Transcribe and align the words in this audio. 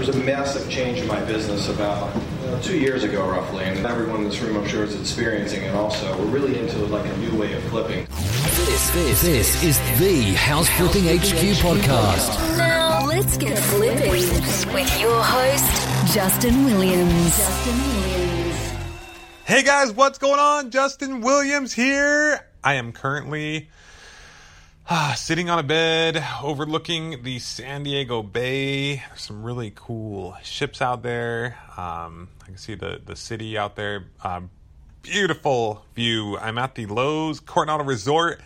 there's 0.00 0.16
a 0.16 0.18
massive 0.20 0.70
change 0.70 0.98
in 0.98 1.06
my 1.06 1.20
business 1.24 1.68
about 1.68 2.10
uh, 2.46 2.58
two 2.62 2.78
years 2.78 3.04
ago, 3.04 3.28
roughly, 3.28 3.64
and 3.64 3.84
everyone 3.84 4.22
in 4.22 4.24
this 4.24 4.40
room, 4.40 4.56
I'm 4.56 4.66
sure, 4.66 4.82
is 4.82 4.98
experiencing 4.98 5.62
it. 5.62 5.74
Also, 5.74 6.16
we're 6.18 6.24
really 6.24 6.58
into 6.58 6.78
like 6.86 7.04
a 7.04 7.16
new 7.18 7.38
way 7.38 7.52
of 7.52 7.62
flipping. 7.64 8.06
This, 8.06 8.90
this, 8.92 9.20
this 9.20 9.62
is 9.62 9.78
the 9.98 10.32
House 10.36 10.70
Flipping 10.70 11.04
HQ 11.04 11.58
podcast. 11.60 12.56
Now 12.56 13.04
let's 13.04 13.36
get 13.36 13.58
flipping 13.58 14.10
with 14.72 15.00
your 15.00 15.22
host, 15.22 16.14
Justin 16.14 16.64
Williams. 16.64 17.36
Justin 17.36 17.78
Williams. 17.78 18.72
Hey 19.44 19.62
guys, 19.62 19.92
what's 19.92 20.16
going 20.16 20.40
on? 20.40 20.70
Justin 20.70 21.20
Williams 21.20 21.74
here. 21.74 22.46
I 22.64 22.74
am 22.74 22.92
currently 22.92 23.68
sitting 25.14 25.48
on 25.48 25.56
a 25.56 25.62
bed 25.62 26.20
overlooking 26.42 27.22
the 27.22 27.38
San 27.38 27.84
Diego 27.84 28.24
Bay. 28.24 28.96
There's 28.96 29.22
some 29.22 29.44
really 29.44 29.72
cool 29.72 30.36
ships 30.42 30.82
out 30.82 31.04
there. 31.04 31.56
Um, 31.76 32.28
I 32.42 32.46
can 32.46 32.56
see 32.56 32.74
the, 32.74 33.00
the 33.04 33.14
city 33.14 33.56
out 33.56 33.76
there. 33.76 34.06
Um, 34.24 34.50
beautiful 35.02 35.84
view. 35.94 36.36
I'm 36.38 36.58
at 36.58 36.74
the 36.74 36.86
Loews 36.86 37.44
Coronado 37.44 37.84
Resort, 37.84 38.40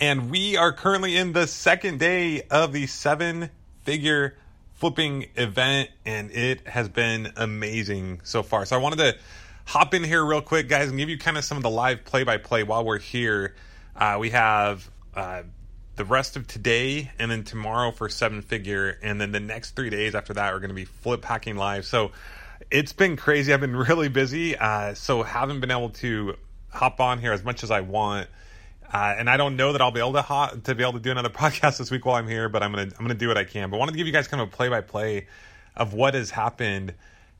and 0.00 0.30
we 0.30 0.56
are 0.56 0.72
currently 0.72 1.14
in 1.14 1.34
the 1.34 1.46
second 1.46 1.98
day 1.98 2.40
of 2.50 2.72
the 2.72 2.86
seven 2.86 3.50
figure 3.82 4.38
flipping 4.72 5.26
event, 5.36 5.90
and 6.06 6.30
it 6.30 6.66
has 6.68 6.88
been 6.88 7.34
amazing 7.36 8.22
so 8.24 8.42
far. 8.42 8.64
So 8.64 8.76
I 8.76 8.78
wanted 8.80 8.98
to 9.00 9.16
hop 9.66 9.92
in 9.92 10.04
here 10.04 10.24
real 10.24 10.40
quick, 10.40 10.70
guys, 10.70 10.88
and 10.88 10.96
give 10.96 11.10
you 11.10 11.18
kind 11.18 11.36
of 11.36 11.44
some 11.44 11.58
of 11.58 11.62
the 11.62 11.70
live 11.70 12.04
play 12.06 12.24
by 12.24 12.38
play 12.38 12.62
while 12.62 12.82
we're 12.82 12.98
here. 12.98 13.54
Uh, 13.94 14.16
we 14.18 14.30
have 14.30 14.90
uh, 15.14 15.42
the 15.96 16.04
rest 16.04 16.36
of 16.36 16.46
today 16.46 17.10
and 17.18 17.30
then 17.30 17.44
tomorrow 17.44 17.90
for 17.90 18.08
seven 18.08 18.42
figure, 18.42 18.98
and 19.02 19.20
then 19.20 19.32
the 19.32 19.40
next 19.40 19.76
three 19.76 19.90
days 19.90 20.14
after 20.14 20.34
that 20.34 20.52
are 20.52 20.58
going 20.58 20.70
to 20.70 20.74
be 20.74 20.84
flip 20.84 21.24
hacking 21.24 21.56
live. 21.56 21.84
So 21.84 22.12
it's 22.70 22.92
been 22.92 23.16
crazy. 23.16 23.52
I've 23.52 23.60
been 23.60 23.76
really 23.88 24.08
busy, 24.08 24.56
uh, 24.56 24.94
so 24.94 25.22
haven't 25.22 25.60
been 25.60 25.70
able 25.70 25.90
to 25.90 26.36
hop 26.70 27.00
on 27.00 27.18
here 27.18 27.32
as 27.32 27.44
much 27.44 27.62
as 27.62 27.70
I 27.70 27.80
want. 27.80 28.28
Uh, 28.92 29.14
and 29.18 29.28
I 29.30 29.36
don't 29.36 29.56
know 29.56 29.72
that 29.72 29.80
I'll 29.80 29.90
be 29.90 30.00
able 30.00 30.12
to 30.14 30.22
hot, 30.22 30.64
to 30.64 30.74
be 30.74 30.82
able 30.82 30.94
to 30.94 31.00
do 31.00 31.10
another 31.10 31.28
podcast 31.30 31.78
this 31.78 31.90
week 31.90 32.04
while 32.04 32.16
I'm 32.16 32.28
here, 32.28 32.48
but 32.48 32.62
I'm 32.62 32.72
gonna 32.72 32.90
I'm 32.98 33.04
gonna 33.04 33.14
do 33.14 33.28
what 33.28 33.38
I 33.38 33.44
can. 33.44 33.70
But 33.70 33.76
I 33.76 33.78
wanted 33.78 33.92
to 33.92 33.98
give 33.98 34.06
you 34.06 34.12
guys 34.12 34.28
kind 34.28 34.42
of 34.42 34.48
a 34.48 34.50
play 34.50 34.68
by 34.68 34.80
play 34.80 35.26
of 35.76 35.94
what 35.94 36.14
has 36.14 36.30
happened 36.30 36.94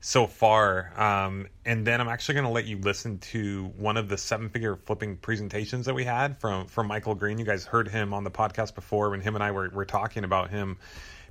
so 0.05 0.27
far. 0.27 0.93
Um, 1.01 1.47
and 1.65 1.87
then 1.87 2.01
I'm 2.01 2.09
actually 2.09 2.35
going 2.35 2.47
to 2.47 2.51
let 2.53 2.67
you 2.67 2.77
listen 2.79 3.19
to 3.19 3.73
one 3.77 3.97
of 3.97 4.09
the 4.09 4.19
seven 4.19 4.49
figure 4.49 4.75
flipping 4.75 5.17
presentations 5.17 5.87
that 5.87 5.95
we 5.95 6.03
had 6.03 6.39
from, 6.41 6.67
from 6.67 6.89
Michael 6.89 7.15
Green. 7.15 7.39
You 7.39 7.45
guys 7.45 7.65
heard 7.65 7.87
him 7.87 8.13
on 8.13 8.25
the 8.25 8.31
podcast 8.31 8.75
before 8.75 9.11
when 9.11 9.21
him 9.21 9.37
and 9.37 9.45
I 9.45 9.53
were, 9.53 9.71
were 9.71 9.85
talking 9.85 10.25
about 10.25 10.51
him 10.51 10.77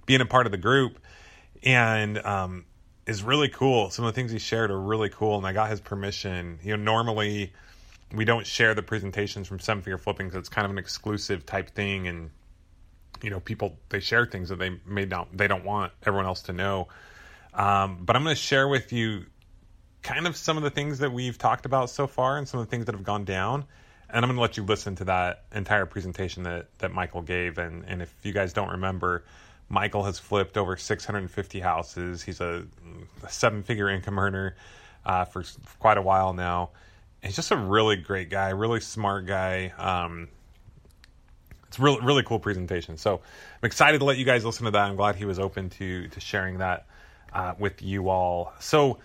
being 0.06 0.22
a 0.22 0.26
part 0.26 0.46
of 0.46 0.54
the 0.54 0.58
group. 0.58 1.00
And, 1.64 2.18
um, 2.20 2.66
is 3.06 3.24
really 3.24 3.50
cool. 3.50 3.90
Some 3.90 4.06
of 4.06 4.14
the 4.14 4.16
things 4.16 4.32
he 4.32 4.40
shared 4.40 4.72
are 4.72 4.80
really 4.80 5.10
cool. 5.10 5.38
And 5.38 5.46
I 5.46 5.52
got 5.52 5.70
his 5.70 5.82
permission. 5.82 6.60
You 6.64 6.78
know, 6.78 6.84
normally 6.84 7.52
we 8.16 8.24
don't 8.24 8.48
share 8.48 8.74
the 8.74 8.84
presentations 8.84 9.50
from 9.50 9.60
seven 9.60 9.84
figure 9.84 9.98
flipping 9.98 10.28
because 10.28 10.40
it's 10.40 10.50
kind 10.50 10.64
of 10.64 10.72
an 10.72 10.78
exclusive 10.78 11.46
type 11.46 11.72
thing. 11.72 12.08
And, 12.08 12.30
you 13.22 13.32
know, 13.32 13.42
people, 13.42 13.78
they 13.90 14.00
share 14.00 14.26
things 14.26 14.48
that 14.48 14.60
they 14.60 14.80
may 14.86 15.04
not, 15.04 15.36
they 15.36 15.50
don't 15.50 15.66
want 15.66 15.92
everyone 16.04 16.26
else 16.26 16.44
to 16.44 16.54
know. 16.54 16.88
Um, 17.54 18.00
but 18.02 18.16
I'm 18.16 18.24
going 18.24 18.36
to 18.36 18.42
share 18.42 18.68
with 18.68 18.94
you 18.94 19.26
kind 20.02 20.28
of 20.28 20.36
some 20.36 20.58
of 20.58 20.64
the 20.64 20.70
things 20.70 21.00
that 21.00 21.12
we've 21.12 21.38
talked 21.38 21.66
about 21.66 21.90
so 21.90 22.08
far 22.08 22.38
and 22.38 22.48
some 22.48 22.60
of 22.60 22.66
the 22.66 22.72
things 22.72 22.86
that 22.86 22.96
have 22.96 23.04
gone 23.04 23.26
down. 23.26 23.66
And 24.10 24.26
I'm 24.26 24.30
going 24.30 24.36
to 24.36 24.42
let 24.42 24.58
you 24.58 24.64
listen 24.64 24.96
to 24.98 25.06
that 25.06 25.46
entire 25.54 25.86
presentation 25.86 26.44
that, 26.44 26.68
that 26.80 26.92
Michael 26.92 27.22
gave. 27.22 27.58
And, 27.58 27.86
and 27.88 28.02
if 28.02 28.14
you 28.24 28.34
guys 28.34 28.52
don't 28.52 28.70
remember, 28.70 29.24
Michael 29.70 30.04
has 30.04 30.20
flipped 30.20 30.58
over 30.58 30.76
650 30.76 31.60
houses. 31.62 32.22
He's 32.22 32.42
a, 32.42 32.66
seven 33.30 33.64
figure 33.64 33.90
income 33.90 34.20
earner 34.20 34.56
uh, 35.06 35.26
for, 35.26 35.44
for, 35.44 35.78
quite 35.80 35.98
a 35.98 36.02
while 36.02 36.34
now. 36.34 36.72
He's 37.24 37.36
just 37.36 37.52
a 37.52 37.58
really 37.58 37.96
great 37.96 38.30
guy, 38.30 38.50
really 38.50 38.82
smart 38.82 39.28
guy. 39.28 39.72
Um, 39.78 40.28
it's 41.68 41.80
really 41.80 42.02
really 42.02 42.24
cool 42.24 42.40
presentation. 42.40 42.98
So 42.98 43.16
I'm 43.16 43.66
excited 43.66 44.00
to 44.00 44.06
let 44.06 44.18
you 44.18 44.26
guys 44.26 44.44
listen 44.44 44.66
to 44.66 44.72
that. 44.72 44.90
I'm 44.90 44.98
glad 44.98 45.16
he 45.16 45.24
was 45.24 45.40
open 45.40 45.70
to 45.70 46.10
to 46.10 46.20
sharing 46.20 46.58
that 46.58 46.88
uh, 47.34 47.54
with 47.58 47.82
you 47.82 48.10
all. 48.10 48.54
So, 48.60 49.00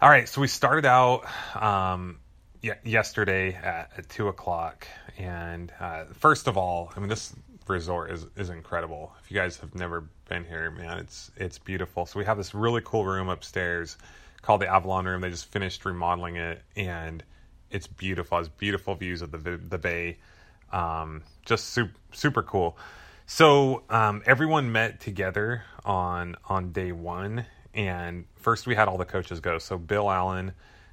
all 0.00 0.08
right, 0.08 0.28
so 0.28 0.40
we 0.40 0.48
started 0.48 0.86
out 0.86 1.24
um, 1.60 2.18
y- 2.62 2.78
yesterday 2.84 3.54
at, 3.54 3.90
at, 3.96 4.08
two 4.08 4.28
o'clock, 4.28 4.86
and 5.18 5.72
uh, 5.80 6.04
first 6.12 6.46
of 6.46 6.56
all, 6.56 6.92
I 6.96 7.00
mean 7.00 7.08
this 7.08 7.34
resort 7.66 8.10
is 8.10 8.26
is 8.36 8.50
incredible. 8.50 9.12
If 9.22 9.30
you 9.30 9.36
guys 9.36 9.58
have 9.58 9.74
never 9.74 10.08
been 10.28 10.44
here, 10.44 10.70
man, 10.70 10.98
it's 10.98 11.30
it's 11.36 11.58
beautiful. 11.58 12.06
So 12.06 12.18
we 12.18 12.24
have 12.24 12.36
this 12.36 12.54
really 12.54 12.82
cool 12.84 13.04
room 13.04 13.28
upstairs 13.28 13.96
called 14.42 14.60
the 14.60 14.68
Avalon 14.68 15.04
Room. 15.06 15.20
They 15.20 15.30
just 15.30 15.46
finished 15.46 15.84
remodeling 15.84 16.36
it, 16.36 16.62
and 16.76 17.22
it's 17.70 17.86
beautiful. 17.86 18.38
It's 18.38 18.48
beautiful 18.48 18.94
views 18.94 19.22
of 19.22 19.30
the 19.30 19.38
the 19.38 19.78
bay. 19.78 20.18
Um, 20.72 21.22
just 21.44 21.68
super 21.68 21.94
super 22.12 22.42
cool. 22.42 22.76
So 23.30 23.82
um, 23.90 24.22
everyone 24.24 24.72
met 24.72 25.00
together 25.00 25.62
on 25.84 26.36
on 26.46 26.72
day 26.72 26.92
one, 26.92 27.44
and 27.74 28.24
first 28.36 28.66
we 28.66 28.74
had 28.74 28.88
all 28.88 28.96
the 28.96 29.04
coaches 29.04 29.40
go. 29.40 29.58
So 29.58 29.76
Bill 29.76 30.10
Allen, 30.10 30.52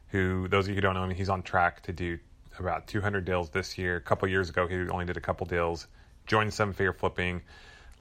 who 0.09 0.49
those 0.49 0.65
of 0.65 0.69
you 0.69 0.75
who 0.75 0.81
don't 0.81 0.95
know 0.95 1.05
him, 1.05 1.11
he's 1.11 1.29
on 1.29 1.43
track 1.43 1.83
to 1.83 1.93
do 1.93 2.19
about 2.59 2.87
200 2.87 3.23
deals 3.23 3.51
this 3.51 3.77
year. 3.77 3.95
A 3.95 4.01
couple 4.01 4.27
years 4.27 4.49
ago, 4.49 4.67
he 4.67 4.75
only 4.89 5.05
did 5.05 5.15
a 5.15 5.21
couple 5.21 5.45
deals. 5.47 5.87
Joined 6.27 6.53
seven 6.53 6.73
figure 6.73 6.91
flipping. 6.91 7.41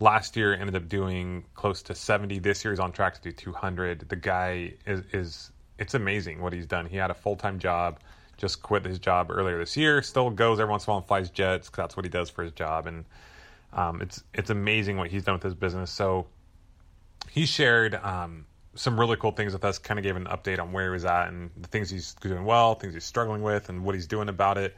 Last 0.00 0.36
year 0.36 0.52
ended 0.52 0.74
up 0.74 0.88
doing 0.88 1.44
close 1.54 1.82
to 1.82 1.94
70. 1.94 2.40
This 2.40 2.64
year 2.64 2.72
he's 2.72 2.80
on 2.80 2.90
track 2.90 3.14
to 3.14 3.20
do 3.22 3.30
200. 3.30 4.08
The 4.08 4.16
guy 4.16 4.74
is 4.84 5.02
is 5.12 5.52
it's 5.78 5.94
amazing 5.94 6.42
what 6.42 6.52
he's 6.52 6.66
done. 6.66 6.86
He 6.86 6.96
had 6.96 7.12
a 7.12 7.14
full 7.14 7.36
time 7.36 7.60
job, 7.60 8.00
just 8.36 8.62
quit 8.62 8.84
his 8.84 8.98
job 8.98 9.30
earlier 9.30 9.60
this 9.60 9.76
year. 9.76 10.02
Still 10.02 10.30
goes 10.30 10.58
every 10.58 10.72
once 10.72 10.88
in 10.88 10.90
a 10.90 10.94
while 10.94 10.98
and 10.98 11.06
flies 11.06 11.30
jets 11.30 11.68
because 11.68 11.84
that's 11.84 11.96
what 11.96 12.04
he 12.04 12.10
does 12.10 12.30
for 12.30 12.42
his 12.42 12.52
job 12.52 12.88
and 12.88 13.04
um, 13.74 14.00
it's 14.00 14.22
it's 14.32 14.50
amazing 14.50 14.96
what 14.96 15.10
he's 15.10 15.24
done 15.24 15.34
with 15.34 15.42
his 15.42 15.54
business. 15.54 15.90
So 15.90 16.26
he 17.30 17.44
shared 17.46 17.94
um, 17.96 18.46
some 18.74 18.98
really 18.98 19.16
cool 19.16 19.32
things 19.32 19.52
with 19.52 19.64
us. 19.64 19.78
Kind 19.78 19.98
of 19.98 20.04
gave 20.04 20.16
an 20.16 20.26
update 20.26 20.60
on 20.60 20.72
where 20.72 20.84
he 20.84 20.90
was 20.90 21.04
at 21.04 21.28
and 21.28 21.50
the 21.60 21.68
things 21.68 21.90
he's 21.90 22.14
doing 22.14 22.44
well, 22.44 22.74
things 22.74 22.94
he's 22.94 23.04
struggling 23.04 23.42
with, 23.42 23.68
and 23.68 23.84
what 23.84 23.94
he's 23.94 24.06
doing 24.06 24.28
about 24.28 24.58
it. 24.58 24.76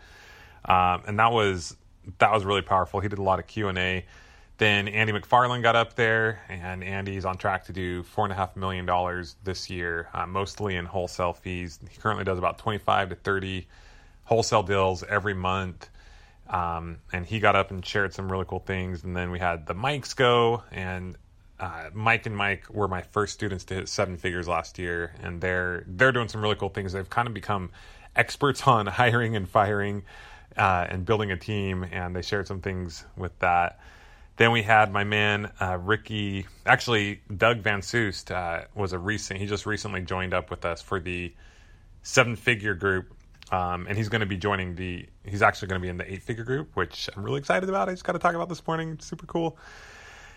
Um, 0.65 1.03
and 1.07 1.19
that 1.19 1.33
was 1.33 1.77
that 2.19 2.33
was 2.33 2.45
really 2.45 2.63
powerful. 2.63 3.01
He 3.01 3.09
did 3.09 3.19
a 3.19 3.23
lot 3.23 3.39
of 3.39 3.47
Q 3.47 3.69
and 3.69 3.79
A. 3.79 4.05
Then 4.59 4.89
Andy 4.89 5.13
McFarland 5.13 5.63
got 5.63 5.77
up 5.77 5.97
there, 5.97 6.41
and 6.49 6.83
Andy's 6.83 7.27
on 7.27 7.37
track 7.37 7.67
to 7.67 7.75
do 7.75 8.03
four 8.05 8.25
and 8.25 8.33
a 8.33 8.35
half 8.35 8.57
million 8.57 8.87
dollars 8.87 9.37
this 9.45 9.69
year, 9.69 10.09
uh, 10.15 10.27
mostly 10.27 10.77
in 10.77 10.87
wholesale 10.87 11.35
fees. 11.35 11.79
He 11.91 11.99
currently 11.99 12.25
does 12.25 12.39
about 12.39 12.57
twenty-five 12.57 13.11
to 13.11 13.17
thirty 13.17 13.69
wholesale 14.25 14.63
deals 14.63 15.03
every 15.03 15.35
month. 15.35 15.91
Um, 16.49 16.99
and 17.13 17.27
he 17.27 17.41
got 17.41 17.57
up 17.57 17.71
and 17.71 17.85
shared 17.85 18.15
some 18.15 18.31
really 18.31 18.45
cool 18.47 18.61
things. 18.61 19.05
And 19.05 19.17
then 19.17 19.31
we 19.31 19.39
had 19.39 19.67
the 19.67 19.75
mics 19.75 20.15
go, 20.15 20.63
and 20.71 21.17
uh, 21.59 21.91
Mike 21.93 22.27
and 22.27 22.37
Mike 22.37 22.67
were 22.71 22.89
my 22.89 23.03
first 23.03 23.35
students 23.35 23.65
to 23.65 23.75
hit 23.75 23.89
seven 23.89 24.17
figures 24.17 24.47
last 24.47 24.79
year, 24.79 25.15
and 25.23 25.41
they're 25.41 25.85
they're 25.87 26.13
doing 26.13 26.29
some 26.29 26.43
really 26.43 26.55
cool 26.55 26.69
things. 26.69 26.93
They've 26.93 27.09
kind 27.09 27.27
of 27.27 27.35
become 27.35 27.71
experts 28.15 28.67
on 28.67 28.87
hiring 28.87 29.37
and 29.37 29.49
firing 29.49 30.05
uh, 30.57 30.87
and 30.89 31.05
building 31.05 31.31
a 31.31 31.37
team, 31.37 31.85
and 31.91 32.15
they 32.15 32.23
shared 32.23 32.47
some 32.47 32.61
things 32.61 33.05
with 33.17 33.37
that. 33.41 33.81
Then 34.37 34.53
we 34.53 34.63
had 34.63 34.93
my 34.93 35.05
man 35.05 35.51
uh, 35.61 35.79
Ricky. 35.81 36.47
Actually, 36.67 37.23
Doug 37.35 37.61
Van 37.61 37.81
Soest 37.81 38.31
uh, 38.31 38.65
was 38.75 38.93
a 38.93 38.99
recent. 38.99 39.41
He 39.41 39.47
just 39.47 39.65
recently 39.65 40.03
joined 40.03 40.35
up 40.35 40.51
with 40.51 40.67
us 40.67 40.83
for 40.83 41.01
the 41.01 41.33
seven 42.03 42.37
figure 42.37 42.75
group 42.75 43.16
um, 43.51 43.87
and 43.89 43.97
he's 43.97 44.09
going 44.09 44.21
to 44.21 44.27
be 44.27 44.37
joining 44.37 44.75
the. 44.75 45.07
He's 45.25 45.43
actually 45.43 45.69
going 45.69 45.81
to 45.81 45.85
be 45.85 45.89
in 45.89 45.97
the 45.97 46.13
eight 46.13 46.23
figure 46.23 46.45
group, 46.45 46.75
which 46.75 47.09
I'm 47.15 47.23
really 47.23 47.39
excited 47.39 47.69
about. 47.69 47.89
I 47.89 47.93
just 47.93 48.05
got 48.05 48.13
to 48.13 48.19
talk 48.19 48.35
about 48.35 48.49
this 48.49 48.67
morning. 48.67 48.93
It's 48.93 49.07
super 49.07 49.27
cool. 49.27 49.59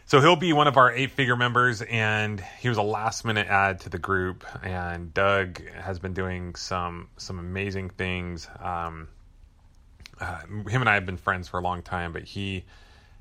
So 0.05 0.21
he'll 0.21 0.35
be 0.35 0.53
one 0.53 0.67
of 0.67 0.77
our 0.77 0.91
eight 0.91 1.11
figure 1.11 1.35
members, 1.35 1.83
and 1.83 2.43
he 2.59 2.67
was 2.67 2.79
a 2.79 2.83
last 2.83 3.25
minute 3.25 3.47
add 3.47 3.81
to 3.81 3.89
the 3.89 3.99
group. 3.99 4.43
And 4.63 5.13
Doug 5.13 5.61
has 5.71 5.99
been 5.99 6.13
doing 6.13 6.55
some 6.55 7.09
some 7.17 7.39
amazing 7.39 7.89
things. 7.91 8.47
Um, 8.59 9.07
uh, 10.19 10.41
him 10.67 10.81
and 10.81 10.89
I 10.89 10.95
have 10.95 11.05
been 11.05 11.17
friends 11.17 11.47
for 11.47 11.59
a 11.59 11.63
long 11.63 11.81
time, 11.81 12.11
but 12.11 12.23
he 12.23 12.65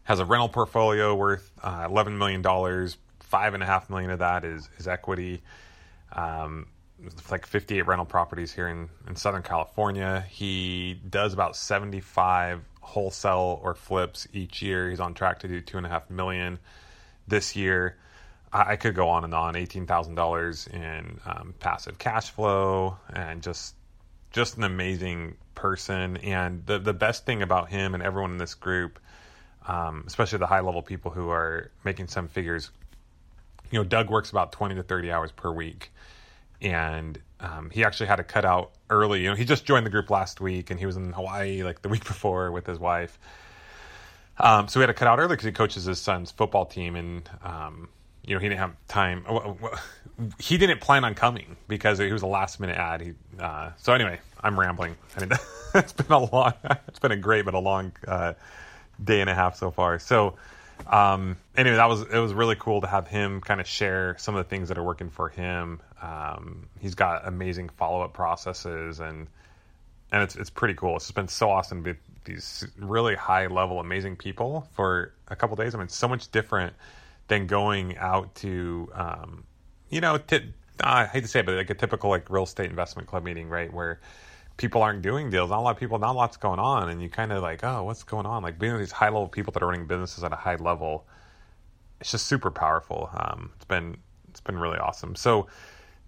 has 0.05 0.19
a 0.19 0.25
rental 0.25 0.49
portfolio 0.49 1.15
worth 1.15 1.51
uh, 1.63 1.87
eleven 1.89 2.19
million 2.19 2.43
dollars. 2.43 2.97
Five 3.21 3.53
and 3.53 3.63
a 3.63 3.67
half 3.67 3.91
million 3.91 4.11
of 4.11 4.21
that 4.21 4.45
is 4.45 4.69
is 4.79 4.89
equity. 4.89 5.43
Um, 6.13 6.67
like 7.31 7.47
58 7.47 7.83
rental 7.87 8.07
properties 8.07 8.53
here 8.53 8.69
in, 8.69 8.89
in 9.07 9.17
Southern 9.17 9.43
California. 9.43 10.25
He 10.29 11.01
does 11.09 11.33
about 11.33 11.57
75 11.57 12.63
wholesale 12.81 13.61
or 13.63 13.75
flips 13.75 14.27
each 14.33 14.63
year. 14.63 14.91
He's 14.91 15.01
on 15.01 15.15
track 15.15 15.41
to 15.41 15.49
do 15.49 15.61
two 15.61 15.77
and 15.77 15.87
a 15.87 15.89
half 15.89 16.11
million 16.11 16.59
this 17.27 17.55
year. 17.55 17.97
I, 18.53 18.73
I 18.73 18.77
could 18.77 18.95
go 18.95 19.09
on 19.09 19.25
and 19.25 19.35
on. 19.35 19.57
Eighteen 19.57 19.87
thousand 19.87 20.15
dollars 20.15 20.67
in 20.67 21.21
um, 21.27 21.55
passive 21.61 21.99
cash 21.99 22.31
flow, 22.31 22.97
and 23.13 23.43
just 23.43 23.75
just 24.33 24.57
an 24.57 24.65
amazing 24.65 25.37
person. 25.55 26.17
And 26.19 26.65
the 26.67 26.79
the 26.79 26.95
best 26.95 27.27
thing 27.27 27.43
about 27.43 27.69
him 27.69 27.95
and 27.95 28.03
everyone 28.03 28.33
in 28.33 28.39
this 28.39 28.55
group, 28.55 28.99
um, 29.67 30.05
especially 30.07 30.39
the 30.39 30.47
high 30.47 30.61
level 30.61 30.83
people 30.83 31.11
who 31.11 31.29
are 31.31 31.71
making 31.85 32.09
some 32.09 32.29
figures, 32.29 32.71
you 33.71 33.79
know, 33.79 33.85
Doug 33.85 34.11
works 34.11 34.31
about 34.31 34.53
20 34.53 34.77
to 34.77 34.83
30 34.83 35.13
hours 35.13 35.31
per 35.31 35.53
week. 35.53 35.91
And 36.61 37.19
um, 37.41 37.71
he 37.71 37.85
actually 37.85 38.07
had 38.07 38.17
to 38.17 38.25
cut 38.25 38.45
out 38.45 38.73
early. 38.91 39.23
You 39.23 39.31
know, 39.31 39.35
he 39.35 39.45
just 39.45 39.65
joined 39.65 39.87
the 39.87 39.91
group 39.91 40.11
last 40.11 40.41
week 40.41 40.71
and 40.71 40.79
he 40.79 40.87
was 40.87 40.97
in 40.97 41.13
Hawaii 41.13 41.63
like 41.63 41.83
the 41.83 41.89
week 41.89 42.05
before 42.07 42.51
with 42.51 42.67
his 42.67 42.79
wife. 42.79 43.19
Um, 44.39 44.69
so 44.69 44.79
we 44.79 44.83
had 44.83 44.89
to 44.89 44.95
cut 44.95 45.09
out 45.09 45.19
early 45.19 45.31
because 45.31 45.45
he 45.45 45.53
coaches 45.53 45.85
his 45.85 46.01
son's 46.01 46.31
football 46.31 46.67
team. 46.67 46.97
And, 46.97 47.29
um, 47.43 47.89
you 48.25 48.35
know, 48.35 48.41
he 48.41 48.49
didn't 48.49 48.61
have 48.61 48.75
time. 48.87 49.25
He 50.39 50.59
didn't 50.59 50.81
plan 50.81 51.05
on 51.05 51.15
coming 51.15 51.57
because 51.67 51.99
he 51.99 52.13
was 52.13 52.23
a 52.23 52.27
last 52.27 52.61
minute 52.61 52.77
ad. 52.77 53.01
He, 53.01 53.15
uh, 53.39 53.71
so 53.79 53.93
anyway, 53.93 54.21
I'm 54.41 54.59
rambling. 54.59 54.97
I 55.17 55.21
mean, 55.21 55.33
it's 55.75 55.93
been 55.93 56.13
a 56.13 56.25
long, 56.25 56.53
it's 56.87 56.99
been 56.99 57.13
a 57.13 57.17
great, 57.17 57.45
but 57.45 57.55
a 57.55 57.59
long 57.59 57.93
uh, 58.07 58.35
day 59.03 59.21
and 59.21 59.31
a 59.31 59.35
half 59.35 59.57
so 59.57 59.71
far. 59.71 59.99
So, 59.99 60.35
um, 60.87 61.37
anyway, 61.57 61.77
that 61.77 61.89
was 61.89 62.03
it 62.03 62.19
was 62.19 62.33
really 62.33 62.57
cool 62.57 62.81
to 62.81 62.87
have 62.87 63.09
him 63.09 63.41
kind 63.41 63.61
of 63.61 63.67
share 63.67 64.17
some 64.19 64.35
of 64.37 64.45
the 64.45 64.49
things 64.49 64.69
that 64.69 64.79
are 64.79 64.83
working 64.83 65.11
for 65.11 65.29
him. 65.29 65.81
Um, 66.01 66.69
he's 66.79 66.95
got 66.95 67.27
amazing 67.27 67.69
follow 67.71 68.03
up 68.03 68.13
processes 68.13 69.01
and 69.01 69.29
and 70.13 70.23
it's 70.23 70.37
it's 70.37 70.51
pretty 70.51 70.75
cool. 70.75 70.97
It's 70.97 71.07
just 71.07 71.15
been 71.15 71.29
so 71.29 71.51
awesome 71.51 71.85
to 71.85 71.95
be 71.95 72.01
these 72.25 72.67
really 72.79 73.15
high 73.15 73.47
level, 73.47 73.81
amazing 73.81 74.17
people 74.17 74.69
for 74.75 75.15
a 75.29 75.37
couple 75.37 75.57
days. 75.57 75.75
I 75.75 75.79
mean, 75.79 75.89
so 75.89 76.09
much 76.09 76.31
different 76.31 76.75
than 77.29 77.47
going 77.47 77.97
out 77.97 78.35
to, 78.37 78.91
um, 78.95 79.45
you 79.89 80.01
know, 80.01 80.19
t- 80.19 80.53
I 80.81 81.07
hate 81.07 81.23
to 81.23 81.29
say 81.29 81.41
it, 81.41 81.47
but 81.47 81.57
like 81.57 81.71
a 81.71 81.75
typical 81.75 82.11
like 82.11 82.31
real 82.31 82.45
estate 82.45 82.71
investment 82.71 83.09
club 83.09 83.25
meeting, 83.25 83.49
right? 83.49 83.73
Where 83.73 84.01
people 84.59 84.83
aren't 84.83 85.01
doing 85.01 85.31
deals. 85.31 85.49
Not 85.49 85.61
a 85.61 85.63
lot 85.63 85.71
of 85.71 85.81
people, 85.81 85.99
not 85.99 86.13
a 86.13 86.19
lot's 86.19 86.37
going 86.37 86.59
on, 86.59 86.91
and 86.91 87.01
you 87.01 87.09
kind 87.09 87.33
of 87.33 87.43
like, 87.43 87.65
oh, 87.65 87.85
what's 87.85 88.03
going 88.03 88.27
on? 88.27 88.43
Like 88.43 88.59
being 88.59 88.77
these 88.77 88.93
high 88.93 89.07
level 89.07 89.29
people 89.29 89.53
that 89.53 89.63
are 89.63 89.67
running 89.67 89.87
businesses 89.87 90.23
at 90.23 90.33
a 90.33 90.37
high 90.37 90.57
level, 90.57 91.07
it's 92.01 92.11
just 92.11 92.27
super 92.27 92.51
powerful. 92.51 93.09
Um, 93.15 93.53
it's 93.57 93.65
been 93.65 93.97
it's 94.29 94.41
been 94.41 94.59
really 94.59 94.77
awesome. 94.77 95.15
So 95.17 95.47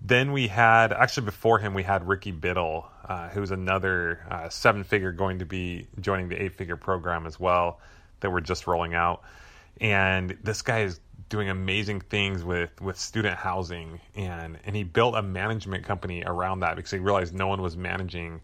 then 0.02 0.32
we 0.32 0.49
had 0.49 0.93
actually 0.93 1.26
before 1.26 1.58
him 1.58 1.73
we 1.75 1.85
had 1.85 2.06
Ricky 2.06 2.32
Biddle, 2.32 2.87
uh, 3.08 3.29
who's 3.29 3.52
another 3.52 4.26
uh, 4.29 4.49
seven 4.49 4.85
figure 4.85 5.12
going 5.12 5.38
to 5.38 5.47
be 5.47 5.87
joining 6.00 6.29
the 6.29 6.43
eight 6.43 6.55
figure 6.55 6.76
program 6.76 7.26
as 7.26 7.41
well 7.41 7.81
that 8.19 8.31
we're 8.31 8.41
just 8.41 8.67
rolling 8.67 8.94
out, 8.94 9.23
and 9.81 10.37
this 10.43 10.61
guy 10.61 10.81
is 10.81 11.00
doing 11.30 11.48
amazing 11.48 12.00
things 12.00 12.44
with 12.44 12.78
with 12.82 12.98
student 12.98 13.36
housing 13.36 14.00
and 14.16 14.58
and 14.64 14.76
he 14.76 14.82
built 14.82 15.14
a 15.14 15.22
management 15.22 15.84
company 15.84 16.22
around 16.26 16.60
that 16.60 16.76
because 16.76 16.90
he 16.90 16.98
realized 16.98 17.32
no 17.32 17.46
one 17.46 17.62
was 17.62 17.76
managing 17.76 18.40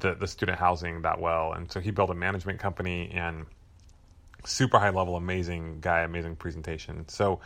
the 0.00 0.14
the 0.14 0.26
student 0.26 0.58
housing 0.58 1.02
that 1.02 1.18
well. 1.18 1.52
And 1.52 1.70
so 1.72 1.80
he 1.80 1.90
built 1.90 2.10
a 2.10 2.14
management 2.14 2.58
company 2.58 3.10
and 3.14 3.46
super 4.44 4.78
high 4.78 4.90
level 4.90 5.16
amazing 5.16 5.78
guy 5.80 6.00
amazing 6.00 6.36
presentation. 6.36 7.08
So 7.08 7.40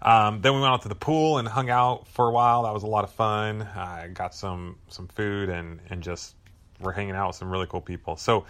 um, 0.00 0.40
then 0.40 0.54
we 0.54 0.60
went 0.60 0.72
out 0.72 0.82
to 0.82 0.88
the 0.88 0.94
pool 0.94 1.38
and 1.38 1.48
hung 1.48 1.68
out 1.68 2.06
for 2.08 2.28
a 2.28 2.30
while. 2.30 2.62
That 2.62 2.72
was 2.72 2.84
a 2.84 2.88
lot 2.88 3.04
of 3.04 3.10
fun. 3.10 3.62
I 3.62 4.08
got 4.08 4.34
some 4.34 4.76
some 4.88 5.08
food 5.08 5.48
and 5.48 5.80
and 5.90 6.02
just 6.02 6.36
we're 6.80 6.92
hanging 6.92 7.16
out 7.16 7.28
with 7.28 7.36
some 7.36 7.50
really 7.50 7.66
cool 7.66 7.80
people. 7.80 8.16
So 8.16 8.46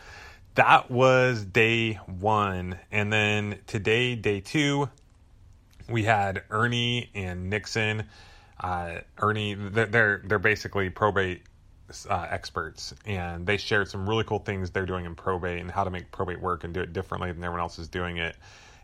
that 0.56 0.90
was 0.90 1.42
day 1.42 1.94
one. 1.94 2.78
And 2.92 3.10
then 3.10 3.60
today 3.66 4.14
day 4.14 4.40
two 4.40 4.90
we 5.88 6.04
had 6.04 6.42
Ernie 6.50 7.10
and 7.14 7.50
Nixon. 7.50 8.04
Uh, 8.58 9.00
Ernie, 9.18 9.54
they're 9.54 10.22
they're 10.24 10.38
basically 10.38 10.90
probate 10.90 11.42
uh, 12.08 12.26
experts, 12.30 12.94
and 13.04 13.46
they 13.46 13.56
shared 13.56 13.88
some 13.88 14.08
really 14.08 14.24
cool 14.24 14.38
things 14.38 14.70
they're 14.70 14.86
doing 14.86 15.04
in 15.04 15.14
probate 15.14 15.60
and 15.60 15.70
how 15.70 15.84
to 15.84 15.90
make 15.90 16.10
probate 16.10 16.40
work 16.40 16.64
and 16.64 16.72
do 16.72 16.80
it 16.80 16.92
differently 16.92 17.32
than 17.32 17.42
everyone 17.42 17.60
else 17.60 17.78
is 17.78 17.88
doing 17.88 18.16
it. 18.16 18.36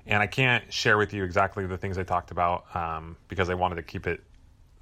And 0.06 0.22
I 0.22 0.26
can't 0.26 0.70
share 0.72 0.98
with 0.98 1.12
you 1.12 1.24
exactly 1.24 1.66
the 1.66 1.76
things 1.78 1.96
they 1.96 2.04
talked 2.04 2.30
about 2.30 2.64
um, 2.74 3.16
because 3.28 3.48
I 3.50 3.54
wanted 3.54 3.76
to 3.76 3.82
keep 3.82 4.06
it 4.06 4.22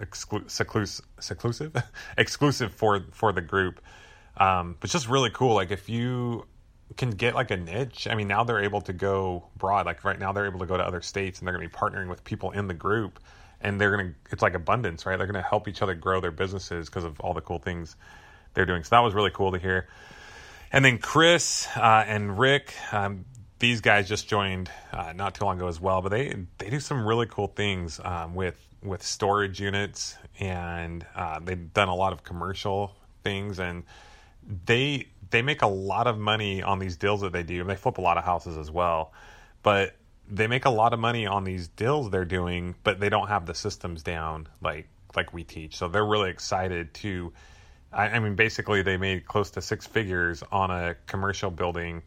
exclu- 0.01 0.45
seclus- 0.47 1.03
seclusive, 1.21 1.77
exclusive 2.19 2.73
for 2.73 3.05
for 3.13 3.33
the 3.33 3.41
group. 3.41 3.81
Um, 4.37 4.77
but 4.81 4.91
just 4.91 5.09
really 5.09 5.31
cool. 5.31 5.55
Like 5.55 5.71
if 5.71 5.89
you 5.89 6.47
can 6.97 7.11
get 7.11 7.35
like 7.35 7.51
a 7.51 7.57
niche. 7.57 8.09
I 8.09 8.15
mean, 8.15 8.29
now 8.29 8.45
they're 8.45 8.63
able 8.63 8.81
to 8.83 8.93
go 8.93 9.45
broad. 9.57 9.87
Like 9.87 10.05
right 10.05 10.19
now, 10.19 10.33
they're 10.33 10.47
able 10.47 10.61
to 10.61 10.67
go 10.67 10.77
to 10.77 10.83
other 10.83 11.03
states 11.03 11.39
and 11.39 11.47
they're 11.47 11.57
going 11.57 11.69
to 11.69 11.73
be 11.73 11.79
partnering 11.79 12.09
with 12.09 12.25
people 12.25 12.51
in 12.53 12.67
the 12.67 12.75
group, 12.75 13.21
and 13.61 13.81
they're 13.81 13.95
going 13.95 14.09
to. 14.09 14.15
It's 14.31 14.43
like 14.43 14.55
abundance, 14.55 15.07
right? 15.07 15.17
They're 15.17 15.27
going 15.27 15.43
to 15.43 15.49
help 15.49 15.69
each 15.69 15.83
other 15.83 15.95
grow 15.95 16.21
their 16.21 16.31
businesses 16.31 16.89
because 16.89 17.05
of 17.05 17.21
all 17.21 17.35
the 17.35 17.41
cool 17.41 17.59
things 17.59 17.97
they're 18.55 18.67
doing. 18.67 18.85
So 18.85 18.97
that 18.97 19.01
was 19.01 19.15
really 19.15 19.31
cool 19.33 19.53
to 19.53 19.59
hear. 19.59 19.89
And 20.73 20.85
then 20.85 20.99
Chris 20.99 21.67
uh, 21.77 22.05
and 22.07 22.39
Rick, 22.39 22.75
um, 22.93 23.25
these 23.59 23.81
guys 23.81 24.09
just 24.09 24.29
joined 24.29 24.71
uh, 24.93 25.13
not 25.15 25.35
too 25.35 25.45
long 25.45 25.57
ago 25.57 25.69
as 25.69 25.81
well, 25.81 26.03
but 26.03 26.11
they 26.11 26.35
they 26.59 26.71
do 26.71 26.81
some 26.81 27.07
really 27.07 27.27
cool 27.27 27.49
things 27.49 28.01
um, 28.03 28.35
with 28.35 28.57
with 28.83 29.03
storage 29.03 29.61
units, 29.61 30.17
and 30.39 31.05
uh, 31.15 31.41
they've 31.41 31.73
done 31.73 31.89
a 31.89 31.95
lot 31.95 32.13
of 32.13 32.23
commercial 32.23 32.95
things, 33.25 33.59
and 33.59 33.85
they 34.67 35.09
they 35.31 35.43
make 35.43 35.63
a 35.63 35.67
lot 35.67 36.07
of 36.07 36.19
money 36.19 36.63
on 36.63 36.79
these 36.79 36.97
deals 36.97 37.21
that 37.21 37.33
they 37.33 37.43
do. 37.43 37.63
They 37.65 37.77
flip 37.77 37.99
a 37.99 38.01
lot 38.01 38.17
of 38.17 38.25
houses 38.25 38.57
as 38.57 38.71
well, 38.71 39.13
but 39.63 39.95
they 40.31 40.47
make 40.47 40.65
a 40.65 40.71
lot 40.71 40.93
of 40.93 41.01
money 41.01 41.27
on 41.27 41.45
these 41.45 41.69
deals 41.69 42.11
they're 42.11 42.25
doing, 42.25 42.75
but 42.85 43.01
they 43.01 43.09
don't 43.09 43.29
have 43.29 43.47
the 43.47 43.55
systems 43.55 44.03
down 44.03 44.49
like 44.61 44.89
like 45.17 45.33
we 45.33 45.45
teach. 45.45 45.77
So 45.77 45.89
they're 45.89 46.05
really 46.07 46.31
excited 46.31 46.95
to. 46.95 47.33
I, 47.93 48.09
I 48.09 48.19
mean, 48.19 48.35
basically, 48.35 48.83
they 48.83 48.97
made 48.99 49.27
close 49.27 49.51
to 49.53 49.63
six 49.63 49.87
figures 49.87 50.43
on 50.53 50.71
a 50.71 50.97
commercial 51.07 51.51
building 51.51 52.03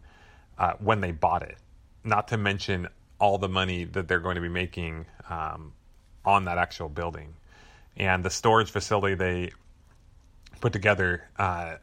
uh, 0.57 0.73
when 0.79 1.01
they 1.01 1.11
bought 1.11 1.41
it. 1.41 1.57
Not 2.03 2.27
to 2.29 2.37
mention 2.37 2.87
all 3.19 3.37
the 3.37 3.49
money 3.49 3.85
that 3.85 4.07
they're 4.07 4.19
going 4.19 4.35
to 4.35 4.41
be 4.41 4.49
making 4.49 5.05
um, 5.29 5.73
on 6.23 6.45
that 6.45 6.57
actual 6.57 6.89
building, 6.89 7.33
and 7.97 8.23
the 8.23 8.29
storage 8.29 8.69
facility 8.69 9.15
they 9.15 9.51
put 10.59 10.73
together. 10.73 11.23
Uh, 11.37 11.75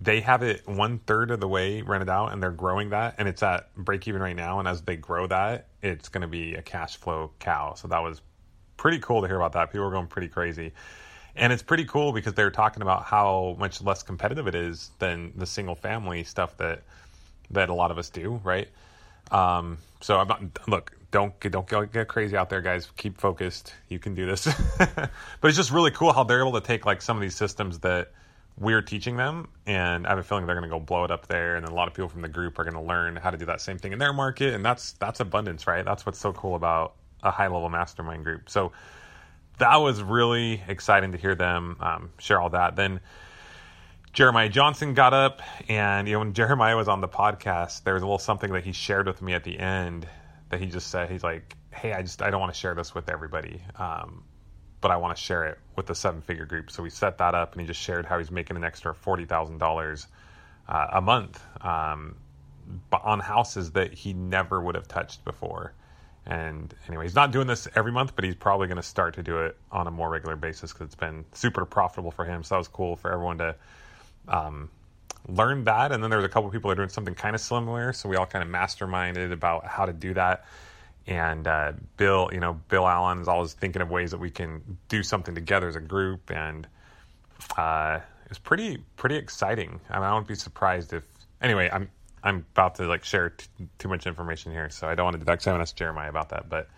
they 0.00 0.20
have 0.20 0.42
it 0.42 0.66
one 0.68 0.98
third 1.00 1.30
of 1.30 1.40
the 1.40 1.48
way 1.48 1.82
rented 1.82 2.08
out 2.08 2.32
and 2.32 2.42
they're 2.42 2.50
growing 2.50 2.90
that 2.90 3.16
and 3.18 3.28
it's 3.28 3.42
at 3.42 3.74
break 3.74 4.06
even 4.06 4.20
right 4.20 4.36
now. 4.36 4.58
And 4.58 4.68
as 4.68 4.82
they 4.82 4.96
grow 4.96 5.26
that 5.26 5.68
it's 5.82 6.08
going 6.08 6.22
to 6.22 6.28
be 6.28 6.54
a 6.54 6.62
cash 6.62 6.96
flow 6.96 7.32
cow. 7.38 7.74
So 7.74 7.88
that 7.88 8.02
was 8.02 8.20
pretty 8.76 8.98
cool 9.00 9.22
to 9.22 9.26
hear 9.26 9.36
about 9.36 9.52
that. 9.52 9.70
People 9.70 9.86
were 9.86 9.92
going 9.92 10.06
pretty 10.06 10.28
crazy. 10.28 10.72
And 11.34 11.52
it's 11.52 11.62
pretty 11.62 11.84
cool 11.84 12.12
because 12.12 12.34
they're 12.34 12.50
talking 12.50 12.82
about 12.82 13.04
how 13.04 13.56
much 13.58 13.82
less 13.82 14.02
competitive 14.02 14.46
it 14.46 14.54
is 14.54 14.90
than 14.98 15.32
the 15.36 15.46
single 15.46 15.74
family 15.74 16.24
stuff 16.24 16.56
that 16.58 16.82
that 17.50 17.70
a 17.70 17.74
lot 17.74 17.90
of 17.90 17.98
us 17.98 18.10
do 18.10 18.40
right? 18.44 18.68
Um, 19.30 19.78
so 20.00 20.18
i'm 20.18 20.28
not 20.28 20.42
look 20.68 20.92
don't 21.10 21.38
don't 21.40 21.92
get 21.92 22.08
crazy 22.08 22.36
out 22.36 22.50
there 22.50 22.60
guys. 22.60 22.88
Keep 22.96 23.18
focused. 23.18 23.74
You 23.88 23.98
can 23.98 24.14
do 24.14 24.26
this. 24.26 24.48
But 25.40 25.48
it's 25.48 25.56
just 25.56 25.70
really 25.70 25.90
cool 25.90 26.12
how 26.12 26.24
they're 26.24 26.40
able 26.40 26.60
to 26.60 26.66
take 26.66 26.84
like 26.84 27.00
some 27.00 27.16
of 27.16 27.20
these 27.20 27.36
systems 27.36 27.78
that 27.80 28.12
we're 28.60 28.82
teaching 28.82 29.16
them 29.16 29.48
and 29.66 30.06
i 30.06 30.10
have 30.10 30.18
a 30.18 30.22
feeling 30.22 30.46
they're 30.46 30.56
going 30.56 30.68
to 30.68 30.74
go 30.74 30.80
blow 30.80 31.04
it 31.04 31.10
up 31.10 31.26
there 31.28 31.56
and 31.56 31.64
then 31.64 31.72
a 31.72 31.74
lot 31.74 31.86
of 31.86 31.94
people 31.94 32.08
from 32.08 32.22
the 32.22 32.28
group 32.28 32.58
are 32.58 32.64
going 32.64 32.74
to 32.74 32.80
learn 32.80 33.14
how 33.16 33.30
to 33.30 33.36
do 33.36 33.44
that 33.44 33.60
same 33.60 33.78
thing 33.78 33.92
in 33.92 33.98
their 33.98 34.12
market 34.12 34.54
and 34.54 34.64
that's 34.64 34.92
that's 34.92 35.20
abundance 35.20 35.66
right? 35.66 35.84
That's 35.84 36.04
what's 36.04 36.18
so 36.18 36.32
cool 36.32 36.56
about 36.56 36.94
a 37.22 37.30
high 37.30 37.48
level 37.48 37.68
mastermind 37.68 38.24
group. 38.24 38.48
So 38.48 38.72
that 39.58 39.76
was 39.76 40.02
really 40.02 40.62
exciting 40.68 41.12
to 41.12 41.18
hear 41.18 41.34
them 41.34 41.76
um, 41.80 42.10
share 42.18 42.40
all 42.40 42.50
that. 42.50 42.76
Then 42.76 43.00
jeremiah 44.14 44.48
johnson 44.48 44.94
got 44.94 45.12
up 45.12 45.42
and 45.68 46.08
you 46.08 46.14
know 46.14 46.20
when 46.20 46.32
jeremiah 46.32 46.74
was 46.74 46.88
on 46.88 47.02
the 47.02 47.06
podcast 47.06 47.84
there 47.84 47.92
was 47.92 48.02
a 48.02 48.06
little 48.06 48.18
something 48.18 48.52
that 48.52 48.64
he 48.64 48.72
shared 48.72 49.06
with 49.06 49.20
me 49.20 49.34
at 49.34 49.44
the 49.44 49.58
end 49.58 50.08
that 50.48 50.58
he 50.58 50.66
just 50.66 50.88
said. 50.88 51.10
He's 51.10 51.22
like 51.22 51.54
hey 51.72 51.92
i 51.92 52.02
just 52.02 52.22
i 52.22 52.30
don't 52.30 52.40
want 52.40 52.52
to 52.52 52.58
share 52.58 52.74
this 52.74 52.94
with 52.94 53.08
everybody. 53.10 53.62
Um, 53.76 54.24
but 54.80 54.90
I 54.90 54.96
want 54.96 55.16
to 55.16 55.22
share 55.22 55.44
it 55.46 55.58
with 55.76 55.86
the 55.86 55.94
seven 55.94 56.20
figure 56.20 56.46
group. 56.46 56.70
So 56.70 56.82
we 56.82 56.90
set 56.90 57.18
that 57.18 57.34
up, 57.34 57.52
and 57.52 57.60
he 57.60 57.66
just 57.66 57.80
shared 57.80 58.06
how 58.06 58.18
he's 58.18 58.30
making 58.30 58.56
an 58.56 58.64
extra 58.64 58.94
forty 58.94 59.24
thousand 59.24 59.56
uh, 59.56 59.66
dollars 59.66 60.06
a 60.68 61.00
month 61.00 61.42
um, 61.62 62.16
on 62.92 63.20
houses 63.20 63.72
that 63.72 63.92
he 63.92 64.12
never 64.12 64.60
would 64.60 64.74
have 64.74 64.86
touched 64.86 65.24
before. 65.24 65.72
And 66.26 66.74
anyway, 66.86 67.04
he's 67.04 67.14
not 67.14 67.32
doing 67.32 67.46
this 67.46 67.66
every 67.74 67.90
month, 67.90 68.14
but 68.14 68.24
he's 68.24 68.34
probably 68.34 68.66
going 68.66 68.76
to 68.76 68.82
start 68.82 69.14
to 69.14 69.22
do 69.22 69.38
it 69.38 69.56
on 69.72 69.86
a 69.86 69.90
more 69.90 70.10
regular 70.10 70.36
basis 70.36 70.72
because 70.72 70.86
it's 70.86 70.94
been 70.94 71.24
super 71.32 71.64
profitable 71.64 72.10
for 72.10 72.26
him. 72.26 72.42
So 72.42 72.54
that 72.54 72.58
was 72.58 72.68
cool 72.68 72.96
for 72.96 73.10
everyone 73.10 73.38
to 73.38 73.56
um, 74.28 74.68
learn 75.26 75.64
that. 75.64 75.90
And 75.90 76.02
then 76.02 76.10
there 76.10 76.18
was 76.18 76.26
a 76.26 76.28
couple 76.28 76.50
people 76.50 76.68
that 76.68 76.74
are 76.74 76.82
doing 76.82 76.90
something 76.90 77.14
kind 77.14 77.34
of 77.34 77.40
similar, 77.40 77.94
so 77.94 78.10
we 78.10 78.16
all 78.16 78.26
kind 78.26 78.44
of 78.44 78.50
masterminded 78.50 79.32
about 79.32 79.66
how 79.66 79.86
to 79.86 79.92
do 79.92 80.12
that 80.14 80.44
and 81.08 81.46
uh, 81.46 81.72
Bill, 81.96 82.28
you 82.32 82.38
know, 82.38 82.60
Bill 82.68 82.86
Allen 82.86 83.20
is 83.20 83.28
always 83.28 83.54
thinking 83.54 83.80
of 83.80 83.90
ways 83.90 84.10
that 84.10 84.18
we 84.18 84.30
can 84.30 84.78
do 84.88 85.02
something 85.02 85.34
together 85.34 85.66
as 85.66 85.74
a 85.74 85.80
group, 85.80 86.30
and 86.30 86.68
uh, 87.56 88.00
it's 88.26 88.38
pretty 88.38 88.84
pretty 88.96 89.16
exciting. 89.16 89.80
I, 89.88 89.94
mean, 89.94 90.04
I 90.04 90.12
wouldn't 90.12 90.28
be 90.28 90.34
surprised 90.34 90.92
if. 90.92 91.04
Anyway, 91.40 91.70
I'm 91.72 91.90
I'm 92.22 92.44
about 92.52 92.74
to 92.76 92.86
like 92.86 93.04
share 93.04 93.30
t- 93.30 93.46
too 93.78 93.88
much 93.88 94.06
information 94.06 94.52
here, 94.52 94.68
so 94.68 94.86
I 94.86 94.94
don't 94.94 95.04
want 95.04 95.18
to. 95.18 95.24
Cause 95.24 95.46
I 95.46 95.54
to 95.54 95.60
ask 95.60 95.74
Jeremiah 95.74 96.10
about 96.10 96.28
that, 96.28 96.50
but 96.50 96.68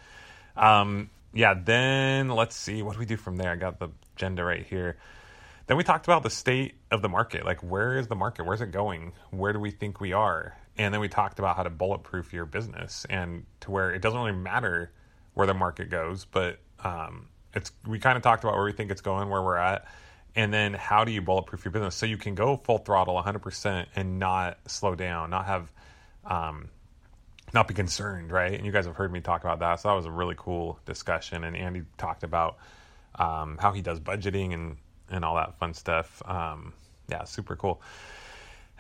um, 0.57 1.11
yeah. 1.35 1.55
Then 1.55 2.29
let's 2.29 2.55
see 2.55 2.83
what 2.83 2.93
do 2.93 3.01
we 3.01 3.07
do 3.07 3.17
from 3.17 3.37
there. 3.37 3.51
I 3.51 3.57
got 3.57 3.81
the 3.81 3.89
agenda 4.17 4.45
right 4.45 4.65
here. 4.65 4.97
Then 5.67 5.77
we 5.77 5.83
talked 5.83 6.07
about 6.07 6.23
the 6.23 6.31
state 6.31 6.75
of 6.91 7.03
the 7.03 7.09
market. 7.09 7.45
Like, 7.45 7.63
where 7.63 7.99
is 7.99 8.07
the 8.07 8.17
market? 8.17 8.45
Where's 8.45 8.61
it 8.61 8.71
going? 8.71 9.13
Where 9.31 9.53
do 9.53 9.61
we 9.61 9.71
think 9.71 10.01
we 10.01 10.13
are? 10.13 10.57
And 10.79 10.95
then 10.95 11.01
we 11.01 11.09
talked 11.09 11.39
about 11.39 11.57
how 11.57 11.63
to 11.65 11.71
bulletproof 11.71 12.33
your 12.33 12.47
business 12.47 13.07
and 13.11 13.45
to 13.61 13.71
where 13.71 13.93
it 13.93 14.01
doesn't 14.01 14.19
really 14.19 14.33
matter 14.33 14.93
where 15.35 15.47
the 15.47 15.55
market 15.55 15.91
goes, 15.91 16.25
but 16.25 16.59
Um, 16.83 17.29
it's 17.55 17.73
we 17.87 17.99
kind 17.99 18.17
of 18.17 18.23
talked 18.23 18.45
about 18.45 18.55
where 18.55 18.65
we 18.65 18.73
think 18.73 18.91
it's 18.91 19.01
going, 19.03 19.29
where 19.29 19.43
we're 19.43 19.57
at, 19.57 19.87
and 20.35 20.53
then 20.53 20.73
how 20.75 21.05
do 21.05 21.13
you 21.13 21.21
bulletproof 21.21 21.65
your 21.65 21.73
business 21.73 21.95
so 21.95 22.07
you 22.07 22.17
can 22.17 22.35
go 22.35 22.57
full 22.57 22.79
throttle 22.79 23.17
100% 23.23 23.87
and 23.97 24.19
not 24.19 24.59
slow 24.67 24.95
down, 24.95 25.31
not 25.31 25.47
have, 25.47 25.73
um, 26.25 26.69
not 27.53 27.67
be 27.69 27.75
concerned, 27.75 28.31
right? 28.31 28.55
And 28.55 28.65
you 28.65 28.73
guys 28.73 28.87
have 28.87 28.95
heard 28.97 29.13
me 29.13 29.21
talk 29.21 29.43
about 29.43 29.59
that, 29.59 29.81
so 29.81 29.89
that 29.89 29.95
was 29.95 30.07
a 30.07 30.11
really 30.11 30.37
cool 30.39 30.79
discussion. 30.87 31.45
And 31.45 31.57
Andy 31.57 31.83
talked 31.99 32.23
about 32.23 32.59
um, 33.17 33.59
how 33.61 33.73
he 33.73 33.83
does 33.83 34.01
budgeting 34.01 34.55
and 34.55 34.77
and 35.11 35.25
all 35.25 35.35
that 35.35 35.59
fun 35.59 35.75
stuff. 35.75 36.23
Um, 36.25 36.73
yeah, 37.09 37.25
super 37.25 37.57
cool. 37.57 37.83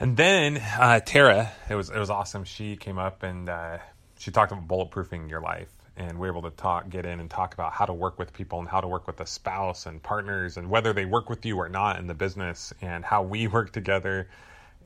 And 0.00 0.16
then 0.16 0.56
uh, 0.56 1.00
Tara, 1.00 1.52
it 1.68 1.74
was 1.74 1.90
it 1.90 1.98
was 1.98 2.08
awesome. 2.08 2.44
She 2.44 2.76
came 2.76 2.98
up 2.98 3.22
and 3.22 3.50
uh, 3.50 3.78
she 4.18 4.30
talked 4.30 4.50
about 4.50 4.66
bulletproofing 4.66 5.28
your 5.28 5.42
life, 5.42 5.68
and 5.94 6.18
we 6.18 6.30
were 6.30 6.38
able 6.38 6.50
to 6.50 6.56
talk, 6.56 6.88
get 6.88 7.04
in, 7.04 7.20
and 7.20 7.28
talk 7.28 7.52
about 7.52 7.74
how 7.74 7.84
to 7.84 7.92
work 7.92 8.18
with 8.18 8.32
people 8.32 8.60
and 8.60 8.66
how 8.68 8.80
to 8.80 8.88
work 8.88 9.06
with 9.06 9.20
a 9.20 9.26
spouse 9.26 9.84
and 9.84 10.02
partners, 10.02 10.56
and 10.56 10.70
whether 10.70 10.94
they 10.94 11.04
work 11.04 11.28
with 11.28 11.44
you 11.44 11.58
or 11.58 11.68
not 11.68 11.98
in 11.98 12.06
the 12.06 12.14
business, 12.14 12.72
and 12.80 13.04
how 13.04 13.22
we 13.22 13.46
work 13.56 13.72
together. 13.72 14.30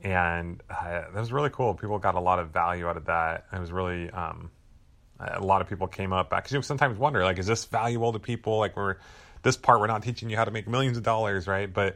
And 0.03 0.61
uh, 0.69 1.03
that 1.13 1.15
was 1.15 1.31
really 1.31 1.49
cool. 1.49 1.73
People 1.75 1.97
got 1.97 2.15
a 2.15 2.19
lot 2.19 2.39
of 2.39 2.49
value 2.49 2.85
out 2.85 2.97
of 2.97 3.05
that. 3.05 3.45
It 3.53 3.59
was 3.59 3.71
really 3.71 4.09
um, 4.09 4.51
a 5.17 5.39
lot 5.39 5.61
of 5.61 5.69
people 5.69 5.87
came 5.87 6.11
up 6.11 6.29
because 6.29 6.51
you 6.51 6.61
sometimes 6.61 6.99
wonder 6.99 7.23
like, 7.23 7.39
is 7.39 7.47
this 7.47 7.63
valuable 7.63 8.11
to 8.11 8.19
people? 8.19 8.57
Like 8.57 8.75
we're 8.75 8.97
this 9.43 9.55
part 9.55 9.79
we're 9.79 9.87
not 9.87 10.03
teaching 10.03 10.29
you 10.29 10.35
how 10.35 10.43
to 10.43 10.51
make 10.51 10.67
millions 10.67 10.97
of 10.97 11.03
dollars, 11.03 11.47
right? 11.47 11.71
But 11.71 11.95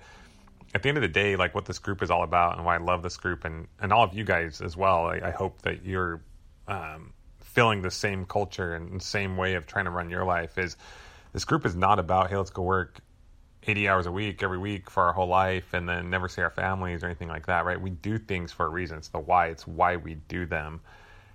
at 0.73 0.83
the 0.83 0.89
end 0.89 0.97
of 0.97 1.01
the 1.01 1.07
day, 1.07 1.35
like 1.35 1.55
what 1.55 1.65
this 1.65 1.79
group 1.79 2.01
is 2.01 2.11
all 2.11 2.23
about 2.23 2.55
and 2.55 2.65
why 2.65 2.75
I 2.75 2.77
love 2.77 3.01
this 3.01 3.17
group 3.17 3.45
and, 3.45 3.67
and 3.81 3.91
all 3.91 4.03
of 4.03 4.13
you 4.13 4.23
guys 4.23 4.61
as 4.61 4.77
well, 4.77 5.07
I, 5.07 5.19
I 5.23 5.31
hope 5.31 5.61
that 5.63 5.83
you're 5.83 6.21
um, 6.67 7.13
feeling 7.41 7.81
the 7.81 7.91
same 7.91 8.25
culture 8.25 8.75
and 8.75 9.01
same 9.01 9.37
way 9.37 9.55
of 9.55 9.65
trying 9.65 9.85
to 9.85 9.91
run 9.91 10.09
your 10.09 10.25
life 10.25 10.57
is 10.57 10.77
this 11.33 11.45
group 11.45 11.65
is 11.65 11.75
not 11.75 11.99
about, 11.99 12.29
hey, 12.29 12.37
let's 12.37 12.51
go 12.51 12.61
work 12.61 12.99
80 13.63 13.87
hours 13.87 14.05
a 14.05 14.11
week 14.11 14.43
every 14.43 14.57
week 14.57 14.89
for 14.89 15.03
our 15.03 15.13
whole 15.13 15.27
life 15.27 15.73
and 15.73 15.87
then 15.89 16.09
never 16.09 16.27
see 16.27 16.41
our 16.41 16.49
families 16.49 17.03
or 17.03 17.07
anything 17.07 17.27
like 17.27 17.47
that, 17.47 17.65
right? 17.65 17.79
We 17.79 17.89
do 17.89 18.17
things 18.17 18.51
for 18.51 18.65
a 18.65 18.69
reason. 18.69 18.97
It's 18.97 19.09
the 19.09 19.19
why, 19.19 19.47
it's 19.47 19.67
why 19.67 19.97
we 19.97 20.15
do 20.15 20.45
them. 20.45 20.81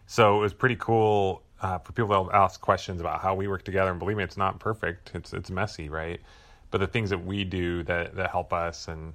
So 0.07 0.37
it 0.37 0.41
was 0.41 0.55
pretty 0.55 0.77
cool 0.77 1.43
uh, 1.61 1.79
for 1.79 1.93
people 1.93 2.27
to 2.27 2.37
ask 2.37 2.61
questions 2.61 3.01
about 3.01 3.21
how 3.21 3.35
we 3.35 3.49
work 3.49 3.65
together. 3.65 3.91
And 3.91 3.99
believe 3.99 4.17
me, 4.17 4.25
it's 4.25 4.37
not 4.37 4.61
perfect. 4.61 5.13
It's 5.15 5.33
it's 5.33 5.51
messy, 5.51 5.89
right? 5.89 6.21
But 6.71 6.79
the 6.79 6.87
things 6.87 7.11
that 7.11 7.25
we 7.25 7.45
do 7.45 7.83
that 7.85 8.15
that 8.17 8.31
help 8.31 8.53
us 8.53 8.89
and 8.89 9.15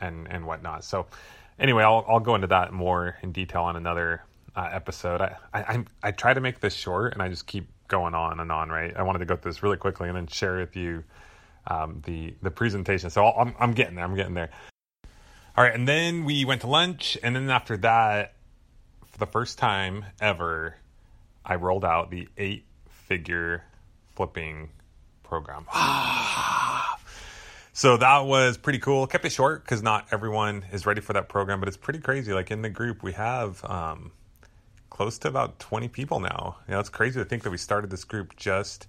and 0.00 0.26
and 0.30 0.46
whatnot. 0.46 0.84
So 0.84 1.06
anyway, 1.58 1.84
I'll 1.84 2.04
I'll 2.08 2.20
go 2.20 2.34
into 2.34 2.48
that 2.48 2.72
more 2.72 3.16
in 3.22 3.32
detail 3.32 3.62
on 3.62 3.76
another 3.76 4.22
uh, 4.56 4.68
episode. 4.72 5.20
I, 5.20 5.36
I 5.52 5.84
I 6.02 6.10
try 6.10 6.34
to 6.34 6.40
make 6.40 6.60
this 6.60 6.74
short, 6.74 7.12
and 7.12 7.22
I 7.22 7.28
just 7.28 7.46
keep 7.46 7.68
going 7.88 8.14
on 8.14 8.40
and 8.40 8.50
on. 8.50 8.68
Right? 8.68 8.94
I 8.96 9.02
wanted 9.02 9.20
to 9.20 9.24
go 9.26 9.36
through 9.36 9.52
this 9.52 9.62
really 9.62 9.76
quickly 9.76 10.08
and 10.08 10.16
then 10.16 10.26
share 10.26 10.58
with 10.58 10.76
you 10.76 11.04
um, 11.66 12.02
the 12.04 12.34
the 12.42 12.50
presentation. 12.50 13.10
So 13.10 13.24
i 13.24 13.40
I'm 13.40 13.54
I'm 13.58 13.72
getting 13.72 13.94
there. 13.94 14.04
I'm 14.04 14.16
getting 14.16 14.34
there. 14.34 14.50
All 15.56 15.64
right, 15.64 15.74
and 15.74 15.86
then 15.86 16.24
we 16.24 16.44
went 16.44 16.60
to 16.62 16.68
lunch, 16.68 17.18
and 17.22 17.34
then 17.34 17.50
after 17.50 17.76
that, 17.78 18.34
for 19.06 19.18
the 19.18 19.26
first 19.26 19.58
time 19.58 20.04
ever, 20.20 20.76
I 21.44 21.56
rolled 21.56 21.84
out 21.84 22.10
the 22.10 22.28
eight 22.38 22.64
figure 22.88 23.64
flipping 24.14 24.70
program. 25.24 25.66
so 27.80 27.96
that 27.96 28.26
was 28.26 28.58
pretty 28.58 28.78
cool. 28.78 29.06
Kept 29.06 29.24
it 29.24 29.32
short 29.32 29.64
because 29.64 29.82
not 29.82 30.06
everyone 30.10 30.66
is 30.70 30.84
ready 30.84 31.00
for 31.00 31.14
that 31.14 31.30
program, 31.30 31.60
but 31.60 31.66
it's 31.66 31.78
pretty 31.78 31.98
crazy. 31.98 32.30
Like 32.34 32.50
in 32.50 32.60
the 32.60 32.68
group, 32.68 33.02
we 33.02 33.12
have 33.12 33.64
um, 33.64 34.12
close 34.90 35.16
to 35.20 35.28
about 35.28 35.58
20 35.60 35.88
people 35.88 36.20
now. 36.20 36.58
You 36.68 36.74
know, 36.74 36.80
it's 36.80 36.90
crazy 36.90 37.18
to 37.18 37.24
think 37.24 37.42
that 37.44 37.50
we 37.50 37.56
started 37.56 37.88
this 37.88 38.04
group 38.04 38.36
just 38.36 38.86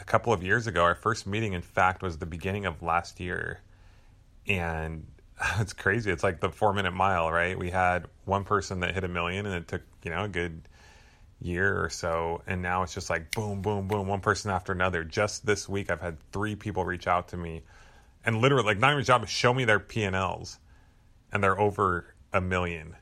a 0.00 0.04
couple 0.04 0.32
of 0.32 0.42
years 0.42 0.66
ago. 0.66 0.82
Our 0.82 0.96
first 0.96 1.28
meeting, 1.28 1.52
in 1.52 1.62
fact, 1.62 2.02
was 2.02 2.18
the 2.18 2.26
beginning 2.26 2.66
of 2.66 2.82
last 2.82 3.20
year. 3.20 3.60
And 4.48 5.06
it's 5.60 5.72
crazy. 5.72 6.10
It's 6.10 6.24
like 6.24 6.40
the 6.40 6.50
four 6.50 6.74
minute 6.74 6.94
mile, 6.94 7.30
right? 7.30 7.56
We 7.56 7.70
had 7.70 8.06
one 8.24 8.42
person 8.42 8.80
that 8.80 8.94
hit 8.94 9.04
a 9.04 9.08
million 9.08 9.46
and 9.46 9.54
it 9.54 9.68
took, 9.68 9.82
you 10.02 10.10
know, 10.10 10.24
a 10.24 10.28
good 10.28 10.62
year 11.40 11.84
or 11.84 11.90
so 11.90 12.40
and 12.46 12.62
now 12.62 12.84
it's 12.84 12.94
just 12.94 13.10
like 13.10 13.32
boom 13.32 13.62
boom 13.62 13.88
boom 13.88 14.06
one 14.06 14.20
person 14.20 14.48
after 14.48 14.70
another 14.70 15.02
just 15.02 15.44
this 15.44 15.68
week 15.68 15.90
i've 15.90 16.00
had 16.00 16.16
three 16.30 16.54
people 16.54 16.84
reach 16.84 17.08
out 17.08 17.26
to 17.26 17.36
me 17.36 17.62
and 18.24 18.40
literally 18.40 18.64
like 18.64 18.78
not 18.78 18.92
even 18.92 19.04
job 19.04 19.22
is 19.22 19.30
show 19.30 19.52
me 19.52 19.64
their 19.64 19.80
p&l's 19.80 20.58
and 21.32 21.42
they're 21.42 21.58
over 21.58 22.14
a 22.32 22.40
million 22.40 22.96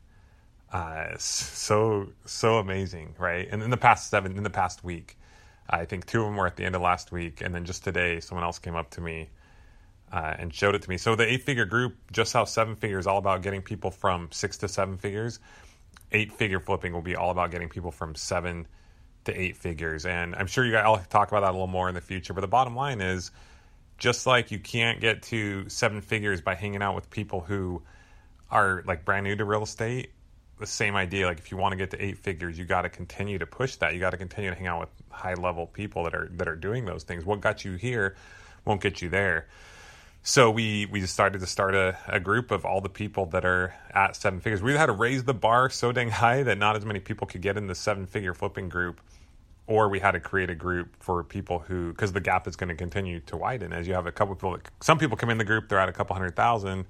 uh, 0.73 1.17
so 1.19 2.09
so 2.27 2.59
amazing 2.59 3.15
right 3.19 3.49
and 3.51 3.63
in 3.63 3.71
the 3.71 3.77
past 3.77 4.11
seven 4.11 4.37
in 4.37 4.43
the 4.43 4.51
past 4.51 4.85
week 4.85 5.19
i 5.69 5.85
think 5.85 6.07
two 6.07 6.21
of 6.21 6.27
them 6.27 6.37
were 6.37 6.47
at 6.47 6.57
the 6.57 6.65
end 6.65 6.75
of 6.75 6.83
last 6.83 7.11
week 7.13 7.41
and 7.41 7.55
then 7.55 7.65
just 7.65 7.83
today 7.83 8.21
someone 8.21 8.45
else 8.45 8.59
came 8.59 8.77
up 8.77 8.91
to 8.91 9.01
me 9.01 9.29
uh, 10.13 10.35
and 10.39 10.53
showed 10.53 10.75
it 10.75 10.83
to 10.83 10.91
me 10.91 10.97
so 10.97 11.15
the 11.15 11.29
eight 11.29 11.43
figure 11.43 11.65
group 11.65 11.97
just 12.13 12.33
how 12.33 12.45
seven 12.45 12.75
figures 12.75 13.07
all 13.07 13.19
about 13.19 13.43
getting 13.43 13.63
people 13.63 13.91
from 13.91 14.29
six 14.31 14.57
to 14.57 14.69
seven 14.69 14.97
figures 14.97 15.41
eight 16.13 16.33
figure 16.33 16.61
flipping 16.61 16.93
will 16.93 17.03
be 17.03 17.17
all 17.17 17.31
about 17.31 17.51
getting 17.51 17.69
people 17.69 17.91
from 17.91 18.15
seven 18.15 18.67
to 19.25 19.41
eight 19.41 19.57
figures. 19.57 20.07
And 20.07 20.35
I'm 20.35 20.47
sure 20.47 20.65
you 20.65 20.73
guys, 20.73 20.85
I'll 20.85 20.99
talk 20.99 21.29
about 21.29 21.41
that 21.41 21.51
a 21.51 21.53
little 21.53 21.67
more 21.67 21.89
in 21.89 21.95
the 21.95 22.01
future. 22.01 22.33
But 22.33 22.41
the 22.43 22.49
bottom 22.49 22.75
line 22.75 23.01
is 23.01 23.31
just 24.01 24.27
like 24.27 24.51
you 24.51 24.59
can't 24.59 25.01
get 25.01 25.23
to 25.23 25.69
seven 25.69 26.01
figures 26.01 26.41
by 26.41 26.57
hanging 26.57 26.83
out 26.83 26.97
with 26.97 27.09
people 27.11 27.41
who 27.41 27.83
are 28.51 28.83
like 28.87 29.05
brand 29.05 29.23
new 29.25 29.37
to 29.37 29.45
real 29.45 29.63
estate, 29.63 30.11
the 30.59 30.67
same 30.67 30.97
idea. 30.97 31.27
Like 31.27 31.39
if 31.39 31.53
you 31.53 31.57
want 31.57 31.73
to 31.73 31.77
get 31.77 31.93
to 31.93 32.05
eight 32.05 32.19
figures, 32.19 32.59
you 32.59 32.65
got 32.65 32.83
to 32.83 32.89
continue 32.89 33.39
to 33.39 33.47
push 33.47 33.77
that. 33.77 33.95
You 33.95 34.01
got 34.01 34.11
to 34.11 34.17
continue 34.17 34.51
to 34.51 34.57
hang 34.57 34.67
out 34.67 34.81
with 34.81 34.89
high 35.11 35.35
level 35.35 35.69
people 35.69 36.03
that 36.05 36.15
are 36.15 36.29
that 36.33 36.49
are 36.49 36.57
doing 36.57 36.85
those 36.85 37.05
things. 37.05 37.25
What 37.25 37.41
got 37.41 37.65
you 37.65 37.75
here 37.75 38.17
won't 38.65 38.81
get 38.81 39.01
you 39.01 39.09
there 39.09 39.47
so 40.23 40.51
we 40.51 40.87
we 40.87 41.01
decided 41.01 41.41
to 41.41 41.47
start 41.47 41.75
a, 41.75 41.97
a 42.07 42.21
group 42.21 42.51
of 42.51 42.65
all 42.65 42.81
the 42.81 42.89
people 42.89 43.27
that 43.27 43.45
are 43.45 43.75
at 43.93 44.17
seven 44.17 44.41
figures. 44.41 44.63
We 44.63 44.73
had 44.75 44.87
to 44.87 44.93
raise 44.93 45.25
the 45.25 45.35
bar 45.35 45.71
so 45.71 45.93
dang 45.93 46.11
high 46.11 46.43
that 46.43 46.59
not 46.59 46.77
as 46.77 46.85
many 46.85 47.01
people 47.01 47.27
could 47.27 47.41
get 47.41 47.57
in 47.57 47.67
the 47.67 47.75
seven 47.75 48.07
figure 48.07 48.35
flipping 48.35 48.69
group, 48.69 49.01
or 49.71 49.89
we 49.89 50.01
had 50.01 50.11
to 50.11 50.21
create 50.21 50.51
a 50.51 50.55
group 50.55 50.97
for 50.99 51.23
people 51.23 51.61
who 51.61 51.93
because 51.93 52.13
the 52.13 52.21
gap 52.21 52.49
is 52.49 52.57
going 52.57 52.69
to 52.69 52.75
continue 52.75 53.21
to 53.21 53.37
widen 53.37 53.73
as 53.73 53.87
you 53.87 53.95
have 53.95 54.07
a 54.07 54.13
couple 54.13 54.35
people. 54.35 54.53
That, 54.53 54.69
some 54.81 54.99
people 54.99 55.17
come 55.17 55.31
in 55.31 55.39
the 55.39 55.45
group, 55.45 55.69
they're 55.69 55.79
at 55.79 55.89
a 55.89 55.93
couple 55.93 56.15
hundred 56.15 56.35
thousand, 56.35 56.87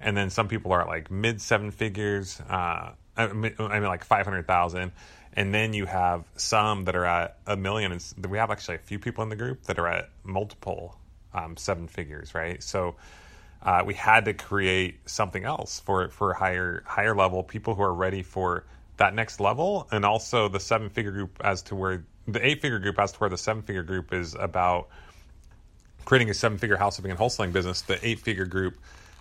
and 0.00 0.16
then 0.16 0.28
some 0.28 0.48
people 0.48 0.72
are 0.72 0.82
at 0.82 0.88
like 0.88 1.08
mid 1.08 1.40
seven 1.40 1.70
figures. 1.70 2.40
Uh, 2.40 2.92
I 3.16 3.32
mean 3.32 3.54
like 3.58 4.04
five 4.04 4.26
hundred 4.26 4.46
thousand. 4.46 4.92
And 5.34 5.54
then 5.54 5.74
you 5.74 5.84
have 5.84 6.24
some 6.36 6.86
that 6.86 6.96
are 6.96 7.04
at 7.04 7.36
a 7.46 7.56
million. 7.56 7.92
And 7.92 8.26
we 8.26 8.38
have 8.38 8.50
actually 8.50 8.76
a 8.76 8.78
few 8.78 8.98
people 8.98 9.22
in 9.22 9.28
the 9.28 9.36
group 9.36 9.64
that 9.64 9.78
are 9.78 9.86
at 9.86 10.08
multiple 10.24 10.96
um, 11.34 11.58
seven 11.58 11.88
figures, 11.88 12.34
right? 12.34 12.62
So 12.62 12.96
uh, 13.62 13.82
we 13.84 13.92
had 13.94 14.24
to 14.24 14.34
create 14.34 15.08
something 15.08 15.44
else 15.44 15.78
for 15.80 16.08
for 16.08 16.34
higher 16.34 16.82
higher 16.86 17.14
level 17.14 17.44
people 17.44 17.74
who 17.76 17.82
are 17.82 17.94
ready 17.94 18.22
for 18.22 18.64
that 18.96 19.14
next 19.14 19.38
level, 19.40 19.86
and 19.92 20.04
also 20.04 20.48
the 20.48 20.60
seven 20.60 20.88
figure 20.88 21.12
group 21.12 21.38
as 21.44 21.62
to 21.62 21.76
where 21.76 22.04
the 22.26 22.44
eight 22.46 22.62
figure 22.62 22.78
group 22.78 22.98
as 22.98 23.12
to 23.12 23.18
where 23.18 23.30
the 23.30 23.38
seven 23.38 23.62
figure 23.62 23.82
group 23.82 24.12
is 24.12 24.34
about 24.34 24.88
creating 26.04 26.30
a 26.30 26.34
seven 26.34 26.58
figure 26.58 26.76
house 26.76 26.96
flipping 26.96 27.10
and 27.10 27.20
wholesaling 27.20 27.52
business. 27.52 27.82
The 27.82 28.04
eight 28.06 28.20
figure 28.20 28.46
group. 28.46 28.78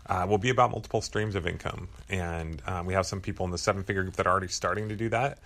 Uh, 0.07 0.24
will 0.29 0.38
be 0.38 0.51
about 0.51 0.69
multiple 0.69 1.01
streams 1.01 1.33
of 1.33 1.47
income, 1.47 1.89
and 2.09 2.62
um, 2.67 2.85
we 2.85 2.93
have 2.93 3.07
some 3.07 3.19
people 3.19 3.43
in 3.43 3.51
the 3.51 3.57
seven 3.57 3.83
figure 3.83 4.03
group 4.03 4.15
that 4.15 4.27
are 4.27 4.31
already 4.31 4.47
starting 4.47 4.88
to 4.88 4.95
do 4.95 5.09
that 5.09 5.39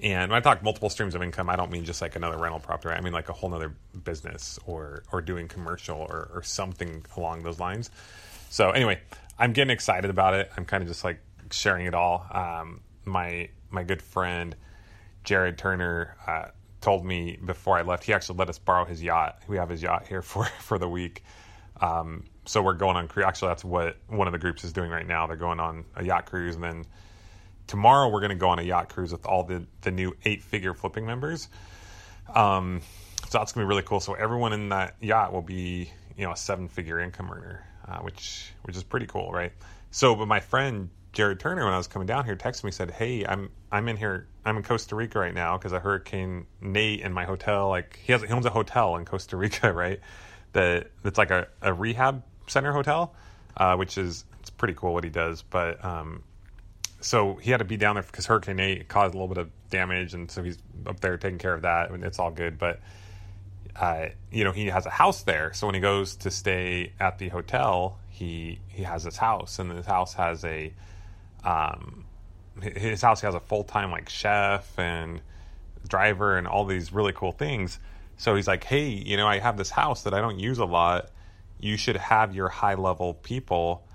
and 0.00 0.30
when 0.30 0.38
I 0.38 0.40
talk 0.40 0.62
multiple 0.62 0.90
streams 0.90 1.14
of 1.14 1.22
income, 1.22 1.48
I 1.48 1.56
don't 1.56 1.70
mean 1.70 1.84
just 1.84 2.02
like 2.02 2.16
another 2.16 2.38
rental 2.38 2.60
property. 2.60 2.94
I 2.94 3.00
mean 3.00 3.12
like 3.12 3.28
a 3.28 3.32
whole 3.32 3.50
nother 3.50 3.74
business 4.04 4.58
or 4.66 5.04
or 5.12 5.20
doing 5.20 5.48
commercial 5.48 5.98
or, 5.98 6.30
or 6.34 6.42
something 6.42 7.04
along 7.16 7.42
those 7.42 7.60
lines. 7.60 7.90
So 8.50 8.70
anyway, 8.70 9.00
I'm 9.38 9.52
getting 9.52 9.70
excited 9.70 10.10
about 10.10 10.34
it. 10.34 10.50
I'm 10.56 10.64
kind 10.64 10.82
of 10.82 10.88
just 10.88 11.04
like 11.04 11.20
sharing 11.50 11.86
it 11.86 11.94
all. 11.94 12.26
Um, 12.32 12.80
my 13.04 13.48
my 13.70 13.84
good 13.84 14.02
friend 14.02 14.56
Jared 15.24 15.58
Turner 15.58 16.16
uh, 16.26 16.48
told 16.82 17.06
me 17.06 17.38
before 17.42 17.78
I 17.78 17.82
left. 17.82 18.04
He 18.04 18.12
actually 18.12 18.38
let 18.38 18.50
us 18.50 18.58
borrow 18.58 18.84
his 18.84 19.02
yacht. 19.02 19.42
We 19.48 19.56
have 19.56 19.70
his 19.70 19.82
yacht 19.82 20.06
here 20.06 20.20
for 20.20 20.44
for 20.60 20.78
the 20.78 20.88
week. 20.88 21.24
Um, 21.80 22.24
so 22.44 22.62
we're 22.62 22.74
going 22.74 22.96
on 22.96 23.08
cruise. 23.08 23.24
Actually, 23.26 23.48
that's 23.48 23.64
what 23.64 23.96
one 24.08 24.28
of 24.28 24.32
the 24.32 24.38
groups 24.38 24.64
is 24.64 24.72
doing 24.72 24.90
right 24.90 25.06
now. 25.06 25.26
They're 25.26 25.36
going 25.36 25.60
on 25.60 25.84
a 25.96 26.04
yacht 26.04 26.26
cruise, 26.26 26.54
and 26.54 26.62
then 26.62 26.84
tomorrow 27.66 28.08
we're 28.08 28.20
going 28.20 28.30
to 28.30 28.36
go 28.36 28.48
on 28.48 28.58
a 28.58 28.62
yacht 28.62 28.88
cruise 28.88 29.12
with 29.12 29.24
all 29.26 29.44
the, 29.44 29.64
the 29.80 29.90
new 29.90 30.14
eight 30.24 30.42
figure 30.42 30.74
flipping 30.74 31.06
members. 31.06 31.48
Um, 32.34 32.82
so 33.28 33.38
that's 33.38 33.52
going 33.52 33.64
to 33.64 33.66
be 33.66 33.68
really 33.68 33.82
cool. 33.82 34.00
So 34.00 34.14
everyone 34.14 34.52
in 34.52 34.68
that 34.70 34.96
yacht 35.00 35.32
will 35.32 35.42
be, 35.42 35.90
you 36.16 36.24
know, 36.24 36.32
a 36.32 36.36
seven 36.36 36.68
figure 36.68 37.00
income 37.00 37.30
earner, 37.32 37.64
uh, 37.88 37.98
which, 37.98 38.52
which 38.62 38.76
is 38.76 38.82
pretty 38.82 39.06
cool. 39.06 39.32
Right. 39.32 39.52
So, 39.90 40.14
but 40.14 40.26
my 40.26 40.40
friend 40.40 40.90
Jared 41.12 41.40
Turner, 41.40 41.64
when 41.64 41.74
I 41.74 41.76
was 41.76 41.88
coming 41.88 42.06
down 42.06 42.24
here, 42.24 42.36
texted 42.36 42.64
me, 42.64 42.70
said, 42.70 42.90
Hey, 42.90 43.24
I'm, 43.26 43.50
I'm 43.70 43.88
in 43.88 43.96
here. 43.96 44.28
I'm 44.44 44.56
in 44.56 44.62
Costa 44.62 44.96
Rica 44.96 45.18
right 45.18 45.34
now 45.34 45.56
because 45.58 45.72
a 45.72 45.78
hurricane 45.78 46.46
Nate 46.60 47.00
in 47.00 47.12
my 47.12 47.24
hotel, 47.24 47.68
like 47.68 47.98
he 48.02 48.12
has, 48.12 48.22
he 48.22 48.28
owns 48.28 48.46
a 48.46 48.50
hotel 48.50 48.96
in 48.96 49.04
Costa 49.04 49.36
Rica, 49.36 49.72
right? 49.74 50.00
That 50.52 50.90
that's 51.02 51.18
like 51.18 51.30
a, 51.30 51.48
a 51.60 51.72
rehab 51.72 52.22
center 52.46 52.72
hotel, 52.72 53.14
uh, 53.56 53.76
which 53.76 53.98
is, 53.98 54.24
it's 54.40 54.50
pretty 54.50 54.74
cool 54.74 54.94
what 54.94 55.04
he 55.04 55.10
does. 55.10 55.42
But, 55.42 55.84
um, 55.84 56.24
so 57.00 57.34
he 57.34 57.50
had 57.50 57.58
to 57.58 57.64
be 57.64 57.76
down 57.76 57.96
there 57.96 58.02
because 58.02 58.26
Hurricane 58.26 58.56
Nate 58.56 58.88
caused 58.88 59.14
a 59.14 59.18
little 59.18 59.28
bit 59.28 59.38
of 59.38 59.50
damage, 59.70 60.14
and 60.14 60.30
so 60.30 60.42
he's 60.42 60.58
up 60.86 61.00
there 61.00 61.18
taking 61.18 61.38
care 61.38 61.52
of 61.52 61.62
that, 61.62 61.90
and 61.90 62.04
it's 62.04 62.18
all 62.18 62.30
good. 62.30 62.58
But 62.58 62.80
uh, 63.74 64.06
you 64.30 64.44
know, 64.44 64.52
he 64.52 64.66
has 64.66 64.86
a 64.86 64.90
house 64.90 65.22
there. 65.22 65.52
So 65.52 65.66
when 65.66 65.74
he 65.74 65.80
goes 65.80 66.16
to 66.16 66.30
stay 66.30 66.92
at 67.00 67.18
the 67.18 67.28
hotel, 67.28 67.98
he 68.08 68.60
he 68.68 68.82
has 68.84 69.02
his 69.02 69.16
house, 69.16 69.58
and 69.58 69.72
his 69.72 69.86
house 69.86 70.14
has 70.14 70.44
a 70.44 70.72
um, 71.44 72.04
his 72.60 73.02
house 73.02 73.20
has 73.22 73.34
a 73.34 73.40
full 73.40 73.64
time 73.64 73.90
like 73.90 74.08
chef 74.08 74.78
and 74.78 75.20
driver 75.88 76.36
and 76.36 76.46
all 76.46 76.64
these 76.64 76.92
really 76.92 77.12
cool 77.12 77.32
things. 77.32 77.78
So 78.16 78.34
he's 78.36 78.46
like, 78.46 78.64
hey, 78.64 78.88
you 78.88 79.16
know, 79.16 79.26
I 79.26 79.38
have 79.38 79.56
this 79.56 79.70
house 79.70 80.02
that 80.04 80.14
I 80.14 80.20
don't 80.20 80.38
use 80.38 80.58
a 80.58 80.64
lot. 80.64 81.10
You 81.58 81.76
should 81.76 81.96
have 81.96 82.34
your 82.34 82.48
high 82.48 82.74
level 82.74 83.14
people 83.14 83.86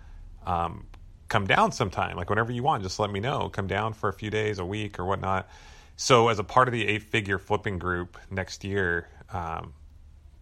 um, 0.46 0.88
come 1.30 1.46
down 1.48 1.72
sometime, 1.72 2.16
like 2.18 2.30
whenever 2.30 2.52
you 2.52 2.64
want. 2.64 2.84
Just 2.84 3.00
let 3.00 3.12
me 3.12 3.20
know. 3.20 3.50
Come 3.50 3.68
down 3.68 3.94
for 3.94 4.10
a 4.10 4.14
few 4.14 4.30
days, 4.30 4.60
a 4.60 4.66
week, 4.66 5.00
or 5.00 5.06
whatnot. 5.06 5.50
So 5.96 6.28
as 6.30 6.40
a 6.40 6.44
part 6.44 6.68
of 6.68 6.74
the 6.74 6.88
eight 6.88 7.04
figure 7.04 7.40
flipping 7.40 7.80
group 7.80 8.18
next 8.30 8.64
year, 8.64 9.08
um, 9.32 9.74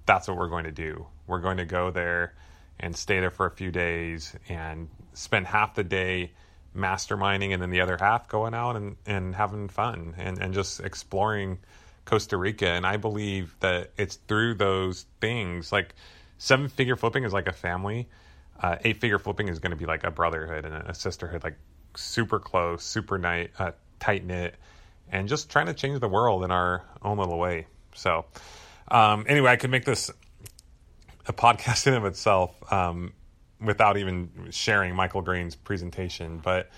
that's 0.06 0.28
what 0.28 0.38
we're 0.38 0.50
going 0.50 0.66
to 0.66 0.72
do. 0.72 1.08
We're 1.28 1.40
going 1.40 1.58
to 1.58 1.66
go 1.66 1.92
there 1.92 2.36
and 2.80 2.96
stay 2.96 3.20
there 3.20 3.32
for 3.32 3.46
a 3.46 3.52
few 3.52 3.72
days 3.72 4.36
and 4.50 4.90
spend 5.14 5.48
half 5.48 5.76
the 5.76 5.84
day 5.84 6.32
masterminding 6.76 7.54
and 7.54 7.62
then 7.62 7.70
the 7.70 7.82
other 7.82 7.98
half 8.00 8.28
going 8.28 8.54
out 8.54 8.76
and, 8.76 8.98
and 9.06 9.36
having 9.36 9.70
fun 9.70 10.14
and, 10.18 10.42
and 10.42 10.54
just 10.54 10.80
exploring 10.80 11.60
Costa 12.06 12.38
Rica. 12.38 12.68
And 12.68 12.86
I 12.86 12.98
believe 12.98 13.56
that 13.60 13.92
it's 13.98 14.16
through 14.28 14.56
those 14.56 15.06
things 15.22 15.72
like 15.72 15.96
seven 16.38 16.68
figure 16.68 16.96
flipping 16.96 17.24
is 17.24 17.34
like 17.34 17.48
a 17.48 17.54
family. 17.54 18.08
Uh, 18.62 18.78
eight 18.84 18.98
figure 18.98 19.20
flipping 19.20 19.48
is 19.48 19.60
going 19.60 19.72
to 19.72 19.78
be 19.78 19.86
like 19.86 20.04
a 20.04 20.12
brotherhood 20.12 20.66
and 20.66 20.74
a 20.76 20.94
sisterhood, 20.94 21.44
like 21.44 21.58
super 21.96 22.40
close, 22.40 22.84
super 22.84 23.18
night, 23.18 23.52
uh, 23.60 23.72
tight 24.00 24.26
knit, 24.26 24.56
and 25.12 25.28
just 25.28 25.50
trying 25.50 25.66
to 25.66 25.74
change 25.74 26.00
the 26.00 26.08
world 26.08 26.44
in 26.44 26.52
our 26.52 26.84
own 27.02 27.18
little 27.18 27.38
way. 27.38 27.68
So, 27.96 28.26
um, 28.88 29.26
anyway, 29.28 29.52
I 29.52 29.56
could 29.58 29.72
make 29.72 29.86
this 29.86 30.10
a 31.28 31.34
podcast 31.34 31.88
in 31.88 31.94
of 31.94 32.06
itself 32.06 32.52
um, 32.72 33.14
without 33.66 33.98
even 33.98 34.30
sharing 34.52 34.96
Michael 34.96 35.22
Green's 35.22 35.56
presentation. 35.56 36.40
But 36.40 36.70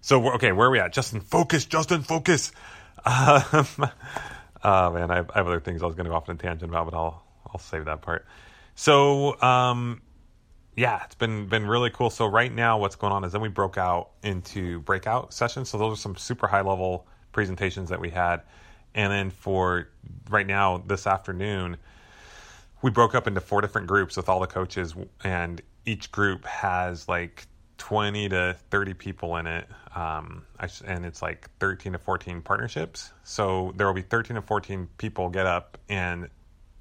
so 0.00 0.32
okay, 0.32 0.52
where 0.52 0.68
are 0.68 0.70
we 0.70 0.80
at? 0.80 0.92
Justin, 0.92 1.20
focus. 1.20 1.64
Justin, 1.66 2.02
focus. 2.02 2.52
Um, 3.04 3.42
oh 4.64 4.92
man, 4.92 5.10
I 5.10 5.16
have, 5.16 5.30
I 5.30 5.38
have, 5.38 5.46
other 5.46 5.60
things 5.60 5.82
I 5.82 5.86
was 5.86 5.94
going 5.94 6.04
to 6.04 6.10
go 6.10 6.16
off 6.16 6.28
on 6.28 6.36
a 6.36 6.38
tangent 6.38 6.70
about, 6.70 6.90
but 6.90 6.96
I'll 6.96 7.22
I'll 7.46 7.60
save 7.60 7.86
that 7.86 8.02
part. 8.02 8.26
So 8.74 9.40
um, 9.40 10.02
yeah, 10.76 11.04
it's 11.04 11.14
been 11.14 11.46
been 11.48 11.66
really 11.66 11.90
cool. 11.90 12.10
So 12.10 12.26
right 12.26 12.52
now, 12.52 12.78
what's 12.78 12.96
going 12.96 13.12
on 13.12 13.24
is 13.24 13.32
then 13.32 13.40
we 13.40 13.48
broke 13.48 13.78
out 13.78 14.10
into 14.22 14.80
breakout 14.80 15.32
sessions. 15.32 15.68
So 15.68 15.78
those 15.78 15.98
are 15.98 16.00
some 16.00 16.16
super 16.16 16.46
high 16.46 16.62
level 16.62 17.06
presentations 17.32 17.90
that 17.90 18.00
we 18.00 18.10
had, 18.10 18.42
and 18.94 19.12
then 19.12 19.30
for 19.30 19.88
right 20.28 20.46
now 20.46 20.78
this 20.86 21.06
afternoon 21.06 21.76
we 22.84 22.90
broke 22.90 23.14
up 23.14 23.26
into 23.26 23.40
four 23.40 23.62
different 23.62 23.86
groups 23.86 24.14
with 24.14 24.28
all 24.28 24.40
the 24.40 24.46
coaches, 24.46 24.94
and 25.24 25.62
each 25.86 26.10
group 26.12 26.44
has 26.44 27.08
like 27.08 27.46
20 27.78 28.28
to 28.30 28.56
30 28.70 28.94
people 28.94 29.36
in 29.36 29.46
it. 29.46 29.66
Um, 29.94 30.44
and 30.86 31.04
it's 31.04 31.22
like 31.22 31.48
13 31.60 31.92
to 31.92 31.98
14 31.98 32.40
partnerships. 32.40 33.12
So 33.24 33.72
there 33.76 33.86
will 33.86 33.94
be 33.94 34.02
13 34.02 34.36
to 34.36 34.42
14 34.42 34.88
people 34.98 35.28
get 35.28 35.46
up 35.46 35.78
and 35.88 36.28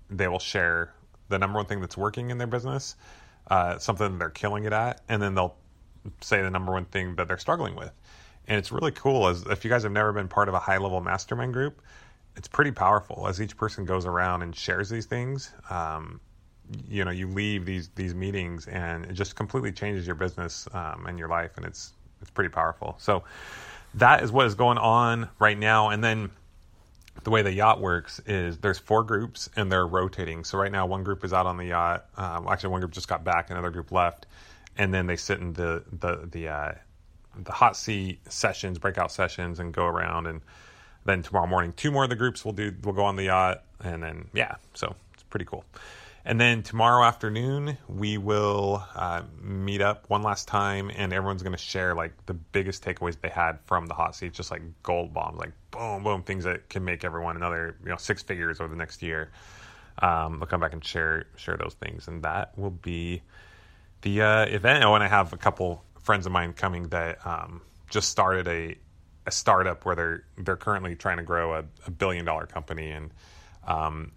they 0.10 0.28
will 0.28 0.40
share 0.40 0.94
the 1.30 1.38
number 1.40 1.58
one 1.58 1.66
thing 1.66 1.82
that's 1.82 1.98
working 1.98 2.30
in 2.30 2.38
their 2.38 2.48
business, 2.48 2.96
uh, 3.50 3.78
something 3.78 4.18
they're 4.18 4.30
killing 4.30 4.66
it 4.66 4.74
at, 4.74 5.02
and 5.10 5.22
then 5.22 5.36
they'll 5.36 5.56
say 6.22 6.42
the 6.42 6.50
number 6.50 6.72
one 6.72 6.86
thing 6.86 7.16
that 7.16 7.28
they're 7.28 7.38
struggling 7.38 7.76
with. 7.76 7.92
And 8.48 8.58
it's 8.58 8.72
really 8.72 8.92
cool 8.92 9.28
as 9.28 9.44
if 9.44 9.64
you 9.64 9.70
guys 9.70 9.84
have 9.84 9.92
never 9.92 10.12
been 10.12 10.28
part 10.28 10.50
of 10.50 10.54
a 10.54 10.60
high 10.60 10.78
level 10.78 11.02
mastermind 11.02 11.54
group, 11.54 11.82
it's 12.36 12.48
pretty 12.48 12.72
powerful 12.72 13.28
as 13.28 13.42
each 13.42 13.56
person 13.58 13.86
goes 13.86 14.06
around 14.06 14.42
and 14.42 14.56
shares 14.56 14.90
these 14.90 15.06
things. 15.06 15.52
Um, 15.70 16.20
you 16.90 17.06
know, 17.06 17.12
you 17.12 17.28
leave 17.28 17.66
these 17.66 17.90
these 17.96 18.16
meetings 18.16 18.68
and 18.68 19.06
it 19.06 19.14
just 19.14 19.36
completely 19.36 19.72
changes 19.72 20.06
your 20.06 20.16
business 20.16 20.68
um, 20.74 21.06
and 21.08 21.20
your 21.20 21.28
life, 21.28 21.52
and 21.58 21.66
it's 21.66 21.94
it's 22.22 22.32
pretty 22.32 22.50
powerful. 22.50 22.96
So 23.00 23.24
that 23.96 24.24
is 24.24 24.32
what 24.32 24.46
is 24.48 24.56
going 24.56 24.78
on 24.78 25.30
right 25.40 25.58
now. 25.58 25.90
And 25.90 26.04
then 26.04 26.32
the 27.24 27.30
way 27.30 27.42
the 27.42 27.52
yacht 27.52 27.80
works 27.80 28.20
is 28.26 28.58
there's 28.58 28.80
four 28.80 29.04
groups 29.04 29.50
and 29.56 29.72
they're 29.72 29.86
rotating. 29.86 30.44
So 30.44 30.58
right 30.58 30.72
now, 30.72 30.86
one 30.86 31.04
group 31.04 31.24
is 31.24 31.34
out 31.34 31.46
on 31.46 31.58
the 31.58 31.66
yacht. 31.66 32.06
Um, 32.18 32.48
actually, 32.48 32.70
one 32.70 32.82
group 32.82 32.92
just 32.92 33.08
got 33.08 33.24
back, 33.24 33.50
another 33.52 33.70
group 33.70 33.92
left, 33.92 34.26
and 34.78 34.94
then 34.94 35.06
they 35.06 35.16
sit 35.16 35.40
in 35.40 35.54
the 35.54 35.84
the 36.00 36.28
the 36.32 36.48
uh, 36.48 36.74
the 37.44 37.52
hot 37.52 37.76
seat 37.78 38.20
sessions, 38.32 38.80
breakout 38.80 39.12
sessions, 39.12 39.60
and 39.60 39.74
go 39.74 39.86
around 39.86 40.28
and 40.28 40.42
then 41.06 41.22
tomorrow 41.22 41.48
morning, 41.48 41.74
two 41.74 41.92
more 41.92 42.04
of 42.04 42.10
the 42.10 42.16
groups 42.16 42.46
will 42.46 42.54
do 42.54 42.74
will 42.84 42.94
go 42.94 43.04
on 43.04 43.16
the 43.16 43.26
yacht, 43.26 43.64
and 43.84 44.02
then 44.02 44.28
yeah, 44.34 44.56
so 44.74 44.96
it's 45.14 45.24
pretty 45.24 45.46
cool. 45.46 45.66
And 46.26 46.40
then 46.40 46.64
tomorrow 46.64 47.04
afternoon, 47.04 47.78
we 47.90 48.18
will 48.18 48.84
uh, 48.96 49.24
meet 49.42 49.82
up 49.82 50.06
one 50.10 50.22
last 50.22 50.48
time, 50.48 50.90
and 50.96 51.12
everyone's 51.12 51.44
going 51.44 51.52
to 51.52 51.58
share 51.58 51.96
like 51.96 52.14
the 52.28 52.34
biggest 52.34 52.84
takeaways 52.84 53.20
they 53.20 53.30
had 53.30 53.60
from 53.66 53.88
the 53.88 53.94
hot 53.94 54.16
seat, 54.16 54.34
just 54.34 54.50
like 54.50 54.62
gold 54.84 55.14
bombs, 55.14 55.38
like 55.38 55.52
boom, 55.72 56.04
boom, 56.04 56.24
things 56.24 56.46
that 56.46 56.70
can 56.70 56.86
make 56.86 57.04
everyone 57.04 57.36
another 57.36 57.76
you 57.84 57.90
know 57.90 57.98
six 57.98 58.24
figures 58.24 58.62
over 58.62 58.70
the 58.70 58.78
next 58.78 59.02
year. 59.04 59.32
Um, 60.02 60.40
they'll 60.40 60.48
come 60.48 60.62
back 60.62 60.72
and 60.72 60.84
share 60.84 61.26
share 61.36 61.58
those 61.58 61.74
things, 61.74 62.08
and 62.08 62.24
that 62.24 62.58
will 62.58 62.72
be 62.72 63.22
the 64.02 64.22
uh, 64.22 64.46
event. 64.46 64.86
Oh, 64.86 64.96
and 64.96 65.04
I 65.04 65.08
have 65.10 65.34
a 65.34 65.38
couple 65.38 65.84
friends 66.04 66.26
of 66.26 66.32
mine 66.32 66.54
coming 66.54 66.88
that 66.90 67.26
um, 67.28 67.62
just 67.90 68.10
started 68.10 68.48
a 68.48 68.78
a 69.26 69.32
startup 69.32 69.84
where 69.84 69.96
they're 69.96 70.24
they're 70.38 70.56
currently 70.56 70.96
trying 70.96 71.18
to 71.18 71.24
grow 71.24 71.54
a, 71.54 71.66
a 71.86 71.92
billion 71.92 72.24
dollar 72.24 72.46
company 72.46 72.92
and 72.92 73.12
um, 73.68 74.12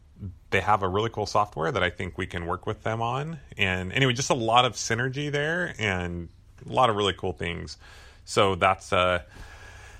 they 0.50 0.60
have 0.60 0.82
a 0.82 0.88
really 0.88 1.10
cool 1.10 1.26
software 1.26 1.70
that 1.72 1.82
I 1.82 1.90
think 1.90 2.16
we 2.16 2.26
can 2.26 2.46
work 2.46 2.66
with 2.66 2.82
them 2.82 3.02
on. 3.02 3.38
And 3.58 3.92
anyway, 3.92 4.12
just 4.12 4.30
a 4.30 4.34
lot 4.34 4.64
of 4.64 4.74
synergy 4.74 5.30
there 5.30 5.74
and 5.78 6.28
a 6.68 6.72
lot 6.72 6.90
of 6.90 6.96
really 6.96 7.12
cool 7.12 7.32
things. 7.32 7.76
So 8.24 8.54
that's 8.54 8.92
uh, 8.92 9.22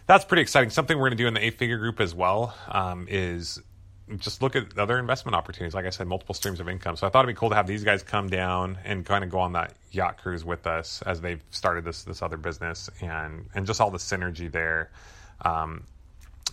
that's 0.06 0.24
pretty 0.24 0.42
exciting. 0.42 0.70
Something 0.70 0.96
we're 0.98 1.08
going 1.08 1.18
to 1.18 1.22
do 1.22 1.26
in 1.26 1.34
the 1.34 1.44
eight 1.44 1.58
figure 1.58 1.78
group 1.78 2.00
as 2.00 2.14
well 2.14 2.54
um, 2.68 3.06
is 3.08 3.60
just 4.18 4.40
look 4.40 4.54
at 4.54 4.78
other 4.78 4.98
investment 4.98 5.34
opportunities. 5.34 5.74
Like 5.74 5.84
I 5.84 5.90
said, 5.90 6.06
multiple 6.06 6.34
streams 6.34 6.60
of 6.60 6.68
income. 6.68 6.96
So 6.96 7.06
I 7.06 7.10
thought 7.10 7.24
it'd 7.24 7.34
be 7.34 7.38
cool 7.38 7.50
to 7.50 7.56
have 7.56 7.66
these 7.66 7.82
guys 7.82 8.02
come 8.02 8.28
down 8.28 8.78
and 8.84 9.04
kind 9.04 9.24
of 9.24 9.30
go 9.30 9.40
on 9.40 9.52
that 9.54 9.74
yacht 9.90 10.18
cruise 10.18 10.44
with 10.44 10.66
us 10.66 11.02
as 11.02 11.20
they've 11.20 11.42
started 11.50 11.84
this 11.84 12.04
this 12.04 12.22
other 12.22 12.36
business 12.36 12.88
and 13.00 13.48
and 13.54 13.66
just 13.66 13.80
all 13.80 13.90
the 13.90 13.98
synergy 13.98 14.50
there. 14.50 14.90
Um, 15.44 15.84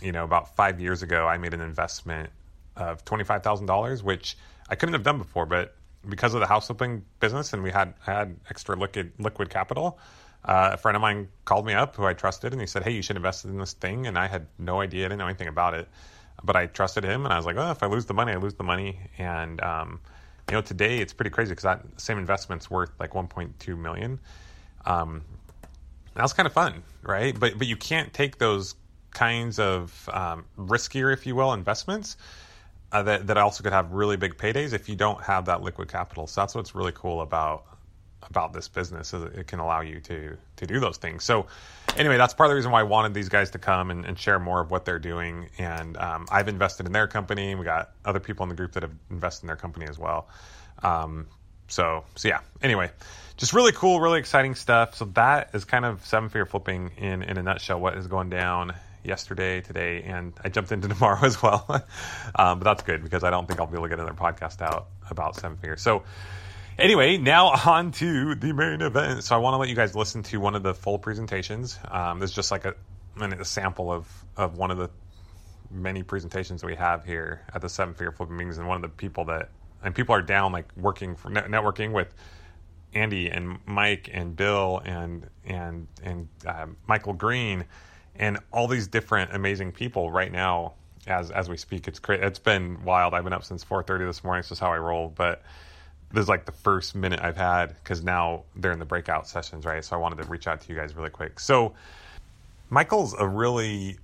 you 0.02 0.12
know, 0.12 0.24
about 0.24 0.56
five 0.56 0.80
years 0.80 1.02
ago, 1.02 1.26
I 1.26 1.38
made 1.38 1.54
an 1.54 1.60
investment 1.60 2.30
of 2.76 3.04
twenty 3.04 3.24
five 3.24 3.42
thousand 3.42 3.66
dollars, 3.66 4.02
which 4.02 4.36
I 4.68 4.74
couldn't 4.74 4.94
have 4.94 5.02
done 5.02 5.18
before, 5.18 5.46
but 5.46 5.76
because 6.08 6.34
of 6.34 6.40
the 6.40 6.46
house 6.46 6.66
flipping 6.66 7.04
business 7.20 7.52
and 7.52 7.62
we 7.62 7.70
had 7.70 7.94
had 8.00 8.36
extra 8.50 8.76
liquid 8.76 9.12
liquid 9.18 9.50
capital. 9.50 9.98
Uh, 10.44 10.72
a 10.74 10.76
friend 10.76 10.94
of 10.94 11.00
mine 11.00 11.26
called 11.46 11.64
me 11.64 11.72
up 11.72 11.96
who 11.96 12.04
I 12.04 12.12
trusted 12.12 12.52
and 12.52 12.60
he 12.60 12.66
said, 12.66 12.82
Hey, 12.82 12.90
you 12.90 13.00
should 13.00 13.16
invest 13.16 13.46
in 13.46 13.56
this 13.56 13.72
thing. 13.72 14.06
And 14.06 14.18
I 14.18 14.26
had 14.26 14.46
no 14.58 14.82
idea, 14.82 15.06
I 15.06 15.08
didn't 15.08 15.20
know 15.20 15.26
anything 15.26 15.48
about 15.48 15.72
it 15.72 15.88
but 16.42 16.56
I 16.56 16.66
trusted 16.66 17.04
him, 17.04 17.24
and 17.24 17.32
I 17.32 17.36
was 17.36 17.46
like, 17.46 17.56
"Oh, 17.56 17.70
if 17.70 17.82
I 17.82 17.86
lose 17.86 18.06
the 18.06 18.14
money, 18.14 18.32
I 18.32 18.36
lose 18.36 18.54
the 18.54 18.64
money." 18.64 18.98
And 19.18 19.60
um, 19.62 20.00
you 20.48 20.54
know, 20.54 20.60
today 20.60 20.98
it's 20.98 21.12
pretty 21.12 21.30
crazy 21.30 21.50
because 21.50 21.64
that 21.64 21.82
same 21.96 22.18
investment's 22.18 22.70
worth 22.70 22.90
like 22.98 23.12
1.2 23.12 23.78
million. 23.78 24.20
Um, 24.84 25.22
that 26.14 26.22
was 26.22 26.32
kind 26.32 26.46
of 26.46 26.52
fun, 26.52 26.82
right? 27.02 27.38
But 27.38 27.58
but 27.58 27.66
you 27.66 27.76
can't 27.76 28.12
take 28.12 28.38
those 28.38 28.74
kinds 29.12 29.58
of 29.58 30.08
um, 30.12 30.44
riskier, 30.58 31.12
if 31.12 31.26
you 31.26 31.34
will, 31.34 31.52
investments 31.52 32.16
uh, 32.94 33.02
that 33.02 33.26
that 33.26 33.36
also 33.36 33.64
could 33.64 33.72
have 33.72 33.92
really 33.92 34.16
big 34.16 34.36
paydays 34.36 34.72
if 34.72 34.88
you 34.88 34.94
don't 34.94 35.20
have 35.22 35.46
that 35.46 35.62
liquid 35.62 35.88
capital. 35.88 36.28
So 36.28 36.40
that's 36.40 36.54
what's 36.54 36.74
really 36.74 36.92
cool 36.92 37.20
about 37.20 37.64
about 38.22 38.52
this 38.52 38.68
business 38.68 39.12
is 39.12 39.22
it 39.36 39.46
can 39.48 39.58
allow 39.58 39.80
you 39.80 40.00
to 40.00 40.36
to 40.56 40.66
do 40.66 40.78
those 40.78 40.96
things. 40.96 41.24
So 41.24 41.46
anyway, 41.96 42.16
that's 42.16 42.34
part 42.34 42.46
of 42.46 42.50
the 42.52 42.54
reason 42.54 42.70
why 42.70 42.80
I 42.80 42.84
wanted 42.84 43.12
these 43.12 43.28
guys 43.28 43.50
to 43.50 43.58
come 43.58 43.90
and, 43.90 44.04
and 44.04 44.16
share 44.16 44.38
more 44.38 44.60
of 44.60 44.70
what 44.70 44.84
they're 44.84 45.00
doing. 45.00 45.48
And 45.58 45.96
um, 45.96 46.26
I've 46.30 46.46
invested 46.46 46.86
in 46.86 46.92
their 46.92 47.08
company. 47.08 47.56
We 47.56 47.64
got 47.64 47.90
other 48.04 48.20
people 48.20 48.44
in 48.44 48.48
the 48.48 48.54
group 48.54 48.72
that 48.72 48.84
have 48.84 48.94
invested 49.10 49.42
in 49.42 49.46
their 49.48 49.56
company 49.56 49.86
as 49.86 49.98
well. 49.98 50.28
Um, 50.84 51.26
so 51.66 52.04
so 52.14 52.28
yeah. 52.28 52.40
Anyway, 52.62 52.92
just 53.36 53.52
really 53.52 53.72
cool, 53.72 54.00
really 54.00 54.20
exciting 54.20 54.54
stuff. 54.54 54.94
So 54.94 55.06
that 55.14 55.50
is 55.52 55.64
kind 55.64 55.84
of 55.84 56.06
seven 56.06 56.28
figure 56.28 56.46
flipping 56.46 56.92
in 56.96 57.24
in 57.24 57.38
a 57.38 57.42
nutshell. 57.42 57.80
What 57.80 57.98
is 57.98 58.06
going 58.06 58.30
down 58.30 58.72
yesterday, 59.04 59.60
today, 59.60 60.02
and 60.02 60.32
I 60.42 60.48
jumped 60.48 60.72
into 60.72 60.88
tomorrow 60.94 61.24
as 61.24 61.42
well. 61.42 61.66
um, 62.34 62.58
but 62.58 62.64
that's 62.64 62.82
good 62.82 63.02
because 63.02 63.24
I 63.24 63.30
don't 63.30 63.46
think 63.46 63.60
I'll 63.60 63.66
be 63.66 63.74
able 63.74 63.84
to 63.84 63.88
get 63.90 63.98
another 63.98 64.14
podcast 64.14 64.62
out 64.62 64.88
about 65.10 65.36
seven 65.36 65.56
figures. 65.56 65.82
So 65.82 66.04
Anyway, 66.78 67.16
now 67.18 67.48
on 67.66 67.92
to 67.92 68.34
the 68.34 68.52
main 68.52 68.80
event. 68.80 69.24
So 69.24 69.34
I 69.34 69.38
want 69.38 69.54
to 69.54 69.58
let 69.58 69.68
you 69.68 69.76
guys 69.76 69.94
listen 69.94 70.22
to 70.24 70.38
one 70.38 70.54
of 70.54 70.62
the 70.62 70.74
full 70.74 70.98
presentations. 70.98 71.78
Um, 71.88 72.18
there's 72.18 72.32
just 72.32 72.50
like 72.50 72.64
a, 72.64 72.74
a 73.20 73.44
sample 73.44 73.92
of, 73.92 74.08
of 74.36 74.56
one 74.56 74.70
of 74.70 74.78
the 74.78 74.90
many 75.70 76.02
presentations 76.02 76.60
that 76.60 76.66
we 76.66 76.74
have 76.74 77.04
here 77.04 77.42
at 77.54 77.60
the 77.60 77.68
Seven 77.68 77.94
Figure 77.94 78.12
Flipping 78.12 78.36
Meetings, 78.36 78.58
and 78.58 78.68
one 78.68 78.76
of 78.76 78.82
the 78.82 78.88
people 78.88 79.26
that 79.26 79.50
and 79.82 79.94
people 79.94 80.14
are 80.14 80.22
down 80.22 80.52
like 80.52 80.66
working 80.76 81.14
for 81.14 81.30
networking 81.30 81.92
with 81.92 82.12
Andy 82.94 83.28
and 83.28 83.58
Mike 83.66 84.08
and 84.12 84.34
Bill 84.34 84.80
and 84.84 85.28
and 85.44 85.88
and 86.02 86.28
uh, 86.46 86.66
Michael 86.86 87.12
Green 87.12 87.66
and 88.16 88.38
all 88.52 88.68
these 88.68 88.86
different 88.86 89.34
amazing 89.34 89.72
people 89.72 90.10
right 90.10 90.32
now 90.32 90.74
as 91.06 91.30
as 91.30 91.48
we 91.48 91.56
speak. 91.56 91.88
It's 91.88 91.98
cra- 91.98 92.26
it's 92.26 92.38
been 92.38 92.82
wild. 92.84 93.14
I've 93.14 93.24
been 93.24 93.32
up 93.32 93.44
since 93.44 93.64
4:30 93.64 94.06
this 94.06 94.24
morning. 94.24 94.40
It's 94.40 94.48
just 94.48 94.60
how 94.60 94.72
I 94.72 94.78
roll. 94.78 95.12
But 95.14 95.42
this 96.12 96.22
is 96.22 96.28
like 96.28 96.46
the 96.46 96.52
first 96.52 96.94
minute 96.94 97.20
I've 97.22 97.36
had 97.36 97.74
because 97.82 98.02
now 98.02 98.44
they're 98.56 98.72
in 98.72 98.78
the 98.78 98.84
breakout 98.84 99.26
sessions, 99.26 99.64
right? 99.64 99.84
So 99.84 99.96
I 99.96 99.98
wanted 99.98 100.22
to 100.22 100.24
reach 100.28 100.46
out 100.46 100.60
to 100.60 100.72
you 100.72 100.78
guys 100.78 100.94
really 100.94 101.10
quick. 101.10 101.40
So 101.40 101.74
Michael's 102.70 103.14
a 103.18 103.26
really 103.26 103.98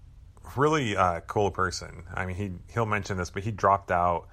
really 0.57 0.97
uh, 0.97 1.21
cool 1.21 1.51
person. 1.51 2.03
I 2.15 2.27
mean, 2.27 2.37
he 2.37 2.51
he'll 2.73 2.87
mention 2.87 3.17
this, 3.17 3.31
but 3.31 3.45
he 3.45 3.51
dropped 3.51 3.91
out 3.91 4.27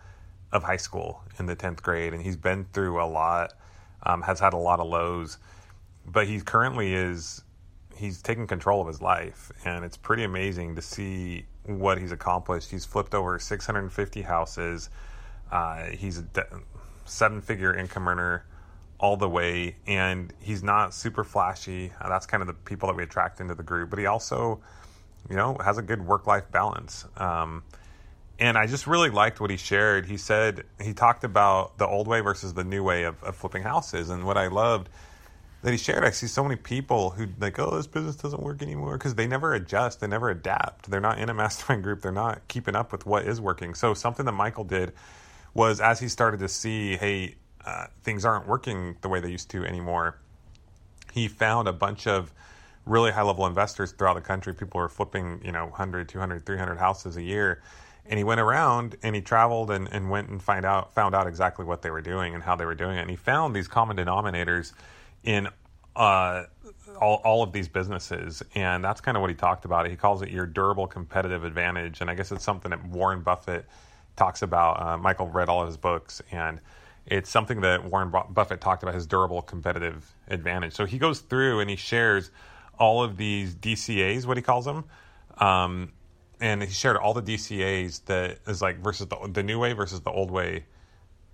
of 0.51 0.63
high 0.63 0.77
school 0.77 1.21
in 1.39 1.45
the 1.45 1.55
10th 1.55 1.81
grade 1.81 2.13
and 2.13 2.21
he's 2.21 2.37
been 2.37 2.65
through 2.73 3.01
a 3.01 3.05
lot 3.05 3.53
um, 4.03 4.21
has 4.21 4.39
had 4.39 4.53
a 4.53 4.57
lot 4.57 4.79
of 4.79 4.87
lows 4.87 5.37
but 6.05 6.27
he 6.27 6.39
currently 6.39 6.93
is 6.93 7.43
he's 7.97 8.21
taking 8.21 8.47
control 8.47 8.81
of 8.81 8.87
his 8.87 9.01
life 9.01 9.51
and 9.65 9.83
it's 9.83 9.97
pretty 9.97 10.23
amazing 10.23 10.75
to 10.75 10.81
see 10.81 11.45
what 11.63 11.97
he's 11.97 12.11
accomplished. 12.11 12.71
He's 12.71 12.85
flipped 12.85 13.13
over 13.13 13.39
650 13.39 14.21
houses. 14.21 14.89
Uh, 15.51 15.85
he's 15.85 16.19
a 16.19 16.23
de- 16.23 16.61
seven 17.05 17.41
figure 17.41 17.75
income 17.75 18.07
earner 18.07 18.45
all 18.99 19.17
the 19.17 19.29
way 19.29 19.75
and 19.85 20.33
he's 20.41 20.63
not 20.63 20.93
super 20.93 21.23
flashy. 21.23 21.91
Uh, 21.99 22.09
that's 22.09 22.25
kind 22.25 22.41
of 22.41 22.47
the 22.47 22.53
people 22.53 22.87
that 22.87 22.95
we 22.95 23.03
attract 23.03 23.39
into 23.39 23.55
the 23.55 23.63
group 23.63 23.89
but 23.89 23.99
he 23.99 24.05
also 24.05 24.61
you 25.29 25.35
know 25.35 25.57
has 25.63 25.77
a 25.77 25.81
good 25.81 26.05
work 26.05 26.27
life 26.27 26.51
balance. 26.51 27.05
Um, 27.17 27.63
and 28.39 28.57
I 28.57 28.67
just 28.67 28.85
really 28.85 29.09
liked 29.09 29.39
what 29.39 29.49
he 29.49 29.57
shared. 29.57 30.05
He 30.05 30.17
said 30.17 30.63
he 30.81 30.93
talked 30.93 31.23
about 31.23 31.77
the 31.77 31.87
old 31.87 32.07
way 32.07 32.21
versus 32.21 32.53
the 32.53 32.63
new 32.63 32.83
way 32.83 33.03
of, 33.03 33.21
of 33.23 33.35
flipping 33.35 33.63
houses, 33.63 34.09
and 34.09 34.25
what 34.25 34.37
I 34.37 34.47
loved 34.47 34.89
that 35.61 35.71
he 35.71 35.77
shared. 35.77 36.03
I 36.03 36.11
see 36.11 36.27
so 36.27 36.43
many 36.43 36.55
people 36.55 37.11
who 37.11 37.27
like, 37.39 37.57
oh, 37.59 37.75
this 37.75 37.87
business 37.87 38.15
doesn't 38.15 38.41
work 38.41 38.61
anymore 38.61 38.97
because 38.97 39.15
they 39.15 39.27
never 39.27 39.53
adjust, 39.53 39.99
they 39.99 40.07
never 40.07 40.29
adapt. 40.29 40.89
They're 40.89 41.01
not 41.01 41.19
in 41.19 41.29
a 41.29 41.33
mastermind 41.33 41.83
group. 41.83 42.01
They're 42.01 42.11
not 42.11 42.47
keeping 42.47 42.75
up 42.75 42.91
with 42.91 43.05
what 43.05 43.25
is 43.25 43.41
working. 43.41 43.73
So 43.73 43.93
something 43.93 44.25
that 44.25 44.33
Michael 44.33 44.63
did 44.63 44.93
was 45.53 45.81
as 45.81 45.99
he 45.99 46.07
started 46.07 46.39
to 46.41 46.47
see, 46.47 46.95
hey, 46.97 47.35
uh, 47.65 47.87
things 48.03 48.23
aren't 48.23 48.47
working 48.47 48.95
the 49.01 49.09
way 49.09 49.19
they 49.19 49.31
used 49.31 49.49
to 49.51 49.65
anymore. 49.65 50.17
He 51.11 51.27
found 51.27 51.67
a 51.67 51.73
bunch 51.73 52.07
of 52.07 52.31
really 52.85 53.11
high 53.11 53.23
level 53.23 53.45
investors 53.45 53.91
throughout 53.91 54.13
the 54.13 54.21
country. 54.21 54.53
People 54.53 54.79
were 54.79 54.87
flipping, 54.87 55.41
you 55.43 55.51
know, 55.51 55.65
100, 55.65 56.07
200, 56.07 56.45
300 56.45 56.77
houses 56.77 57.17
a 57.17 57.21
year 57.21 57.61
and 58.09 58.17
he 58.17 58.23
went 58.23 58.39
around 58.39 58.95
and 59.03 59.15
he 59.15 59.21
traveled 59.21 59.69
and, 59.69 59.87
and 59.91 60.09
went 60.09 60.29
and 60.29 60.41
find 60.41 60.65
out 60.65 60.93
found 60.93 61.13
out 61.13 61.27
exactly 61.27 61.65
what 61.65 61.81
they 61.81 61.91
were 61.91 62.01
doing 62.01 62.33
and 62.33 62.43
how 62.43 62.55
they 62.55 62.65
were 62.65 62.75
doing 62.75 62.97
it 62.97 63.01
and 63.01 63.09
he 63.09 63.15
found 63.15 63.55
these 63.55 63.67
common 63.67 63.97
denominators 63.97 64.73
in 65.23 65.47
uh, 65.95 66.43
all, 67.01 67.21
all 67.23 67.43
of 67.43 67.51
these 67.51 67.67
businesses 67.67 68.43
and 68.55 68.83
that's 68.83 69.01
kind 69.01 69.17
of 69.17 69.21
what 69.21 69.29
he 69.29 69.35
talked 69.35 69.65
about. 69.65 69.89
He 69.89 69.95
calls 69.95 70.21
it 70.21 70.29
your 70.29 70.45
durable 70.45 70.87
competitive 70.87 71.43
advantage 71.43 72.01
and 72.01 72.09
i 72.09 72.15
guess 72.15 72.31
it's 72.31 72.43
something 72.43 72.71
that 72.71 72.85
warren 72.85 73.21
buffett 73.21 73.65
talks 74.15 74.41
about 74.41 74.81
uh, 74.81 74.97
michael 74.97 75.27
read 75.27 75.49
all 75.49 75.61
of 75.61 75.67
his 75.67 75.77
books 75.77 76.21
and 76.31 76.59
it's 77.05 77.29
something 77.29 77.61
that 77.61 77.83
warren 77.85 78.11
buffett 78.29 78.61
talked 78.61 78.83
about 78.83 78.95
his 78.95 79.05
durable 79.07 79.41
competitive 79.41 80.13
advantage. 80.27 80.73
So 80.73 80.85
he 80.85 80.97
goes 80.97 81.19
through 81.19 81.61
and 81.61 81.69
he 81.69 81.75
shares 81.75 82.31
all 82.77 83.03
of 83.03 83.17
these 83.17 83.55
dcas 83.55 84.25
what 84.25 84.37
he 84.37 84.43
calls 84.43 84.65
them 84.65 84.85
um, 85.37 85.91
and 86.39 86.61
he 86.61 86.69
shared 86.69 86.97
all 86.97 87.13
the 87.13 87.21
DCAs 87.21 88.05
that 88.05 88.39
is 88.47 88.61
like 88.61 88.79
versus 88.79 89.07
the, 89.07 89.17
the 89.31 89.43
new 89.43 89.59
way 89.59 89.73
versus 89.73 90.01
the 90.01 90.11
old 90.11 90.31
way 90.31 90.65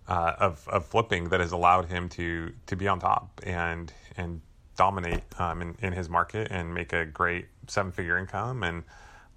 uh, 0.08 0.34
of 0.40 0.68
of 0.68 0.86
flipping 0.86 1.30
that 1.30 1.40
has 1.40 1.52
allowed 1.52 1.86
him 1.86 2.10
to 2.10 2.52
to 2.68 2.76
be 2.76 2.88
on 2.88 3.00
top 3.00 3.42
and 3.46 3.92
and 4.18 4.42
dominate 4.76 5.24
um, 5.40 5.62
in, 5.62 5.76
in 5.82 5.94
his 5.94 6.10
market 6.10 6.48
and 6.52 6.74
make 6.74 6.94
a 6.94 7.06
great 7.06 7.46
seven 7.68 7.92
figure 7.92 8.18
income 8.18 8.64
and 8.64 8.84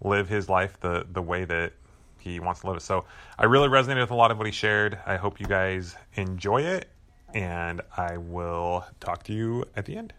live 0.00 0.29
his 0.29 0.48
life 0.48 0.79
the 0.81 1.07
the 1.12 1.22
way 1.22 1.44
that 1.44 1.72
he 2.18 2.40
wants 2.40 2.61
to 2.62 2.66
live 2.66 2.76
it. 2.76 2.83
So 2.83 3.05
I 3.38 3.44
really 3.44 3.68
resonated 3.68 4.00
with 4.00 4.11
a 4.11 4.16
lot 4.16 4.31
of 4.31 4.38
what 4.38 4.46
he 4.46 4.52
shared. 4.52 4.98
I 5.07 5.16
hope 5.16 5.38
you 5.38 5.46
guys 5.46 5.94
enjoy 6.14 6.62
it 6.62 6.88
and 7.35 7.83
I 7.96 8.16
will 8.16 8.85
talk 8.98 9.22
to 9.24 9.33
you 9.33 9.64
at 9.76 9.85
the 9.85 9.96
end. 9.96 10.12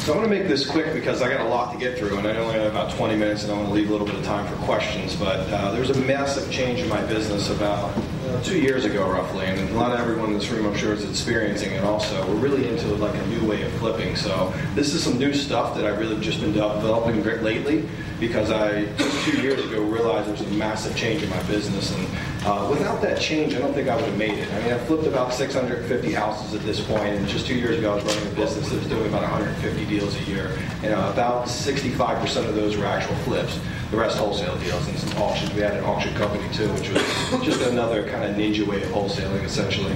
So 0.00 0.14
I'm 0.14 0.18
going 0.20 0.30
to 0.30 0.38
make 0.38 0.48
this 0.48 0.66
quick 0.66 0.94
because 0.94 1.20
I 1.20 1.28
got 1.28 1.42
a 1.42 1.48
lot 1.48 1.74
to 1.74 1.78
get 1.78 1.98
through, 1.98 2.16
and 2.16 2.26
I 2.26 2.34
only 2.36 2.54
have 2.54 2.70
about 2.70 2.90
20 2.96 3.16
minutes, 3.16 3.42
and 3.42 3.52
I 3.52 3.56
want 3.56 3.68
to 3.68 3.74
leave 3.74 3.90
a 3.90 3.92
little 3.92 4.06
bit 4.06 4.16
of 4.16 4.24
time 4.24 4.46
for 4.46 4.56
questions. 4.64 5.14
But 5.14 5.40
uh, 5.50 5.72
there's 5.72 5.90
a 5.90 6.00
massive 6.00 6.50
change 6.50 6.80
in 6.80 6.88
my 6.88 7.02
business 7.02 7.50
about 7.50 7.94
two 8.42 8.60
years 8.60 8.84
ago, 8.84 9.08
roughly, 9.10 9.46
and 9.46 9.58
a 9.70 9.72
lot 9.74 9.92
of 9.92 10.00
everyone 10.00 10.32
in 10.32 10.38
this 10.38 10.48
room, 10.50 10.66
I'm 10.66 10.76
sure, 10.76 10.92
is 10.92 11.08
experiencing 11.08 11.72
it. 11.72 11.84
Also, 11.84 12.26
we're 12.28 12.40
really 12.40 12.68
into 12.68 12.86
like 12.96 13.14
a 13.14 13.26
new 13.26 13.46
way 13.46 13.62
of 13.62 13.72
flipping. 13.74 14.16
So 14.16 14.52
this 14.74 14.94
is 14.94 15.02
some 15.02 15.18
new 15.18 15.32
stuff 15.32 15.74
that 15.76 15.86
I've 15.86 15.98
really 15.98 16.20
just 16.20 16.40
been 16.40 16.52
developing 16.52 17.22
lately 17.42 17.88
because 18.20 18.50
I 18.50 18.84
just 18.96 19.24
two 19.24 19.40
years 19.40 19.64
ago 19.64 19.82
realized 19.82 20.26
there 20.26 20.32
was 20.32 20.42
a 20.42 20.54
massive 20.54 20.94
change 20.94 21.22
in 21.22 21.30
my 21.30 21.42
business, 21.44 21.94
and 21.96 22.06
uh, 22.44 22.68
without 22.70 23.00
that 23.02 23.18
change, 23.18 23.54
I 23.54 23.58
don't 23.58 23.72
think 23.72 23.88
I 23.88 23.96
would 23.96 24.04
have 24.04 24.18
made 24.18 24.38
it. 24.38 24.52
I 24.52 24.60
mean, 24.60 24.72
I've 24.72 24.86
flipped 24.86 25.06
about 25.06 25.32
650 25.32 26.12
houses 26.12 26.54
at 26.54 26.60
this 26.62 26.80
point, 26.80 27.14
and 27.14 27.26
just 27.26 27.46
two 27.46 27.54
years 27.54 27.78
ago, 27.78 27.92
I 27.92 27.94
was 27.96 28.04
running 28.04 28.32
a 28.32 28.36
business 28.36 28.68
that 28.68 28.76
was 28.76 28.86
doing 28.88 29.06
about 29.06 29.22
150 29.22 29.86
deals 29.86 30.14
a 30.16 30.22
year, 30.24 30.58
and 30.82 30.92
uh, 30.92 31.10
about 31.12 31.46
65% 31.46 32.48
of 32.48 32.54
those 32.54 32.76
were 32.76 32.84
actual 32.84 33.16
flips. 33.16 33.58
The 33.90 33.96
rest 33.96 34.18
wholesale 34.18 34.56
deals 34.58 34.86
and 34.86 34.96
some 34.96 35.20
auctions. 35.20 35.52
We 35.52 35.62
had 35.62 35.74
an 35.74 35.82
auction 35.82 36.14
company 36.14 36.44
too, 36.54 36.72
which 36.74 36.90
was 36.90 37.02
just 37.42 37.60
another 37.62 38.08
kind 38.08 38.22
of 38.22 38.36
ninja 38.36 38.64
way 38.64 38.82
of 38.84 38.88
wholesaling, 38.90 39.42
essentially. 39.42 39.92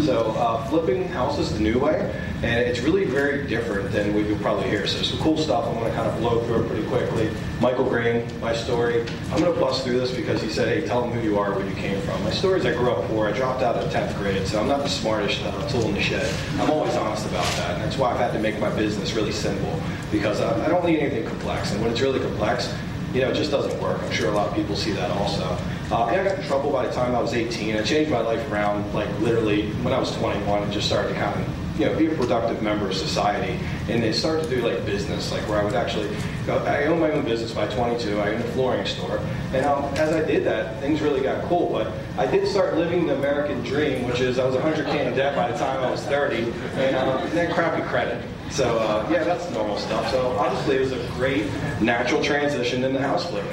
So 0.00 0.30
uh, 0.30 0.64
flipping 0.70 1.08
houses 1.08 1.52
the 1.52 1.60
new 1.60 1.78
way, 1.78 2.10
and 2.42 2.60
it's 2.60 2.80
really 2.80 3.04
very 3.04 3.46
different 3.46 3.92
than 3.92 4.14
what 4.14 4.26
you'll 4.26 4.38
probably 4.38 4.70
hear. 4.70 4.86
So 4.86 5.02
some 5.02 5.18
cool 5.18 5.36
stuff. 5.36 5.66
I'm 5.66 5.74
going 5.74 5.90
to 5.90 5.94
kind 5.94 6.08
of 6.08 6.18
blow 6.20 6.42
through 6.44 6.64
it 6.64 6.68
pretty 6.68 6.86
quickly. 6.88 7.30
Michael 7.60 7.84
Green, 7.84 8.26
my 8.40 8.56
story. 8.56 9.02
I'm 9.30 9.40
going 9.40 9.52
to 9.52 9.60
bust 9.60 9.84
through 9.84 10.00
this 10.00 10.14
because 10.16 10.40
he 10.40 10.48
said, 10.48 10.68
"Hey, 10.68 10.86
tell 10.86 11.02
them 11.02 11.10
who 11.10 11.20
you 11.20 11.38
are, 11.38 11.52
where 11.52 11.66
you 11.68 11.74
came 11.76 12.00
from." 12.00 12.24
My 12.24 12.30
story 12.30 12.60
is 12.60 12.64
I 12.64 12.72
grew 12.72 12.92
up 12.92 13.06
poor. 13.08 13.28
I 13.28 13.32
dropped 13.32 13.62
out 13.62 13.76
of 13.76 13.92
10th 13.92 14.16
grade, 14.16 14.46
so 14.46 14.58
I'm 14.58 14.68
not 14.68 14.82
the 14.82 14.88
smartest 14.88 15.44
uh, 15.44 15.68
tool 15.68 15.82
in 15.82 15.94
the 15.94 16.02
shed. 16.02 16.34
I'm 16.60 16.70
always 16.70 16.96
honest 16.96 17.26
about 17.26 17.44
that, 17.56 17.74
and 17.74 17.82
that's 17.82 17.98
why 17.98 18.10
I've 18.10 18.18
had 18.18 18.32
to 18.32 18.38
make 18.38 18.58
my 18.58 18.74
business 18.74 19.12
really 19.12 19.32
simple 19.32 19.78
because 20.10 20.40
I, 20.40 20.64
I 20.64 20.68
don't 20.68 20.86
need 20.86 21.00
anything 21.00 21.26
complex. 21.26 21.72
And 21.72 21.82
when 21.82 21.90
it's 21.90 22.00
really 22.00 22.20
complex, 22.20 22.72
you 23.14 23.20
know, 23.20 23.30
it 23.30 23.34
just 23.34 23.52
doesn't 23.52 23.80
work. 23.80 24.02
I'm 24.02 24.10
sure 24.10 24.28
a 24.28 24.34
lot 24.34 24.48
of 24.48 24.54
people 24.54 24.74
see 24.74 24.90
that 24.92 25.10
also. 25.12 25.44
Uh, 25.90 26.04
I 26.04 26.24
got 26.24 26.38
in 26.38 26.44
trouble 26.46 26.72
by 26.72 26.86
the 26.86 26.92
time 26.92 27.14
I 27.14 27.20
was 27.20 27.32
18. 27.32 27.76
I 27.76 27.82
changed 27.82 28.10
my 28.10 28.20
life 28.20 28.50
around, 28.50 28.92
like 28.92 29.08
literally 29.20 29.70
when 29.82 29.94
I 29.94 29.98
was 29.98 30.14
21, 30.16 30.64
and 30.64 30.72
just 30.72 30.88
started 30.88 31.10
to 31.10 31.14
kind 31.14 31.40
of, 31.40 31.78
you 31.78 31.86
know, 31.86 31.96
be 31.96 32.06
a 32.06 32.14
productive 32.16 32.60
member 32.60 32.88
of 32.88 32.96
society. 32.96 33.60
And 33.88 34.02
they 34.02 34.12
started 34.12 34.48
to 34.48 34.50
do 34.56 34.66
like 34.66 34.84
business, 34.84 35.30
like 35.30 35.48
where 35.48 35.60
I 35.60 35.64
would 35.64 35.74
actually, 35.74 36.08
go, 36.44 36.58
I 36.64 36.86
owned 36.86 37.00
my 37.00 37.12
own 37.12 37.24
business 37.24 37.52
by 37.52 37.68
22. 37.68 38.18
I 38.18 38.34
owned 38.34 38.42
a 38.42 38.48
flooring 38.48 38.84
store, 38.84 39.20
and 39.52 39.64
um, 39.64 39.84
as 39.94 40.12
I 40.12 40.24
did 40.24 40.44
that, 40.46 40.80
things 40.80 41.00
really 41.00 41.20
got 41.20 41.44
cool. 41.44 41.70
But 41.70 41.92
I 42.18 42.28
did 42.28 42.48
start 42.48 42.76
living 42.76 43.06
the 43.06 43.14
American 43.14 43.62
dream, 43.62 44.08
which 44.08 44.18
is 44.18 44.40
I 44.40 44.44
was 44.44 44.56
100k 44.56 45.06
in 45.06 45.14
debt 45.14 45.36
by 45.36 45.52
the 45.52 45.58
time 45.58 45.84
I 45.84 45.90
was 45.90 46.02
30, 46.02 46.38
and, 46.38 46.96
and 46.96 47.30
then 47.30 47.54
crappy 47.54 47.82
credit. 47.88 48.20
So 48.54 48.78
uh, 48.78 49.08
yeah, 49.10 49.24
that's 49.24 49.50
normal 49.50 49.76
stuff. 49.78 50.08
So 50.12 50.28
obviously, 50.38 50.76
it 50.76 50.80
was 50.82 50.92
a 50.92 51.04
great 51.14 51.46
natural 51.80 52.22
transition 52.22 52.84
into 52.84 53.00
house 53.00 53.28
flipping. 53.28 53.50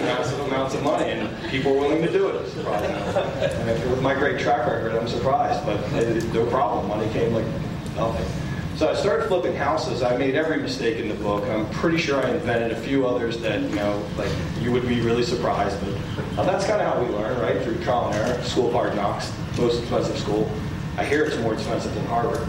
massive 0.00 0.40
amounts 0.40 0.74
of 0.74 0.82
money, 0.82 1.10
and 1.10 1.50
people 1.50 1.74
were 1.74 1.80
willing 1.80 2.00
to 2.00 2.10
do 2.10 2.28
it. 2.28 2.42
With 3.90 4.00
my 4.00 4.14
great 4.14 4.40
track 4.40 4.66
record, 4.66 4.92
I'm 4.92 5.06
surprised, 5.06 5.66
but 5.66 5.78
it, 6.02 6.24
no 6.32 6.46
problem. 6.46 6.88
Money 6.88 7.12
came 7.12 7.34
like 7.34 7.44
nothing. 7.94 8.26
So 8.78 8.88
I 8.88 8.94
started 8.94 9.28
flipping 9.28 9.54
houses. 9.54 10.02
I 10.02 10.16
made 10.16 10.34
every 10.34 10.56
mistake 10.56 10.96
in 10.96 11.08
the 11.08 11.14
book. 11.14 11.44
I'm 11.44 11.68
pretty 11.72 11.98
sure 11.98 12.24
I 12.24 12.30
invented 12.30 12.72
a 12.72 12.80
few 12.80 13.06
others 13.06 13.38
that 13.40 13.60
you 13.60 13.76
know, 13.76 14.02
like 14.16 14.30
you 14.62 14.72
would 14.72 14.88
be 14.88 15.02
really 15.02 15.24
surprised. 15.24 15.78
But 15.80 16.38
uh, 16.38 16.44
that's 16.46 16.66
kind 16.66 16.80
of 16.80 16.90
how 16.90 17.02
we 17.02 17.08
learn, 17.10 17.38
right? 17.38 17.62
Through 17.62 17.82
trial 17.84 18.06
and 18.06 18.14
error. 18.16 18.42
School 18.44 18.72
hard 18.72 18.96
knocks, 18.96 19.30
most 19.58 19.80
expensive 19.82 20.18
school. 20.18 20.50
I 20.98 21.04
hear 21.04 21.24
it's 21.24 21.36
more 21.38 21.52
expensive 21.52 21.94
than 21.94 22.06
Harvard. 22.06 22.48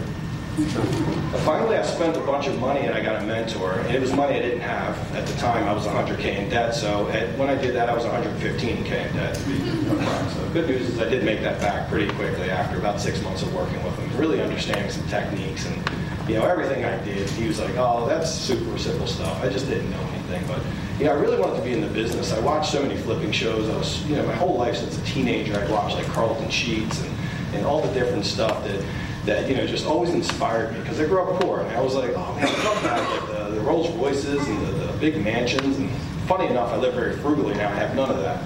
But 0.56 1.40
finally, 1.42 1.76
I 1.76 1.82
spent 1.82 2.16
a 2.16 2.20
bunch 2.20 2.48
of 2.48 2.58
money 2.58 2.80
and 2.80 2.94
I 2.94 3.00
got 3.00 3.22
a 3.22 3.26
mentor. 3.26 3.74
And 3.74 3.94
it 3.94 4.00
was 4.00 4.12
money 4.12 4.36
I 4.36 4.42
didn't 4.42 4.60
have 4.60 4.96
at 5.14 5.26
the 5.26 5.34
time. 5.34 5.68
I 5.68 5.72
was 5.72 5.84
100k 5.84 6.38
in 6.38 6.48
debt. 6.50 6.74
So 6.74 7.08
at, 7.10 7.36
when 7.38 7.48
I 7.48 7.54
did 7.54 7.74
that, 7.76 7.88
I 7.88 7.94
was 7.94 8.04
115k 8.04 9.08
in 9.08 9.16
debt. 9.16 9.36
So 9.36 10.44
the 10.44 10.50
good 10.52 10.68
news 10.68 10.88
is 10.88 10.98
I 10.98 11.08
did 11.08 11.24
make 11.24 11.42
that 11.42 11.60
back 11.60 11.88
pretty 11.88 12.12
quickly 12.14 12.50
after 12.50 12.78
about 12.78 13.00
six 13.00 13.22
months 13.22 13.42
of 13.42 13.54
working 13.54 13.82
with 13.84 13.96
him, 13.98 14.16
really 14.16 14.40
understanding 14.40 14.90
some 14.90 15.06
techniques 15.08 15.66
and 15.66 15.90
you 16.28 16.34
know 16.34 16.44
everything 16.44 16.84
I 16.84 17.02
did. 17.04 17.30
He 17.30 17.46
was 17.48 17.58
like, 17.58 17.74
"Oh, 17.76 18.06
that's 18.06 18.30
super 18.30 18.76
simple 18.76 19.06
stuff." 19.06 19.42
I 19.42 19.48
just 19.48 19.66
didn't 19.66 19.90
know 19.90 20.00
anything, 20.12 20.46
but 20.46 20.60
you 20.98 21.06
know, 21.06 21.12
I 21.12 21.14
really 21.14 21.40
wanted 21.40 21.56
to 21.56 21.62
be 21.62 21.72
in 21.72 21.80
the 21.80 21.86
business. 21.86 22.34
I 22.34 22.40
watched 22.40 22.70
so 22.70 22.82
many 22.82 22.96
flipping 22.96 23.32
shows. 23.32 23.68
I 23.70 23.78
was, 23.78 24.04
you 24.04 24.16
know, 24.16 24.26
my 24.26 24.34
whole 24.34 24.58
life 24.58 24.76
since 24.76 24.98
a 24.98 25.04
teenager, 25.06 25.58
I'd 25.58 25.70
watch 25.70 25.94
like 25.94 26.04
Carleton 26.06 26.50
Sheets 26.50 27.00
and 27.00 27.17
and 27.54 27.66
all 27.66 27.80
the 27.80 27.92
different 27.92 28.24
stuff 28.24 28.64
that 28.64 28.84
that 29.24 29.48
you 29.48 29.56
know 29.56 29.66
just 29.66 29.86
always 29.86 30.10
inspired 30.10 30.72
me 30.72 30.80
because 30.80 31.00
I 31.00 31.06
grew 31.06 31.22
up 31.22 31.40
poor 31.40 31.60
and 31.60 31.76
I 31.76 31.80
was 31.80 31.94
like, 31.94 32.12
oh 32.14 32.34
man, 32.34 32.46
I 32.46 32.64
love 32.64 32.82
that 32.82 33.10
like 33.10 33.48
the, 33.50 33.54
the 33.56 33.60
Rolls 33.60 33.90
Royces 33.96 34.46
and 34.46 34.66
the, 34.66 34.72
the 34.86 34.92
big 34.98 35.22
mansions 35.22 35.76
and 35.78 35.90
funny 36.26 36.46
enough, 36.46 36.72
I 36.72 36.76
live 36.76 36.94
very 36.94 37.16
frugally 37.16 37.54
now. 37.54 37.68
I 37.68 37.74
have 37.74 37.94
none 37.94 38.10
of 38.10 38.18
that 38.18 38.42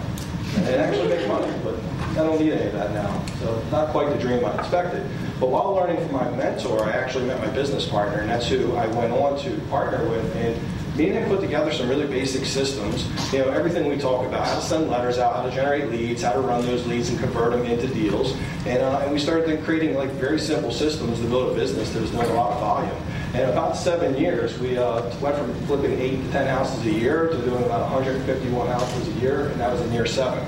and 0.57 0.67
I 0.69 0.73
actually 0.73 1.09
make 1.09 1.27
money, 1.29 1.53
but 1.65 1.75
I 2.12 2.15
don't 2.17 2.38
need 2.38 2.53
any 2.53 2.67
of 2.67 2.73
that 2.75 2.93
now. 2.93 3.25
So 3.41 3.62
not 3.71 3.88
quite 3.88 4.11
the 4.11 4.19
dream 4.19 4.45
I 4.45 4.55
expected. 4.59 5.07
But 5.41 5.49
while 5.49 5.73
learning 5.73 5.97
from 6.07 6.12
my 6.12 6.31
mentor, 6.31 6.85
I 6.85 6.93
actually 6.93 7.27
met 7.27 7.41
my 7.41 7.49
business 7.49 7.87
partner, 7.87 8.21
and 8.21 8.29
that's 8.29 8.49
who 8.49 8.77
I 8.77 8.87
went 8.87 9.12
on 9.12 9.38
to 9.41 9.59
partner 9.71 10.07
with. 10.09 10.37
And 10.37 10.61
me 10.96 11.09
and 11.09 11.18
him 11.18 11.28
put 11.28 11.40
together 11.40 11.72
some 11.72 11.88
really 11.88 12.07
basic 12.07 12.44
systems. 12.44 13.07
You 13.33 13.40
know, 13.40 13.50
everything 13.50 13.88
we 13.88 13.96
talk 13.96 14.26
about, 14.26 14.46
how 14.46 14.57
to 14.57 14.61
send 14.61 14.90
letters 14.90 15.18
out, 15.18 15.37
how 15.37 15.42
to 15.42 15.50
generate 15.50 15.90
leads, 15.90 16.22
how 16.22 16.33
to 16.33 16.40
run 16.40 16.64
those 16.66 16.87
leads 16.87 17.09
and 17.09 17.18
convert 17.18 17.52
them 17.52 17.64
into 17.64 17.87
deals. 17.88 18.35
And, 18.66 18.83
uh, 18.83 19.00
and 19.02 19.12
we 19.12 19.18
started 19.18 19.64
creating 19.64 19.96
like 19.96 20.11
very 20.11 20.38
simple 20.38 20.70
systems 20.70 21.18
to 21.20 21.26
build 21.26 21.52
a 21.52 21.55
business 21.55 21.90
that 21.92 22.00
was 22.00 22.11
doing 22.11 22.28
a 22.28 22.35
lot 22.35 22.52
of 22.52 22.61
volume. 22.61 22.96
And 23.35 23.50
about 23.50 23.76
seven 23.76 24.14
years, 24.18 24.59
we 24.59 24.76
uh, 24.76 25.02
went 25.20 25.37
from 25.37 25.55
flipping 25.66 25.98
eight 25.98 26.22
to 26.22 26.33
10 26.33 26.46
houses 26.46 26.85
a 26.85 26.90
year 26.90 27.28
to 27.28 27.38
doing 27.38 27.64
about 27.64 27.90
151 27.90 28.66
houses 28.66 29.09
a 29.09 29.20
year, 29.20 29.46
and 29.46 29.59
that 29.59 29.72
was 29.72 29.81
in 29.81 29.92
year 29.92 30.05
seven. 30.05 30.46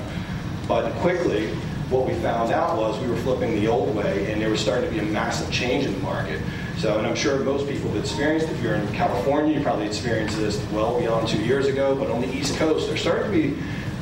But 0.67 0.91
quickly, 0.97 1.47
what 1.89 2.05
we 2.05 2.13
found 2.15 2.51
out 2.51 2.77
was 2.77 2.99
we 2.99 3.07
were 3.07 3.17
flipping 3.17 3.55
the 3.55 3.67
old 3.67 3.95
way, 3.95 4.31
and 4.31 4.39
there 4.39 4.49
was 4.49 4.59
starting 4.59 4.85
to 4.85 4.91
be 4.91 4.99
a 4.99 5.11
massive 5.11 5.51
change 5.51 5.85
in 5.85 5.93
the 5.93 5.99
market. 5.99 6.39
So, 6.77 6.97
and 6.97 7.07
I'm 7.07 7.15
sure 7.15 7.39
most 7.39 7.67
people 7.69 7.89
have 7.91 7.97
experienced, 7.97 8.49
if 8.49 8.61
you're 8.61 8.75
in 8.75 8.85
California, 8.93 9.57
you 9.57 9.63
probably 9.63 9.87
experienced 9.87 10.37
this 10.37 10.61
well 10.71 10.99
beyond 10.99 11.27
two 11.27 11.41
years 11.43 11.67
ago, 11.67 11.95
but 11.95 12.11
on 12.11 12.21
the 12.21 12.31
East 12.35 12.57
Coast, 12.57 12.87
there's 12.87 12.99
starting 12.99 13.31
to 13.31 13.31
be 13.31 13.57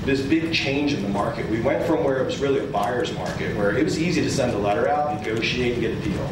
this 0.05 0.21
big 0.21 0.51
change 0.51 0.91
in 0.93 1.03
the 1.03 1.09
market. 1.09 1.47
We 1.49 1.61
went 1.61 1.85
from 1.85 2.03
where 2.03 2.19
it 2.21 2.25
was 2.25 2.39
really 2.39 2.59
a 2.59 2.67
buyer's 2.67 3.13
market, 3.13 3.55
where 3.55 3.77
it 3.77 3.83
was 3.83 3.99
easy 3.99 4.21
to 4.21 4.29
send 4.29 4.53
a 4.53 4.57
letter 4.57 4.89
out, 4.89 5.21
negotiate, 5.21 5.73
and 5.73 5.81
get 5.81 5.91
a 5.91 6.01
deal. 6.01 6.29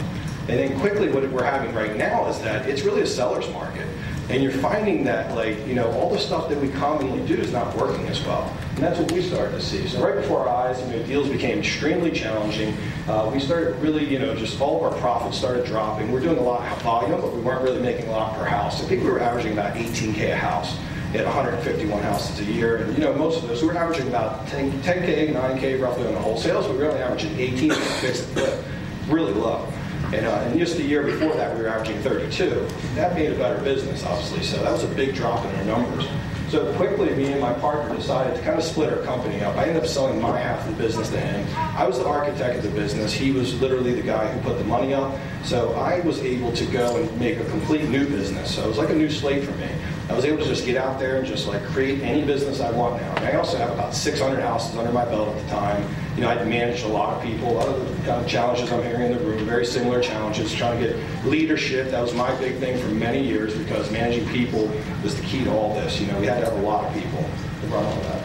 And 0.50 0.60
then 0.60 0.80
quickly, 0.80 1.10
what 1.10 1.30
we're 1.30 1.44
having 1.44 1.74
right 1.76 1.96
now 1.96 2.28
is 2.28 2.40
that 2.42 2.68
it's 2.68 2.82
really 2.82 3.02
a 3.02 3.08
seller's 3.08 3.48
market. 3.54 3.88
And 4.32 4.42
you're 4.42 4.54
finding 4.54 5.04
that, 5.04 5.36
like, 5.36 5.68
you 5.68 5.76
know, 5.76 5.92
all 5.92 6.10
the 6.10 6.18
stuff 6.18 6.48
that 6.48 6.58
we 6.58 6.70
commonly 6.70 7.20
do 7.28 7.36
is 7.36 7.52
not 7.52 7.76
working 7.76 8.08
as 8.08 8.24
well. 8.26 8.50
And 8.76 8.78
that's 8.78 8.98
what 8.98 9.12
we 9.12 9.22
started 9.22 9.52
to 9.52 9.62
see. 9.62 9.86
So 9.90 10.02
right 10.02 10.16
before 10.16 10.48
our 10.48 10.70
eyes, 10.70 10.80
you 10.84 10.98
know, 10.98 11.04
deals 11.06 11.28
became 11.28 11.60
extremely 11.60 12.12
challenging. 12.12 12.74
Uh, 13.10 13.30
we 13.34 13.42
started 13.42 13.76
really, 13.82 14.10
you 14.10 14.20
know, 14.20 14.34
just 14.34 14.62
all 14.62 14.78
of 14.78 14.94
our 14.94 15.00
profits 15.02 15.38
started 15.38 15.66
dropping. 15.66 16.14
We're 16.14 16.22
doing 16.22 16.38
a 16.38 16.44
lot 16.44 16.72
of 16.72 16.82
volume, 16.82 17.20
but 17.20 17.34
we 17.34 17.42
weren't 17.42 17.62
really 17.62 17.82
making 17.82 18.08
a 18.08 18.12
lot 18.12 18.38
per 18.38 18.46
house. 18.46 18.82
I 18.82 18.86
think 18.86 19.04
we 19.04 19.10
were 19.10 19.20
averaging 19.20 19.52
about 19.52 19.76
18K 19.76 20.32
a 20.32 20.36
house 20.38 20.78
at 21.14 21.26
151 21.26 22.02
houses 22.02 22.40
a 22.40 22.50
year. 22.50 22.78
And, 22.78 22.98
you 22.98 23.04
know, 23.04 23.14
most 23.14 23.44
of 23.44 23.50
those, 23.50 23.62
we 23.62 23.68
were 23.68 23.76
averaging 23.76 24.08
about 24.08 24.48
10, 24.48 24.72
10K, 24.82 25.34
9K 25.34 25.82
roughly 25.82 26.08
on 26.08 26.14
the 26.14 26.22
wholesales. 26.22 26.72
We 26.72 26.78
were 26.78 26.86
only 26.86 27.02
averaging 27.02 27.38
18 27.38 27.70
on 27.74 27.78
the 27.78 27.86
fixed 27.86 28.24
flip. 28.28 28.64
Really 29.10 29.34
low. 29.34 29.68
And, 30.14 30.26
uh, 30.26 30.44
and 30.46 30.60
just 30.60 30.76
the 30.76 30.84
year 30.84 31.04
before 31.04 31.34
that, 31.36 31.56
we 31.56 31.64
were 31.64 31.70
averaging 31.70 32.02
32. 32.02 32.68
That 32.96 33.16
made 33.16 33.32
a 33.32 33.36
better 33.36 33.62
business, 33.64 34.04
obviously. 34.04 34.44
So 34.44 34.62
that 34.62 34.72
was 34.72 34.84
a 34.84 34.88
big 34.88 35.16
drop 35.16 35.46
in 35.46 35.56
our 35.56 35.64
numbers. 35.64 36.08
So 36.50 36.74
quickly, 36.76 37.16
me 37.16 37.32
and 37.32 37.40
my 37.40 37.54
partner 37.54 37.96
decided 37.96 38.36
to 38.36 38.42
kind 38.42 38.58
of 38.58 38.64
split 38.66 38.92
our 38.92 39.02
company 39.04 39.40
up. 39.40 39.56
I 39.56 39.68
ended 39.68 39.78
up 39.78 39.88
selling 39.88 40.22
my 40.22 40.38
half 40.38 40.68
of 40.68 40.76
the 40.76 40.84
business 40.84 41.10
to 41.12 41.18
him. 41.18 41.48
I 41.56 41.88
was 41.88 41.98
the 41.98 42.06
architect 42.06 42.58
of 42.58 42.64
the 42.64 42.72
business. 42.72 43.14
He 43.14 43.32
was 43.32 43.60
literally 43.62 43.94
the 43.94 44.02
guy 44.02 44.28
who 44.28 44.42
put 44.42 44.58
the 44.58 44.66
money 44.66 44.94
up. 44.94 45.18
So 45.46 45.72
I 45.76 46.02
was 46.02 46.20
able 46.20 46.52
to 46.52 46.66
go 46.66 46.98
and 46.98 47.20
make 47.22 47.40
a 47.40 47.46
complete 47.46 47.88
new 47.88 48.06
business. 48.06 48.54
So 48.54 48.66
it 48.66 48.68
was 48.68 48.78
like 48.78 48.90
a 48.90 48.96
new 48.96 49.10
slate 49.10 49.46
for 49.46 49.54
me. 49.54 49.70
I 50.12 50.14
was 50.14 50.26
able 50.26 50.40
to 50.40 50.46
just 50.46 50.66
get 50.66 50.76
out 50.76 51.00
there 51.00 51.20
and 51.20 51.26
just 51.26 51.48
like 51.48 51.64
create 51.68 52.02
any 52.02 52.26
business 52.26 52.60
I 52.60 52.70
want 52.72 53.02
now. 53.02 53.16
And 53.16 53.26
I 53.28 53.38
also 53.38 53.58
have 53.58 53.70
about 53.70 53.96
600 53.96 54.42
houses 54.42 54.76
under 54.76 54.92
my 54.92 55.06
belt 55.06 55.30
at 55.30 55.42
the 55.42 55.50
time. 55.50 55.96
You 56.16 56.24
know, 56.24 56.30
I'd 56.30 56.46
managed 56.46 56.84
a 56.84 56.90
lot 56.90 57.16
of 57.16 57.24
people, 57.24 57.52
a 57.52 57.54
lot 57.54 57.70
of 57.70 57.80
the 57.80 57.96
kind 58.04 58.22
of 58.22 58.28
challenges 58.28 58.70
I'm 58.74 58.84
hearing 58.84 59.14
in 59.14 59.18
the 59.18 59.24
room, 59.24 59.46
very 59.46 59.66
similar 59.66 60.02
challenges, 60.02 60.54
trying 60.54 60.82
to 60.82 60.90
get 60.90 61.26
leadership. 61.26 61.92
That 61.92 62.02
was 62.02 62.14
my 62.14 62.38
big 62.40 62.58
thing 62.58 62.78
for 62.84 62.90
many 62.90 63.26
years 63.26 63.56
because 63.58 63.90
managing 63.90 64.28
people 64.28 64.70
was 65.02 65.16
the 65.16 65.26
key 65.26 65.46
to 65.46 65.52
all 65.54 65.76
this. 65.76 66.02
You 66.02 66.08
know, 66.08 66.20
we 66.20 66.26
had 66.26 66.42
to 66.42 66.46
have 66.52 66.60
a 66.60 66.62
lot 66.62 66.84
of 66.84 66.94
people 66.94 67.24
to 67.62 67.68
run 67.68 67.86
all 67.86 68.02
that. 68.02 68.21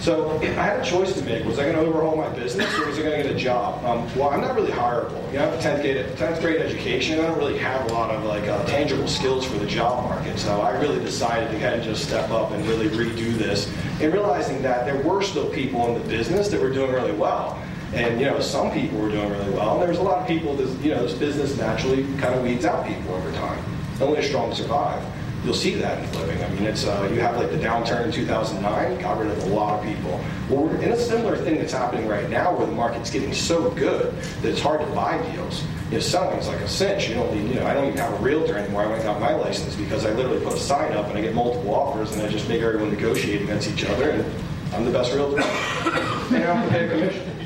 So 0.00 0.40
if 0.40 0.56
I 0.56 0.62
had 0.62 0.80
a 0.80 0.84
choice 0.84 1.12
to 1.14 1.24
make, 1.24 1.44
was 1.44 1.58
I 1.58 1.64
going 1.64 1.74
to 1.74 1.80
overhaul 1.80 2.16
my 2.16 2.28
business 2.28 2.72
or 2.78 2.86
was 2.86 2.98
I 2.98 3.02
going 3.02 3.16
to 3.16 3.22
get 3.24 3.34
a 3.34 3.38
job? 3.38 3.84
Um, 3.84 4.06
well, 4.16 4.30
I'm 4.30 4.40
not 4.40 4.54
really 4.54 4.70
hireable. 4.70 5.26
You 5.32 5.38
know, 5.38 5.48
I 5.48 5.50
have 5.50 5.54
a 5.54 5.58
10th 5.58 5.82
grade, 5.82 6.06
10th 6.16 6.40
grade 6.40 6.60
education. 6.60 7.18
I 7.18 7.22
don't 7.22 7.36
really 7.36 7.58
have 7.58 7.90
a 7.90 7.92
lot 7.92 8.14
of 8.14 8.24
like 8.24 8.44
uh, 8.44 8.64
tangible 8.66 9.08
skills 9.08 9.44
for 9.44 9.58
the 9.58 9.66
job 9.66 10.04
market. 10.04 10.38
So 10.38 10.60
I 10.60 10.78
really 10.80 11.00
decided 11.00 11.50
to 11.50 11.58
kind 11.58 11.74
of 11.74 11.82
just 11.82 12.04
step 12.04 12.30
up 12.30 12.52
and 12.52 12.64
really 12.66 12.88
redo 12.88 13.36
this 13.36 13.72
and 14.00 14.12
realizing 14.12 14.62
that 14.62 14.86
there 14.86 15.02
were 15.02 15.20
still 15.20 15.50
people 15.50 15.88
in 15.88 16.00
the 16.00 16.08
business 16.08 16.48
that 16.48 16.60
were 16.60 16.70
doing 16.70 16.92
really 16.92 17.12
well. 17.12 17.60
And 17.92 18.20
you 18.20 18.26
know, 18.26 18.38
some 18.38 18.70
people 18.70 19.00
were 19.00 19.10
doing 19.10 19.30
really 19.30 19.50
well. 19.50 19.80
And 19.80 19.82
there's 19.82 19.98
a 19.98 20.02
lot 20.02 20.18
of 20.18 20.28
people. 20.28 20.54
This, 20.54 20.70
you 20.80 20.94
know, 20.94 21.02
this 21.02 21.14
business 21.14 21.58
naturally 21.58 22.04
kind 22.18 22.34
of 22.34 22.42
weeds 22.44 22.64
out 22.64 22.86
people 22.86 23.14
over 23.14 23.32
time. 23.32 23.64
Only 24.00 24.20
the 24.20 24.28
strong 24.28 24.54
survive 24.54 25.02
you'll 25.44 25.54
see 25.54 25.74
that 25.76 26.02
in 26.02 26.08
flipping. 26.10 26.42
I 26.42 26.48
mean, 26.50 26.64
it's 26.64 26.84
uh, 26.84 27.08
you 27.12 27.20
have 27.20 27.36
like 27.36 27.50
the 27.50 27.58
downturn 27.58 28.06
in 28.06 28.12
2009, 28.12 29.00
got 29.00 29.18
rid 29.18 29.30
of 29.30 29.42
a 29.44 29.46
lot 29.46 29.78
of 29.78 29.84
people. 29.84 30.20
Well, 30.48 30.64
we're 30.64 30.76
in 30.82 30.92
a 30.92 30.98
similar 30.98 31.36
thing 31.36 31.58
that's 31.58 31.72
happening 31.72 32.08
right 32.08 32.28
now, 32.28 32.56
where 32.56 32.66
the 32.66 32.72
market's 32.72 33.10
getting 33.10 33.32
so 33.32 33.70
good 33.70 34.14
that 34.42 34.48
it's 34.48 34.60
hard 34.60 34.80
to 34.80 34.86
buy 34.88 35.18
deals. 35.32 35.64
You 35.90 35.94
know, 35.94 36.00
selling 36.00 36.38
is 36.38 36.48
like 36.48 36.60
a 36.60 36.68
cinch. 36.68 37.08
You 37.08 37.14
don't 37.14 37.34
need, 37.34 37.48
you 37.48 37.60
know, 37.60 37.66
I 37.66 37.74
don't 37.74 37.86
even 37.86 37.98
have 37.98 38.12
a 38.12 38.22
realtor 38.22 38.56
anymore. 38.56 38.82
I 38.82 38.86
went 38.86 39.04
got 39.04 39.20
my 39.20 39.34
license 39.34 39.74
because 39.74 40.04
I 40.04 40.12
literally 40.12 40.44
put 40.44 40.52
a 40.54 40.58
sign 40.58 40.92
up 40.92 41.06
and 41.06 41.16
I 41.16 41.22
get 41.22 41.34
multiple 41.34 41.74
offers 41.74 42.12
and 42.12 42.22
I 42.22 42.28
just 42.28 42.48
make 42.48 42.60
everyone 42.60 42.90
negotiate 42.90 43.40
against 43.40 43.70
each 43.70 43.84
other 43.84 44.10
and 44.10 44.74
I'm 44.74 44.84
the 44.84 44.90
best 44.90 45.14
realtor. 45.14 45.40
and 45.42 46.44
I 46.44 46.54
have 46.54 46.64
to 46.64 46.70
pay 46.70 46.86
a 46.86 46.90
commission. 46.90 47.38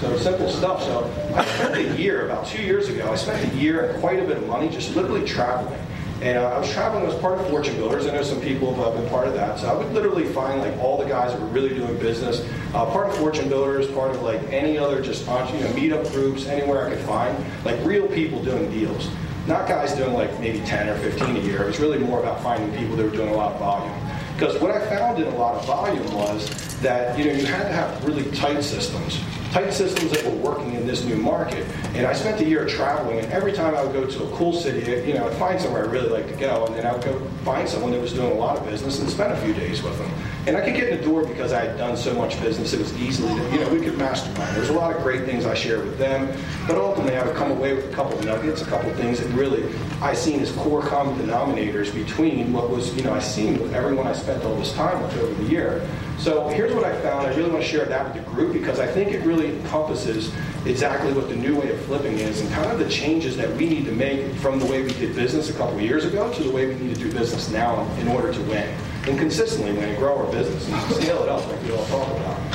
So 0.00 0.16
simple 0.16 0.48
stuff. 0.48 0.82
So 0.84 1.32
I 1.34 1.44
spent 1.44 1.74
a 1.76 2.00
year, 2.00 2.26
about 2.26 2.46
two 2.46 2.62
years 2.62 2.88
ago, 2.88 3.10
I 3.10 3.16
spent 3.16 3.52
a 3.52 3.56
year 3.56 3.90
and 3.90 4.00
quite 4.00 4.20
a 4.20 4.24
bit 4.24 4.36
of 4.36 4.46
money 4.46 4.68
just 4.68 4.94
literally 4.94 5.26
traveling. 5.26 5.80
And 6.20 6.36
uh, 6.36 6.48
I 6.48 6.58
was 6.58 6.68
traveling 6.72 7.06
as 7.06 7.14
part 7.20 7.38
of 7.38 7.48
Fortune 7.48 7.76
Builders. 7.76 8.06
I 8.06 8.10
know 8.10 8.24
some 8.24 8.40
people 8.40 8.74
have 8.74 8.94
been 8.94 9.08
part 9.08 9.28
of 9.28 9.34
that. 9.34 9.60
So 9.60 9.68
I 9.68 9.74
would 9.74 9.92
literally 9.92 10.24
find 10.24 10.60
like 10.60 10.76
all 10.78 10.98
the 10.98 11.04
guys 11.04 11.32
that 11.32 11.40
were 11.40 11.46
really 11.46 11.68
doing 11.68 11.96
business, 11.98 12.40
uh, 12.74 12.86
part 12.86 13.08
of 13.08 13.16
Fortune 13.18 13.48
Builders, 13.48 13.86
part 13.92 14.10
of 14.10 14.22
like 14.22 14.42
any 14.52 14.76
other 14.76 15.00
just 15.00 15.22
you 15.22 15.28
know 15.28 15.70
meetup 15.74 16.10
groups, 16.12 16.46
anywhere 16.46 16.86
I 16.86 16.90
could 16.90 17.04
find, 17.04 17.36
like 17.64 17.78
real 17.84 18.08
people 18.08 18.42
doing 18.42 18.68
deals. 18.72 19.08
Not 19.46 19.68
guys 19.68 19.94
doing 19.94 20.12
like 20.12 20.38
maybe 20.40 20.58
10 20.60 20.88
or 20.88 20.96
15 20.98 21.36
a 21.36 21.40
year. 21.40 21.62
It 21.62 21.66
was 21.66 21.78
really 21.78 21.98
more 21.98 22.20
about 22.20 22.42
finding 22.42 22.76
people 22.76 22.96
that 22.96 23.04
were 23.04 23.16
doing 23.16 23.28
a 23.28 23.36
lot 23.36 23.52
of 23.52 23.60
volume. 23.60 23.94
Because 24.34 24.60
what 24.60 24.72
I 24.72 24.84
found 24.88 25.22
in 25.22 25.32
a 25.32 25.36
lot 25.36 25.54
of 25.54 25.64
volume 25.66 26.14
was 26.14 26.67
that 26.82 27.18
you 27.18 27.24
know 27.24 27.32
you 27.32 27.46
had 27.46 27.64
to 27.64 27.72
have 27.72 28.04
really 28.04 28.30
tight 28.32 28.62
systems 28.62 29.20
tight 29.50 29.72
systems 29.72 30.10
that 30.12 30.24
were 30.24 30.36
working 30.38 30.74
in 30.74 30.86
this 30.86 31.04
new 31.04 31.16
market. 31.16 31.66
And 31.94 32.06
I 32.06 32.12
spent 32.12 32.40
a 32.40 32.44
year 32.44 32.66
traveling, 32.66 33.18
and 33.18 33.32
every 33.32 33.52
time 33.52 33.74
I 33.74 33.82
would 33.82 33.92
go 33.92 34.06
to 34.06 34.24
a 34.24 34.36
cool 34.36 34.52
city, 34.52 35.08
you 35.08 35.14
know, 35.14 35.26
I'd 35.26 35.36
find 35.36 35.60
somewhere 35.60 35.88
I 35.88 35.90
really 35.90 36.10
like 36.10 36.28
to 36.28 36.36
go, 36.36 36.66
and 36.66 36.74
then 36.74 36.86
I 36.86 36.92
would 36.92 37.04
go 37.04 37.18
find 37.44 37.68
someone 37.68 37.92
that 37.92 38.00
was 38.00 38.12
doing 38.12 38.30
a 38.30 38.34
lot 38.34 38.58
of 38.58 38.66
business 38.66 39.00
and 39.00 39.08
spend 39.08 39.32
a 39.32 39.36
few 39.40 39.54
days 39.54 39.82
with 39.82 39.96
them. 39.98 40.10
And 40.46 40.56
I 40.56 40.60
could 40.60 40.74
get 40.74 40.88
in 40.88 40.98
the 40.98 41.04
door 41.04 41.26
because 41.26 41.52
I 41.52 41.64
had 41.64 41.78
done 41.78 41.96
so 41.96 42.14
much 42.14 42.40
business, 42.40 42.72
it 42.72 42.78
was 42.78 42.96
easily, 43.00 43.34
you 43.52 43.60
know, 43.60 43.68
we 43.70 43.80
could 43.80 43.98
mastermind. 43.98 44.56
There's 44.56 44.70
a 44.70 44.74
lot 44.74 44.94
of 44.94 45.02
great 45.02 45.24
things 45.24 45.46
I 45.46 45.54
shared 45.54 45.84
with 45.84 45.98
them, 45.98 46.28
but 46.66 46.76
ultimately 46.76 47.16
I 47.16 47.26
would 47.26 47.36
come 47.36 47.50
away 47.50 47.74
with 47.74 47.90
a 47.90 47.94
couple 47.94 48.18
nuggets, 48.22 48.62
a 48.62 48.66
couple 48.66 48.92
things 48.94 49.20
that 49.20 49.28
really 49.32 49.64
I 50.00 50.14
seen 50.14 50.40
as 50.40 50.52
core 50.52 50.82
common 50.82 51.18
denominators 51.18 51.92
between 51.92 52.52
what 52.52 52.70
was, 52.70 52.94
you 52.96 53.02
know, 53.02 53.12
I 53.12 53.18
seen 53.18 53.60
with 53.60 53.74
everyone 53.74 54.06
I 54.06 54.12
spent 54.12 54.44
all 54.44 54.56
this 54.56 54.72
time 54.74 55.02
with 55.02 55.16
over 55.18 55.34
the 55.42 55.50
year. 55.50 55.86
So 56.18 56.48
here's 56.48 56.74
what 56.74 56.84
I 56.84 57.00
found. 57.00 57.26
I 57.26 57.34
really 57.34 57.50
want 57.50 57.62
to 57.62 57.68
share 57.68 57.84
that 57.84 58.04
with 58.04 58.24
the 58.24 58.30
group 58.30 58.52
because 58.52 58.80
I 58.80 58.86
think 58.86 59.12
it 59.12 59.24
really 59.24 59.56
encompasses 59.56 60.32
exactly 60.66 61.12
what 61.12 61.28
the 61.28 61.36
new 61.36 61.58
way 61.58 61.70
of 61.70 61.80
flipping 61.82 62.18
is 62.18 62.40
and 62.40 62.50
kind 62.50 62.70
of 62.72 62.78
the 62.80 62.88
changes 62.88 63.36
that 63.36 63.54
we 63.56 63.68
need 63.68 63.84
to 63.84 63.92
make 63.92 64.34
from 64.36 64.58
the 64.58 64.66
way 64.66 64.82
we 64.82 64.92
did 64.94 65.14
business 65.14 65.48
a 65.48 65.52
couple 65.52 65.80
years 65.80 66.04
ago 66.04 66.32
to 66.34 66.42
the 66.42 66.50
way 66.50 66.66
we 66.66 66.74
need 66.74 66.94
to 66.94 67.00
do 67.00 67.12
business 67.12 67.48
now 67.50 67.88
in 67.98 68.08
order 68.08 68.32
to 68.32 68.40
win 68.42 68.68
and 69.06 69.18
consistently 69.18 69.72
win 69.72 69.84
and 69.84 69.98
grow 69.98 70.18
our 70.18 70.32
business 70.32 70.68
and 70.68 70.94
scale 70.94 71.22
it 71.22 71.28
up 71.28 71.46
like 71.46 71.62
we 71.62 71.70
all 71.70 71.86
talk 71.86 72.08
about. 72.16 72.47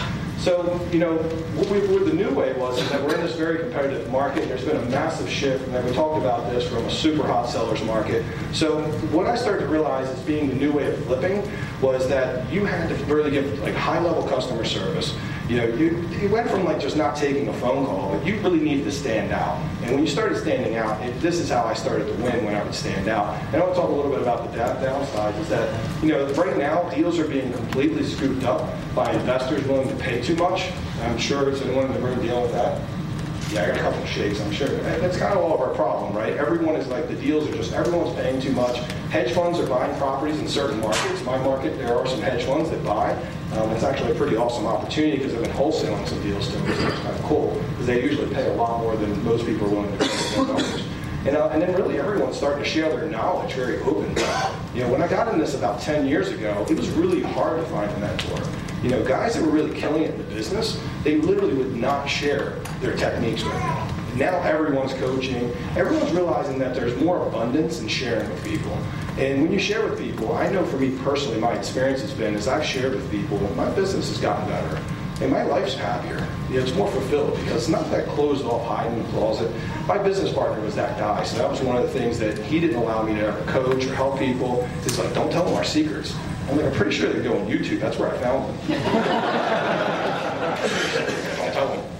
So, 0.43 0.85
you 0.91 0.99
know, 0.99 1.15
what, 1.55 1.69
we, 1.69 1.79
what, 1.87 2.05
the 2.05 2.11
new 2.11 2.29
way 2.29 2.51
was 2.51 2.77
is 2.77 2.89
that 2.89 3.01
we're 3.01 3.15
in 3.15 3.21
this 3.21 3.33
very 3.33 3.59
competitive 3.59 4.11
market. 4.11 4.49
There's 4.49 4.65
been 4.65 4.75
a 4.75 4.85
massive 4.87 5.29
shift, 5.29 5.65
and 5.69 5.85
we 5.85 5.93
talked 5.93 6.19
about 6.19 6.51
this 6.51 6.67
from 6.67 6.83
a 6.83 6.91
super 6.91 7.25
hot 7.25 7.49
seller's 7.49 7.81
market. 7.83 8.25
So, 8.51 8.81
what 9.13 9.25
I 9.25 9.37
started 9.37 9.61
to 9.61 9.69
realize 9.69 10.09
as 10.09 10.19
being 10.23 10.49
the 10.49 10.55
new 10.55 10.73
way 10.73 10.91
of 10.91 11.01
flipping 11.05 11.49
was 11.81 12.09
that 12.09 12.51
you 12.51 12.65
had 12.65 12.89
to 12.89 12.95
really 13.05 13.31
give 13.31 13.57
like 13.59 13.73
high-level 13.73 14.27
customer 14.27 14.65
service. 14.65 15.15
You 15.53 15.59
know, 15.59 15.67
you, 15.67 16.09
you 16.19 16.29
went 16.29 16.49
from 16.49 16.65
like 16.65 16.79
just 16.79 16.97
not 16.97 17.15
taking 17.15 17.47
a 17.47 17.53
phone 17.53 17.85
call, 17.85 18.09
but 18.09 18.25
you 18.25 18.39
really 18.39 18.59
needed 18.59 18.85
to 18.85 18.91
stand 18.91 19.31
out. 19.31 19.61
And 19.83 19.91
when 19.91 19.99
you 19.99 20.07
started 20.07 20.39
standing 20.39 20.77
out, 20.77 20.99
it, 21.03 21.21
this 21.21 21.37
is 21.37 21.47
how 21.47 21.63
I 21.65 21.75
started 21.75 22.07
to 22.07 22.13
win 22.23 22.43
when 22.43 22.55
I 22.55 22.63
would 22.63 22.73
stand 22.73 23.07
out. 23.07 23.39
And 23.53 23.57
I 23.57 23.59
want 23.59 23.75
to 23.75 23.81
talk 23.81 23.91
a 23.91 23.93
little 23.93 24.09
bit 24.09 24.23
about 24.23 24.49
the 24.49 24.57
downside. 24.57 25.35
Is 25.35 25.49
that 25.49 26.03
you 26.03 26.09
know 26.09 26.25
right 26.33 26.57
now 26.57 26.89
deals 26.89 27.19
are 27.19 27.27
being 27.27 27.53
completely 27.53 28.03
scooped 28.03 28.43
up 28.45 28.67
by 28.95 29.13
investors 29.13 29.63
willing 29.67 29.89
to 29.89 29.95
pay 29.97 30.23
too 30.23 30.35
much. 30.37 30.71
I'm 31.01 31.19
sure 31.19 31.47
it's 31.51 31.61
anyone 31.61 31.85
in 31.85 31.93
the 31.93 31.99
room 31.99 32.19
dealing 32.19 32.41
with 32.41 32.53
that. 32.53 32.81
Yeah, 33.53 33.65
I 33.65 33.67
got 33.67 33.77
a 33.77 33.81
couple 33.81 34.05
shakes, 34.07 34.41
I'm 34.41 34.51
sure. 34.51 34.67
And 34.67 35.03
that's 35.03 35.15
kind 35.15 35.31
of 35.31 35.43
all 35.43 35.53
of 35.53 35.61
our 35.61 35.75
problem, 35.75 36.15
right? 36.15 36.33
Everyone 36.33 36.75
is 36.75 36.87
like, 36.87 37.07
the 37.07 37.13
deals 37.13 37.47
are 37.47 37.51
just, 37.51 37.71
everyone's 37.71 38.15
paying 38.15 38.41
too 38.41 38.51
much. 38.51 38.77
Hedge 39.11 39.31
funds 39.31 39.59
are 39.59 39.67
buying 39.67 39.95
properties 39.99 40.39
in 40.39 40.47
certain 40.47 40.79
markets. 40.79 41.23
My 41.23 41.37
market, 41.37 41.77
there 41.77 41.95
are 41.95 42.07
some 42.07 42.19
hedge 42.19 42.45
funds 42.45 42.71
that 42.71 42.83
buy. 42.83 43.11
Um, 43.53 43.69
it's 43.69 43.83
actually 43.83 44.11
a 44.11 44.15
pretty 44.15 44.37
awesome 44.37 44.65
opportunity 44.65 45.17
because 45.17 45.35
I've 45.35 45.43
been 45.43 45.51
wholesaling 45.51 46.07
some 46.07 46.19
deals 46.23 46.47
to 46.47 46.57
them, 46.57 46.65
so 46.65 46.87
it's 46.87 46.99
kind 47.01 47.15
of 47.15 47.21
cool 47.25 47.63
because 47.69 47.85
they 47.85 48.01
usually 48.01 48.33
pay 48.33 48.51
a 48.51 48.55
lot 48.55 48.79
more 48.81 48.95
than 48.95 49.23
most 49.23 49.45
people 49.45 49.67
are 49.67 49.69
willing 49.69 49.97
to 49.99 50.03
pay. 50.03 50.83
And, 51.25 51.37
uh, 51.37 51.49
and 51.53 51.61
then 51.61 51.73
really 51.75 51.99
everyone's 51.99 52.35
starting 52.35 52.63
to 52.63 52.69
share 52.69 52.89
their 52.89 53.07
knowledge 53.07 53.53
very 53.53 53.79
openly. 53.81 54.21
You 54.73 54.81
know, 54.81 54.91
when 54.91 55.01
I 55.03 55.07
got 55.07 55.31
in 55.31 55.39
this 55.39 55.53
about 55.53 55.79
10 55.79 56.07
years 56.07 56.29
ago, 56.29 56.65
it 56.69 56.75
was 56.75 56.89
really 56.89 57.21
hard 57.21 57.59
to 57.59 57.65
find 57.67 57.89
a 57.91 57.99
mentor. 57.99 58.62
You 58.83 58.89
know, 58.89 59.01
guys 59.01 59.35
that 59.35 59.43
were 59.43 59.49
really 59.49 59.73
killing 59.79 60.03
it 60.03 60.11
in 60.11 60.17
the 60.17 60.25
business, 60.25 60.77
they 61.05 61.15
literally 61.15 61.53
would 61.53 61.73
not 61.73 62.05
share 62.05 62.59
their 62.81 62.95
techniques 62.97 63.41
with 63.41 63.53
me. 63.53 63.93
Now 64.15 64.41
everyone's 64.43 64.93
coaching. 64.95 65.51
Everyone's 65.77 66.11
realizing 66.11 66.59
that 66.59 66.75
there's 66.75 66.95
more 67.01 67.25
abundance 67.25 67.79
in 67.79 67.87
sharing 67.87 68.29
with 68.29 68.43
people. 68.43 68.77
And 69.17 69.41
when 69.41 69.53
you 69.53 69.59
share 69.59 69.87
with 69.87 69.97
people, 69.97 70.35
I 70.35 70.49
know 70.49 70.65
for 70.65 70.77
me 70.77 70.97
personally, 71.03 71.39
my 71.39 71.53
experience 71.53 72.01
has 72.01 72.11
been 72.11 72.35
as 72.35 72.49
I've 72.49 72.65
shared 72.65 72.93
with 72.93 73.09
people, 73.09 73.39
my 73.55 73.69
business 73.73 74.09
has 74.09 74.17
gotten 74.17 74.49
better. 74.49 74.83
And 75.21 75.31
my 75.31 75.43
life's 75.43 75.75
happier. 75.75 76.27
You 76.49 76.57
know, 76.57 76.65
it's 76.65 76.75
more 76.75 76.91
fulfilled 76.91 77.35
because 77.35 77.63
it's 77.63 77.69
not 77.69 77.89
that 77.91 78.07
closed 78.09 78.43
off, 78.43 78.67
hiding 78.67 78.97
in 78.97 79.03
the 79.03 79.09
closet. 79.11 79.49
My 79.87 79.97
business 79.97 80.33
partner 80.33 80.59
was 80.61 80.75
that 80.75 80.99
guy, 80.99 81.23
so 81.23 81.37
that 81.37 81.49
was 81.49 81.61
one 81.61 81.77
of 81.77 81.83
the 81.83 81.89
things 81.89 82.19
that 82.19 82.37
he 82.37 82.59
didn't 82.59 82.75
allow 82.75 83.03
me 83.03 83.13
to 83.13 83.27
ever 83.27 83.51
coach 83.51 83.85
or 83.85 83.95
help 83.95 84.19
people. 84.19 84.67
It's 84.83 84.99
like, 84.99 85.13
don't 85.13 85.31
tell 85.31 85.45
them 85.45 85.53
our 85.53 85.63
secrets. 85.63 86.13
I'm 86.49 86.57
like, 86.57 86.65
I'm 86.65 86.73
pretty 86.73 86.91
sure 86.91 87.11
they 87.11 87.23
go 87.23 87.39
on 87.39 87.47
YouTube. 87.47 87.79
That's 87.79 87.97
where 87.97 88.13
I 88.13 88.17
found 88.17 88.49
them. 88.49 88.57
don't 91.37 91.53
tell 91.53 91.67
them. 91.67 91.93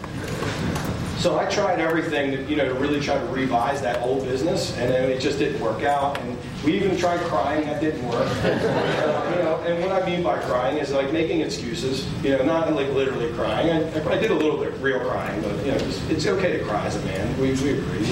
So 1.23 1.39
I 1.39 1.45
tried 1.45 1.79
everything, 1.79 2.31
to, 2.31 2.43
you 2.49 2.57
know, 2.57 2.67
to 2.67 2.73
really 2.73 2.99
try 2.99 3.17
to 3.17 3.25
revise 3.27 3.81
that 3.81 4.01
old 4.01 4.25
business, 4.25 4.77
and 4.77 4.91
then 4.91 5.09
it 5.09 5.21
just 5.21 5.39
didn't 5.39 5.61
work 5.61 5.81
out. 5.81 6.19
And 6.19 6.37
we 6.65 6.73
even 6.73 6.97
tried 6.97 7.21
crying, 7.21 7.65
that 7.65 7.79
didn't 7.79 8.05
work. 8.09 8.27
uh, 8.43 9.31
you 9.33 9.41
know, 9.41 9.63
and 9.65 9.81
what 9.81 9.93
I 9.93 10.05
mean 10.05 10.21
by 10.21 10.37
crying 10.39 10.79
is 10.79 10.91
like 10.91 11.13
making 11.13 11.39
excuses. 11.39 12.05
You 12.25 12.31
know, 12.31 12.43
not 12.43 12.73
like 12.73 12.89
literally 12.89 13.31
crying. 13.35 13.71
I, 13.71 14.09
I 14.09 14.17
did 14.17 14.31
a 14.31 14.35
little 14.35 14.57
bit 14.57 14.73
of 14.73 14.83
real 14.83 14.99
crying, 14.99 15.41
but 15.41 15.55
you 15.65 15.71
know, 15.71 15.77
it's, 15.77 16.01
it's 16.09 16.27
okay 16.27 16.57
to 16.57 16.65
cry 16.65 16.85
as 16.87 16.97
a 16.97 17.05
man. 17.05 17.39
We, 17.39 17.53
we 17.53 17.79
agree. 17.79 18.03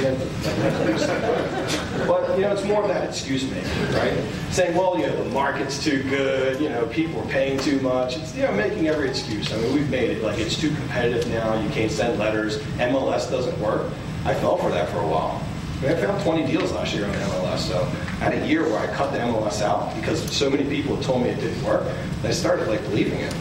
But 2.08 2.38
you 2.38 2.44
know, 2.44 2.54
it's 2.54 2.64
more 2.64 2.82
of 2.82 2.88
that 2.88 3.08
excuse 3.08 3.50
making, 3.50 3.94
right? 3.94 4.18
Saying, 4.52 4.76
well, 4.76 4.98
you 4.98 5.08
know, 5.08 5.24
the 5.24 5.30
market's 5.30 5.84
too 5.84 6.04
good. 6.04 6.60
You 6.62 6.70
know, 6.70 6.86
people 6.88 7.22
are 7.22 7.28
paying 7.28 7.60
too 7.60 7.80
much. 7.82 8.18
It's 8.18 8.36
you 8.36 8.44
know, 8.44 8.52
making 8.54 8.88
every 8.88 9.10
excuse. 9.10 9.52
I 9.54 9.58
mean, 9.58 9.74
we've 9.74 9.90
made 9.90 10.10
it 10.10 10.24
like 10.24 10.40
it's 10.40 10.60
too 10.60 10.74
competitive 10.76 11.28
now. 11.30 11.60
You 11.62 11.70
can't 11.70 11.92
send 11.92 12.20
letters. 12.20 12.60
MLS 12.78 13.30
doesn't 13.30 13.60
work. 13.60 13.92
I 14.26 14.34
fell 14.34 14.58
for 14.58 14.70
that 14.70 14.90
for 14.90 15.00
a 15.00 15.08
while. 15.08 15.42
I, 15.80 15.86
mean, 15.86 15.92
I 15.94 15.96
found 15.96 16.22
20 16.24 16.46
deals 16.46 16.72
last 16.74 16.94
year 16.94 17.06
on 17.06 17.14
MLS. 17.14 17.60
So 17.60 17.82
I 17.82 18.26
had 18.26 18.34
a 18.34 18.48
year 18.48 18.64
where 18.64 18.78
I 18.78 18.88
cut 18.96 19.12
the 19.12 19.20
MLS 19.20 19.62
out 19.62 19.96
because 19.96 20.32
so 20.32 20.50
many 20.50 20.64
people 20.64 20.96
told 21.02 21.24
me 21.24 21.30
it 21.30 21.40
didn't 21.40 21.64
work. 21.64 21.88
I 22.24 22.32
started 22.32 22.68
like 22.68 22.82
believing 22.84 23.20
it. 23.20 23.34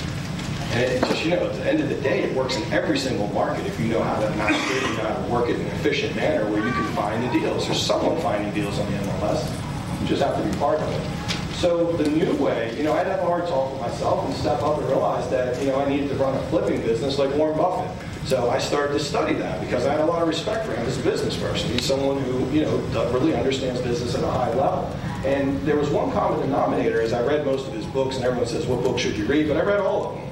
And 0.73 0.81
it 0.81 1.01
just, 1.01 1.25
you 1.25 1.31
know, 1.31 1.45
at 1.47 1.53
the 1.55 1.69
end 1.69 1.81
of 1.81 1.89
the 1.89 1.97
day, 1.97 2.23
it 2.23 2.37
works 2.37 2.57
in 2.57 2.73
every 2.73 2.97
single 2.97 3.27
market 3.29 3.67
if 3.67 3.79
you 3.81 3.89
know 3.89 4.03
how 4.03 4.21
to 4.21 4.31
master 4.37 4.77
it, 4.77 4.83
you 4.83 4.97
know 4.99 5.09
how 5.09 5.15
to 5.15 5.29
work 5.29 5.49
it 5.49 5.57
in 5.57 5.63
an 5.63 5.73
efficient 5.73 6.15
manner 6.15 6.49
where 6.49 6.65
you 6.65 6.73
can 6.73 6.87
find 6.95 7.25
the 7.25 7.41
deals. 7.41 7.67
There's 7.67 7.83
someone 7.83 8.21
finding 8.21 8.53
deals 8.55 8.79
on 8.79 8.91
the 8.93 8.99
MLS. 8.99 10.01
You 10.01 10.07
just 10.07 10.23
have 10.23 10.37
to 10.37 10.49
be 10.49 10.57
part 10.59 10.79
of 10.79 10.89
it. 10.93 11.57
So 11.57 11.93
the 11.93 12.09
new 12.09 12.33
way, 12.37 12.75
you 12.77 12.85
know, 12.85 12.93
I'd 12.93 13.07
have 13.09 13.19
a 13.19 13.27
hard 13.27 13.47
talk 13.49 13.73
with 13.73 13.81
myself 13.83 14.25
and 14.25 14.35
step 14.35 14.63
up 14.63 14.79
and 14.79 14.87
realize 14.87 15.29
that, 15.31 15.61
you 15.61 15.69
know, 15.69 15.81
I 15.81 15.89
needed 15.89 16.09
to 16.11 16.15
run 16.15 16.37
a 16.37 16.43
flipping 16.49 16.81
business 16.83 17.19
like 17.19 17.35
Warren 17.35 17.59
Buffett. 17.59 17.91
So 18.27 18.49
I 18.49 18.59
started 18.59 18.93
to 18.93 19.01
study 19.01 19.35
that 19.35 19.61
because 19.61 19.87
I 19.87 19.93
had 19.93 20.01
a 20.01 20.07
lot 20.07 20.23
of 20.23 20.29
respect 20.29 20.65
for 20.67 20.73
him 20.73 20.87
as 20.87 20.99
a 20.99 21.03
business 21.03 21.37
person. 21.37 21.69
He's 21.71 21.85
someone 21.85 22.23
who, 22.23 22.49
you 22.51 22.63
know, 22.63 22.77
really 23.11 23.35
understands 23.35 23.81
business 23.81 24.15
at 24.15 24.23
a 24.23 24.31
high 24.31 24.55
level. 24.55 24.85
And 25.27 25.61
there 25.63 25.77
was 25.77 25.91
one 25.91 26.13
common 26.13 26.41
denominator 26.41 27.03
as 27.03 27.13
I 27.13 27.23
read 27.27 27.45
most 27.45 27.67
of 27.67 27.75
his 27.75 27.85
books, 27.87 28.17
and 28.17 28.25
everyone 28.25 28.47
says, 28.47 28.67
what 28.67 28.83
book 28.85 28.99
should 28.99 29.17
you 29.17 29.27
read? 29.27 29.49
But 29.49 29.57
I 29.57 29.63
read 29.63 29.81
all 29.81 30.07
of 30.07 30.17
them. 30.17 30.30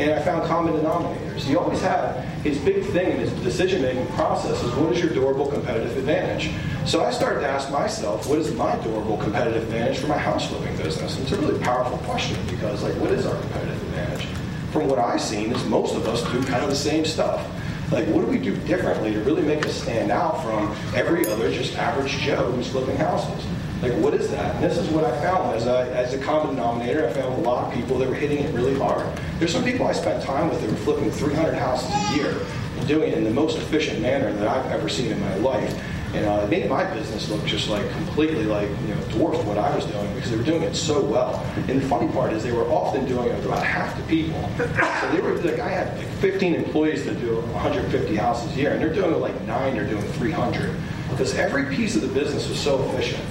And 0.00 0.12
I 0.12 0.22
found 0.22 0.48
common 0.48 0.74
denominators. 0.74 1.42
He 1.42 1.56
always 1.56 1.80
had 1.80 2.24
his 2.42 2.58
big 2.58 2.84
thing 2.86 3.12
in 3.12 3.18
his 3.18 3.32
decision-making 3.42 4.06
process 4.14 4.62
is 4.62 4.74
what 4.74 4.92
is 4.92 5.02
your 5.02 5.12
durable 5.12 5.46
competitive 5.46 5.96
advantage? 5.96 6.50
So 6.86 7.04
I 7.04 7.10
started 7.10 7.40
to 7.40 7.48
ask 7.48 7.70
myself, 7.70 8.26
what 8.26 8.38
is 8.38 8.54
my 8.54 8.76
durable 8.82 9.18
competitive 9.18 9.62
advantage 9.64 9.98
for 9.98 10.06
my 10.06 10.18
house 10.18 10.48
flipping 10.48 10.76
business? 10.76 11.16
And 11.16 11.24
it's 11.24 11.32
a 11.32 11.36
really 11.36 11.58
powerful 11.62 11.98
question 11.98 12.38
because, 12.48 12.82
like, 12.82 12.94
what 12.94 13.10
is 13.10 13.26
our 13.26 13.38
competitive 13.40 13.82
advantage? 13.82 14.26
from 14.70 14.86
what 14.86 14.98
I've 14.98 15.20
seen, 15.20 15.52
is 15.52 15.64
most 15.64 15.94
of 15.94 16.06
us 16.06 16.22
do 16.30 16.42
kind 16.44 16.62
of 16.62 16.70
the 16.70 16.76
same 16.76 17.04
stuff. 17.04 17.44
Like, 17.90 18.06
what 18.06 18.24
do 18.24 18.26
we 18.26 18.38
do 18.38 18.56
differently 18.56 19.12
to 19.12 19.20
really 19.20 19.42
make 19.42 19.66
us 19.66 19.82
stand 19.82 20.12
out 20.12 20.42
from 20.44 20.74
every 20.94 21.26
other 21.26 21.52
just 21.52 21.76
average 21.76 22.12
Joe 22.18 22.52
who's 22.52 22.68
flipping 22.68 22.96
houses? 22.96 23.44
Like, 23.82 23.94
what 23.94 24.12
is 24.12 24.30
that? 24.30 24.56
And 24.56 24.64
this 24.64 24.76
is 24.76 24.88
what 24.90 25.04
I 25.04 25.20
found 25.22 25.56
as 25.56 25.66
a, 25.66 25.90
as 25.96 26.12
a 26.12 26.18
common 26.18 26.54
denominator. 26.54 27.08
I 27.08 27.12
found 27.14 27.32
a 27.32 27.48
lot 27.48 27.66
of 27.66 27.72
people 27.72 27.96
that 27.98 28.08
were 28.08 28.14
hitting 28.14 28.38
it 28.38 28.54
really 28.54 28.78
hard. 28.78 29.06
There's 29.38 29.52
some 29.52 29.64
people 29.64 29.86
I 29.86 29.92
spent 29.92 30.22
time 30.22 30.50
with 30.50 30.60
that 30.60 30.70
were 30.70 30.76
flipping 30.76 31.10
300 31.10 31.54
houses 31.54 31.88
a 31.90 32.14
year 32.14 32.46
and 32.78 32.86
doing 32.86 33.12
it 33.12 33.16
in 33.16 33.24
the 33.24 33.30
most 33.30 33.56
efficient 33.56 34.00
manner 34.02 34.30
that 34.34 34.46
I've 34.46 34.70
ever 34.70 34.90
seen 34.90 35.10
in 35.10 35.18
my 35.18 35.34
life. 35.36 35.82
And 36.12 36.26
uh, 36.26 36.42
it 36.44 36.50
made 36.50 36.68
my 36.68 36.84
business 36.92 37.30
look 37.30 37.42
just 37.46 37.70
like 37.70 37.88
completely 37.92 38.44
like, 38.44 38.68
you 38.68 38.94
know, 38.94 39.00
dwarfed 39.12 39.44
what 39.46 39.56
I 39.56 39.74
was 39.74 39.86
doing 39.86 40.12
because 40.14 40.30
they 40.30 40.36
were 40.36 40.42
doing 40.42 40.62
it 40.62 40.74
so 40.74 41.00
well. 41.00 41.36
And 41.68 41.80
the 41.80 41.88
funny 41.88 42.12
part 42.12 42.34
is 42.34 42.42
they 42.42 42.52
were 42.52 42.68
often 42.68 43.06
doing 43.06 43.28
it 43.30 43.36
with 43.36 43.46
about 43.46 43.64
half 43.64 43.96
the 43.96 44.02
people. 44.02 44.42
So 44.58 45.10
they 45.12 45.20
were 45.22 45.36
like, 45.36 45.60
I 45.60 45.68
had 45.68 45.96
like 45.96 46.08
15 46.18 46.54
employees 46.54 47.06
that 47.06 47.18
do 47.20 47.36
150 47.36 48.16
houses 48.16 48.52
a 48.54 48.56
year, 48.56 48.72
and 48.72 48.82
they're 48.82 48.92
doing 48.92 49.14
it 49.14 49.18
like 49.18 49.40
nine, 49.42 49.74
they're 49.74 49.88
doing 49.88 50.02
300. 50.02 50.74
Because 51.10 51.34
every 51.34 51.74
piece 51.74 51.96
of 51.96 52.02
the 52.02 52.08
business 52.08 52.48
was 52.48 52.58
so 52.58 52.82
efficient. 52.90 53.22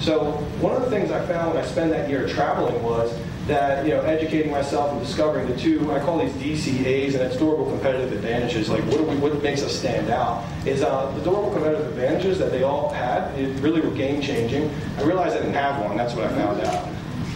So 0.00 0.32
one 0.60 0.76
of 0.76 0.82
the 0.82 0.90
things 0.90 1.10
I 1.10 1.24
found 1.26 1.54
when 1.54 1.62
I 1.62 1.66
spent 1.66 1.90
that 1.90 2.08
year 2.08 2.28
traveling 2.28 2.82
was 2.82 3.12
that 3.48 3.84
you 3.84 3.92
know 3.92 4.02
educating 4.02 4.52
myself 4.52 4.92
and 4.92 5.00
discovering 5.00 5.48
the 5.48 5.56
two 5.56 5.90
I 5.90 5.98
call 6.00 6.18
these 6.18 6.32
DCAs 6.34 7.14
and 7.14 7.22
its 7.22 7.36
durable 7.36 7.66
competitive 7.66 8.12
advantages. 8.12 8.68
Like 8.68 8.84
what 8.84 9.00
we, 9.06 9.16
what 9.16 9.42
makes 9.42 9.62
us 9.62 9.76
stand 9.76 10.10
out 10.10 10.44
is 10.66 10.82
uh, 10.82 11.10
the 11.12 11.22
durable 11.22 11.52
competitive 11.52 11.88
advantages 11.88 12.38
that 12.38 12.52
they 12.52 12.62
all 12.62 12.92
had. 12.92 13.36
It 13.38 13.58
really 13.60 13.80
were 13.80 13.90
game 13.90 14.20
changing. 14.20 14.70
I 14.98 15.02
realized 15.02 15.34
I 15.34 15.40
didn't 15.40 15.54
have 15.54 15.82
one. 15.82 15.96
That's 15.96 16.14
what 16.14 16.24
I 16.24 16.28
found 16.28 16.60
out. 16.60 16.88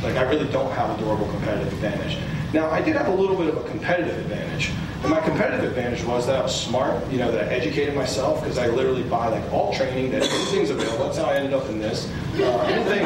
Like 0.02 0.16
I 0.16 0.22
really 0.22 0.50
don't 0.52 0.70
have 0.72 0.96
a 0.96 1.02
durable 1.02 1.26
competitive 1.28 1.72
advantage. 1.72 2.18
Now 2.52 2.70
I 2.70 2.82
did 2.82 2.96
have 2.96 3.08
a 3.08 3.14
little 3.14 3.36
bit 3.36 3.48
of 3.48 3.56
a 3.56 3.68
competitive 3.68 4.18
advantage. 4.18 4.70
And 5.02 5.10
my 5.10 5.20
competitive 5.20 5.64
advantage 5.64 6.04
was 6.04 6.26
that 6.26 6.36
I 6.36 6.42
was 6.42 6.54
smart, 6.54 7.10
you 7.10 7.18
know, 7.18 7.32
that 7.32 7.48
I 7.48 7.54
educated 7.54 7.94
myself 7.94 8.40
because 8.40 8.58
I 8.58 8.68
literally 8.68 9.02
buy 9.04 9.28
like 9.28 9.52
all 9.52 9.72
training 9.72 10.12
that 10.12 10.22
everything's 10.22 10.70
available. 10.70 11.06
That's 11.06 11.16
how 11.18 11.24
I 11.24 11.36
ended 11.36 11.54
up 11.54 11.68
in 11.70 11.78
this. 11.78 12.08
Uh, 12.34 12.58
anything 12.68 13.04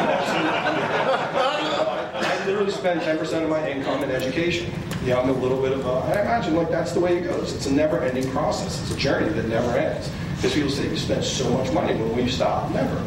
I 2.19 2.45
literally 2.47 2.73
spend 2.73 3.01
10% 3.01 3.45
of 3.45 3.49
my 3.49 3.71
income 3.71 4.03
in 4.03 4.11
education. 4.11 4.73
You 5.03 5.11
know, 5.11 5.21
I'm 5.21 5.31
a 5.31 5.33
little 5.33 5.63
bit 5.63 5.73
of 5.73 5.87
a, 5.87 5.91
I 5.91 6.21
imagine 6.23 6.57
like 6.57 6.69
that's 6.69 6.93
the 6.93 7.01
way 7.01 7.19
it 7.19 7.23
goes. 7.25 7.53
It's 7.53 7.67
a 7.67 7.73
never 7.73 8.03
ending 8.03 8.29
process. 8.33 8.83
It's 8.83 8.91
a 8.91 8.97
journey 8.97 9.29
that 9.33 9.47
never 9.49 9.71
ends. 9.77 10.11
Because 10.37 10.55
people 10.55 10.71
say 10.71 10.89
you 10.89 10.97
spend 10.97 11.25
so 11.25 11.49
much 11.51 11.73
money, 11.73 11.95
when 11.95 12.25
you 12.25 12.31
stop, 12.31 12.71
never. 12.73 13.03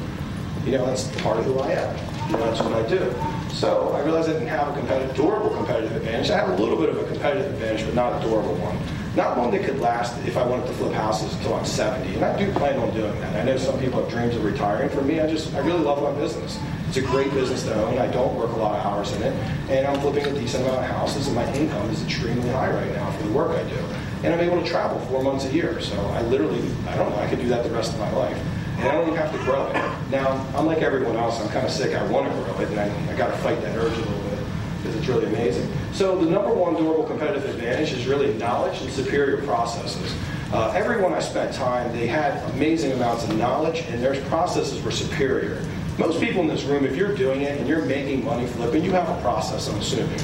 You 0.65 0.71
know, 0.77 0.85
that's 0.85 1.09
part 1.21 1.37
of 1.37 1.45
who 1.45 1.59
I 1.59 1.73
am. 1.73 1.95
You 2.31 2.37
know, 2.37 2.45
that's 2.45 2.61
what 2.61 2.73
I 2.73 2.87
do. 2.87 3.13
So 3.51 3.89
I 3.89 4.01
realized 4.01 4.29
I 4.29 4.33
didn't 4.33 4.47
have 4.47 4.69
a 4.69 4.79
competitive, 4.79 5.15
durable 5.15 5.49
competitive 5.49 5.95
advantage. 5.95 6.29
I 6.29 6.37
have 6.37 6.49
a 6.49 6.55
little 6.55 6.77
bit 6.77 6.89
of 6.89 6.97
a 6.97 7.03
competitive 7.05 7.51
advantage, 7.53 7.85
but 7.85 7.93
not 7.93 8.21
a 8.21 8.25
durable 8.25 8.55
one. 8.55 8.77
Not 9.15 9.37
one 9.37 9.51
that 9.51 9.65
could 9.65 9.79
last 9.79 10.15
if 10.25 10.37
I 10.37 10.45
wanted 10.45 10.67
to 10.67 10.73
flip 10.73 10.93
houses 10.93 11.33
until 11.35 11.55
I'm 11.55 11.65
70. 11.65 12.15
And 12.15 12.23
I 12.23 12.37
do 12.37 12.51
plan 12.53 12.79
on 12.79 12.93
doing 12.93 13.19
that. 13.19 13.35
I 13.35 13.43
know 13.43 13.57
some 13.57 13.79
people 13.79 14.01
have 14.01 14.09
dreams 14.09 14.35
of 14.35 14.45
retiring. 14.45 14.89
For 14.89 15.01
me, 15.01 15.19
I 15.19 15.27
just, 15.27 15.53
I 15.55 15.59
really 15.59 15.79
love 15.79 16.01
my 16.01 16.17
business. 16.19 16.59
It's 16.87 16.97
a 16.97 17.01
great 17.01 17.31
business 17.33 17.63
to 17.63 17.73
own. 17.73 17.97
I 17.97 18.07
don't 18.07 18.35
work 18.35 18.51
a 18.51 18.55
lot 18.55 18.79
of 18.79 18.85
hours 18.85 19.11
in 19.13 19.23
it. 19.23 19.33
And 19.69 19.87
I'm 19.87 19.99
flipping 19.99 20.25
a 20.25 20.39
decent 20.39 20.63
amount 20.63 20.85
of 20.85 20.91
houses, 20.91 21.27
and 21.27 21.35
my 21.35 21.53
income 21.53 21.89
is 21.89 22.03
extremely 22.03 22.49
high 22.49 22.71
right 22.71 22.91
now 22.93 23.11
for 23.11 23.23
the 23.23 23.33
work 23.33 23.51
I 23.51 23.67
do. 23.67 23.79
And 24.23 24.33
I'm 24.33 24.39
able 24.39 24.61
to 24.61 24.67
travel 24.67 24.99
four 25.07 25.23
months 25.23 25.45
a 25.45 25.51
year. 25.51 25.81
So 25.81 25.99
I 26.11 26.21
literally, 26.23 26.63
I 26.87 26.95
don't 26.95 27.09
know, 27.09 27.17
I 27.17 27.27
could 27.27 27.39
do 27.39 27.47
that 27.49 27.63
the 27.63 27.71
rest 27.71 27.93
of 27.93 27.99
my 27.99 28.11
life 28.11 28.39
and 28.79 28.87
I 28.87 28.93
don't 28.93 29.15
have 29.15 29.31
to 29.33 29.37
grow 29.39 29.67
it. 29.67 29.73
Now, 30.09 30.45
I'm 30.55 30.65
like 30.65 30.79
everyone 30.79 31.17
else, 31.17 31.41
I'm 31.41 31.49
kind 31.49 31.65
of 31.65 31.71
sick, 31.71 31.95
I 31.95 32.05
want 32.07 32.27
to 32.27 32.33
grow 32.43 32.59
it, 32.61 32.69
and 32.69 32.79
I, 32.79 33.11
I 33.11 33.17
got 33.17 33.27
to 33.27 33.37
fight 33.37 33.61
that 33.61 33.77
urge 33.77 33.93
a 33.93 33.97
little 33.97 34.29
bit 34.29 34.39
because 34.77 34.95
it's 34.95 35.07
really 35.07 35.25
amazing. 35.25 35.69
So 35.91 36.17
the 36.17 36.29
number 36.29 36.53
one 36.53 36.75
durable 36.75 37.03
competitive 37.03 37.43
advantage 37.49 37.91
is 37.91 38.07
really 38.07 38.33
knowledge 38.35 38.81
and 38.81 38.89
superior 38.89 39.41
processes. 39.43 40.15
Uh, 40.53 40.71
everyone 40.71 41.13
I 41.13 41.19
spent 41.19 41.53
time, 41.53 41.91
they 41.91 42.07
had 42.07 42.41
amazing 42.51 42.93
amounts 42.93 43.25
of 43.25 43.37
knowledge, 43.37 43.81
and 43.89 44.01
their 44.01 44.19
processes 44.25 44.81
were 44.81 44.91
superior. 44.91 45.61
Most 45.97 46.21
people 46.21 46.41
in 46.41 46.47
this 46.47 46.63
room, 46.63 46.85
if 46.85 46.95
you're 46.95 47.13
doing 47.13 47.41
it 47.41 47.59
and 47.59 47.67
you're 47.67 47.83
making 47.83 48.23
money 48.23 48.47
flipping, 48.47 48.83
you 48.83 48.91
have 48.93 49.09
a 49.09 49.21
process, 49.21 49.67
I'm 49.67 49.77
assuming. 49.79 50.19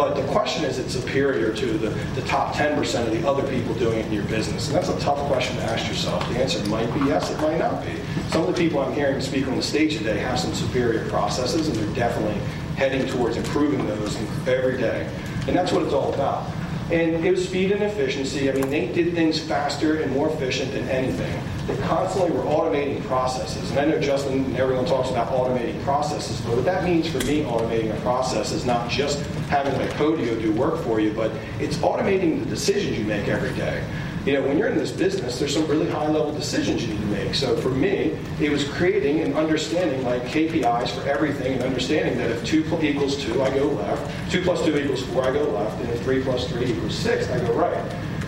But 0.00 0.16
the 0.16 0.26
question 0.28 0.64
is, 0.64 0.78
it's 0.78 0.94
superior 0.94 1.52
to 1.52 1.66
the, 1.66 1.90
the 2.18 2.22
top 2.22 2.54
10% 2.54 3.06
of 3.06 3.12
the 3.12 3.28
other 3.28 3.46
people 3.48 3.74
doing 3.74 3.98
it 3.98 4.06
in 4.06 4.12
your 4.14 4.24
business? 4.24 4.68
And 4.68 4.74
that's 4.74 4.88
a 4.88 4.98
tough 4.98 5.18
question 5.28 5.56
to 5.56 5.62
ask 5.64 5.86
yourself. 5.86 6.26
The 6.30 6.38
answer 6.40 6.66
might 6.70 6.90
be 6.94 7.00
yes, 7.00 7.30
it 7.30 7.38
might 7.42 7.58
not 7.58 7.84
be. 7.84 7.92
Some 8.30 8.40
of 8.40 8.46
the 8.46 8.54
people 8.54 8.80
I'm 8.80 8.94
hearing 8.94 9.20
speak 9.20 9.46
on 9.46 9.56
the 9.56 9.62
stage 9.62 9.98
today 9.98 10.16
have 10.16 10.40
some 10.40 10.54
superior 10.54 11.06
processes, 11.10 11.68
and 11.68 11.76
they're 11.76 11.94
definitely 11.94 12.40
heading 12.76 13.06
towards 13.08 13.36
improving 13.36 13.86
those 13.86 14.16
every 14.48 14.78
day. 14.78 15.06
And 15.46 15.54
that's 15.54 15.70
what 15.70 15.82
it's 15.82 15.92
all 15.92 16.14
about. 16.14 16.50
And 16.92 17.24
it 17.24 17.30
was 17.30 17.46
speed 17.46 17.70
and 17.70 17.82
efficiency. 17.84 18.50
I 18.50 18.52
mean, 18.52 18.68
they 18.68 18.86
did 18.86 19.14
things 19.14 19.38
faster 19.38 20.02
and 20.02 20.10
more 20.12 20.28
efficient 20.28 20.72
than 20.72 20.88
anything. 20.88 21.40
They 21.68 21.76
constantly 21.82 22.32
were 22.32 22.42
automating 22.42 23.00
processes. 23.04 23.70
And 23.70 23.78
I 23.78 23.84
know 23.84 24.00
Justin 24.00 24.44
and 24.44 24.56
everyone 24.56 24.86
talks 24.86 25.08
about 25.08 25.28
automating 25.28 25.80
processes, 25.84 26.40
but 26.40 26.56
what 26.56 26.64
that 26.64 26.82
means 26.82 27.06
for 27.06 27.24
me, 27.26 27.44
automating 27.44 27.96
a 27.96 28.00
process 28.00 28.50
is 28.50 28.66
not 28.66 28.90
just 28.90 29.20
having 29.48 29.72
like 29.74 29.90
Podio 29.90 30.40
do 30.42 30.52
work 30.52 30.82
for 30.82 30.98
you, 30.98 31.12
but 31.12 31.30
it's 31.60 31.76
automating 31.76 32.40
the 32.40 32.46
decisions 32.46 32.98
you 32.98 33.04
make 33.04 33.28
every 33.28 33.54
day 33.54 33.84
you 34.26 34.34
know, 34.34 34.42
when 34.42 34.58
you're 34.58 34.68
in 34.68 34.76
this 34.76 34.92
business, 34.92 35.38
there's 35.38 35.54
some 35.54 35.66
really 35.66 35.88
high 35.88 36.06
level 36.06 36.32
decisions 36.32 36.82
you 36.82 36.88
need 36.88 37.00
to 37.00 37.06
make. 37.06 37.34
So 37.34 37.56
for 37.56 37.70
me, 37.70 38.18
it 38.38 38.50
was 38.50 38.64
creating 38.64 39.20
and 39.20 39.34
understanding 39.34 40.04
like 40.04 40.22
KPIs 40.24 40.90
for 40.90 41.08
everything 41.08 41.54
and 41.54 41.62
understanding 41.62 42.18
that 42.18 42.30
if 42.30 42.44
2 42.44 42.80
equals 42.82 43.16
2, 43.24 43.42
I 43.42 43.50
go 43.54 43.64
left. 43.68 44.30
2 44.30 44.42
plus 44.42 44.62
2 44.64 44.76
equals 44.76 45.02
4, 45.04 45.24
I 45.24 45.32
go 45.32 45.44
left. 45.50 45.80
And 45.80 45.90
if 45.90 46.02
3 46.02 46.22
plus 46.22 46.46
3 46.48 46.66
equals 46.66 46.94
6, 46.96 47.30
I 47.30 47.38
go 47.46 47.54
right. 47.54 47.76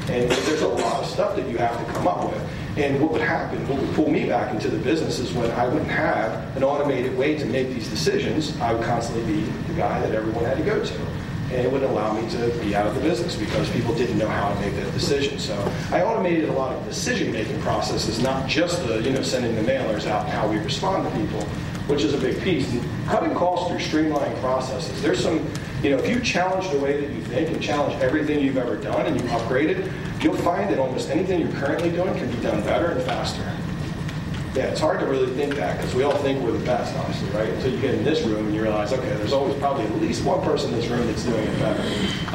And 0.08 0.30
there's 0.30 0.62
a 0.62 0.68
lot 0.68 1.02
of 1.02 1.06
stuff 1.06 1.36
that 1.36 1.46
you 1.48 1.58
have 1.58 1.78
to 1.78 1.92
come 1.92 2.08
up 2.08 2.24
with. 2.24 2.42
And 2.76 2.98
what 3.02 3.12
would 3.12 3.20
happen, 3.20 3.68
what 3.68 3.78
would 3.78 3.94
pull 3.94 4.10
me 4.10 4.26
back 4.26 4.54
into 4.54 4.68
the 4.68 4.78
business 4.78 5.18
is 5.18 5.30
when 5.32 5.50
I 5.50 5.68
wouldn't 5.68 5.90
have 5.90 6.56
an 6.56 6.64
automated 6.64 7.16
way 7.18 7.36
to 7.36 7.44
make 7.44 7.68
these 7.68 7.88
decisions, 7.88 8.58
I 8.60 8.72
would 8.72 8.82
constantly 8.82 9.30
be 9.30 9.42
the 9.68 9.74
guy 9.74 10.00
that 10.00 10.14
everyone 10.14 10.46
had 10.46 10.56
to 10.56 10.64
go 10.64 10.82
to. 10.82 11.11
And 11.52 11.66
it 11.66 11.70
wouldn't 11.70 11.90
allow 11.90 12.14
me 12.14 12.28
to 12.30 12.48
be 12.60 12.74
out 12.74 12.86
of 12.86 12.94
the 12.94 13.02
business 13.02 13.36
because 13.36 13.68
people 13.70 13.94
didn't 13.94 14.16
know 14.16 14.28
how 14.28 14.54
to 14.54 14.60
make 14.60 14.74
that 14.76 14.90
decision. 14.94 15.38
So 15.38 15.54
I 15.90 16.02
automated 16.02 16.48
a 16.48 16.52
lot 16.52 16.74
of 16.74 16.82
decision-making 16.86 17.60
processes, 17.60 18.22
not 18.22 18.48
just 18.48 18.82
the, 18.86 19.02
you 19.02 19.10
know, 19.10 19.22
sending 19.22 19.54
the 19.54 19.60
mailers 19.60 20.06
out 20.06 20.22
and 20.24 20.30
how 20.32 20.48
we 20.48 20.56
respond 20.56 21.04
to 21.04 21.20
people, 21.20 21.42
which 21.88 22.04
is 22.04 22.14
a 22.14 22.18
big 22.18 22.40
piece. 22.40 22.72
And 22.72 22.82
cutting 23.06 23.34
costs 23.34 23.68
through 23.68 23.80
streamlining 23.80 24.40
processes. 24.40 25.02
There's 25.02 25.22
some, 25.22 25.46
you 25.82 25.90
know, 25.90 25.98
if 25.98 26.08
you 26.08 26.20
challenge 26.20 26.70
the 26.70 26.78
way 26.78 26.98
that 26.98 27.10
you 27.10 27.20
think 27.24 27.50
and 27.50 27.62
challenge 27.62 28.00
everything 28.00 28.40
you've 28.40 28.56
ever 28.56 28.76
done 28.76 29.04
and 29.04 29.20
you 29.20 29.28
upgrade 29.28 29.68
it, 29.68 29.92
you'll 30.22 30.36
find 30.36 30.70
that 30.70 30.78
almost 30.78 31.10
anything 31.10 31.40
you're 31.40 31.60
currently 31.60 31.90
doing 31.90 32.14
can 32.14 32.30
be 32.30 32.40
done 32.40 32.62
better 32.62 32.92
and 32.92 33.02
faster. 33.02 33.42
Yeah, 34.54 34.64
it's 34.64 34.80
hard 34.80 35.00
to 35.00 35.06
really 35.06 35.32
think 35.34 35.54
that 35.54 35.78
because 35.78 35.94
we 35.94 36.02
all 36.02 36.16
think 36.18 36.44
we're 36.44 36.52
the 36.52 36.64
best, 36.66 36.94
obviously, 36.96 37.30
right? 37.30 37.48
Until 37.48 37.72
you 37.72 37.80
get 37.80 37.94
in 37.94 38.04
this 38.04 38.20
room 38.20 38.46
and 38.46 38.54
you 38.54 38.60
realize, 38.60 38.92
okay, 38.92 39.08
there's 39.16 39.32
always 39.32 39.58
probably 39.58 39.86
at 39.86 39.94
least 39.96 40.24
one 40.26 40.42
person 40.42 40.74
in 40.74 40.76
this 40.78 40.90
room 40.90 41.06
that's 41.06 41.24
doing 41.24 41.42
it 41.42 41.58
better. 41.58 41.82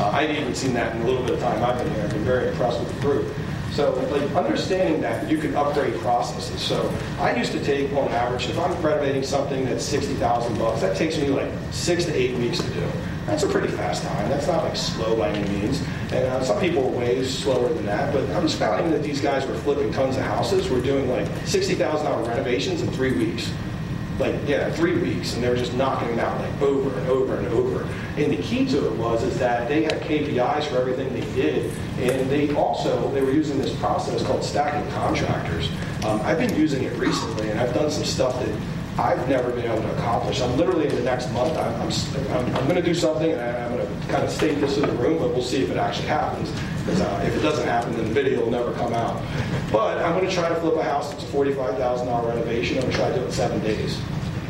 Uh, 0.02 0.10
I've 0.10 0.32
even 0.32 0.56
seen 0.56 0.74
that 0.74 0.96
in 0.96 1.04
a 1.04 1.06
little 1.06 1.22
bit 1.22 1.36
of 1.36 1.40
time 1.42 1.64
I've 1.64 1.78
been 1.78 1.94
here. 1.94 2.04
I've 2.04 2.10
been 2.10 2.24
very 2.24 2.48
impressed 2.48 2.80
with 2.80 2.92
the 2.96 3.02
group. 3.02 3.32
So, 3.72 3.94
like, 4.12 4.32
understanding 4.36 5.00
that 5.02 5.30
you 5.30 5.38
can 5.38 5.56
upgrade 5.56 5.94
processes. 6.00 6.60
So, 6.60 6.92
I 7.20 7.36
used 7.36 7.52
to 7.52 7.64
take, 7.64 7.94
on 7.94 8.08
average, 8.08 8.50
if 8.50 8.58
I'm 8.58 8.72
renovating 8.82 9.22
something 9.22 9.66
that's 9.66 9.84
60,000 9.86 10.58
bucks, 10.58 10.82
that 10.82 10.98
takes 10.98 11.20
me 11.20 11.28
like 11.28 11.52
six 11.70 12.06
to 12.06 12.16
eight 12.16 12.36
weeks 12.40 12.58
to 12.58 12.70
do. 12.72 12.92
That's 13.28 13.44
a 13.44 13.50
pretty 13.50 13.68
fast 13.68 14.04
time. 14.04 14.30
That's 14.30 14.48
not 14.48 14.64
like 14.64 14.78
slow 14.78 15.18
by 15.18 15.30
any 15.30 15.50
means. 15.50 15.82
And 16.14 16.26
uh, 16.26 16.44
some 16.46 16.62
people 16.62 16.88
are 16.88 16.98
way 16.98 17.24
slower 17.26 17.68
than 17.74 17.86
that. 17.86 18.14
But 18.14 18.30
I 18.30 18.40
was 18.40 18.56
finding 18.56 18.90
that 18.92 19.04
these 19.04 19.20
guys 19.20 19.46
were 19.46 19.54
flipping 19.56 19.92
tons 19.92 20.16
of 20.16 20.24
houses. 20.24 20.70
We're 20.70 20.82
doing 20.82 21.10
like 21.10 21.28
$60,000 21.44 22.26
renovations 22.26 22.82
in 22.82 22.90
three 22.92 23.12
weeks 23.12 23.52
like 24.20 24.34
yeah 24.48 24.72
three 24.72 24.98
weeks 24.98 25.36
and 25.36 25.44
they 25.44 25.50
were 25.50 25.56
just 25.56 25.74
knocking 25.74 26.08
them 26.08 26.20
out 26.20 26.40
like 26.42 26.62
over 26.62 26.98
and 26.98 27.08
over 27.08 27.38
and 27.38 27.48
over 27.50 27.84
and 28.18 28.32
the 28.32 28.42
key 28.42 28.66
to 28.66 28.88
it 28.88 28.92
was 28.94 29.22
is 29.22 29.38
that 29.38 29.68
they 29.68 29.84
had 29.84 30.02
kpis 30.02 30.66
for 30.66 30.78
everything 30.78 31.14
they 31.14 31.36
did 31.36 31.72
and 32.00 32.28
they 32.28 32.52
also 32.56 33.12
they 33.12 33.22
were 33.22 33.32
using 33.32 33.60
this 33.60 33.76
process 33.76 34.24
called 34.24 34.44
stacking 34.44 34.92
contractors 34.94 35.70
um, 36.04 36.20
i've 36.22 36.40
been 36.40 36.56
using 36.56 36.84
it 36.84 36.98
recently 36.98 37.52
and 37.52 37.60
i've 37.60 37.74
done 37.76 37.92
some 37.92 38.04
stuff 38.04 38.34
that 38.40 38.50
I've 39.00 39.30
never 39.30 39.52
been 39.52 39.66
able 39.66 39.84
to 39.84 39.94
accomplish. 39.96 40.42
I'm 40.42 40.58
literally 40.58 40.88
in 40.88 40.96
the 40.96 41.04
next 41.04 41.32
month. 41.32 41.56
I'm, 41.56 41.82
I'm, 41.82 42.56
I'm, 42.56 42.64
going 42.64 42.78
to 42.78 42.82
do 42.82 42.96
something, 42.96 43.32
and 43.32 43.58
I'm 43.58 43.78
going 43.78 43.88
to 43.88 44.08
kind 44.08 44.24
of 44.24 44.32
state 44.32 44.60
this 44.60 44.78
in 44.78 44.88
the 44.88 44.94
room, 44.94 45.20
but 45.20 45.30
we'll 45.30 45.44
see 45.44 45.62
if 45.62 45.70
it 45.70 45.78
actually 45.78 46.08
happens. 46.08 46.50
Because 46.80 47.02
uh, 47.02 47.24
if 47.28 47.36
it 47.36 47.42
doesn't 47.42 47.68
happen, 47.68 47.96
then 47.96 48.06
the 48.06 48.14
video 48.14 48.42
will 48.42 48.50
never 48.50 48.74
come 48.74 48.94
out. 48.94 49.22
But 49.72 50.04
I'm 50.04 50.18
going 50.18 50.28
to 50.28 50.34
try 50.34 50.50
to 50.50 50.56
flip 50.56 50.78
a 50.78 50.84
house. 50.84 51.14
It's 51.14 51.24
a 51.24 51.28
$45,000 51.28 52.28
renovation. 52.28 52.78
I'm 52.78 52.84
going 52.84 52.92
to 52.94 52.98
try 52.98 53.10
to 53.10 53.16
do 53.16 53.22
it 53.22 53.26
in 53.26 53.32
seven 53.32 53.60
days. 53.62 54.02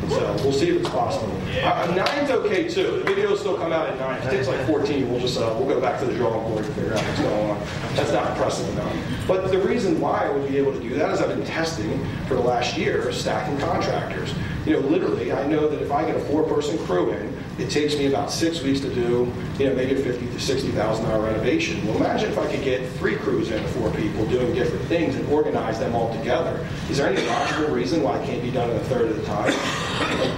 So 0.08 0.32
we'll 0.42 0.52
see 0.52 0.68
if 0.68 0.80
it's 0.80 0.88
possible. 0.88 1.32
Uh, 1.62 1.92
nine's 1.94 2.30
okay 2.30 2.68
too. 2.68 2.98
The 2.98 3.04
video 3.04 3.30
will 3.30 3.36
still 3.36 3.56
come 3.56 3.72
out 3.72 3.88
at 3.88 3.98
nine. 3.98 4.18
If 4.18 4.26
it 4.26 4.30
takes 4.30 4.48
like 4.48 4.64
14, 4.66 5.10
we'll 5.10 5.20
just 5.20 5.38
uh, 5.38 5.54
we'll 5.58 5.68
go 5.68 5.80
back 5.80 5.98
to 6.00 6.06
the 6.06 6.14
drawing 6.14 6.48
board 6.50 6.64
and 6.64 6.74
figure 6.74 6.94
out 6.94 7.02
what's 7.02 7.20
going 7.20 7.50
on. 7.50 7.58
That's 7.94 8.12
not 8.12 8.30
impressive 8.30 8.68
enough. 8.70 8.96
But 9.26 9.50
the 9.50 9.58
reason 9.58 10.00
why 10.00 10.26
I 10.26 10.30
would 10.30 10.48
be 10.48 10.56
able 10.56 10.72
to 10.72 10.80
do 10.80 10.94
that 10.94 11.10
is 11.10 11.20
I've 11.20 11.28
been 11.28 11.44
testing 11.44 12.04
for 12.26 12.34
the 12.34 12.40
last 12.40 12.76
year 12.78 13.10
stacking 13.12 13.58
contractors. 13.58 14.32
You 14.64 14.74
know, 14.74 14.80
literally, 14.80 15.32
I 15.32 15.46
know 15.46 15.68
that 15.68 15.82
if 15.82 15.90
I 15.90 16.04
get 16.06 16.16
a 16.16 16.20
four-person 16.20 16.78
crew 16.78 17.10
in, 17.10 17.37
it 17.58 17.70
takes 17.70 17.96
me 17.96 18.06
about 18.06 18.30
six 18.30 18.62
weeks 18.62 18.80
to 18.80 18.94
do, 18.94 19.32
you 19.58 19.68
know, 19.68 19.74
maybe 19.74 19.92
a 19.92 20.02
fifty 20.02 20.26
to 20.26 20.40
sixty 20.40 20.70
thousand 20.70 21.06
dollar 21.06 21.24
renovation. 21.24 21.84
Well, 21.86 21.96
imagine 21.96 22.30
if 22.30 22.38
I 22.38 22.50
could 22.50 22.62
get 22.62 22.88
three 22.92 23.16
crews 23.16 23.50
in, 23.50 23.66
four 23.68 23.90
people 23.90 24.26
doing 24.26 24.54
different 24.54 24.84
things, 24.86 25.16
and 25.16 25.28
organize 25.28 25.78
them 25.78 25.94
all 25.94 26.12
together. 26.16 26.66
Is 26.88 26.98
there 26.98 27.08
any 27.08 27.26
logical 27.26 27.74
reason 27.74 28.02
why 28.02 28.18
it 28.18 28.26
can't 28.26 28.42
be 28.42 28.50
done 28.50 28.70
in 28.70 28.76
a 28.76 28.84
third 28.84 29.10
of 29.10 29.16
the 29.16 29.24
time? 29.26 29.52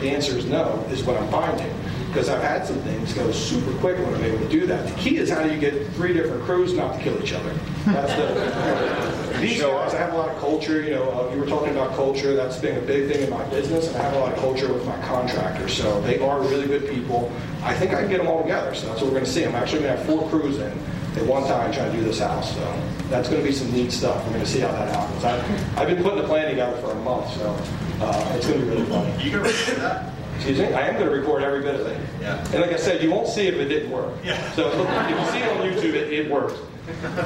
The 0.00 0.10
answer 0.10 0.36
is 0.36 0.46
no. 0.46 0.84
Is 0.90 1.04
what 1.04 1.16
I'm 1.16 1.30
finding 1.30 1.72
because 2.08 2.28
I've 2.28 2.42
had 2.42 2.66
some 2.66 2.78
things 2.80 3.12
go 3.12 3.30
super 3.30 3.72
quick 3.78 3.96
when 3.98 4.12
I'm 4.14 4.24
able 4.24 4.38
to 4.38 4.48
do 4.48 4.66
that. 4.66 4.88
The 4.88 4.94
key 4.94 5.18
is 5.18 5.30
how 5.30 5.44
do 5.44 5.52
you 5.52 5.60
get 5.60 5.86
three 5.92 6.12
different 6.12 6.42
crews 6.42 6.72
not 6.72 6.94
to 6.96 7.00
kill 7.00 7.22
each 7.22 7.32
other? 7.32 7.54
That's 7.86 8.12
the 8.14 9.19
these 9.41 9.61
guys. 9.61 9.95
I 9.95 9.99
have 9.99 10.12
a 10.12 10.16
lot 10.16 10.28
of 10.28 10.38
culture. 10.38 10.82
You 10.82 10.91
know, 10.91 11.11
uh, 11.11 11.32
you 11.34 11.41
were 11.41 11.47
talking 11.47 11.70
about 11.70 11.95
culture. 11.95 12.34
That's 12.34 12.59
been 12.59 12.78
a 12.78 12.86
big 12.86 13.11
thing 13.11 13.22
in 13.22 13.30
my 13.30 13.45
business, 13.51 13.88
and 13.88 13.97
I 13.97 14.03
have 14.03 14.14
a 14.14 14.18
lot 14.18 14.32
of 14.32 14.38
culture 14.38 14.72
with 14.72 14.86
my 14.86 14.99
contractors. 15.07 15.72
So 15.72 16.01
they 16.03 16.18
are 16.18 16.41
really 16.41 16.66
good 16.66 16.88
people. 16.88 17.32
I 17.62 17.74
think 17.74 17.93
I 17.93 18.01
can 18.01 18.09
get 18.09 18.18
them 18.18 18.28
all 18.28 18.43
together. 18.43 18.74
So 18.74 18.86
that's 18.86 19.01
what 19.01 19.07
we're 19.07 19.18
going 19.18 19.24
to 19.24 19.30
see. 19.30 19.45
I'm 19.45 19.55
actually 19.55 19.82
going 19.82 19.97
to 19.97 19.97
have 19.99 20.07
four 20.07 20.28
crews 20.28 20.59
in 20.59 20.72
at 21.16 21.26
one 21.26 21.45
time 21.45 21.72
trying 21.72 21.91
to 21.91 21.99
do 21.99 22.05
this 22.05 22.20
house. 22.20 22.55
So 22.55 22.82
that's 23.09 23.28
going 23.28 23.43
to 23.43 23.47
be 23.47 23.55
some 23.55 23.70
neat 23.72 23.93
stuff. 23.93 24.22
We're 24.24 24.34
going 24.34 24.45
to 24.45 24.51
see 24.51 24.61
how 24.61 24.72
that 24.72 24.95
happens. 24.95 25.24
I, 25.24 25.80
I've 25.80 25.88
been 25.88 26.03
putting 26.03 26.20
the 26.20 26.26
plan 26.26 26.49
together 26.49 26.76
for 26.80 26.93
a 26.93 27.03
month, 27.03 27.32
so 27.34 27.57
uh, 28.01 28.32
it's 28.36 28.47
going 28.47 28.61
to 28.61 28.66
be 28.66 28.72
really 28.72 28.86
fun. 28.86 29.20
You 29.20 29.30
can 29.30 29.41
record 29.41 29.76
that. 29.78 30.12
Excuse 30.41 30.59
me? 30.59 30.72
I 30.72 30.88
am 30.88 30.95
going 30.95 31.11
to 31.11 31.14
record 31.14 31.43
every 31.43 31.61
bit 31.61 31.78
of 31.78 31.86
it. 31.86 32.01
Yeah. 32.18 32.43
And 32.47 32.62
like 32.62 32.72
I 32.72 32.76
said, 32.76 33.03
you 33.03 33.11
won't 33.11 33.28
see 33.28 33.47
it 33.47 33.53
if 33.53 33.61
it 33.61 33.68
didn't 33.68 33.91
work. 33.91 34.14
Yeah. 34.24 34.53
So 34.53 34.74
look, 34.74 34.88
if 34.88 35.11
you 35.11 35.32
see 35.32 35.38
it 35.38 35.51
on 35.51 35.66
YouTube, 35.66 35.93
it, 35.93 36.11
it 36.11 36.30
worked. 36.30 36.59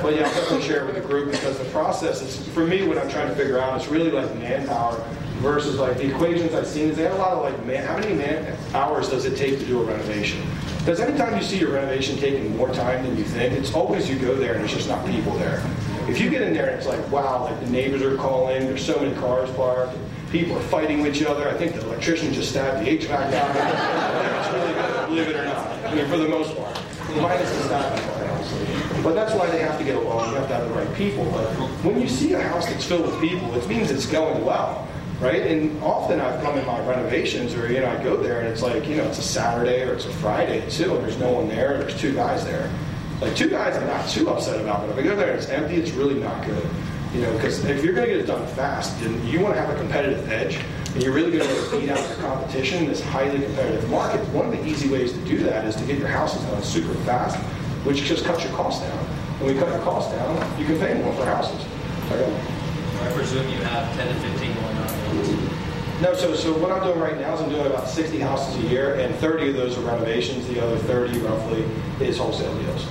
But 0.02 0.16
yeah, 0.16 0.26
I'll 0.26 0.34
definitely 0.34 0.62
share 0.62 0.82
it 0.82 0.86
with 0.86 0.96
the 0.96 1.08
group 1.08 1.30
because 1.30 1.56
the 1.56 1.64
process 1.66 2.22
is, 2.22 2.48
for 2.48 2.66
me, 2.66 2.84
what 2.88 2.98
I'm 2.98 3.08
trying 3.08 3.28
to 3.28 3.36
figure 3.36 3.60
out 3.60 3.80
is 3.80 3.86
really 3.86 4.10
like 4.10 4.34
manpower 4.34 4.96
versus 5.36 5.76
like 5.76 5.96
the 5.96 6.12
equations 6.12 6.54
I've 6.54 6.66
seen 6.66 6.88
is 6.88 6.96
they 6.96 7.04
have 7.04 7.12
a 7.12 7.18
lot 7.18 7.34
of 7.34 7.44
like, 7.44 7.64
man, 7.64 7.86
how 7.86 7.96
many 7.96 8.14
man 8.14 8.52
hours 8.74 9.10
does 9.10 9.26
it 9.26 9.36
take 9.36 9.60
to 9.60 9.64
do 9.64 9.80
a 9.80 9.84
renovation? 9.84 10.44
Because 10.78 10.98
anytime 10.98 11.36
you 11.36 11.42
see 11.44 11.58
your 11.60 11.70
renovation 11.70 12.18
taking 12.18 12.56
more 12.56 12.74
time 12.74 13.04
than 13.06 13.16
you 13.16 13.22
think, 13.22 13.52
it's 13.52 13.72
always 13.74 14.10
you 14.10 14.18
go 14.18 14.34
there 14.34 14.54
and 14.54 14.64
it's 14.64 14.74
just 14.74 14.88
not 14.88 15.06
people 15.06 15.32
there. 15.34 15.64
If 16.08 16.20
you 16.20 16.28
get 16.30 16.42
in 16.42 16.52
there 16.52 16.68
and 16.68 16.78
it's 16.78 16.88
like, 16.88 17.08
wow, 17.12 17.44
like 17.44 17.60
the 17.60 17.70
neighbors 17.70 18.02
are 18.02 18.16
calling, 18.16 18.66
there's 18.66 18.84
so 18.84 18.98
many 18.98 19.14
cars 19.14 19.48
parked, 19.52 19.96
people 20.30 20.56
are 20.56 20.62
fighting 20.62 21.00
with 21.00 21.16
each 21.16 21.24
other. 21.24 21.48
I 21.48 21.54
think 21.54 21.74
the 21.74 21.80
electrician 21.82 22.32
just 22.32 22.50
stabbed 22.50 22.84
the 22.84 22.90
HVAC 22.90 23.08
guy. 23.08 24.38
it's 24.40 24.52
really 24.54 24.74
good, 24.74 25.06
believe 25.08 25.28
it 25.28 25.36
or 25.36 25.44
not. 25.44 25.66
I 25.84 25.94
mean, 25.94 26.06
for 26.06 26.16
the 26.16 26.28
most 26.28 26.56
part. 26.56 26.80
Minus 27.16 27.48
the 27.56 27.62
stabbing 27.64 28.04
part, 28.08 28.28
obviously. 28.28 29.02
But 29.02 29.14
that's 29.14 29.34
why 29.34 29.48
they 29.50 29.60
have 29.60 29.78
to 29.78 29.84
get 29.84 29.96
along. 29.96 30.30
You 30.30 30.36
have 30.36 30.48
to 30.48 30.54
have 30.54 30.68
the 30.68 30.74
right 30.74 30.92
people. 30.94 31.24
But 31.30 31.46
when 31.84 32.00
you 32.00 32.08
see 32.08 32.32
a 32.32 32.40
house 32.40 32.66
that's 32.66 32.84
filled 32.84 33.06
with 33.06 33.20
people, 33.20 33.54
it 33.54 33.68
means 33.68 33.90
it's 33.90 34.06
going 34.06 34.44
well. 34.44 34.88
Right? 35.20 35.42
And 35.42 35.80
often 35.82 36.20
I've 36.20 36.42
come 36.42 36.58
in 36.58 36.66
my 36.66 36.84
renovations 36.84 37.54
or, 37.54 37.70
you 37.70 37.80
know, 37.80 37.88
I 37.88 38.02
go 38.02 38.16
there 38.16 38.40
and 38.40 38.48
it's 38.48 38.62
like, 38.62 38.86
you 38.88 38.96
know, 38.96 39.04
it's 39.04 39.18
a 39.18 39.22
Saturday 39.22 39.82
or 39.82 39.94
it's 39.94 40.06
a 40.06 40.12
Friday 40.14 40.68
too, 40.68 40.96
and 40.96 41.04
there's 41.04 41.18
no 41.18 41.30
one 41.30 41.48
there, 41.48 41.78
there's 41.78 41.98
two 41.98 42.12
guys 42.12 42.44
there. 42.44 42.68
Like 43.20 43.36
two 43.36 43.48
guys 43.48 43.76
I'm 43.76 43.86
not 43.86 44.08
too 44.08 44.28
upset 44.28 44.60
about, 44.60 44.80
but 44.80 44.90
if 44.90 44.98
I 44.98 45.02
go 45.02 45.14
there 45.14 45.30
and 45.30 45.38
it's 45.38 45.48
empty, 45.48 45.76
it's 45.76 45.92
really 45.92 46.18
not 46.18 46.44
good. 46.44 46.68
You 47.14 47.20
know, 47.20 47.32
because 47.34 47.64
if 47.64 47.84
you're 47.84 47.94
going 47.94 48.08
to 48.08 48.12
get 48.12 48.20
it 48.22 48.26
done 48.26 48.44
fast, 48.56 48.98
then 49.00 49.24
you 49.24 49.38
want 49.38 49.54
to 49.54 49.60
have 49.60 49.70
a 49.70 49.78
competitive 49.78 50.28
edge, 50.32 50.56
and 50.94 51.02
you're 51.02 51.12
really 51.12 51.30
going 51.30 51.48
to 51.48 51.70
beat 51.70 51.88
out 51.88 52.08
your 52.08 52.18
competition 52.18 52.82
in 52.82 52.88
this 52.88 53.00
highly 53.00 53.40
competitive 53.40 53.88
market. 53.88 54.20
One 54.30 54.46
of 54.46 54.52
the 54.52 54.66
easy 54.66 54.88
ways 54.88 55.12
to 55.12 55.18
do 55.20 55.38
that 55.44 55.64
is 55.64 55.76
to 55.76 55.84
get 55.86 55.98
your 55.98 56.08
houses 56.08 56.42
done 56.42 56.60
super 56.64 56.94
fast, 57.04 57.36
which 57.86 58.02
just 58.02 58.24
cuts 58.24 58.42
your 58.42 58.52
costs 58.54 58.82
down. 58.82 58.98
When 59.38 59.54
we 59.54 59.60
cut 59.60 59.68
your 59.68 59.82
costs 59.82 60.12
down, 60.12 60.58
you 60.58 60.66
can 60.66 60.76
pay 60.80 60.94
more 60.94 61.12
for 61.14 61.24
houses. 61.24 61.64
Okay. 62.10 62.50
I 63.00 63.12
presume 63.12 63.48
you 63.48 63.58
have 63.58 63.94
10 63.96 64.08
to 64.08 64.20
15 64.20 64.54
going 64.54 64.76
on. 64.76 66.02
No, 66.02 66.14
so 66.14 66.34
so 66.34 66.52
what 66.58 66.72
I'm 66.72 66.82
doing 66.82 66.98
right 66.98 67.16
now 67.16 67.34
is 67.34 67.40
I'm 67.40 67.48
doing 67.48 67.66
about 67.66 67.88
60 67.88 68.18
houses 68.18 68.56
a 68.64 68.66
year, 68.66 68.94
and 68.94 69.14
30 69.16 69.50
of 69.50 69.54
those 69.54 69.78
are 69.78 69.82
renovations. 69.82 70.48
The 70.48 70.60
other 70.60 70.78
30, 70.78 71.20
roughly, 71.20 71.62
is 72.00 72.18
wholesale 72.18 72.52
deals. 72.58 72.86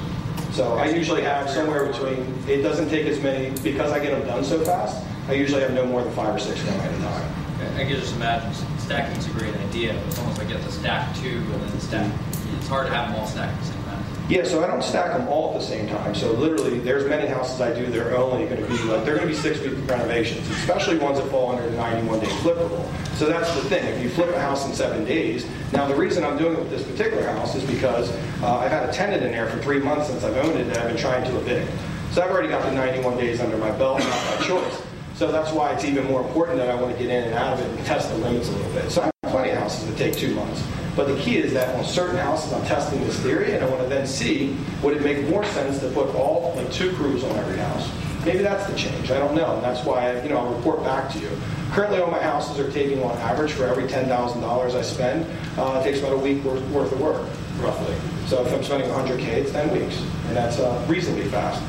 So 0.53 0.73
I 0.75 0.85
usually 0.85 1.23
have 1.23 1.49
somewhere 1.49 1.87
between. 1.87 2.31
It 2.47 2.61
doesn't 2.61 2.89
take 2.89 3.07
as 3.07 3.19
many 3.19 3.49
because 3.63 3.91
I 3.91 3.97
get 3.99 4.11
them 4.11 4.27
done 4.27 4.43
so 4.43 4.63
fast. 4.63 5.03
I 5.27 5.33
usually 5.33 5.61
have 5.61 5.73
no 5.73 5.83
more 5.83 6.03
than 6.03 6.13
five 6.13 6.35
or 6.35 6.37
six 6.37 6.61
going 6.61 6.79
at 6.79 6.93
a 6.93 6.97
time. 6.99 7.35
I 7.75 7.85
can 7.85 7.99
just 7.99 8.15
imagine 8.15 8.53
stacking's 8.77 9.25
a 9.25 9.31
great 9.31 9.55
idea. 9.55 9.95
It's 10.05 10.19
almost 10.19 10.37
like 10.37 10.49
you 10.49 10.55
have 10.55 10.65
to 10.65 10.71
stack 10.71 11.15
two 11.15 11.37
and 11.37 11.61
then 11.61 11.79
stack. 11.79 12.11
It's 12.57 12.67
hard 12.67 12.85
to 12.85 12.93
have 12.93 13.09
them 13.09 13.19
all 13.19 13.25
stacked 13.25 13.59
the 13.61 13.65
same. 13.65 13.82
Yeah, 14.29 14.45
so 14.45 14.63
I 14.63 14.67
don't 14.67 14.81
stack 14.81 15.17
them 15.17 15.27
all 15.27 15.53
at 15.53 15.59
the 15.59 15.65
same 15.65 15.87
time. 15.89 16.15
So 16.15 16.31
literally, 16.31 16.79
there's 16.79 17.05
many 17.09 17.27
houses 17.27 17.59
I 17.59 17.73
do 17.73 17.85
that 17.87 18.07
are 18.07 18.15
only 18.15 18.45
going 18.45 18.61
to 18.61 18.67
be 18.67 18.77
like 18.83 19.03
they're 19.03 19.17
going 19.17 19.27
to 19.27 19.33
be 19.33 19.39
six 19.39 19.59
week 19.59 19.73
renovations, 19.85 20.47
especially 20.49 20.97
ones 20.97 21.19
that 21.19 21.29
fall 21.29 21.51
under 21.51 21.69
the 21.69 21.75
91 21.75 22.21
day 22.21 22.29
flip 22.37 22.57
rule. 22.57 22.89
So 23.15 23.27
that's 23.27 23.53
the 23.55 23.67
thing. 23.67 23.83
If 23.85 24.01
you 24.01 24.09
flip 24.09 24.29
a 24.33 24.39
house 24.39 24.65
in 24.65 24.73
seven 24.73 25.03
days, 25.03 25.45
now 25.73 25.87
the 25.87 25.95
reason 25.95 26.23
I'm 26.23 26.37
doing 26.37 26.53
it 26.53 26.59
with 26.59 26.69
this 26.69 26.83
particular 26.83 27.23
house 27.23 27.53
is 27.55 27.69
because 27.69 28.11
uh, 28.41 28.59
I've 28.59 28.71
had 28.71 28.89
a 28.89 28.93
tenant 28.93 29.23
in 29.23 29.31
there 29.31 29.49
for 29.49 29.61
three 29.61 29.79
months 29.79 30.07
since 30.07 30.23
I've 30.23 30.37
owned 30.37 30.57
it, 30.57 30.67
and 30.67 30.77
I've 30.77 30.87
been 30.87 30.97
trying 30.97 31.25
to 31.25 31.37
evict. 31.39 31.69
So 32.13 32.21
I've 32.21 32.31
already 32.31 32.47
got 32.47 32.63
the 32.63 32.71
91 32.71 33.17
days 33.17 33.41
under 33.41 33.57
my 33.57 33.71
belt, 33.71 33.99
not 33.99 34.39
by 34.39 34.45
choice. 34.45 34.81
So 35.15 35.33
that's 35.33 35.51
why 35.51 35.73
it's 35.73 35.83
even 35.83 36.05
more 36.05 36.25
important 36.25 36.57
that 36.59 36.69
I 36.69 36.75
want 36.81 36.95
to 36.95 36.97
get 36.97 37.11
in 37.11 37.25
and 37.25 37.33
out 37.33 37.53
of 37.53 37.59
it 37.59 37.69
and 37.69 37.85
test 37.85 38.09
the 38.09 38.15
limits 38.17 38.47
a 38.47 38.51
little 38.53 38.71
bit. 38.71 38.89
So 38.89 39.01
I 39.01 39.05
have 39.05 39.31
plenty 39.33 39.49
of 39.49 39.57
houses 39.57 39.85
that 39.85 39.97
take 39.97 40.15
two 40.15 40.33
months. 40.33 40.63
But 40.95 41.07
the 41.07 41.17
key 41.17 41.37
is 41.37 41.53
that 41.53 41.75
on 41.75 41.83
certain 41.83 42.17
houses, 42.17 42.53
I'm 42.53 42.63
testing 42.65 43.01
this 43.01 43.19
theory, 43.19 43.53
and 43.53 43.63
I 43.63 43.69
want 43.69 43.81
to 43.81 43.89
then 43.89 44.05
see 44.05 44.55
would 44.83 44.95
it 44.95 45.03
make 45.03 45.27
more 45.27 45.43
sense 45.45 45.79
to 45.79 45.89
put 45.89 46.13
all 46.15 46.53
like 46.55 46.71
two 46.71 46.93
crews 46.93 47.23
on 47.23 47.35
every 47.37 47.57
house. 47.57 47.89
Maybe 48.25 48.39
that's 48.39 48.65
the 48.67 48.77
change. 48.77 49.11
I 49.11 49.17
don't 49.19 49.35
know, 49.35 49.55
and 49.55 49.63
that's 49.63 49.85
why 49.85 50.21
you 50.21 50.29
know 50.29 50.37
I'll 50.37 50.53
report 50.53 50.83
back 50.83 51.11
to 51.13 51.19
you. 51.19 51.29
Currently, 51.71 51.99
all 51.99 52.11
my 52.11 52.21
houses 52.21 52.59
are 52.59 52.71
taking 52.71 53.01
on 53.03 53.17
average 53.17 53.51
for 53.51 53.65
every 53.65 53.87
ten 53.87 54.07
thousand 54.07 54.41
dollars 54.41 54.75
I 54.75 54.81
spend, 54.81 55.25
uh, 55.57 55.79
it 55.79 55.83
takes 55.83 55.99
about 55.99 56.13
a 56.13 56.17
week 56.17 56.43
worth, 56.43 56.63
worth 56.69 56.91
of 56.91 57.01
work, 57.01 57.27
roughly. 57.59 57.95
So 58.27 58.45
if 58.45 58.53
I'm 58.53 58.63
spending 58.63 58.89
100k, 58.89 59.27
it's 59.27 59.51
10 59.51 59.77
weeks, 59.77 59.97
and 60.27 60.37
that's 60.37 60.57
uh, 60.57 60.85
reasonably 60.87 61.25
fast. 61.25 61.61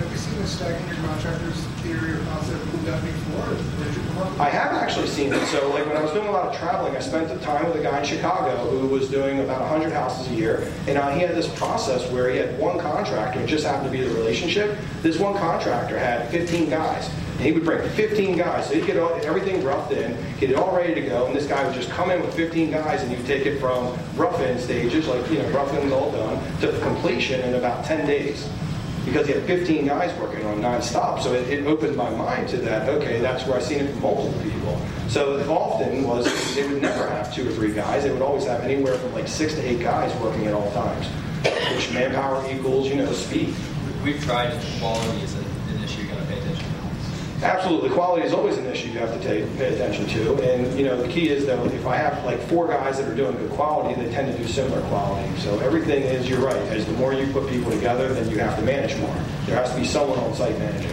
of 0.00 0.48
stacking 0.48 0.86
your 0.86 0.96
contractors 0.96 1.56
theory 1.82 2.12
or 2.12 2.24
concept 2.24 2.63
I 4.38 4.48
have 4.48 4.72
actually 4.72 5.06
seen 5.06 5.32
it. 5.32 5.44
So, 5.46 5.70
like 5.70 5.86
when 5.86 5.96
I 5.96 6.02
was 6.02 6.12
doing 6.12 6.26
a 6.26 6.30
lot 6.30 6.46
of 6.46 6.56
traveling, 6.56 6.96
I 6.96 7.00
spent 7.00 7.28
the 7.28 7.38
time 7.38 7.66
with 7.66 7.76
a 7.76 7.82
guy 7.82 8.00
in 8.00 8.04
Chicago 8.04 8.68
who 8.78 8.86
was 8.88 9.08
doing 9.08 9.40
about 9.40 9.60
100 9.62 9.92
houses 9.92 10.28
a 10.28 10.34
year, 10.34 10.72
and 10.86 10.98
uh, 10.98 11.10
he 11.10 11.20
had 11.20 11.34
this 11.34 11.48
process 11.58 12.10
where 12.12 12.30
he 12.30 12.36
had 12.36 12.58
one 12.58 12.78
contractor. 12.78 13.40
It 13.40 13.46
just 13.46 13.64
happened 13.64 13.86
to 13.86 13.90
be 13.90 14.06
the 14.06 14.14
relationship. 14.14 14.76
This 15.02 15.18
one 15.18 15.34
contractor 15.34 15.98
had 15.98 16.28
15 16.30 16.68
guys, 16.68 17.08
and 17.08 17.40
he 17.40 17.52
would 17.52 17.64
bring 17.64 17.88
15 17.90 18.36
guys. 18.36 18.68
So 18.68 18.74
he'd 18.74 18.86
get 18.86 18.98
all, 18.98 19.14
everything 19.22 19.64
roughed 19.64 19.92
in, 19.92 20.16
get 20.38 20.50
it 20.50 20.56
all 20.56 20.76
ready 20.76 20.94
to 20.94 21.02
go, 21.02 21.26
and 21.26 21.34
this 21.34 21.46
guy 21.46 21.64
would 21.64 21.74
just 21.74 21.90
come 21.90 22.10
in 22.10 22.20
with 22.20 22.34
15 22.34 22.70
guys, 22.70 23.02
and 23.02 23.10
you'd 23.10 23.26
take 23.26 23.46
it 23.46 23.58
from 23.60 23.96
rough 24.16 24.40
in 24.40 24.58
stages, 24.58 25.06
like 25.06 25.28
you 25.30 25.38
know, 25.38 25.48
rough 25.50 25.72
in's 25.74 25.92
all 25.92 26.12
done, 26.12 26.60
to 26.60 26.78
completion 26.80 27.40
in 27.40 27.54
about 27.54 27.84
10 27.84 28.06
days 28.06 28.48
because 29.04 29.26
he 29.26 29.32
had 29.34 29.42
15 29.44 29.86
guys 29.86 30.18
working 30.18 30.44
on 30.46 30.60
nonstop. 30.60 31.20
So 31.20 31.32
it, 31.34 31.48
it 31.48 31.66
opened 31.66 31.96
my 31.96 32.10
mind 32.10 32.48
to 32.50 32.56
that. 32.58 32.88
Okay, 32.88 33.20
that's 33.20 33.46
where 33.46 33.56
I've 33.56 33.62
seen 33.62 33.80
it 33.80 33.90
from 33.92 34.02
multiple 34.02 34.40
people. 34.42 34.80
So 35.08 35.38
often 35.50 36.04
was 36.04 36.24
they 36.54 36.66
would 36.66 36.80
never 36.80 37.08
have 37.08 37.34
two 37.34 37.48
or 37.48 37.52
three 37.52 37.72
guys. 37.72 38.04
They 38.04 38.12
would 38.12 38.22
always 38.22 38.44
have 38.46 38.62
anywhere 38.62 38.98
from 38.98 39.12
like 39.12 39.28
six 39.28 39.54
to 39.54 39.60
eight 39.60 39.80
guys 39.80 40.14
working 40.20 40.46
at 40.46 40.54
all 40.54 40.70
times, 40.72 41.06
which 41.74 41.92
manpower 41.92 42.44
equals 42.50 42.88
you 42.88 42.96
know 42.96 43.12
speed. 43.12 43.54
We've 44.02 44.22
tried 44.24 44.52
it. 44.52 44.80
Quality 44.80 45.20
is 45.20 45.34
an 45.34 45.44
an 45.68 45.84
issue 45.84 46.02
you 46.02 46.08
got 46.08 46.18
to 46.18 46.26
pay 46.26 46.38
attention 46.38 46.64
to. 46.64 46.84
Absolutely, 47.42 47.90
quality 47.90 48.26
is 48.26 48.32
always 48.32 48.56
an 48.56 48.66
issue 48.66 48.88
you 48.88 48.98
have 48.98 49.12
to 49.12 49.20
take, 49.26 49.44
pay 49.58 49.74
attention 49.74 50.06
to. 50.06 50.34
And 50.42 50.78
you 50.78 50.86
know, 50.86 51.00
the 51.00 51.08
key 51.08 51.28
is 51.28 51.44
though, 51.46 51.64
if 51.66 51.86
I 51.86 51.96
have 51.96 52.24
like 52.24 52.40
four 52.48 52.68
guys 52.68 52.98
that 52.98 53.08
are 53.08 53.14
doing 53.14 53.36
good 53.36 53.50
quality, 53.50 54.00
they 54.00 54.10
tend 54.10 54.32
to 54.32 54.38
do 54.38 54.48
similar 54.48 54.80
quality. 54.88 55.28
So 55.40 55.58
everything 55.60 56.02
is, 56.04 56.28
you're 56.28 56.40
right. 56.40 56.56
As 56.56 56.86
the 56.86 56.92
more 56.92 57.12
you 57.12 57.30
put 57.32 57.48
people 57.50 57.70
together, 57.70 58.12
then 58.14 58.30
you 58.30 58.38
have 58.38 58.56
to 58.58 58.62
manage 58.64 58.96
more. 58.98 59.14
There 59.46 59.56
has 59.56 59.70
to 59.74 59.76
be 59.76 59.84
someone 59.84 60.18
on 60.20 60.34
site 60.34 60.58
managing. 60.58 60.92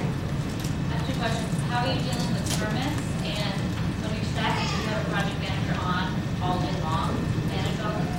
I 0.89 0.97
have 0.97 1.07
two 1.07 1.13
questions. 1.19 1.57
How 1.69 1.85
are 1.85 1.93
you 1.93 2.01
dealing 2.01 2.33
with 2.33 2.59
permits? 2.59 2.99
And 3.23 3.55
when 4.03 4.11
you're 4.15 4.25
stacking, 4.35 4.67
do 4.67 4.75
you 4.81 4.87
have 4.91 5.07
a 5.07 5.09
project 5.09 5.39
manager 5.39 5.77
on 5.79 6.11
all 6.41 6.59
day 6.59 6.75
long, 6.83 7.15
manage 7.47 7.79
all 7.79 7.95
this? 7.95 8.11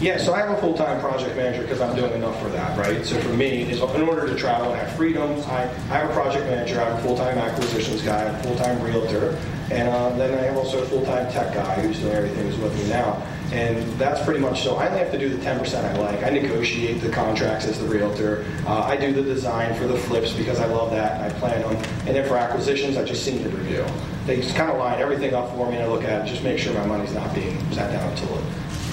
Yeah, 0.00 0.18
so 0.18 0.34
I 0.34 0.40
have 0.40 0.50
a 0.50 0.60
full-time 0.60 1.00
project 1.00 1.36
manager 1.36 1.62
because 1.62 1.80
I'm 1.80 1.96
doing 1.96 2.12
enough 2.12 2.38
for 2.42 2.50
that, 2.50 2.78
right? 2.78 3.04
So 3.06 3.18
for 3.18 3.32
me, 3.32 3.62
in 3.62 3.80
order 3.80 4.26
to 4.26 4.34
travel 4.34 4.70
and 4.70 4.78
have 4.78 4.94
freedom, 4.94 5.40
I, 5.46 5.62
I 5.62 5.98
have 5.98 6.10
a 6.10 6.12
project 6.12 6.44
manager, 6.44 6.78
I 6.78 6.90
have 6.90 6.98
a 6.98 7.02
full-time 7.02 7.38
acquisitions 7.38 8.02
guy, 8.02 8.24
a 8.24 8.42
full-time 8.42 8.82
realtor, 8.82 9.38
and 9.70 9.88
uh, 9.88 10.10
then 10.18 10.38
I 10.38 10.42
have 10.42 10.58
also 10.58 10.82
a 10.82 10.86
full-time 10.86 11.32
tech 11.32 11.54
guy 11.54 11.80
who's 11.80 11.98
doing 11.98 12.12
everything 12.12 12.46
who's 12.46 12.58
with 12.58 12.76
me 12.76 12.90
now. 12.90 13.26
And 13.52 13.78
that's 13.98 14.22
pretty 14.22 14.40
much 14.40 14.62
so. 14.62 14.76
I 14.76 14.88
only 14.88 14.98
have 14.98 15.12
to 15.12 15.18
do 15.18 15.30
the 15.30 15.42
10% 15.42 15.82
I 15.82 15.96
like. 15.98 16.22
I 16.24 16.28
negotiate 16.28 17.00
the 17.00 17.08
contracts 17.08 17.64
as 17.64 17.78
the 17.78 17.86
realtor. 17.86 18.44
Uh, 18.66 18.82
I 18.82 18.96
do 18.96 19.14
the 19.14 19.22
design 19.22 19.74
for 19.76 19.86
the 19.86 19.96
flips 19.96 20.32
because 20.34 20.58
I 20.58 20.66
love 20.66 20.90
that 20.90 21.22
and 21.22 21.32
I 21.32 21.38
plan 21.38 21.62
them. 21.62 21.76
And 22.06 22.16
then 22.16 22.28
for 22.28 22.36
acquisitions, 22.36 22.98
I 22.98 23.04
just 23.04 23.24
seem 23.24 23.42
to 23.44 23.48
review. 23.48 23.86
They 24.26 24.42
just 24.42 24.56
kind 24.56 24.70
of 24.70 24.78
line 24.78 25.00
everything 25.00 25.32
up 25.32 25.48
for 25.54 25.70
me 25.70 25.76
and 25.76 25.84
I 25.84 25.86
look 25.86 26.04
at 26.04 26.26
it, 26.26 26.28
just 26.28 26.42
make 26.42 26.58
sure 26.58 26.74
my 26.74 26.84
money's 26.84 27.14
not 27.14 27.32
being 27.34 27.58
sat 27.72 27.92
down 27.92 28.14
to 28.14 28.24
it. 28.34 28.44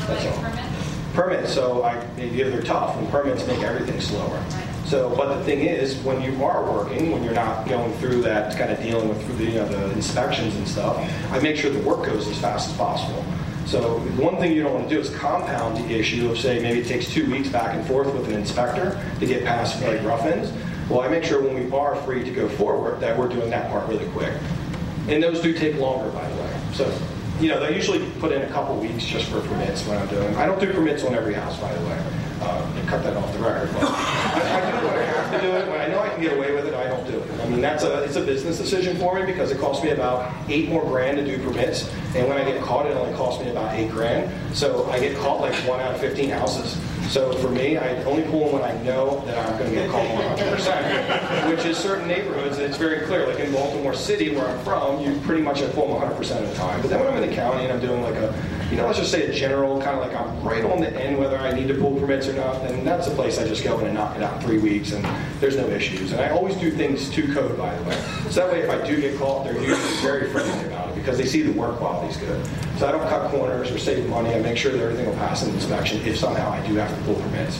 That's 0.07 0.25
all 0.27 0.72
permits? 1.13 1.53
so 1.53 1.83
I, 1.83 2.03
they're 2.15 2.61
tough, 2.63 2.97
and 2.97 3.09
permits 3.09 3.45
make 3.47 3.59
everything 3.59 3.99
slower. 4.01 4.43
So, 4.85 5.15
but 5.15 5.37
the 5.37 5.43
thing 5.43 5.61
is, 5.61 5.97
when 6.03 6.21
you 6.21 6.43
are 6.43 6.69
working, 6.69 7.11
when 7.11 7.23
you're 7.23 7.33
not 7.33 7.67
going 7.67 7.93
through 7.93 8.21
that, 8.23 8.57
kind 8.57 8.71
of 8.71 8.81
dealing 8.81 9.07
with 9.09 9.37
the, 9.37 9.45
you 9.45 9.55
know, 9.55 9.67
the 9.67 9.91
inspections 9.93 10.55
and 10.55 10.67
stuff, 10.67 10.97
I 11.31 11.39
make 11.39 11.55
sure 11.55 11.71
the 11.71 11.79
work 11.79 12.05
goes 12.05 12.27
as 12.27 12.37
fast 12.39 12.69
as 12.69 12.77
possible. 12.77 13.23
So 13.65 13.99
one 14.17 14.37
thing 14.37 14.51
you 14.51 14.61
don't 14.61 14.73
want 14.73 14.89
to 14.89 14.93
do 14.93 14.99
is 14.99 15.09
compound 15.15 15.77
the 15.77 15.97
issue 15.97 16.29
of, 16.29 16.37
say, 16.37 16.61
maybe 16.61 16.81
it 16.81 16.87
takes 16.87 17.09
two 17.09 17.31
weeks 17.31 17.47
back 17.47 17.75
and 17.75 17.85
forth 17.87 18.13
with 18.13 18.27
an 18.27 18.33
inspector 18.33 19.01
to 19.19 19.25
get 19.25 19.45
past 19.45 19.81
like 19.83 20.03
rough. 20.03 20.25
Well, 20.89 21.01
I 21.01 21.07
make 21.07 21.23
sure 21.23 21.41
when 21.41 21.55
we 21.55 21.71
are 21.75 21.95
free 22.03 22.23
to 22.23 22.31
go 22.31 22.49
forward 22.49 22.99
that 22.99 23.17
we're 23.17 23.29
doing 23.29 23.49
that 23.51 23.71
part 23.71 23.87
really 23.87 24.07
quick. 24.07 24.33
And 25.07 25.23
those 25.23 25.41
do 25.41 25.53
take 25.53 25.77
longer, 25.77 26.09
by 26.11 26.27
the 26.29 26.35
way. 26.41 26.61
So, 26.73 26.99
you 27.43 27.49
know, 27.49 27.59
they 27.59 27.75
usually 27.75 27.99
put 28.21 28.31
in 28.31 28.41
a 28.41 28.47
couple 28.47 28.77
weeks 28.77 29.05
just 29.05 29.25
for 29.25 29.41
permits 29.41 29.85
when 29.85 29.97
I'm 29.97 30.07
doing. 30.07 30.33
I 30.37 30.45
don't 30.45 30.61
do 30.61 30.71
permits 30.71 31.03
on 31.03 31.13
every 31.13 31.33
house, 31.33 31.59
by 31.59 31.73
the 31.73 31.85
way. 31.85 32.01
Uh, 32.39 32.85
cut 32.87 33.03
that 33.03 33.17
off 33.17 33.33
the 33.33 33.39
record. 33.39 33.69
But 33.73 33.83
I, 33.83 34.61
I 34.61 34.79
do 34.79 34.87
when 34.87 34.97
I 34.97 35.03
have 35.03 35.41
to 35.41 35.41
do 35.45 35.53
it. 35.53 35.67
When 35.67 35.81
I 35.81 35.87
know 35.87 35.99
I 35.99 36.07
can 36.07 36.21
get 36.21 36.37
away 36.37 36.55
with 36.55 36.65
it, 36.65 36.72
I 37.63 37.75
don't 37.75 37.81
do 37.81 37.87
it. 37.87 38.03
I 38.03 38.03
mean, 38.03 38.03
that's 38.03 38.03
a 38.03 38.03
it's 38.03 38.15
a 38.15 38.25
business 38.25 38.57
decision 38.57 38.97
for 38.97 39.15
me 39.15 39.25
because 39.25 39.51
it 39.51 39.59
costs 39.59 39.83
me 39.83 39.91
about 39.91 40.33
eight 40.49 40.69
more 40.69 40.83
grand 40.83 41.17
to 41.17 41.25
do 41.25 41.41
permits, 41.43 41.89
and 42.15 42.27
when 42.27 42.37
I 42.37 42.43
get 42.43 42.61
caught, 42.61 42.85
it 42.85 42.95
only 42.95 43.15
costs 43.15 43.43
me 43.43 43.49
about 43.49 43.73
eight 43.75 43.89
grand. 43.89 44.31
So 44.55 44.89
I 44.89 44.99
get 44.99 45.17
caught 45.17 45.41
like 45.41 45.55
one 45.67 45.79
out 45.79 45.95
of 45.95 45.99
15 46.01 46.29
houses. 46.29 46.77
So 47.11 47.33
for 47.33 47.49
me, 47.49 47.77
I 47.77 48.01
only 48.05 48.23
pull 48.23 48.45
them 48.45 48.53
when 48.53 48.63
I 48.63 48.81
know 48.83 49.23
that 49.25 49.37
I'm 49.37 49.57
going 49.57 49.69
to 49.69 49.75
get 49.75 49.89
caught 49.89 50.05
100%, 50.39 51.49
which 51.55 51.65
is 51.65 51.77
certain 51.77 52.07
neighborhoods. 52.07 52.57
And 52.57 52.65
it's 52.65 52.77
very 52.77 53.05
clear. 53.05 53.27
Like 53.27 53.39
in 53.39 53.51
Baltimore 53.51 53.93
City, 53.93 54.33
where 54.33 54.47
I'm 54.47 54.63
from, 54.63 55.01
you 55.01 55.19
pretty 55.21 55.41
much 55.41 55.59
have 55.59 55.73
pull 55.73 55.87
them 55.99 56.09
100% 56.09 56.41
of 56.41 56.49
the 56.49 56.55
time. 56.55 56.81
But 56.81 56.89
then 56.89 56.99
when 56.99 57.09
I'm 57.09 57.21
in 57.21 57.29
the 57.29 57.35
county 57.35 57.65
and 57.65 57.73
I'm 57.73 57.81
doing 57.81 58.01
like 58.01 58.15
a, 58.15 58.33
you 58.73 58.79
know, 58.79 58.87
let's 58.87 58.97
just 58.97 59.11
say 59.11 59.27
a 59.27 59.31
general 59.31 59.79
kind 59.83 59.99
of 59.99 60.07
like 60.07 60.19
I'm 60.19 60.41
right 60.41 60.65
on 60.65 60.81
the 60.81 60.89
end 60.99 61.19
whether 61.19 61.37
I 61.37 61.53
need 61.53 61.67
to 61.67 61.75
pull 61.75 61.95
permits 61.99 62.27
or 62.27 62.33
not, 62.33 62.63
then 62.63 62.83
that's 62.83 63.05
a 63.05 63.11
place 63.11 63.37
I 63.37 63.47
just 63.47 63.63
go 63.63 63.77
in 63.77 63.85
and 63.85 63.93
knock 63.93 64.15
it 64.15 64.23
out 64.23 64.37
in 64.37 64.47
three 64.47 64.57
weeks, 64.57 64.93
and 64.93 65.05
there's 65.39 65.55
no 65.55 65.67
issues. 65.67 66.11
And 66.11 66.19
I 66.19 66.31
always 66.31 66.55
do 66.55 66.71
things 66.71 67.07
to 67.11 67.31
code, 67.35 67.55
by 67.55 67.75
the 67.75 67.83
way. 67.83 67.95
So 68.31 68.41
that 68.41 68.51
way, 68.51 68.61
if 68.61 68.71
I 68.71 68.83
do 68.83 68.99
get 68.99 69.19
caught, 69.19 69.45
they're 69.45 69.61
usually 69.61 70.01
very 70.01 70.31
friendly 70.31 70.65
about 70.65 70.89
it 70.89 70.95
because 70.95 71.19
they 71.19 71.25
see 71.25 71.43
the 71.43 71.51
work 71.51 71.77
quality's 71.77 72.17
good. 72.17 72.43
So 72.77 72.87
I 72.87 72.91
don't 72.91 73.07
cut 73.09 73.29
corners 73.29 73.69
or 73.69 73.77
save 73.77 74.09
money. 74.09 74.33
I 74.33 74.39
make 74.39 74.57
sure 74.57 74.71
that 74.71 74.81
everything 74.81 75.05
will 75.05 75.17
pass 75.17 75.43
an 75.43 75.53
inspection 75.53 76.01
if 76.07 76.17
somehow 76.17 76.49
I 76.49 76.65
do 76.65 76.73
have 76.73 76.89
to 76.97 77.03
pull 77.03 77.21
permits. 77.21 77.59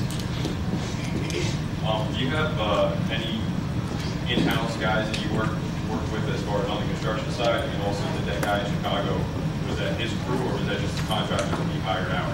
Um, 1.86 2.12
do 2.12 2.26
you 2.26 2.30
have 2.30 2.60
uh, 2.60 2.96
any 3.12 3.40
in-house 4.34 4.76
guys 4.78 5.12
that 5.12 5.24
you 5.24 5.38
work 5.38 5.52
work 5.92 6.12
with 6.12 6.28
as 6.34 6.42
far 6.42 6.60
as 6.60 6.70
on 6.70 6.82
the 6.82 6.88
construction 6.88 7.30
side, 7.34 7.64
and 7.70 7.84
also 7.84 8.04
the 8.26 8.42
guy 8.42 8.66
in 8.66 8.76
Chicago? 8.78 9.43
Was 9.74 9.82
that 9.82 10.00
his 10.00 10.14
crew, 10.26 10.38
or 10.38 10.54
was 10.54 10.68
that 10.68 10.80
just 10.80 11.00
a 11.00 11.04
contractor 11.08 11.56
he 11.56 11.80
hired 11.80 12.12
out? 12.12 12.32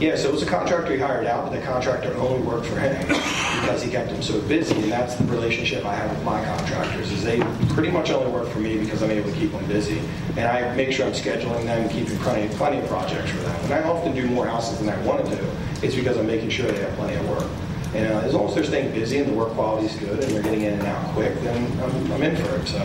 Yeah, 0.00 0.16
so 0.16 0.30
it 0.30 0.32
was 0.32 0.42
a 0.42 0.46
contractor 0.46 0.92
he 0.92 0.98
hired 0.98 1.28
out, 1.28 1.44
but 1.44 1.54
the 1.54 1.64
contractor 1.64 2.12
only 2.16 2.44
worked 2.44 2.66
for 2.66 2.76
him 2.80 3.06
because 3.06 3.80
he 3.84 3.88
kept 3.88 4.10
him 4.10 4.20
so 4.20 4.40
busy, 4.40 4.74
and 4.74 4.90
that's 4.90 5.14
the 5.14 5.22
relationship 5.26 5.84
I 5.84 5.94
have 5.94 6.10
with 6.10 6.24
my 6.24 6.44
contractors, 6.44 7.12
is 7.12 7.22
they 7.22 7.38
pretty 7.68 7.92
much 7.92 8.10
only 8.10 8.32
work 8.32 8.48
for 8.48 8.58
me 8.58 8.76
because 8.78 9.00
I'm 9.00 9.12
able 9.12 9.30
to 9.30 9.36
keep 9.36 9.52
them 9.52 9.64
busy. 9.66 10.00
And 10.36 10.48
I 10.48 10.74
make 10.74 10.90
sure 10.90 11.06
I'm 11.06 11.12
scheduling 11.12 11.66
them, 11.66 11.88
keeping 11.88 12.18
plenty, 12.18 12.52
plenty 12.56 12.78
of 12.78 12.88
projects 12.88 13.30
for 13.30 13.36
them. 13.36 13.64
And 13.66 13.74
I 13.74 13.84
often 13.84 14.12
do 14.12 14.26
more 14.26 14.44
houses 14.44 14.80
than 14.80 14.88
I 14.88 15.00
want 15.06 15.24
to 15.24 15.36
do. 15.36 15.50
It's 15.84 15.94
because 15.94 16.18
I'm 16.18 16.26
making 16.26 16.50
sure 16.50 16.66
they 16.66 16.80
have 16.80 16.94
plenty 16.96 17.14
of 17.14 17.30
work. 17.30 17.48
And 17.94 18.12
uh, 18.12 18.20
as 18.20 18.34
long 18.34 18.48
as 18.48 18.54
they're 18.54 18.64
staying 18.64 18.92
busy 18.92 19.18
and 19.18 19.28
the 19.28 19.34
work 19.34 19.50
quality 19.52 19.86
is 19.86 19.96
good 19.96 20.22
and 20.22 20.32
they're 20.32 20.42
getting 20.42 20.62
in 20.62 20.74
and 20.74 20.82
out 20.82 21.14
quick, 21.14 21.34
then 21.42 21.80
I'm, 21.80 22.12
I'm 22.12 22.22
in 22.22 22.36
for 22.36 22.56
it. 22.56 22.66
So, 22.66 22.78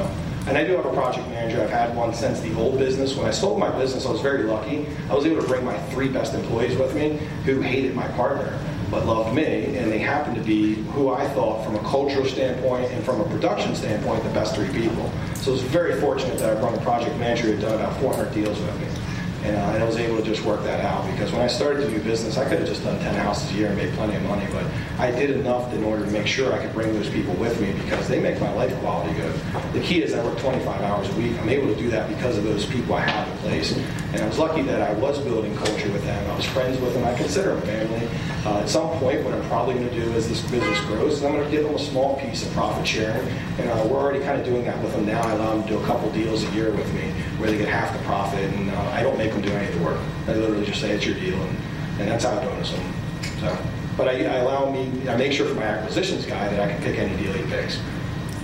and 0.47 0.57
I 0.57 0.63
do 0.63 0.75
have 0.75 0.85
a 0.85 0.93
project 0.93 1.27
manager. 1.29 1.61
I've 1.61 1.69
had 1.69 1.95
one 1.95 2.13
since 2.13 2.39
the 2.39 2.55
old 2.55 2.77
business. 2.77 3.15
When 3.15 3.25
I 3.25 3.31
sold 3.31 3.59
my 3.59 3.69
business, 3.77 4.05
I 4.05 4.11
was 4.11 4.21
very 4.21 4.43
lucky. 4.43 4.85
I 5.09 5.15
was 5.15 5.25
able 5.25 5.41
to 5.41 5.47
bring 5.47 5.65
my 5.65 5.77
three 5.89 6.09
best 6.09 6.33
employees 6.33 6.77
with 6.77 6.95
me 6.95 7.19
who 7.45 7.61
hated 7.61 7.95
my 7.95 8.07
partner 8.09 8.59
but 8.91 9.05
loved 9.05 9.35
me, 9.35 9.77
and 9.77 9.91
they 9.91 9.99
happened 9.99 10.35
to 10.35 10.41
be 10.41 10.75
who 10.93 11.09
I 11.09 11.27
thought, 11.29 11.63
from 11.63 11.75
a 11.75 11.79
cultural 11.79 12.25
standpoint 12.25 12.91
and 12.91 13.03
from 13.03 13.21
a 13.21 13.25
production 13.25 13.75
standpoint, 13.75 14.23
the 14.23 14.29
best 14.31 14.55
three 14.55 14.69
people. 14.69 15.11
So 15.35 15.51
I 15.51 15.53
was 15.53 15.61
very 15.61 15.99
fortunate 15.99 16.39
that 16.39 16.57
I 16.57 16.59
brought 16.59 16.75
a 16.75 16.81
project 16.81 17.15
manager 17.17 17.43
who 17.43 17.51
had 17.51 17.61
done 17.61 17.75
about 17.75 17.99
400 17.99 18.33
deals 18.33 18.59
with 18.59 18.79
me. 18.79 18.98
And, 19.43 19.55
uh, 19.55 19.71
and 19.73 19.83
I 19.83 19.85
was 19.85 19.97
able 19.97 20.17
to 20.17 20.23
just 20.23 20.43
work 20.43 20.63
that 20.63 20.83
out 20.83 21.09
because 21.11 21.31
when 21.31 21.41
I 21.41 21.47
started 21.47 21.85
to 21.85 21.89
do 21.89 22.03
business, 22.03 22.37
I 22.37 22.47
could 22.47 22.59
have 22.59 22.67
just 22.67 22.83
done 22.83 22.99
10 22.99 23.15
houses 23.15 23.49
a 23.51 23.53
year 23.53 23.67
and 23.67 23.77
made 23.77 23.93
plenty 23.93 24.15
of 24.15 24.23
money, 24.23 24.45
but 24.51 24.65
I 24.99 25.11
did 25.11 25.31
enough 25.31 25.73
in 25.73 25.83
order 25.83 26.05
to 26.05 26.11
make 26.11 26.27
sure 26.27 26.53
I 26.53 26.59
could 26.59 26.73
bring 26.73 26.93
those 26.93 27.09
people 27.09 27.33
with 27.35 27.59
me 27.61 27.71
because 27.71 28.07
they 28.07 28.19
make 28.19 28.39
my 28.41 28.51
life 28.53 28.75
quality 28.79 29.13
good. 29.13 29.33
The 29.73 29.79
key 29.79 30.03
is 30.03 30.13
I 30.13 30.23
work 30.23 30.37
25 30.39 30.81
hours 30.81 31.09
a 31.09 31.13
week. 31.13 31.39
I'm 31.39 31.49
able 31.49 31.73
to 31.73 31.75
do 31.75 31.89
that 31.89 32.09
because 32.09 32.37
of 32.37 32.43
those 32.43 32.65
people 32.65 32.95
I 32.95 33.01
have 33.01 33.38
place. 33.39 33.75
And 33.75 34.21
I 34.21 34.27
was 34.27 34.37
lucky 34.37 34.61
that 34.63 34.81
I 34.81 34.93
was 34.93 35.19
building 35.19 35.55
culture 35.55 35.91
with 35.91 36.03
them. 36.03 36.31
I 36.31 36.35
was 36.35 36.45
friends 36.45 36.79
with 36.79 36.93
them. 36.93 37.03
I 37.05 37.13
consider 37.15 37.55
them 37.55 37.61
family. 37.63 38.07
Uh, 38.45 38.61
at 38.61 38.69
some 38.69 38.89
point, 38.99 39.23
what 39.23 39.33
I'm 39.33 39.43
probably 39.49 39.75
going 39.75 39.89
to 39.89 39.95
do 39.95 40.11
as 40.13 40.27
this 40.29 40.41
business 40.49 40.79
grows 40.81 41.13
is 41.13 41.23
I'm 41.23 41.33
going 41.33 41.45
to 41.45 41.51
give 41.51 41.65
them 41.65 41.75
a 41.75 41.79
small 41.79 42.19
piece 42.19 42.45
of 42.45 42.53
profit 42.53 42.87
sharing. 42.87 43.27
And 43.59 43.69
uh, 43.69 43.87
we're 43.89 43.99
already 43.99 44.23
kind 44.23 44.39
of 44.39 44.45
doing 44.45 44.63
that 44.65 44.81
with 44.83 44.93
them 44.93 45.05
now. 45.05 45.21
I 45.21 45.31
allow 45.31 45.55
them 45.55 45.63
to 45.63 45.69
do 45.69 45.79
a 45.79 45.85
couple 45.85 46.09
deals 46.11 46.43
a 46.43 46.51
year 46.51 46.71
with 46.71 46.91
me 46.93 47.11
where 47.37 47.49
they 47.51 47.57
get 47.57 47.67
half 47.67 47.95
the 47.97 48.03
profit, 48.05 48.43
and 48.53 48.71
uh, 48.71 48.91
I 48.91 49.03
don't 49.03 49.17
make 49.17 49.31
them 49.31 49.41
do 49.41 49.51
any 49.51 49.67
of 49.67 49.77
the 49.77 49.85
work. 49.85 49.99
I 50.27 50.33
literally 50.33 50.65
just 50.65 50.81
say 50.81 50.91
it's 50.91 51.05
your 51.05 51.15
deal, 51.15 51.41
and, 51.41 51.57
and 51.99 52.07
that's 52.09 52.23
how 52.23 52.37
I 52.37 52.45
bonus 52.45 52.71
them. 52.71 52.93
So, 53.39 53.57
but 53.97 54.07
I, 54.07 54.11
I 54.25 54.35
allow 54.37 54.71
me, 54.71 55.07
I 55.09 55.15
make 55.15 55.31
sure 55.31 55.47
for 55.47 55.55
my 55.55 55.63
acquisitions 55.63 56.25
guy 56.25 56.47
that 56.49 56.59
I 56.59 56.71
can 56.71 56.81
pick 56.81 56.97
any 56.97 57.15
deal 57.21 57.33
he 57.33 57.43
picks. 57.49 57.79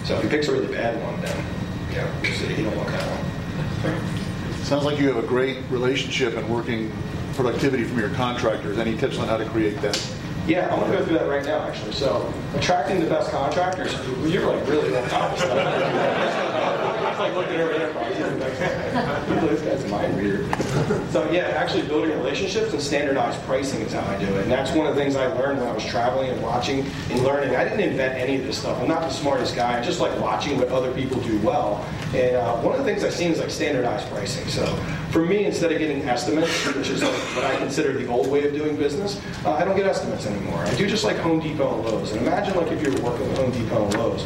So 0.03 0.15
if 0.17 0.23
he 0.23 0.29
picks 0.29 0.47
a 0.47 0.51
really 0.51 0.73
bad 0.73 1.01
one, 1.01 1.19
then 1.21 1.45
you 1.89 1.97
know. 1.97 2.55
He 2.55 2.63
don't 2.63 2.75
want 2.75 2.89
that 2.89 3.01
one. 3.01 4.24
Sounds 4.65 4.83
like 4.83 4.99
you 4.99 5.07
have 5.13 5.23
a 5.23 5.27
great 5.27 5.59
relationship 5.69 6.35
and 6.35 6.49
working 6.49 6.91
productivity 7.35 7.83
from 7.83 7.99
your 7.99 8.09
contractors. 8.09 8.79
Any 8.79 8.97
tips 8.97 9.19
on 9.19 9.27
how 9.27 9.37
to 9.37 9.45
create 9.45 9.79
that? 9.81 9.95
Yeah, 10.47 10.73
I'm 10.73 10.79
gonna 10.79 10.97
go 10.97 11.05
through 11.05 11.19
that 11.19 11.29
right 11.29 11.45
now, 11.45 11.59
actually. 11.59 11.91
So, 11.91 12.33
attracting 12.55 12.99
the 12.99 13.05
best 13.05 13.29
contractors, 13.29 13.93
you're 14.25 14.47
like 14.51 14.67
really 14.67 14.97
on 14.97 15.07
top 15.07 15.33
of 15.33 15.37
stuff. 15.37 16.94
Like 17.19 17.33
looking 17.33 17.59
over 17.61 17.73
there. 17.73 17.93
This 19.45 19.61
guy's 19.61 19.91
mind 19.91 20.17
reader. 20.17 20.43
So 21.11 21.29
yeah, 21.31 21.47
actually 21.55 21.83
building 21.87 22.11
relationships 22.11 22.73
and 22.73 22.81
standardized 22.81 23.41
pricing 23.43 23.81
is 23.81 23.93
how 23.93 24.01
I 24.01 24.17
do 24.17 24.25
it. 24.25 24.43
And 24.43 24.51
that's 24.51 24.71
one 24.71 24.87
of 24.87 24.95
the 24.95 25.01
things 25.01 25.15
I 25.15 25.27
learned 25.27 25.59
when 25.59 25.67
I 25.67 25.71
was 25.71 25.85
traveling 25.85 26.29
and 26.29 26.41
watching 26.41 26.85
and 27.09 27.23
learning. 27.23 27.55
I 27.55 27.63
didn't 27.63 27.81
invent 27.81 28.15
any 28.15 28.37
of 28.37 28.45
this 28.45 28.57
stuff. 28.57 28.79
I'm 28.81 28.87
not 28.87 29.01
the 29.01 29.09
smartest 29.09 29.55
guy. 29.55 29.79
I 29.79 29.83
just 29.83 29.99
like 29.99 30.17
watching 30.19 30.57
what 30.57 30.69
other 30.69 30.91
people 30.93 31.21
do 31.21 31.39
well. 31.39 31.85
And 32.13 32.35
uh, 32.35 32.57
one 32.57 32.73
of 32.73 32.79
the 32.79 32.85
things 32.85 33.03
I've 33.03 33.13
seen 33.13 33.31
is 33.31 33.39
like 33.39 33.49
standardized 33.49 34.07
pricing. 34.09 34.47
So 34.47 34.65
for 35.11 35.25
me, 35.25 35.45
instead 35.45 35.71
of 35.71 35.79
getting 35.79 36.01
estimates, 36.03 36.65
which 36.67 36.89
is 36.89 37.01
like 37.01 37.13
what 37.35 37.45
I 37.45 37.55
consider 37.57 37.93
the 37.93 38.07
old 38.07 38.27
way 38.27 38.45
of 38.47 38.53
doing 38.53 38.75
business, 38.75 39.21
uh, 39.45 39.53
I 39.53 39.63
don't 39.63 39.75
get 39.75 39.85
estimates 39.85 40.25
anymore. 40.25 40.59
I 40.59 40.73
do 40.75 40.87
just 40.87 41.03
like 41.03 41.17
Home 41.17 41.39
Depot 41.39 41.75
and 41.75 41.85
Lowe's. 41.85 42.11
And 42.11 42.21
imagine 42.21 42.55
like 42.55 42.71
if 42.71 42.81
you 42.81 42.91
were 42.93 43.11
working 43.11 43.27
with 43.29 43.37
Home 43.37 43.51
Depot 43.51 43.85
and 43.85 43.93
Lowe's, 43.95 44.23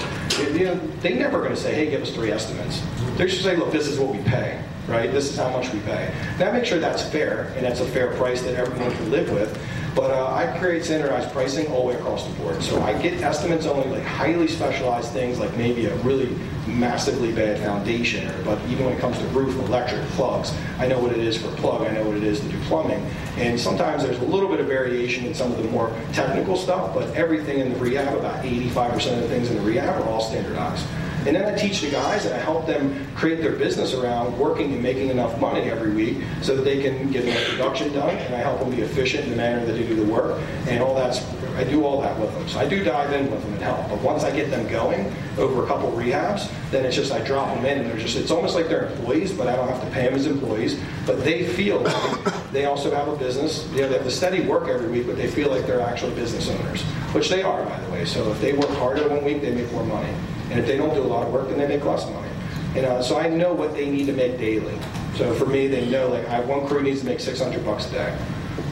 know, 0.66 0.80
they 1.02 1.14
never 1.14 1.40
going 1.40 1.52
to 1.52 1.58
say, 1.58 1.74
hey, 1.74 1.90
give 1.90 2.02
us 2.02 2.12
three 2.12 2.32
estimates. 2.32 2.82
They're 3.16 3.28
just 3.28 3.44
say, 3.44 3.56
look, 3.56 3.72
this 3.72 3.88
is 3.88 4.00
what 4.00 4.10
we 4.16 4.22
pay, 4.24 4.62
right? 4.88 5.12
This 5.12 5.30
is 5.30 5.38
how 5.38 5.50
much 5.50 5.72
we 5.74 5.80
pay. 5.82 6.14
Now 6.40 6.52
make 6.52 6.66
sure 6.66 6.80
that's 6.80 7.04
fair 7.04 7.54
and 7.56 7.66
that's 7.66 7.80
a 7.80 7.86
fair 7.86 8.14
price 8.16 8.42
that 8.44 8.56
everyone 8.56 8.92
can 8.96 9.12
live 9.12 9.32
with. 9.32 9.58
But 9.96 10.12
uh, 10.12 10.34
I 10.34 10.58
create 10.60 10.86
standardized 10.86 11.32
pricing 11.32 11.68
all 11.68 11.82
the 11.82 11.88
way 11.88 11.96
across 11.96 12.26
the 12.26 12.34
board. 12.34 12.62
So 12.62 12.82
I 12.82 13.00
get 13.02 13.22
estimates 13.22 13.66
only 13.66 13.90
like 13.90 14.04
highly 14.04 14.48
specialized 14.48 15.12
things, 15.12 15.40
like 15.40 15.56
maybe 15.58 15.86
a 15.86 15.96
really 15.98 16.36
massively 16.68 17.32
bad 17.32 17.60
foundation. 17.60 18.30
Or, 18.30 18.44
but 18.44 18.60
even 18.70 18.86
when 18.86 18.94
it 18.94 19.00
comes 19.00 19.18
to 19.18 19.26
roof, 19.28 19.56
electric, 19.68 20.02
plugs, 20.10 20.54
I 20.78 20.88
know 20.88 21.00
what 21.00 21.12
it 21.12 21.20
is 21.20 21.42
for 21.42 21.50
plug. 21.58 21.82
I 21.88 21.92
know 21.92 22.06
what 22.06 22.18
it 22.18 22.24
is 22.24 22.40
to 22.40 22.48
do 22.48 22.60
plumbing. 22.62 23.04
And 23.38 23.60
sometimes 23.60 24.04
there's 24.04 24.20
a 24.20 24.26
little 24.26 24.50
bit 24.50 24.60
of 24.60 24.68
variation 24.68 25.26
in 25.26 25.34
some 25.34 25.52
of 25.52 25.58
the 25.58 25.70
more 25.70 25.92
technical 26.14 26.56
stuff, 26.56 26.94
but 26.94 27.14
everything 27.16 27.60
in 27.60 27.74
the 27.74 27.80
rehab, 27.80 28.16
about 28.16 28.44
85% 28.44 29.14
of 29.14 29.22
the 29.22 29.28
things 29.28 29.50
in 29.50 29.56
the 29.58 29.64
rehab 29.64 30.02
are 30.02 30.06
all 30.10 30.22
standardized. 30.22 30.86
And 31.26 31.36
then 31.36 31.46
I 31.46 31.58
teach 31.58 31.82
the 31.82 31.92
guys 31.92 32.26
and 32.26 32.34
I 32.34 32.38
help 32.38 32.66
them 32.66 33.06
create 33.16 33.42
their 33.42 33.52
business 33.52 33.94
around 33.94 34.38
working 34.40 34.74
and 34.74 34.82
making 34.82 35.10
enough 35.10 35.40
money 35.40 35.62
every 35.70 35.92
week 35.92 36.18
so 36.42 36.56
that 36.56 36.64
they 36.64 36.82
can 36.82 37.12
get 37.12 37.26
enough 37.26 37.46
production 37.50 37.94
done. 37.94 38.16
And 38.16 38.36
I 38.36 38.40
help 38.40 38.60
them 38.60 38.70
be 38.72 38.82
efficient 38.82 39.26
in 39.26 39.32
the 39.32 39.36
manner 39.36 39.66
that 39.66 39.74
they 39.74 39.86
do 39.86 39.96
the 39.96 40.12
work. 40.12 40.42
And 40.68 40.82
all 40.82 40.96
that's, 40.96 41.24
I 41.56 41.66
do 41.66 41.84
all 41.84 42.02
that 42.02 42.18
with 42.18 42.34
them. 42.34 42.48
So 42.48 42.60
I 42.60 42.68
do 42.68 42.84
dive 42.84 43.12
in 43.12 43.30
with 43.30 43.42
them 43.44 43.54
and 43.54 43.62
help. 43.62 43.90
But 43.90 44.02
once 44.02 44.24
I 44.24 44.34
get 44.34 44.50
them 44.50 44.66
going 44.70 45.14
over 45.38 45.64
a 45.64 45.68
couple 45.68 45.92
rehabs, 45.92 46.50
then 46.72 46.86
it's 46.86 46.96
just 46.96 47.12
I 47.12 47.20
drop 47.20 47.54
them 47.54 47.66
in 47.66 47.80
and 47.80 47.90
they're 47.90 47.98
just, 47.98 48.16
it's 48.16 48.32
almost 48.32 48.56
like 48.56 48.70
they're 48.70 48.88
employees, 48.88 49.34
but 49.34 49.48
I 49.48 49.56
don't 49.56 49.68
have 49.68 49.84
to 49.84 49.90
pay 49.90 50.06
them 50.06 50.16
as 50.16 50.26
employees. 50.26 50.80
But 51.06 51.24
they 51.24 51.46
feel 51.46 51.82
like 51.82 52.52
they 52.52 52.66
also 52.66 52.96
have 52.96 53.10
a 53.10 53.16
business. 53.18 53.68
You 53.72 53.82
know, 53.82 53.90
they 53.90 53.96
have 53.96 54.06
to 54.06 54.12
steady 54.12 54.42
work 54.42 54.70
every 54.70 54.88
week, 54.88 55.06
but 55.06 55.18
they 55.18 55.28
feel 55.28 55.50
like 55.50 55.68
they're 55.68 55.82
actual 55.82 56.12
business 56.12 56.50
owners, 56.50 56.82
which 57.14 57.28
they 57.30 57.44
are, 57.44 57.64
by 57.66 57.80
the 57.82 57.92
way. 57.92 58.06
So 58.06 58.32
if 58.32 58.40
they 58.40 58.54
work 58.54 58.70
harder 58.70 59.08
one 59.10 59.26
week, 59.26 59.42
they 59.42 59.54
make 59.54 59.70
more 59.74 59.84
money. 59.84 60.14
And 60.50 60.60
if 60.60 60.66
they 60.66 60.78
don't 60.78 60.94
do 60.94 61.02
a 61.02 61.04
lot 61.04 61.26
of 61.26 61.34
work, 61.34 61.50
then 61.50 61.58
they 61.58 61.68
make 61.68 61.86
less 61.86 62.10
money. 62.10 62.30
And 62.76 63.04
so 63.04 63.20
I 63.20 63.28
know 63.28 63.54
what 63.54 63.74
they 63.74 63.90
need 63.90 64.06
to 64.06 64.14
make 64.14 64.38
daily. 64.38 64.78
So 65.16 65.34
for 65.34 65.46
me, 65.46 65.68
they 65.68 65.90
know 65.90 66.08
like 66.08 66.28
I 66.28 66.40
one 66.42 66.68
crew 66.68 66.82
needs 66.82 67.02
to 67.02 67.06
make 67.06 67.20
600 67.20 67.66
bucks 67.66 67.88
a 67.88 67.92
day, 67.92 68.18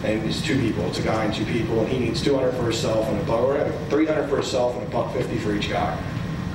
and 0.03 0.23
it's 0.23 0.41
two 0.41 0.59
people. 0.59 0.85
It's 0.85 0.99
a 0.99 1.03
guy 1.03 1.25
and 1.25 1.33
two 1.33 1.45
people, 1.45 1.79
and 1.81 1.89
he 1.89 1.99
needs 1.99 2.21
200 2.21 2.51
for 2.51 2.63
himself 2.63 3.07
and 3.07 3.19
a 3.19 3.23
buck, 3.23 3.41
or 3.41 3.71
300 3.89 4.29
for 4.29 4.37
himself 4.37 4.75
and 4.75 4.87
a 4.87 4.89
buck 4.89 5.13
50 5.13 5.37
for 5.39 5.53
each 5.53 5.69
guy. 5.69 5.97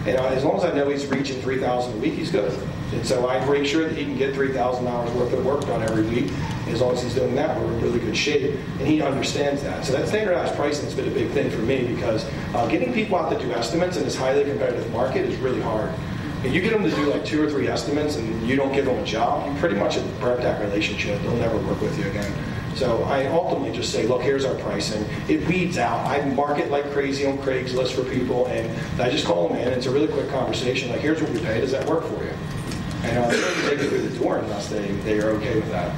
And 0.07 0.17
uh, 0.17 0.27
as 0.29 0.45
long 0.45 0.57
as 0.57 0.65
I 0.65 0.73
know 0.73 0.89
he's 0.89 1.07
reaching 1.07 1.41
3,000 1.43 1.95
a 1.95 1.97
week, 1.99 2.15
he's 2.15 2.31
good. 2.31 2.53
And 2.93 3.07
so 3.07 3.29
I 3.29 3.45
make 3.49 3.65
sure 3.65 3.89
that 3.89 3.97
he 3.97 4.05
can 4.05 4.17
get 4.17 4.35
3,000 4.35 4.87
hours 4.87 5.11
worth 5.13 5.33
of 5.33 5.45
work 5.45 5.63
done 5.63 5.83
every 5.83 6.03
week. 6.03 6.33
As 6.69 6.81
long 6.81 6.95
as 6.95 7.03
he's 7.03 7.15
doing 7.15 7.35
that, 7.35 7.61
we're 7.61 7.73
in 7.73 7.81
really 7.81 7.99
good 7.99 8.17
shape. 8.17 8.57
And 8.79 8.87
he 8.87 9.03
understands 9.03 9.63
that. 9.63 9.85
So 9.85 9.93
that 9.93 10.09
standardized 10.09 10.55
pricing 10.55 10.85
has 10.85 10.95
been 10.95 11.09
a 11.09 11.11
big 11.11 11.31
thing 11.31 11.51
for 11.51 11.59
me 11.59 11.87
because 11.87 12.25
uh, 12.55 12.67
getting 12.69 12.93
people 12.93 13.19
out 13.19 13.31
to 13.33 13.39
do 13.39 13.53
estimates 13.53 13.97
in 13.97 14.05
this 14.05 14.17
highly 14.17 14.45
competitive 14.45 14.91
market 14.93 15.27
is 15.27 15.37
really 15.39 15.61
hard. 15.61 15.93
If 16.45 16.53
you 16.53 16.61
get 16.61 16.73
them 16.73 16.83
to 16.83 16.91
do 16.91 17.05
like 17.05 17.25
two 17.25 17.43
or 17.43 17.49
three 17.49 17.69
estimates 17.69 18.17
and 18.17 18.49
you 18.49 18.57
don't 18.57 18.73
give 18.73 18.87
them 18.87 18.99
a 18.99 19.05
job, 19.05 19.47
you 19.47 19.59
pretty 19.61 19.77
much 19.77 19.95
have 19.95 20.21
broke 20.21 20.41
that 20.41 20.61
relationship. 20.61 21.21
They'll 21.23 21.37
never 21.37 21.57
work 21.59 21.81
with 21.81 21.97
you 21.99 22.07
again. 22.07 22.33
So 22.75 23.05
I 23.05 23.27
ultimately 23.27 23.71
just 23.77 23.93
say, 23.93 24.07
look, 24.07 24.23
here's 24.23 24.45
our 24.45 24.55
pricing. 24.57 25.05
It 25.29 25.47
weeds 25.47 25.79
out. 25.79 26.07
I 26.07 26.25
market 26.31 26.71
like 26.71 26.91
crazy 26.93 27.27
on 27.27 27.39
Craigslist 27.39 27.93
for 27.93 28.03
people, 28.03 28.47
and 28.47 29.01
I 29.01 29.11
just 29.11 29.27
call 29.27 29.49
them 29.49 29.59
in. 29.59 29.69
It's 29.69 29.87
a 29.87 29.91
really 29.91 30.09
quick 30.09 30.29
conversation. 30.31 30.91
Like, 30.91 31.01
here's 31.01 31.21
what 31.21 31.31
we 31.31 31.39
pay. 31.41 31.61
Does 31.61 31.73
that 31.73 31.87
work 31.87 32.05
for 32.05 32.25
you? 32.25 32.33
And 33.05 33.19
uh, 33.19 33.29
they 33.29 33.69
take 33.69 33.81
it 33.81 33.89
through 33.89 34.09
the 34.09 34.19
door 34.19 34.39
unless 34.39 34.69
they, 34.69 34.91
they 35.03 35.21
are 35.21 35.31
okay 35.31 35.57
with 35.57 35.71
that. 35.71 35.95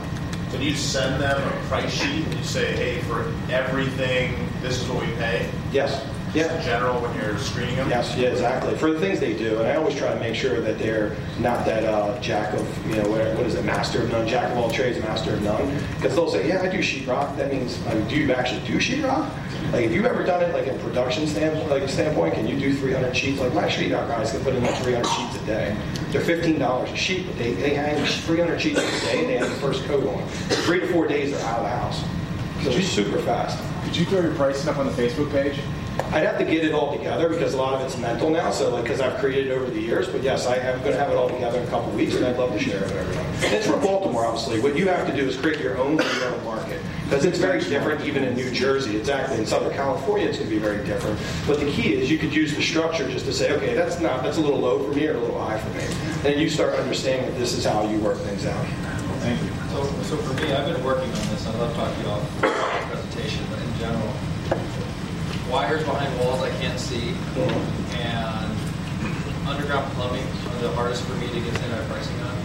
Can 0.55 0.62
you 0.62 0.76
send 0.76 1.20
them 1.20 1.36
a 1.36 1.66
price 1.66 1.92
sheet 1.92 2.24
and 2.24 2.34
you 2.34 2.44
say, 2.44 2.76
hey, 2.76 3.00
for 3.09 3.34
everything, 3.50 4.48
this 4.62 4.80
is 4.80 4.88
what 4.88 5.05
we 5.05 5.12
pay? 5.14 5.50
Yes. 5.72 6.07
Just 6.35 6.51
in 6.51 6.62
general 6.62 7.01
when 7.01 7.14
you're 7.14 7.39
screening 7.39 7.76
them? 7.76 7.89
Yes, 7.89 8.16
yeah, 8.16 8.28
exactly. 8.28 8.76
For 8.76 8.91
the 8.91 8.99
things 8.99 9.20
they 9.20 9.35
do, 9.35 9.59
and 9.59 9.68
I 9.68 9.76
always 9.76 9.95
try 9.95 10.12
to 10.12 10.18
make 10.18 10.35
sure 10.35 10.61
that 10.61 10.80
they're 10.80 11.16
not 11.39 11.64
that 11.64 11.85
uh, 11.85 12.20
jack 12.20 12.53
of, 12.55 12.87
you 12.89 12.97
know, 12.97 13.09
what, 13.09 13.20
what 13.37 13.47
is 13.47 13.55
it, 13.55 13.64
master 13.64 14.03
of 14.03 14.11
none, 14.11 14.26
jack 14.26 14.51
of 14.51 14.59
all 14.59 14.68
trades, 14.68 14.99
master 14.99 15.35
of 15.35 15.43
none. 15.43 15.78
Because 15.95 16.16
they'll 16.16 16.28
say, 16.28 16.49
yeah, 16.49 16.61
I 16.61 16.68
do 16.68 16.78
sheetrock. 16.78 17.37
That 17.37 17.53
means, 17.53 17.80
I 17.87 17.95
mean, 17.95 18.09
do 18.09 18.16
you 18.16 18.32
actually 18.32 18.66
do 18.66 18.78
sheetrock? 18.78 19.30
Like, 19.72 19.85
have 19.85 19.93
you 19.93 20.05
ever 20.07 20.24
done 20.24 20.43
it 20.43 20.53
like 20.53 20.66
in 20.66 20.76
production 20.80 21.28
standpoint, 21.28 21.70
like 21.70 21.89
standpoint? 21.89 22.35
Can 22.35 22.49
you 22.49 22.59
do 22.59 22.74
300 22.76 23.16
sheets? 23.16 23.41
Like 23.41 23.55
my 23.55 23.68
sheetrock 23.68 24.09
guys 24.09 24.32
can 24.32 24.43
put 24.43 24.55
in 24.57 24.62
like 24.64 24.74
300 24.82 25.07
sheets 25.07 25.37
a 25.37 25.47
day. 25.47 25.76
They're 26.11 26.20
$15 26.20 26.93
a 26.93 26.97
sheet, 26.97 27.26
but 27.28 27.39
they, 27.39 27.55
they 27.55 27.74
hang 27.74 28.05
300 28.05 28.61
sheets 28.61 28.80
a 28.80 29.01
day 29.07 29.20
and 29.20 29.28
they 29.28 29.37
have 29.37 29.49
the 29.49 29.55
first 29.57 29.85
coat 29.85 30.05
on. 30.05 30.28
Three 30.64 30.80
to 30.80 30.89
four 30.89 31.07
days, 31.07 31.30
they're 31.30 31.47
out 31.47 31.59
of 31.59 31.64
the 31.64 31.70
house. 31.70 32.05
So 32.64 32.70
it's 32.70 32.89
super 32.89 33.18
fast. 33.20 33.57
Could 33.85 33.97
you 33.97 34.05
throw 34.07 34.20
your 34.20 34.35
pricing 34.35 34.68
up 34.68 34.78
on 34.78 34.87
the 34.87 34.93
Facebook 34.93 35.30
page? 35.30 35.61
I'd 36.14 36.24
have 36.24 36.38
to 36.38 36.45
get 36.45 36.64
it 36.64 36.72
all 36.72 36.97
together 36.97 37.28
because 37.28 37.55
a 37.55 37.57
lot 37.57 37.74
of 37.74 37.80
it's 37.82 37.97
mental 37.99 38.30
now. 38.30 38.51
So, 38.51 38.70
like, 38.70 38.84
because 38.84 39.01
I've 39.01 39.18
created 39.18 39.49
it 39.49 39.55
over 39.55 39.70
the 39.70 39.80
years. 39.80 40.09
But 40.09 40.22
yes, 40.22 40.47
I 40.47 40.57
am 40.57 40.80
going 40.80 40.92
to 40.92 40.99
have 40.99 41.11
it 41.11 41.16
all 41.16 41.28
together 41.28 41.59
in 41.59 41.66
a 41.66 41.70
couple 41.70 41.90
of 41.90 41.95
weeks, 41.97 42.14
and 42.14 42.24
I'd 42.24 42.36
love 42.36 42.53
to 42.53 42.59
share 42.59 42.78
it 42.78 42.82
with 42.82 42.97
everyone. 42.97 43.26
It's 43.55 43.66
from 43.66 43.80
Baltimore, 43.80 44.24
obviously. 44.24 44.61
What 44.61 44.76
you 44.76 44.88
have 44.88 45.07
to 45.07 45.14
do 45.14 45.26
is 45.26 45.36
create 45.36 45.61
your 45.61 45.78
own 45.78 45.99
for 45.99 46.18
your 46.18 46.34
own 46.34 46.45
market 46.45 46.80
because 47.05 47.24
it's 47.24 47.38
very 47.38 47.61
different, 47.61 48.05
even 48.05 48.24
in 48.24 48.34
New 48.34 48.51
Jersey. 48.51 48.97
Exactly. 48.97 49.38
In 49.38 49.47
Southern 49.47 49.72
California, 49.72 50.26
it's 50.26 50.38
going 50.38 50.51
to 50.51 50.55
be 50.55 50.61
very 50.61 50.84
different. 50.84 51.18
But 51.47 51.61
the 51.61 51.70
key 51.70 51.95
is 51.95 52.11
you 52.11 52.18
could 52.18 52.34
use 52.34 52.55
the 52.55 52.62
structure 52.62 53.09
just 53.09 53.24
to 53.26 53.32
say, 53.32 53.53
okay, 53.53 53.74
that's 53.74 54.01
not 54.01 54.22
that's 54.22 54.38
a 54.38 54.40
little 54.40 54.61
low 54.61 54.82
for 54.82 54.97
me 54.97 55.07
or 55.07 55.14
a 55.14 55.20
little 55.20 55.40
high 55.40 55.59
for 55.59 55.70
me. 55.70 56.30
And 56.30 56.40
you 56.40 56.49
start 56.49 56.74
understanding 56.74 57.30
that 57.30 57.38
this 57.38 57.53
is 57.53 57.64
how 57.64 57.88
you 57.88 57.99
work 57.99 58.18
things 58.18 58.47
out. 58.47 58.66
Thank 59.20 59.40
you. 59.42 59.49
So, 59.70 59.84
so 60.03 60.16
for 60.16 60.34
me, 60.42 60.53
I've 60.53 60.72
been 60.72 60.84
working 60.84 61.11
on 61.11 61.28
this. 61.28 61.47
I 61.47 61.57
love 61.59 61.74
talking 61.74 62.01
about 62.05 62.22
the 62.40 62.49
presentation, 62.90 63.45
but 63.51 63.61
in 63.61 63.78
general, 63.78 64.12
wires 65.55 65.84
behind 65.84 66.11
walls 66.18 66.42
I 66.42 66.50
can't 66.59 66.80
see, 66.80 67.14
and 67.94 68.59
underground 69.46 69.88
plumbing 69.92 70.24
are 70.24 70.59
the 70.59 70.72
hardest 70.72 71.05
for 71.05 71.14
me 71.14 71.28
to 71.28 71.40
get 71.40 71.55
standard 71.55 71.86
pricing 71.86 72.20
on. 72.22 72.36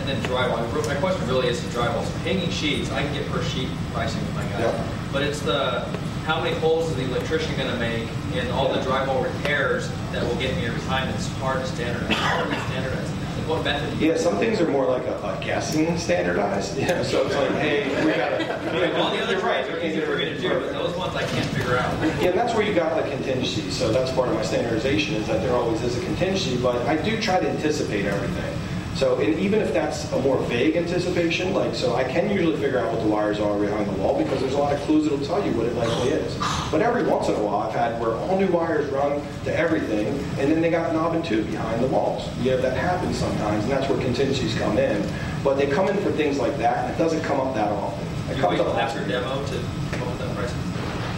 And 0.00 0.08
then 0.08 0.20
drywall. 0.22 0.86
My 0.88 0.96
question 0.96 1.28
really 1.28 1.46
is 1.46 1.62
the 1.62 1.70
drywall. 1.70 2.04
So 2.04 2.18
hanging 2.18 2.50
sheets, 2.50 2.90
I 2.90 3.04
can 3.04 3.14
get 3.14 3.30
per 3.30 3.44
sheet 3.44 3.68
pricing 3.92 4.20
with 4.20 4.34
my 4.34 4.42
guys. 4.46 4.62
Yep. 4.62 4.86
But 5.12 5.22
it's 5.22 5.40
the 5.40 5.84
how 6.24 6.42
many 6.42 6.56
holes 6.56 6.90
is 6.90 6.96
the 6.96 7.04
electrician 7.04 7.56
going 7.56 7.70
to 7.70 7.76
make 7.76 8.08
in 8.34 8.50
all 8.50 8.72
the 8.72 8.80
drywall 8.80 9.22
repairs 9.22 9.88
that 10.10 10.24
will 10.24 10.34
get 10.34 10.56
me 10.56 10.66
every 10.66 10.80
time. 10.88 11.08
It's 11.10 11.28
hard 11.38 11.60
to 11.60 11.66
standardize. 11.68 12.16
How 12.16 12.42
are 12.42 12.48
we 12.48 12.56
standardizing 12.66 13.25
what 13.46 13.64
method? 13.64 13.98
Yeah, 13.98 14.16
some 14.16 14.36
things 14.38 14.60
are 14.60 14.68
more 14.68 14.86
like 14.86 15.04
a, 15.04 15.16
a 15.18 15.38
guessing 15.44 15.96
standardized. 15.98 16.76
Yeah, 16.86 17.02
so 17.02 17.26
it's 17.26 17.34
like, 17.34 17.50
hey, 17.52 17.88
we 18.04 18.12
got 18.12 18.38
to. 18.38 19.00
All 19.02 19.10
the 19.10 19.22
other 19.22 19.40
trades 19.40 19.68
are 19.68 19.82
easy 19.82 20.00
for 20.00 20.16
me 20.16 20.26
to 20.26 20.38
do, 20.38 20.50
but 20.50 20.72
those 20.72 20.94
ones 20.96 21.16
I 21.16 21.22
can't 21.22 21.46
figure 21.50 21.76
out. 21.78 21.92
Yeah, 22.20 22.30
and 22.30 22.38
that's 22.38 22.54
where 22.54 22.64
you 22.64 22.74
got 22.74 23.02
the 23.02 23.08
contingency. 23.10 23.70
So 23.70 23.90
that's 23.90 24.12
part 24.12 24.28
of 24.28 24.34
my 24.34 24.42
standardization 24.42 25.14
is 25.14 25.26
that 25.26 25.40
there 25.42 25.54
always 25.54 25.82
is 25.82 25.96
a 25.96 26.04
contingency, 26.04 26.56
but 26.60 26.76
I 26.86 26.96
do 26.96 27.20
try 27.20 27.40
to 27.40 27.48
anticipate 27.48 28.04
everything. 28.04 28.75
So 28.96 29.20
and 29.20 29.38
even 29.38 29.60
if 29.60 29.74
that's 29.74 30.10
a 30.12 30.18
more 30.22 30.38
vague 30.44 30.74
anticipation, 30.74 31.52
like 31.52 31.74
so 31.74 31.94
I 31.94 32.04
can 32.04 32.30
usually 32.30 32.56
figure 32.56 32.78
out 32.78 32.90
what 32.90 33.02
the 33.02 33.08
wires 33.08 33.38
are 33.38 33.58
behind 33.58 33.86
the 33.90 33.92
wall 34.00 34.16
because 34.16 34.40
there's 34.40 34.54
a 34.54 34.58
lot 34.58 34.72
of 34.72 34.80
clues 34.80 35.04
that'll 35.04 35.24
tell 35.24 35.44
you 35.46 35.52
what 35.52 35.66
it 35.66 35.74
likely 35.74 36.12
is. 36.12 36.34
But 36.70 36.80
every 36.80 37.04
once 37.04 37.28
in 37.28 37.34
a 37.34 37.42
while 37.42 37.68
I've 37.68 37.74
had 37.74 38.00
where 38.00 38.14
all 38.14 38.38
new 38.38 38.46
wires 38.46 38.90
run 38.90 39.20
to 39.44 39.54
everything 39.54 40.06
and 40.38 40.50
then 40.50 40.62
they 40.62 40.70
got 40.70 40.94
knob 40.94 41.14
and 41.14 41.22
tube 41.22 41.46
behind 41.50 41.84
the 41.84 41.88
walls. 41.88 42.26
You 42.38 42.52
know, 42.52 42.62
that 42.62 42.74
happens 42.74 43.18
sometimes 43.18 43.64
and 43.64 43.72
that's 43.72 43.86
where 43.86 44.00
contingencies 44.00 44.54
come 44.56 44.78
in. 44.78 45.06
But 45.44 45.58
they 45.58 45.66
come 45.66 45.88
in 45.88 45.98
for 45.98 46.10
things 46.12 46.38
like 46.38 46.56
that 46.56 46.86
and 46.86 46.94
it 46.94 46.96
doesn't 46.96 47.22
come 47.22 47.38
up 47.38 47.54
that 47.54 47.70
often. 47.70 48.06
It 48.30 48.36
You 48.38 48.42
comes 48.42 48.60
up 48.60 48.74
after 48.76 49.06
demo 49.06 49.44
to 49.44 49.64
come 49.92 50.08
up 50.08 50.18
that 50.18 50.34
pricing? 50.34 50.58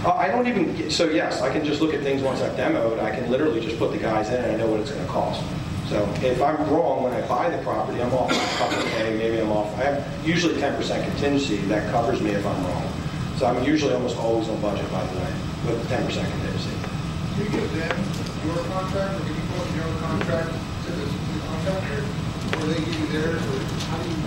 uh, 0.05 0.14
I 0.14 0.26
don't 0.26 0.49
even, 0.49 0.91
so 0.91 1.09
yes, 1.09 1.43
I 1.43 1.53
can 1.53 1.64
just 1.64 1.81
look 1.81 1.95
at 1.95 2.03
things 2.03 2.22
once 2.22 2.41
I've 2.41 2.57
demoed, 2.57 2.99
I 2.99 3.12
can 3.14 3.31
literally 3.31 3.61
just 3.61 3.79
put 3.79 3.93
the 3.93 3.99
guys 3.99 4.31
in 4.31 4.43
and 4.43 4.53
I 4.53 4.57
know 4.57 4.66
what 4.66 4.81
it's 4.81 4.91
gonna 4.91 5.07
cost. 5.07 5.45
So 5.89 6.05
if 6.20 6.43
I'm 6.43 6.57
wrong 6.68 7.03
when 7.03 7.14
I 7.14 7.26
buy 7.26 7.49
the 7.49 7.62
property, 7.62 8.03
I'm 8.03 8.12
off 8.12 8.30
a 8.30 8.59
couple 8.59 8.82
K, 8.91 9.16
maybe 9.16 9.41
I'm 9.41 9.51
off, 9.51 9.72
I 9.78 9.84
have 9.84 10.26
usually 10.26 10.61
ten 10.61 10.76
percent 10.76 11.03
contingency, 11.09 11.57
that 11.72 11.91
covers 11.91 12.20
me 12.20 12.32
if 12.32 12.45
I'm 12.45 12.62
wrong. 12.66 12.84
So 13.39 13.47
I'm 13.47 13.64
usually 13.64 13.95
almost 13.95 14.18
always 14.18 14.49
on 14.51 14.61
budget, 14.61 14.91
by 14.93 15.03
the 15.07 15.16
way, 15.18 15.32
with 15.66 15.89
ten 15.89 16.05
percent 16.05 16.28
contingency. 16.28 16.76
Do 17.36 17.45
you 17.45 17.51
give 17.51 17.72
them 17.72 17.97
your 18.45 18.61
contract, 18.68 19.16
or 19.16 19.24
do 19.24 19.32
you 19.32 19.41
put 19.49 19.64
your 19.76 19.89
contract 20.05 20.53
to 20.53 20.93
the 20.93 21.05
to 21.09 21.32
the 21.32 21.41
contractor? 21.49 22.05
Or 22.05 22.61
do 22.61 22.66
they 22.68 22.84
give 22.84 23.01
you 23.01 23.07
theirs, 23.09 23.41
or 23.41 23.59
how 23.89 23.97
do 24.03 24.11
you? 24.11 24.17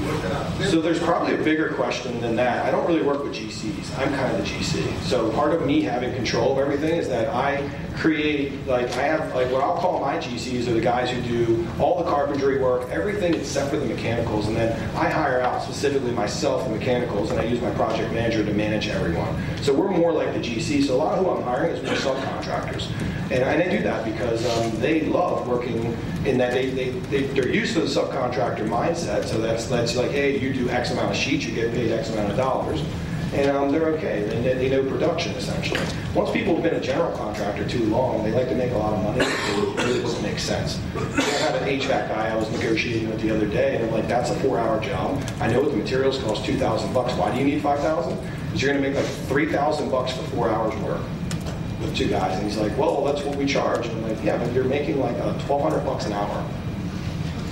So 0.70 0.82
there's 0.82 0.99
probably 0.99 1.36
a 1.36 1.43
bigger 1.43 1.74
question 1.74 2.22
than 2.22 2.36
that. 2.38 2.66
I 2.66 2.72
don't 2.72 2.88
really 2.88 3.02
work 3.02 3.24
with 3.24 3.34
GCs. 3.34 3.97
I'm 3.99 4.14
kind 4.16 4.36
of 4.36 4.38
the 4.38 4.49
GC. 4.49 5.02
So 5.02 5.30
part 5.32 5.54
of 5.54 5.66
me 5.66 5.82
having 5.82 6.14
control 6.16 6.54
of 6.54 6.60
everything 6.60 6.95
is 6.95 7.10
that 7.10 7.30
I 7.30 7.70
create, 7.95 8.66
like 8.68 8.88
I 8.97 9.04
have, 9.04 9.36
like 9.36 9.52
what 9.52 9.64
I'll 9.64 9.78
call 9.78 9.99
my 9.99 10.18
GCs 10.18 10.68
are 10.68 10.74
the 10.74 10.82
guys 10.82 11.10
who 11.10 11.22
do 11.22 11.68
all 11.80 12.04
the 12.04 12.10
carpentry 12.10 12.58
work, 12.58 12.89
everything 12.89 13.34
except 13.34 13.70
for 13.70 13.78
the 13.78 13.86
mechanicals, 13.86 14.47
and 14.47 14.56
then 14.56 14.72
I 14.95 15.10
hire 15.10 15.41
out 15.41 15.62
specifically 15.62 16.12
myself 16.12 16.64
the 16.64 16.76
mechanicals, 16.76 17.32
and 17.32 17.39
I 17.39 17.43
use 17.43 17.62
my 17.62 17.72
project 17.72 18.14
manager 18.14 18.45
to 18.45 18.54
manage 18.54 18.88
everyone. 18.88 19.36
So 19.62 19.74
we're 19.74 19.91
more 19.91 20.12
like 20.14 20.34
the 20.34 20.39
GC. 20.39 20.86
So 20.86 20.95
a 20.95 20.97
lot 20.97 21.18
of 21.18 21.26
who 21.26 21.32
I'm 21.32 21.43
hiring 21.43 21.76
is 21.76 21.84
more 21.84 21.95
subcontractors, 21.95 22.89
and 23.32 23.43
I 23.43 23.70
do 23.70 23.84
that 23.84 24.06
because 24.06 24.45
um, 24.58 24.80
they 24.80 25.02
love 25.02 25.47
working 25.47 25.97
in 26.26 26.38
that 26.38 26.54
they, 26.54 26.70
they, 26.70 26.89
they 26.89 27.24
they're 27.24 27.49
used 27.49 27.74
to 27.74 27.82
the 27.82 27.88
subcontractor 27.88 28.68
mindset. 28.68 29.26
So 29.26 29.39
that's 29.39 29.68
that's 29.68 29.90
like, 29.95 30.11
hey, 30.11 30.39
you 30.39 30.53
do 30.53 30.69
X 30.69 30.91
amount 30.91 31.11
of 31.11 31.17
sheets, 31.17 31.45
you 31.45 31.53
get 31.53 31.73
paid 31.73 31.91
X 31.91 32.09
amount 32.09 32.31
of 32.31 32.37
dollars 32.37 32.83
and 33.33 33.49
um, 33.49 33.71
they're 33.71 33.87
okay. 33.87 34.23
They, 34.23 34.53
they 34.55 34.69
know 34.69 34.83
production 34.83 35.33
essentially. 35.33 35.79
Once 36.13 36.31
people 36.31 36.53
have 36.53 36.63
been 36.63 36.75
a 36.75 36.81
general 36.81 37.15
contractor 37.15 37.67
too 37.67 37.85
long, 37.85 38.23
they 38.23 38.31
like 38.31 38.49
to 38.49 38.55
make 38.55 38.71
a 38.71 38.77
lot 38.77 38.93
of 38.93 39.03
money. 39.03 39.19
It 39.21 39.77
really 39.77 40.01
doesn't 40.01 40.21
make 40.21 40.39
sense. 40.39 40.79
I 40.95 41.21
had 41.21 41.55
an 41.55 41.79
HVAC 41.79 42.09
guy 42.09 42.29
I 42.29 42.35
was 42.35 42.49
negotiating 42.51 43.09
with 43.09 43.21
the 43.21 43.31
other 43.31 43.47
day, 43.47 43.77
and 43.77 43.85
I'm 43.85 43.91
like, 43.91 44.07
"That's 44.07 44.29
a 44.31 44.35
four-hour 44.41 44.81
job. 44.81 45.23
I 45.39 45.47
know 45.47 45.61
what 45.61 45.71
the 45.71 45.77
materials 45.77 46.19
cost, 46.19 46.45
two 46.45 46.57
thousand 46.57 46.93
bucks. 46.93 47.13
Why 47.13 47.31
do 47.31 47.39
you 47.39 47.45
need 47.45 47.61
five 47.61 47.79
thousand? 47.79 48.19
Because 48.45 48.61
you're 48.61 48.73
going 48.73 48.83
to 48.83 48.89
make 48.89 48.97
like 48.97 49.09
three 49.27 49.49
thousand 49.51 49.89
bucks 49.89 50.11
for 50.13 50.23
four 50.23 50.49
hours 50.49 50.75
work." 50.81 51.01
With 51.79 51.95
two 51.95 52.09
guys, 52.09 52.37
and 52.37 52.43
he's 52.43 52.57
like, 52.57 52.77
"Well, 52.77 53.03
that's 53.05 53.23
what 53.23 53.35
we 53.37 53.45
charge." 53.45 53.87
And 53.87 54.05
I'm 54.05 54.15
like, 54.15 54.23
"Yeah, 54.23 54.37
but 54.37 54.53
you're 54.53 54.65
making 54.65 54.99
like 54.99 55.17
uh, 55.17 55.39
twelve 55.45 55.63
hundred 55.63 55.83
bucks 55.85 56.05
an 56.05 56.13
hour." 56.13 56.45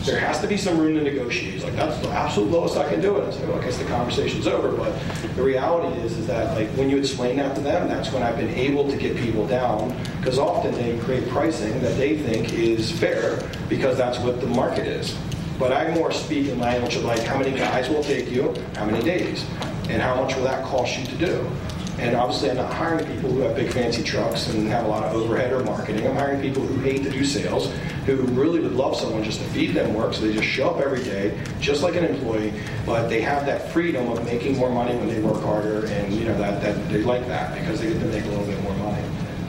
There 0.05 0.19
has 0.19 0.39
to 0.41 0.47
be 0.47 0.57
some 0.57 0.77
room 0.77 0.95
to 0.95 1.01
negotiate. 1.01 1.53
He's 1.53 1.63
like, 1.63 1.75
that's 1.75 1.97
the 1.99 2.09
absolute 2.09 2.49
lowest 2.51 2.77
I 2.77 2.87
can 2.89 3.01
do 3.01 3.17
it. 3.17 3.35
I 3.35 3.45
well, 3.45 3.59
I 3.59 3.63
guess 3.63 3.77
the 3.77 3.85
conversation's 3.85 4.47
over. 4.47 4.71
But 4.71 4.97
the 5.35 5.43
reality 5.43 5.99
is, 6.01 6.17
is 6.17 6.27
that 6.27 6.55
like 6.55 6.69
when 6.69 6.89
you 6.89 6.97
explain 6.97 7.37
that 7.37 7.55
to 7.55 7.61
them, 7.61 7.87
that's 7.87 8.11
when 8.11 8.23
I've 8.23 8.37
been 8.37 8.53
able 8.53 8.89
to 8.89 8.97
get 8.97 9.17
people 9.17 9.45
down 9.47 9.95
because 10.17 10.39
often 10.39 10.73
they 10.73 10.97
create 10.99 11.27
pricing 11.29 11.79
that 11.81 11.97
they 11.97 12.17
think 12.17 12.53
is 12.53 12.91
fair 12.91 13.43
because 13.67 13.97
that's 13.97 14.19
what 14.19 14.39
the 14.39 14.47
market 14.47 14.87
is. 14.87 15.17
But 15.57 15.73
I 15.73 15.93
more 15.93 16.11
speak 16.11 16.47
in 16.47 16.59
language 16.59 16.95
of 16.95 17.03
like 17.03 17.21
how 17.23 17.37
many 17.37 17.55
guys 17.57 17.89
will 17.89 18.03
take 18.03 18.31
you, 18.31 18.55
how 18.75 18.85
many 18.85 19.03
days, 19.03 19.45
and 19.89 20.01
how 20.01 20.21
much 20.21 20.35
will 20.35 20.43
that 20.43 20.63
cost 20.65 20.97
you 20.97 21.05
to 21.07 21.15
do. 21.17 21.51
And 21.99 22.15
obviously, 22.15 22.49
I'm 22.49 22.55
not 22.55 22.73
hiring 22.73 23.05
people 23.05 23.29
who 23.29 23.41
have 23.41 23.57
big 23.57 23.73
fancy 23.73 24.03
trucks 24.03 24.47
and 24.47 24.69
have 24.69 24.85
a 24.85 24.87
lot 24.87 25.03
of 25.03 25.13
overhead 25.13 25.51
or 25.51 25.61
marketing. 25.65 26.07
I'm 26.07 26.15
hiring 26.15 26.41
people 26.41 26.65
who 26.65 26.79
hate 26.79 27.03
to 27.03 27.09
do 27.09 27.25
sales, 27.25 27.73
who 28.05 28.15
really 28.27 28.61
would 28.61 28.71
love 28.71 28.95
someone 28.95 29.21
just 29.21 29.39
to 29.39 29.45
feed 29.49 29.75
them 29.75 29.93
work, 29.93 30.13
so 30.13 30.21
they 30.21 30.33
just 30.33 30.47
show 30.47 30.69
up 30.69 30.79
every 30.79 31.03
day, 31.03 31.37
just 31.59 31.83
like 31.83 31.95
an 31.95 32.05
employee, 32.05 32.53
but 32.85 33.09
they 33.09 33.19
have 33.19 33.45
that 33.45 33.69
freedom 33.71 34.07
of 34.07 34.23
making 34.23 34.57
more 34.57 34.69
money 34.69 34.95
when 34.95 35.09
they 35.09 35.19
work 35.19 35.43
harder, 35.43 35.87
and 35.87 36.13
you 36.13 36.23
know 36.23 36.37
that, 36.37 36.61
that 36.61 36.89
they 36.89 37.03
like 37.03 37.27
that 37.27 37.53
because 37.53 37.81
they 37.81 37.91
get 37.91 37.99
to 37.99 38.05
make 38.05 38.23
a 38.23 38.29
little 38.29 38.45
bit 38.45 38.58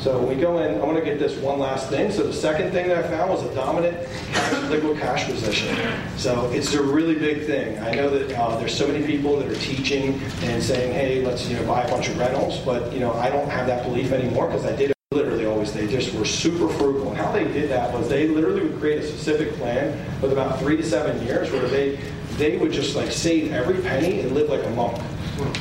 So 0.01 0.19
we 0.19 0.35
go 0.35 0.61
in, 0.61 0.81
I 0.81 0.85
want 0.85 0.97
to 0.97 1.05
get 1.05 1.19
this 1.19 1.37
one 1.37 1.59
last 1.59 1.91
thing. 1.91 2.11
So 2.11 2.23
the 2.23 2.33
second 2.33 2.73
thing 2.73 2.89
that 2.89 3.05
I 3.05 3.09
found 3.09 3.29
was 3.29 3.43
a 3.43 3.55
dominant 3.55 4.09
cash, 4.33 4.71
liquid 4.71 4.99
cash 4.99 5.27
position. 5.27 5.77
So 6.17 6.51
it's 6.53 6.73
a 6.73 6.83
really 6.83 7.17
big 7.17 7.45
thing. 7.45 7.79
I 7.81 7.91
know 7.91 8.09
that 8.09 8.33
uh, 8.33 8.57
there's 8.57 8.75
so 8.75 8.89
many 8.89 9.05
people 9.07 9.39
that 9.39 9.47
are 9.47 9.61
teaching 9.61 10.19
and 10.41 10.63
saying, 10.63 10.95
hey, 10.95 11.23
let's 11.23 11.47
you 11.51 11.57
know 11.57 11.67
buy 11.67 11.83
a 11.83 11.91
bunch 11.91 12.09
of 12.09 12.19
rentals, 12.19 12.59
but 12.61 12.91
you 12.95 13.01
know 13.01 13.13
I 13.13 13.29
don't 13.29 13.51
have 13.51 13.67
that 13.67 13.85
belief 13.85 14.11
anymore 14.11 14.47
because 14.47 14.65
I 14.65 14.75
did 14.75 14.91
it 14.91 14.97
literally 15.13 15.45
always. 15.45 15.71
They 15.75 15.87
just 15.87 16.15
were 16.15 16.25
super 16.25 16.71
frugal. 16.71 17.11
And 17.11 17.19
how 17.19 17.31
they 17.33 17.45
did 17.45 17.69
that 17.69 17.93
was 17.93 18.09
they 18.09 18.27
literally 18.27 18.63
would 18.63 18.81
create 18.81 19.01
a 19.01 19.07
specific 19.07 19.53
plan 19.57 19.93
with 20.23 20.33
about 20.33 20.59
three 20.61 20.79
to 20.79 20.83
seven 20.83 21.23
years 21.27 21.51
where 21.53 21.69
they 21.69 22.01
they 22.39 22.57
would 22.57 22.73
just 22.73 22.97
like 22.97 23.13
save 23.13 23.53
every 23.53 23.83
penny 23.83 24.21
and 24.21 24.33
live 24.33 24.49
like 24.49 24.65
a 24.65 24.71
monk. 24.71 24.99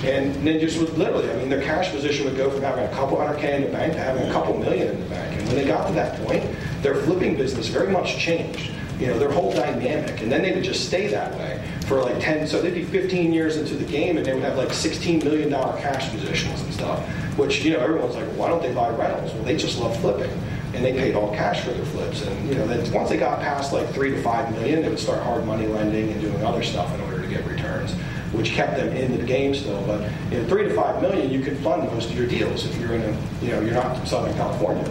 And 0.03 0.36
then 0.45 0.59
just 0.59 0.80
would 0.80 0.97
literally, 0.97 1.30
I 1.30 1.36
mean, 1.36 1.49
their 1.49 1.61
cash 1.61 1.91
position 1.91 2.25
would 2.25 2.38
go 2.38 2.49
from 2.49 2.61
having 2.61 2.86
a 2.86 2.91
couple 2.91 3.19
hundred 3.19 3.39
K 3.39 3.55
in 3.55 3.63
the 3.63 3.69
bank 3.69 3.93
to 3.93 3.99
having 3.99 4.23
a 4.23 4.32
couple 4.32 4.57
million 4.57 4.88
in 4.88 4.99
the 4.99 5.09
bank. 5.09 5.38
And 5.38 5.47
when 5.47 5.55
they 5.55 5.65
got 5.65 5.88
to 5.88 5.93
that 5.93 6.19
point, 6.25 6.43
their 6.82 6.95
flipping 6.95 7.36
business 7.36 7.67
very 7.67 7.91
much 7.91 8.17
changed. 8.17 8.71
You 8.99 9.07
know, 9.07 9.19
their 9.19 9.32
whole 9.32 9.53
dynamic. 9.53 10.21
And 10.21 10.32
then 10.32 10.41
they 10.41 10.53
would 10.53 10.63
just 10.63 10.88
stay 10.88 11.07
that 11.07 11.34
way 11.38 11.63
for 11.88 12.01
like 12.01 12.19
10, 12.19 12.47
so 12.47 12.61
they'd 12.61 12.73
be 12.73 12.84
15 12.84 13.34
years 13.34 13.57
into 13.57 13.75
the 13.75 13.86
game 13.86 14.17
and 14.17 14.25
they 14.25 14.34
would 14.34 14.43
have 14.43 14.57
like 14.57 14.69
$16 14.69 15.23
million 15.23 15.49
cash 15.49 16.09
positions 16.11 16.61
and 16.61 16.73
stuff, 16.73 16.99
which, 17.38 17.63
you 17.63 17.71
know, 17.71 17.80
everyone's 17.80 18.15
like, 18.15 18.27
why 18.30 18.49
don't 18.49 18.61
they 18.61 18.73
buy 18.73 18.89
rentals? 18.89 19.34
Well, 19.34 19.43
they 19.43 19.55
just 19.55 19.80
love 19.80 19.99
flipping 20.01 20.32
and 20.73 20.86
they 20.86 20.93
paid 20.93 21.15
all 21.15 21.34
cash 21.34 21.61
for 21.61 21.71
their 21.71 21.86
flips. 21.86 22.21
And 22.21 22.49
you 22.49 22.55
know, 22.55 22.67
then 22.67 22.91
once 22.93 23.09
they 23.09 23.17
got 23.17 23.39
past 23.39 23.73
like 23.73 23.89
three 23.89 24.11
to 24.11 24.21
five 24.21 24.51
million, 24.51 24.82
they 24.82 24.89
would 24.89 24.99
start 24.99 25.23
hard 25.23 25.45
money 25.45 25.65
lending 25.65 26.11
and 26.11 26.21
doing 26.21 26.43
other 26.43 26.61
stuff 26.61 26.93
in 26.93 27.01
order 27.01 27.21
to 27.21 27.27
get 27.27 27.45
returns 27.47 27.95
which 28.32 28.51
kept 28.51 28.77
them 28.77 28.95
in 28.95 29.17
the 29.17 29.23
game 29.23 29.55
still. 29.55 29.82
But 29.86 30.01
in 30.32 30.47
three 30.47 30.63
to 30.63 30.73
five 30.73 31.01
million, 31.01 31.30
you 31.32 31.41
can 31.41 31.55
fund 31.57 31.84
most 31.91 32.09
of 32.09 32.17
your 32.17 32.27
deals 32.27 32.65
if 32.65 32.80
you're 32.80 32.93
in 32.93 33.01
a, 33.01 33.17
you 33.41 33.51
know, 33.51 33.61
you're 33.61 33.73
not 33.73 34.07
Southern 34.07 34.34
California. 34.36 34.88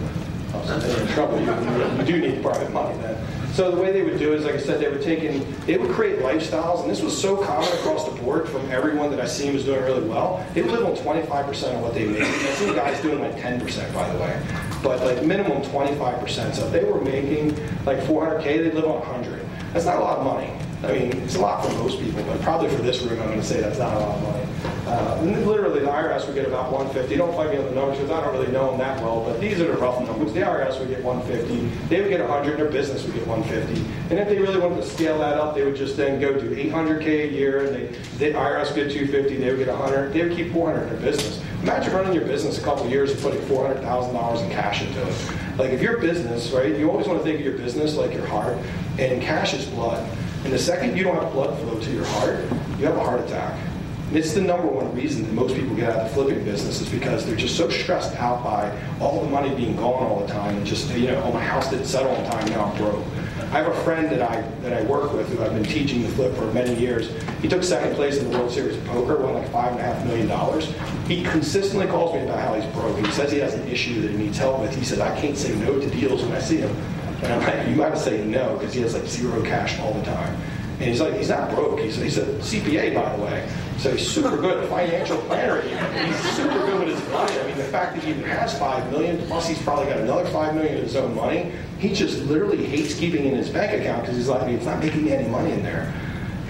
Uh, 0.53 0.65
so 0.65 0.79
then 0.79 0.91
you're 0.91 1.07
in 1.07 1.13
trouble. 1.13 1.39
You, 1.39 1.51
you, 1.97 2.03
do 2.05 2.27
need 2.27 2.41
private 2.41 2.71
money 2.71 2.97
then. 3.01 3.23
So 3.53 3.71
the 3.71 3.77
way 3.77 3.91
they 3.91 4.03
would 4.03 4.17
do 4.17 4.33
is, 4.33 4.45
like 4.45 4.55
I 4.55 4.59
said, 4.59 4.79
they 4.79 4.87
were 4.87 4.99
taking, 5.01 5.45
they 5.65 5.77
would 5.77 5.91
create 5.91 6.19
lifestyles, 6.19 6.81
and 6.81 6.89
this 6.89 7.01
was 7.01 7.19
so 7.19 7.35
common 7.37 7.67
across 7.73 8.07
the 8.07 8.15
board 8.21 8.47
from 8.47 8.69
everyone 8.71 9.11
that 9.11 9.19
I 9.19 9.25
seen 9.25 9.53
was 9.53 9.65
doing 9.65 9.81
really 9.81 10.07
well. 10.07 10.45
They 10.53 10.61
would 10.61 10.71
live 10.71 10.85
on 10.85 10.95
25% 10.95 11.75
of 11.75 11.81
what 11.81 11.93
they 11.93 12.05
made. 12.05 12.21
I 12.21 12.53
seen 12.53 12.73
guys 12.73 13.01
doing 13.01 13.19
like 13.19 13.35
10%, 13.35 13.93
by 13.93 14.09
the 14.11 14.19
way, 14.19 14.41
but 14.81 15.01
like 15.01 15.23
minimum 15.25 15.61
25%. 15.63 16.55
So 16.55 16.65
if 16.65 16.71
they 16.71 16.83
were 16.83 17.01
making 17.01 17.55
like 17.85 17.99
400k, 17.99 18.43
they'd 18.43 18.73
live 18.73 18.85
on 18.85 18.99
100. 18.99 19.45
That's 19.73 19.85
not 19.85 19.97
a 19.97 19.99
lot 19.99 20.19
of 20.19 20.25
money. 20.25 20.51
I 20.81 20.93
mean, 20.93 21.11
it's 21.23 21.35
a 21.35 21.41
lot 21.41 21.65
for 21.65 21.73
most 21.73 21.99
people, 21.99 22.23
but 22.23 22.39
probably 22.41 22.69
for 22.69 22.81
this 22.81 23.01
room, 23.01 23.19
I'm 23.19 23.27
going 23.27 23.41
to 23.41 23.45
say 23.45 23.59
that's 23.59 23.79
not 23.79 23.93
a 23.93 23.99
lot 23.99 24.15
of 24.15 24.23
money. 24.23 24.49
Uh, 24.87 25.21
literally, 25.45 25.81
the 25.81 25.87
IRS 25.87 26.25
would 26.25 26.35
get 26.35 26.47
about 26.47 26.71
150. 26.71 27.17
Don't 27.17 27.35
fight 27.35 27.51
me 27.51 27.57
on 27.57 27.65
the 27.65 27.71
numbers 27.71 27.97
because 27.97 28.11
I 28.11 28.21
don't 28.21 28.33
really 28.33 28.51
know 28.51 28.69
them 28.69 28.79
that 28.79 29.03
well, 29.03 29.23
but 29.25 29.41
these 29.41 29.59
are 29.59 29.67
the 29.67 29.77
rough 29.77 30.01
numbers. 30.01 30.31
The 30.33 30.39
IRS 30.39 30.79
would 30.79 30.87
get 30.87 31.03
150. 31.03 31.65
They 31.89 32.01
would 32.01 32.09
get 32.09 32.21
100. 32.21 32.57
Their 32.57 32.71
business 32.71 33.03
would 33.03 33.13
get 33.13 33.27
150. 33.27 33.81
And 34.09 34.19
if 34.19 34.29
they 34.29 34.39
really 34.39 34.57
wanted 34.57 34.77
to 34.77 34.89
scale 34.89 35.19
that 35.19 35.37
up, 35.37 35.53
they 35.53 35.65
would 35.65 35.75
just 35.75 35.97
then 35.97 36.19
go 36.19 36.39
do 36.39 36.55
800k 36.55 37.29
a 37.29 37.31
year, 37.31 37.65
and 37.65 37.75
they, 37.75 38.31
the 38.31 38.37
IRS 38.37 38.67
would 38.67 38.75
get 38.75 38.91
250. 38.91 39.35
They 39.35 39.49
would 39.49 39.59
get 39.59 39.67
100. 39.67 40.13
They 40.13 40.23
would 40.23 40.35
keep 40.35 40.53
400 40.53 40.83
in 40.83 40.89
their 40.89 41.11
business. 41.11 41.43
Imagine 41.61 41.93
running 41.93 42.13
your 42.13 42.25
business 42.25 42.57
a 42.57 42.63
couple 42.63 42.87
years 42.87 43.11
and 43.11 43.19
putting 43.21 43.41
$400,000 43.41 44.43
in 44.43 44.49
cash 44.49 44.81
into 44.81 45.05
it. 45.05 45.57
Like 45.57 45.71
if 45.71 45.81
your 45.81 45.97
business, 45.97 46.51
right? 46.51 46.73
You 46.75 46.89
always 46.89 47.05
want 47.05 47.19
to 47.19 47.23
think 47.23 47.39
of 47.39 47.45
your 47.45 47.57
business 47.57 47.95
like 47.95 48.13
your 48.13 48.25
heart, 48.25 48.57
and 48.97 49.21
cash 49.21 49.53
is 49.53 49.65
blood. 49.65 50.09
And 50.43 50.53
the 50.53 50.59
second 50.59 50.97
you 50.97 51.03
don't 51.03 51.21
have 51.21 51.31
blood 51.33 51.59
flow 51.59 51.79
to 51.79 51.91
your 51.91 52.05
heart, 52.05 52.39
you 52.79 52.85
have 52.85 52.95
a 52.95 53.03
heart 53.03 53.21
attack. 53.21 53.59
And 54.07 54.17
it's 54.17 54.33
the 54.33 54.41
number 54.41 54.67
one 54.67 54.93
reason 54.95 55.23
that 55.23 55.33
most 55.33 55.53
people 55.53 55.75
get 55.75 55.89
out 55.89 55.99
of 55.99 56.07
the 56.07 56.13
flipping 56.15 56.43
business 56.43 56.81
is 56.81 56.89
because 56.89 57.25
they're 57.25 57.35
just 57.35 57.55
so 57.55 57.69
stressed 57.69 58.15
out 58.15 58.43
by 58.43 58.75
all 58.99 59.21
the 59.21 59.29
money 59.29 59.53
being 59.53 59.75
gone 59.75 60.03
all 60.03 60.19
the 60.21 60.27
time 60.27 60.55
and 60.57 60.65
just, 60.65 60.89
you 60.95 61.07
know, 61.07 61.21
oh, 61.23 61.31
my 61.31 61.43
house 61.43 61.69
didn't 61.69 61.85
settle 61.85 62.15
on 62.15 62.25
time, 62.31 62.49
now 62.49 62.65
I'm 62.65 62.77
broke. 62.77 63.05
I 63.51 63.63
have 63.63 63.67
a 63.67 63.83
friend 63.83 64.09
that 64.11 64.21
I 64.21 64.41
that 64.61 64.73
I 64.73 64.83
work 64.83 65.11
with 65.11 65.27
who 65.29 65.43
I've 65.43 65.53
been 65.53 65.63
teaching 65.63 66.03
the 66.03 66.09
flip 66.09 66.35
for 66.35 66.45
many 66.53 66.79
years. 66.79 67.11
He 67.41 67.47
took 67.47 67.63
second 67.63 67.95
place 67.95 68.17
in 68.17 68.29
the 68.29 68.37
World 68.37 68.51
Series 68.51 68.77
of 68.77 68.85
Poker, 68.85 69.17
won 69.17 69.33
like 69.33 69.51
five 69.51 69.71
and 69.71 69.79
a 69.79 69.83
half 69.83 70.05
million 70.05 70.27
dollars. 70.27 70.71
He 71.07 71.23
consistently 71.23 71.87
calls 71.87 72.13
me 72.13 72.21
about 72.21 72.39
how 72.39 72.53
he's 72.53 72.71
broke. 72.75 72.95
He 73.03 73.11
says 73.11 73.31
he 73.31 73.39
has 73.39 73.55
an 73.55 73.67
issue 73.67 74.01
that 74.01 74.11
he 74.11 74.17
needs 74.17 74.37
help 74.37 74.59
with. 74.59 74.75
He 74.75 74.85
says 74.85 74.99
I 74.99 75.19
can't 75.19 75.35
say 75.35 75.55
no 75.55 75.79
to 75.79 75.89
deals 75.89 76.21
when 76.21 76.33
I 76.33 76.39
see 76.39 76.57
him. 76.57 76.75
And 77.21 77.33
I'm 77.33 77.41
like, 77.41 77.67
you 77.67 77.75
got 77.75 77.89
to 77.89 77.99
say 77.99 78.23
no 78.23 78.57
because 78.57 78.73
he 78.73 78.81
has 78.81 78.93
like 78.93 79.05
zero 79.05 79.43
cash 79.43 79.79
all 79.79 79.93
the 79.93 80.03
time. 80.03 80.35
And 80.79 80.87
he's 80.87 81.01
like, 81.01 81.13
he's 81.15 81.29
not 81.29 81.53
broke. 81.53 81.79
He's, 81.79 81.97
he's 81.97 82.17
a 82.17 82.25
CPA, 82.25 82.95
by 82.95 83.15
the 83.15 83.21
way. 83.21 83.49
So 83.79 83.91
he's 83.91 84.09
super 84.09 84.37
good, 84.37 84.63
at 84.63 84.69
financial 84.69 85.17
planner. 85.23 85.61
He's 85.61 86.17
super 86.33 86.57
good 86.59 86.79
with 86.79 86.97
his 86.97 87.09
money. 87.11 87.37
I 87.37 87.47
mean, 87.47 87.57
the 87.57 87.63
fact 87.65 87.95
that 87.95 88.03
he 88.03 88.11
even 88.11 88.23
has 88.23 88.57
five 88.57 88.89
million, 88.89 89.25
plus 89.27 89.47
he's 89.47 89.61
probably 89.61 89.87
got 89.87 89.97
another 89.99 90.25
five 90.29 90.55
million 90.55 90.77
of 90.77 90.83
his 90.83 90.95
own 90.95 91.13
money. 91.15 91.51
He 91.79 91.93
just 91.93 92.23
literally 92.25 92.65
hates 92.65 92.93
keeping 92.93 93.25
in 93.25 93.35
his 93.35 93.49
bank 93.49 93.79
account 93.79 94.01
because 94.01 94.15
he's 94.15 94.29
like, 94.29 94.47
it's 94.49 94.65
not 94.65 94.79
making 94.79 95.09
any 95.11 95.27
money 95.27 95.51
in 95.51 95.63
there. 95.63 95.93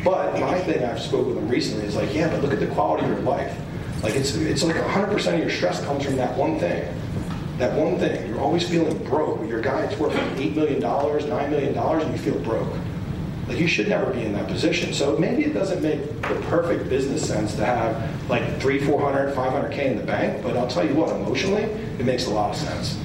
But 0.04 0.40
my 0.40 0.60
thing 0.62 0.84
I've 0.84 1.02
spoken 1.02 1.30
with 1.30 1.38
him 1.40 1.50
recently 1.50 1.86
is 1.86 1.96
like, 1.96 2.14
yeah, 2.14 2.30
but 2.30 2.42
look 2.42 2.54
at 2.54 2.60
the 2.60 2.68
quality 2.68 3.06
of 3.06 3.10
your 3.10 3.20
life. 3.22 3.56
Like 4.04 4.16
it's 4.16 4.34
it's 4.36 4.64
like 4.64 4.78
100% 4.78 5.34
of 5.34 5.40
your 5.40 5.50
stress 5.50 5.84
comes 5.84 6.06
from 6.06 6.16
that 6.16 6.38
one 6.38 6.58
thing 6.58 6.88
that 7.60 7.78
one 7.78 8.00
thing. 8.00 8.28
You're 8.28 8.40
always 8.40 8.68
feeling 8.68 8.98
broke. 9.04 9.48
Your 9.48 9.62
guy's 9.62 9.96
worth 9.98 10.14
$8 10.14 10.56
million, 10.56 10.82
$9 10.82 11.50
million, 11.50 11.78
and 11.78 12.12
you 12.12 12.18
feel 12.18 12.40
broke. 12.40 12.74
Like 13.48 13.60
you 13.60 13.68
should 13.68 13.90
never 13.90 14.12
be 14.14 14.24
in 14.24 14.34
that 14.34 14.48
position. 14.48 14.94
So 14.94 15.18
maybe 15.18 15.44
it 15.44 15.54
doesn't 15.54 15.82
make 15.82 16.06
the 16.22 16.36
perfect 16.48 16.90
business 16.90 17.28
sense 17.28 17.56
to 17.56 17.66
have 17.66 18.30
like 18.30 18.62
three, 18.62 18.80
400, 18.80 19.36
500K 19.36 19.78
in 19.86 19.98
the 19.98 20.04
bank, 20.04 20.42
but 20.44 20.56
I'll 20.56 20.68
tell 20.68 20.86
you 20.86 20.94
what, 20.94 21.10
emotionally, 21.16 21.64
it 21.64 22.06
makes 22.06 22.28
a 22.28 22.30
lot 22.30 22.52
of 22.52 22.56
sense. 22.56 22.98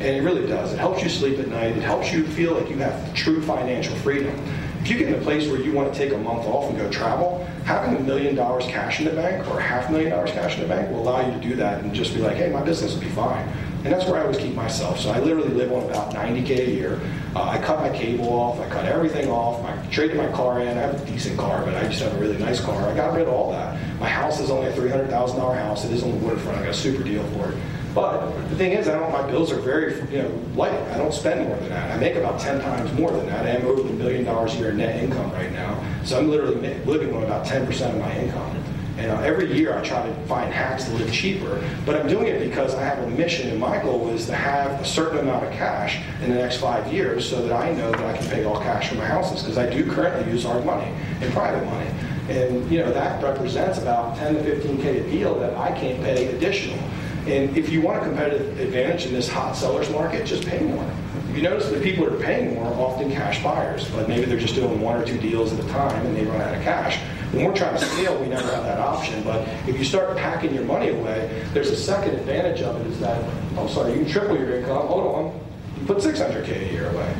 And 0.00 0.16
it 0.16 0.22
really 0.22 0.46
does. 0.46 0.72
It 0.72 0.78
helps 0.78 1.02
you 1.02 1.10
sleep 1.10 1.38
at 1.38 1.48
night. 1.48 1.76
It 1.76 1.82
helps 1.82 2.10
you 2.10 2.26
feel 2.26 2.54
like 2.54 2.70
you 2.70 2.78
have 2.78 3.14
true 3.14 3.42
financial 3.42 3.94
freedom. 3.96 4.34
If 4.80 4.88
you 4.88 4.96
get 4.96 5.08
in 5.08 5.14
a 5.14 5.22
place 5.22 5.46
where 5.46 5.60
you 5.60 5.72
want 5.72 5.92
to 5.92 5.98
take 5.98 6.14
a 6.14 6.16
month 6.16 6.46
off 6.46 6.70
and 6.70 6.78
go 6.78 6.90
travel, 6.90 7.46
having 7.66 7.94
a 7.94 8.00
million 8.00 8.34
dollars 8.34 8.64
cash 8.64 8.98
in 8.98 9.04
the 9.04 9.12
bank 9.12 9.46
or 9.48 9.60
half 9.60 9.90
a 9.90 9.92
million 9.92 10.10
dollars 10.10 10.30
cash 10.30 10.56
in 10.56 10.62
the 10.62 10.68
bank 10.68 10.90
will 10.90 11.02
allow 11.02 11.20
you 11.20 11.30
to 11.30 11.40
do 11.40 11.54
that 11.56 11.84
and 11.84 11.92
just 11.94 12.14
be 12.14 12.20
like, 12.20 12.36
hey, 12.36 12.48
my 12.48 12.62
business 12.62 12.94
will 12.94 13.02
be 13.02 13.10
fine. 13.10 13.46
And 13.82 13.92
that's 13.92 14.04
where 14.06 14.16
I 14.20 14.22
always 14.22 14.36
keep 14.36 14.54
myself. 14.54 15.00
So 15.00 15.10
I 15.10 15.20
literally 15.20 15.48
live 15.48 15.72
on 15.72 15.84
about 15.84 16.12
90K 16.12 16.58
a 16.58 16.70
year. 16.70 17.00
Uh, 17.34 17.44
I 17.44 17.58
cut 17.58 17.80
my 17.80 17.88
cable 17.96 18.28
off, 18.28 18.60
I 18.60 18.68
cut 18.68 18.84
everything 18.84 19.30
off, 19.30 19.64
I 19.64 19.86
traded 19.90 20.16
my 20.16 20.30
car 20.32 20.60
in. 20.60 20.76
I 20.76 20.82
have 20.82 21.00
a 21.00 21.06
decent 21.06 21.38
car, 21.38 21.64
but 21.64 21.74
I 21.76 21.84
just 21.84 22.02
have 22.02 22.12
a 22.14 22.18
really 22.18 22.36
nice 22.36 22.60
car. 22.60 22.88
I 22.88 22.94
got 22.94 23.14
rid 23.14 23.26
of 23.26 23.32
all 23.32 23.52
that. 23.52 23.78
My 23.98 24.08
house 24.08 24.38
is 24.40 24.50
only 24.50 24.66
a 24.66 24.72
$300,000 24.72 25.54
house. 25.54 25.84
It 25.84 25.92
is 25.92 26.02
on 26.02 26.10
the 26.10 26.18
waterfront. 26.18 26.58
I 26.58 26.62
got 26.62 26.70
a 26.70 26.74
super 26.74 27.02
deal 27.02 27.22
for 27.30 27.52
it. 27.52 27.58
But 27.94 28.30
the 28.50 28.56
thing 28.56 28.72
is, 28.72 28.88
I 28.88 28.96
don't. 28.96 29.10
My 29.10 29.28
bills 29.28 29.50
are 29.50 29.58
very, 29.58 29.94
you 30.12 30.22
know, 30.22 30.28
light. 30.54 30.72
I 30.92 30.96
don't 30.96 31.12
spend 31.12 31.48
more 31.48 31.56
than 31.56 31.70
that. 31.70 31.90
I 31.90 31.96
make 31.98 32.14
about 32.14 32.38
ten 32.38 32.60
times 32.60 32.92
more 32.92 33.10
than 33.10 33.26
that. 33.26 33.46
I 33.46 33.50
am 33.50 33.66
over 33.66 33.80
a 33.80 33.92
million 33.92 34.24
dollars 34.24 34.54
a 34.54 34.58
year 34.58 34.70
in 34.70 34.76
net 34.76 35.02
income 35.02 35.32
right 35.32 35.50
now. 35.52 35.82
So 36.04 36.16
I'm 36.16 36.30
literally 36.30 36.54
living 36.84 37.12
on 37.14 37.24
about 37.24 37.46
ten 37.46 37.66
percent 37.66 37.96
of 37.96 38.00
my 38.00 38.16
income. 38.16 38.59
And 39.00 39.10
uh, 39.10 39.20
every 39.20 39.50
year 39.50 39.74
I 39.78 39.82
try 39.82 40.06
to 40.06 40.14
find 40.26 40.52
hacks 40.52 40.84
to 40.84 40.92
live 40.92 41.10
cheaper, 41.10 41.66
but 41.86 41.98
I'm 41.98 42.06
doing 42.06 42.26
it 42.26 42.38
because 42.46 42.74
I 42.74 42.84
have 42.84 42.98
a 42.98 43.08
mission, 43.08 43.48
and 43.48 43.58
my 43.58 43.82
goal 43.82 44.10
is 44.10 44.26
to 44.26 44.34
have 44.34 44.78
a 44.78 44.84
certain 44.84 45.20
amount 45.20 45.46
of 45.46 45.52
cash 45.52 46.02
in 46.22 46.28
the 46.28 46.36
next 46.36 46.58
five 46.58 46.92
years, 46.92 47.26
so 47.26 47.40
that 47.40 47.52
I 47.52 47.72
know 47.72 47.90
that 47.90 48.04
I 48.04 48.14
can 48.18 48.28
pay 48.28 48.44
all 48.44 48.60
cash 48.60 48.90
for 48.90 48.96
my 48.96 49.06
houses. 49.06 49.42
Because 49.42 49.56
I 49.56 49.70
do 49.70 49.90
currently 49.90 50.30
use 50.30 50.44
hard 50.44 50.66
money 50.66 50.92
and 51.22 51.32
private 51.32 51.64
money, 51.64 51.88
and 52.28 52.70
you 52.70 52.80
know 52.80 52.92
that 52.92 53.22
represents 53.22 53.78
about 53.78 54.18
10 54.18 54.34
to 54.34 54.42
15k 54.42 55.06
a 55.06 55.10
deal 55.10 55.34
that 55.38 55.56
I 55.56 55.72
can't 55.72 56.02
pay 56.02 56.26
additional. 56.36 56.78
And 57.26 57.56
if 57.56 57.70
you 57.70 57.80
want 57.80 58.02
a 58.02 58.04
competitive 58.04 58.60
advantage 58.60 59.06
in 59.06 59.14
this 59.14 59.30
hot 59.30 59.56
sellers 59.56 59.88
market, 59.88 60.26
just 60.26 60.46
pay 60.46 60.60
more. 60.60 60.90
You 61.34 61.40
notice 61.40 61.70
the 61.70 61.80
people 61.80 62.04
that 62.04 62.14
are 62.14 62.22
paying 62.22 62.54
more 62.54 62.66
are 62.66 62.74
often 62.74 63.10
cash 63.10 63.42
buyers, 63.42 63.88
but 63.92 64.08
maybe 64.08 64.26
they're 64.26 64.38
just 64.38 64.56
doing 64.56 64.80
one 64.80 65.00
or 65.00 65.06
two 65.06 65.16
deals 65.18 65.52
at 65.52 65.64
a 65.64 65.68
time 65.68 66.04
and 66.04 66.16
they 66.16 66.24
run 66.24 66.40
out 66.40 66.54
of 66.54 66.62
cash. 66.62 67.00
When 67.32 67.44
we're 67.44 67.54
trying 67.54 67.78
to 67.78 67.84
scale, 67.84 68.18
we 68.20 68.26
never 68.26 68.42
have 68.42 68.64
that 68.64 68.80
option. 68.80 69.22
But 69.22 69.46
if 69.68 69.78
you 69.78 69.84
start 69.84 70.16
packing 70.16 70.52
your 70.52 70.64
money 70.64 70.88
away, 70.88 71.46
there's 71.54 71.70
a 71.70 71.76
second 71.76 72.16
advantage 72.16 72.60
of 72.62 72.80
it 72.80 72.86
is 72.88 72.98
that, 72.98 73.22
I'm 73.56 73.68
sorry, 73.68 73.92
you 73.92 74.00
can 74.00 74.08
triple 74.08 74.36
your 74.36 74.56
income. 74.56 74.86
Hold 74.88 75.14
on. 75.14 75.40
You 75.78 75.86
put 75.86 75.98
600K 75.98 76.68
a 76.68 76.72
year 76.72 76.90
away. 76.90 77.14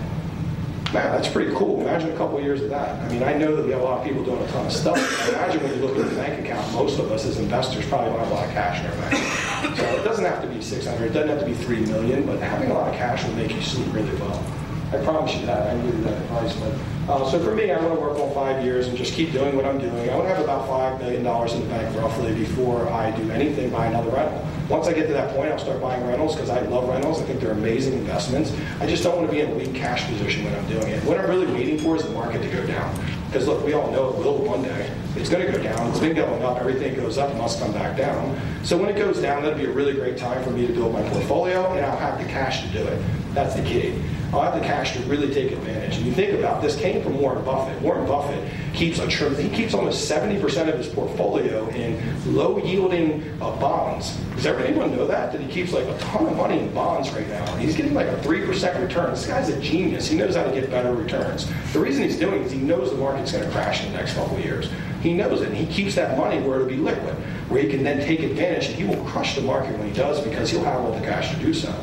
Man, 0.93 1.13
that's 1.13 1.29
pretty 1.29 1.55
cool. 1.55 1.81
Imagine 1.81 2.11
a 2.11 2.17
couple 2.17 2.39
of 2.39 2.43
years 2.43 2.61
of 2.61 2.71
that. 2.71 3.01
I 3.01 3.09
mean, 3.13 3.23
I 3.23 3.35
know 3.35 3.55
that 3.55 3.65
we 3.65 3.71
have 3.71 3.81
a 3.81 3.85
lot 3.85 3.99
of 3.99 4.05
people 4.05 4.25
doing 4.25 4.43
a 4.43 4.49
ton 4.49 4.67
of 4.67 4.73
stuff. 4.73 4.99
Imagine 5.29 5.63
when 5.63 5.75
you 5.77 5.87
look 5.87 5.97
at 5.97 6.11
the 6.11 6.17
bank 6.17 6.45
account, 6.45 6.73
most 6.73 6.99
of 6.99 7.13
us 7.13 7.25
as 7.27 7.39
investors 7.39 7.87
probably 7.87 8.11
don't 8.11 8.19
have 8.19 8.33
a 8.33 8.35
lot 8.35 8.49
of 8.49 8.53
cash 8.53 8.81
in 8.81 8.87
our 8.91 9.11
bank. 9.11 9.77
So 9.77 9.85
it 9.85 10.03
doesn't 10.03 10.25
have 10.25 10.43
to 10.43 10.49
be 10.49 10.61
600, 10.61 11.05
it 11.05 11.13
doesn't 11.13 11.29
have 11.29 11.39
to 11.39 11.47
be 11.47 11.55
3 11.55 11.81
million, 11.83 12.27
but 12.27 12.41
having 12.41 12.73
a 12.73 12.75
lot 12.75 12.89
of 12.89 12.95
cash 12.97 13.25
will 13.25 13.35
make 13.35 13.55
you 13.55 13.63
sleep 13.63 13.87
really 13.95 14.13
well. 14.17 14.45
I 14.93 14.97
promise 15.05 15.35
you 15.37 15.47
that. 15.47 15.69
I 15.69 15.83
you 15.85 15.93
that 16.03 16.21
advice. 16.23 16.57
But 16.57 17.13
uh, 17.13 17.31
so 17.31 17.39
for 17.39 17.55
me, 17.55 17.71
I 17.71 17.81
want 17.81 17.95
to 17.95 18.01
work 18.01 18.19
on 18.19 18.35
five 18.35 18.65
years 18.65 18.89
and 18.89 18.97
just 18.97 19.15
keep 19.15 19.31
doing 19.31 19.55
what 19.55 19.65
I'm 19.65 19.79
doing. 19.79 20.11
I 20.11 20.17
want 20.17 20.29
to 20.29 20.35
have 20.35 20.43
about 20.43 20.67
five 20.67 20.99
million 20.99 21.23
dollars 21.23 21.53
in 21.53 21.61
the 21.61 21.69
bank 21.69 21.97
roughly 21.97 22.35
before 22.35 22.89
I 22.89 23.13
do 23.13 23.31
anything, 23.31 23.71
buy 23.71 23.87
another 23.87 24.11
rental. 24.11 24.45
Once 24.69 24.89
I 24.89 24.93
get 24.93 25.07
to 25.07 25.13
that 25.13 25.35
point, 25.35 25.51
I'll 25.51 25.59
start 25.59 25.81
buying 25.81 26.05
rentals 26.07 26.35
because 26.35 26.51
I 26.51 26.61
love 26.63 26.89
rentals. 26.89 27.21
I 27.21 27.25
think 27.25 27.41
they're 27.41 27.53
amazing 27.53 27.95
investments. 27.95 28.53
I 28.81 28.87
just 28.87 29.03
don't 29.03 29.17
want 29.17 29.29
to 29.29 29.33
be 29.33 29.41
in 29.41 29.51
a 29.51 29.55
weak 29.55 29.75
cash 29.75 30.07
position 30.07 30.45
when 30.45 30.55
I'm 30.55 30.69
doing 30.69 30.89
it. 30.89 31.05
What 31.05 31.19
I'm 31.19 31.29
really 31.29 31.53
waiting 31.53 31.79
for 31.79 31.97
is 31.97 32.03
the 32.03 32.11
market 32.11 32.43
to 32.43 32.49
go 32.49 32.65
down. 32.67 32.93
Because 33.27 33.47
look, 33.47 33.65
we 33.65 33.75
all 33.75 33.91
know 33.93 34.11
it 34.11 34.17
will 34.17 34.39
one 34.39 34.63
day. 34.63 34.93
It's 35.17 35.29
going 35.29 35.47
to 35.47 35.53
go 35.53 35.63
down. 35.63 35.89
It's 35.91 36.01
been 36.01 36.17
going 36.17 36.43
up. 36.43 36.59
Everything 36.59 36.97
goes 36.97 37.17
up 37.17 37.35
must 37.37 37.61
come 37.61 37.73
back 37.73 37.97
down. 37.97 38.41
So 38.65 38.77
when 38.77 38.89
it 38.89 38.97
goes 38.97 39.21
down, 39.21 39.43
that'll 39.43 39.59
be 39.59 39.67
a 39.67 39.71
really 39.71 39.93
great 39.93 40.17
time 40.17 40.43
for 40.43 40.51
me 40.51 40.67
to 40.67 40.73
build 40.73 40.93
my 40.93 41.03
portfolio, 41.11 41.73
and 41.75 41.85
I'll 41.85 41.97
have 41.97 42.19
the 42.19 42.25
cash 42.25 42.63
to 42.63 42.69
do 42.73 42.85
it. 42.85 43.01
That's 43.35 43.55
the 43.55 43.63
key. 43.63 44.01
I'll 44.33 44.43
have 44.43 44.55
the 44.55 44.65
cash 44.65 44.93
to 44.93 45.03
really 45.05 45.33
take 45.35 45.51
advantage. 45.51 45.97
And 45.97 46.07
you 46.07 46.13
think 46.13 46.39
about 46.39 46.63
this 46.63 46.77
came 46.77 47.03
from 47.03 47.19
Warren 47.21 47.45
Buffett. 47.45 47.81
Warren 47.83 48.07
Buffett 48.07 48.49
keeps 48.73 49.01
a 49.01 49.09
he 49.35 49.49
keeps 49.49 49.75
almost 49.75 50.09
70% 50.09 50.69
of 50.69 50.79
his 50.79 50.87
portfolio 50.87 51.69
in 51.71 52.01
low 52.33 52.59
yielding 52.59 53.25
uh, 53.43 53.51
bonds. 53.57 54.17
Does 54.37 54.47
anyone 54.47 54.95
know 54.95 55.07
that? 55.09 55.33
That 55.33 55.41
he 55.41 55.49
keeps 55.49 55.73
like 55.73 55.85
a 55.85 55.99
ton 55.99 56.27
of 56.27 56.37
money 56.37 56.61
in 56.61 56.73
bonds 56.73 57.11
right 57.11 57.29
now. 57.29 57.57
He's 57.57 57.77
getting 57.77 57.93
like 57.93 58.07
a 58.07 58.17
3% 58.19 58.81
return. 58.81 59.11
This 59.11 59.27
guy's 59.27 59.49
a 59.49 59.61
genius. 59.61 60.07
He 60.07 60.17
knows 60.17 60.37
how 60.37 60.45
to 60.45 60.53
get 60.53 60.71
better 60.71 60.95
returns. 60.95 61.51
The 61.73 61.81
reason 61.81 62.05
he's 62.05 62.19
doing 62.19 62.43
it 62.43 62.47
is 62.47 62.53
he 62.53 62.59
knows 62.59 62.91
the 62.91 62.99
market's 62.99 63.33
going 63.33 63.45
to 63.45 63.51
crash 63.51 63.85
in 63.85 63.91
the 63.91 63.99
next 63.99 64.15
couple 64.15 64.37
of 64.37 64.45
years. 64.45 64.71
He 65.03 65.13
knows 65.13 65.43
it. 65.43 65.49
And 65.49 65.57
he 65.57 65.67
keeps 65.67 65.97
that 65.97 66.17
money 66.17 66.41
where 66.41 66.57
it'll 66.57 66.69
be 66.69 66.77
liquid, 66.77 67.15
where 67.49 67.63
he 67.63 67.69
can 67.69 67.83
then 67.83 67.99
take 67.99 68.21
advantage 68.21 68.69
and 68.69 68.77
he 68.77 68.85
will 68.85 69.05
crush 69.07 69.35
the 69.35 69.43
market 69.43 69.77
when 69.77 69.89
he 69.89 69.95
does 69.95 70.21
because 70.21 70.51
he'll 70.51 70.65
have 70.65 70.81
all 70.81 70.93
the 70.93 71.05
cash 71.05 71.35
to 71.35 71.41
do 71.41 71.53
so. 71.53 71.75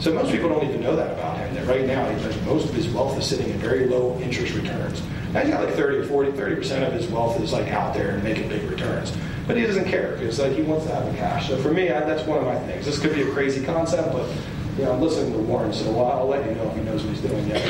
So 0.00 0.12
most 0.12 0.30
people 0.30 0.48
don't 0.48 0.64
even 0.64 0.82
know 0.82 0.94
that 0.94 1.12
about 1.12 1.38
him. 1.38 1.54
That 1.54 1.66
right 1.66 1.86
now, 1.86 2.10
most 2.44 2.68
of 2.68 2.74
his 2.74 2.88
wealth 2.88 3.18
is 3.18 3.26
sitting 3.26 3.48
in 3.48 3.58
very 3.58 3.86
low 3.86 4.18
interest 4.20 4.54
returns. 4.54 5.02
Now 5.32 5.40
he's 5.40 5.50
got 5.50 5.64
like 5.64 5.74
30 5.74 5.98
or 5.98 6.04
40, 6.04 6.32
30 6.32 6.56
percent 6.56 6.84
of 6.84 6.92
his 6.92 7.06
wealth 7.08 7.40
is 7.40 7.52
like 7.52 7.68
out 7.68 7.94
there 7.94 8.10
and 8.10 8.22
making 8.22 8.48
big 8.48 8.62
returns. 8.70 9.16
But 9.46 9.56
he 9.56 9.62
doesn't 9.64 9.86
care 9.88 10.12
because 10.12 10.38
like, 10.38 10.52
he 10.52 10.62
wants 10.62 10.86
to 10.86 10.94
have 10.94 11.10
the 11.10 11.16
cash. 11.18 11.48
So 11.48 11.56
for 11.58 11.72
me, 11.72 11.90
I, 11.90 12.00
that's 12.00 12.26
one 12.26 12.38
of 12.38 12.44
my 12.44 12.58
things. 12.66 12.84
This 12.84 12.98
could 12.98 13.14
be 13.14 13.22
a 13.22 13.30
crazy 13.30 13.64
concept, 13.64 14.12
but 14.12 14.28
you 14.76 14.84
know, 14.84 14.92
I'm 14.92 15.00
listening 15.00 15.32
to 15.32 15.38
Warren, 15.38 15.72
so 15.72 15.88
I'll, 15.98 16.20
I'll 16.20 16.26
let 16.26 16.46
you 16.46 16.54
know 16.54 16.68
if 16.68 16.76
he 16.76 16.82
knows 16.82 17.02
what 17.02 17.14
he's 17.14 17.22
doing 17.22 17.46
yet. 17.48 17.62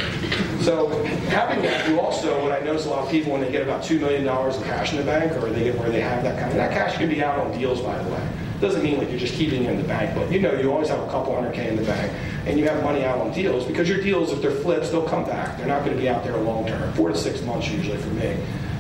So 0.63 0.89
having 1.29 1.63
that, 1.63 1.89
you 1.89 2.01
also, 2.01 2.43
what 2.43 2.51
I 2.51 2.65
notice 2.65 2.87
a 2.87 2.91
lot 2.91 3.05
of 3.05 3.11
people 3.11 3.33
when 3.33 3.41
they 3.41 3.53
get 3.53 3.63
about 3.63 3.83
$2 3.83 4.01
million 4.01 4.23
in 4.23 4.63
cash 4.65 4.93
in 4.93 4.99
the 4.99 5.05
bank 5.05 5.33
or 5.41 5.51
they 5.51 5.63
get 5.63 5.79
where 5.79 5.91
they 5.91 6.01
have 6.01 6.25
that 6.25 6.37
kind 6.39 6.51
of, 6.51 6.57
that 6.57 6.73
cash 6.73 6.97
can 6.97 7.09
be 7.09 7.23
out 7.23 7.39
on 7.39 7.57
deals, 7.57 7.81
by 7.81 7.97
the 8.03 8.11
way. 8.11 8.29
Doesn't 8.61 8.83
mean 8.83 8.99
like 8.99 9.11
you're 9.11 9.19
just 9.19 9.35
keeping 9.35 9.65
it 9.65 9.71
in 9.71 9.77
the 9.77 9.89
bank, 9.89 10.15
but 10.15 10.33
you 10.33 10.41
know 10.41 10.53
you 10.55 10.73
always 10.73 10.89
have 10.89 11.01
a 11.01 11.11
couple 11.11 11.35
hundred 11.35 11.55
K 11.55 11.69
in 11.69 11.77
the 11.77 11.85
bank 11.85 12.13
and 12.47 12.59
you 12.59 12.67
have 12.69 12.83
money 12.83 13.05
out 13.05 13.19
on 13.19 13.33
deals 13.33 13.65
because 13.65 13.89
your 13.89 14.01
deals, 14.01 14.33
if 14.33 14.41
they're 14.41 14.51
flips, 14.51 14.91
they'll 14.91 15.09
come 15.09 15.25
back. 15.25 15.59
They're 15.59 15.67
not 15.67 15.85
going 15.85 15.97
to 15.97 16.01
be 16.01 16.09
out 16.09 16.25
there 16.25 16.37
long 16.39 16.67
term, 16.67 16.93
four 16.95 17.09
to 17.09 17.17
six 17.17 17.43
months 17.43 17.69
usually 17.69 17.99
for 17.99 18.11
me. 18.11 18.37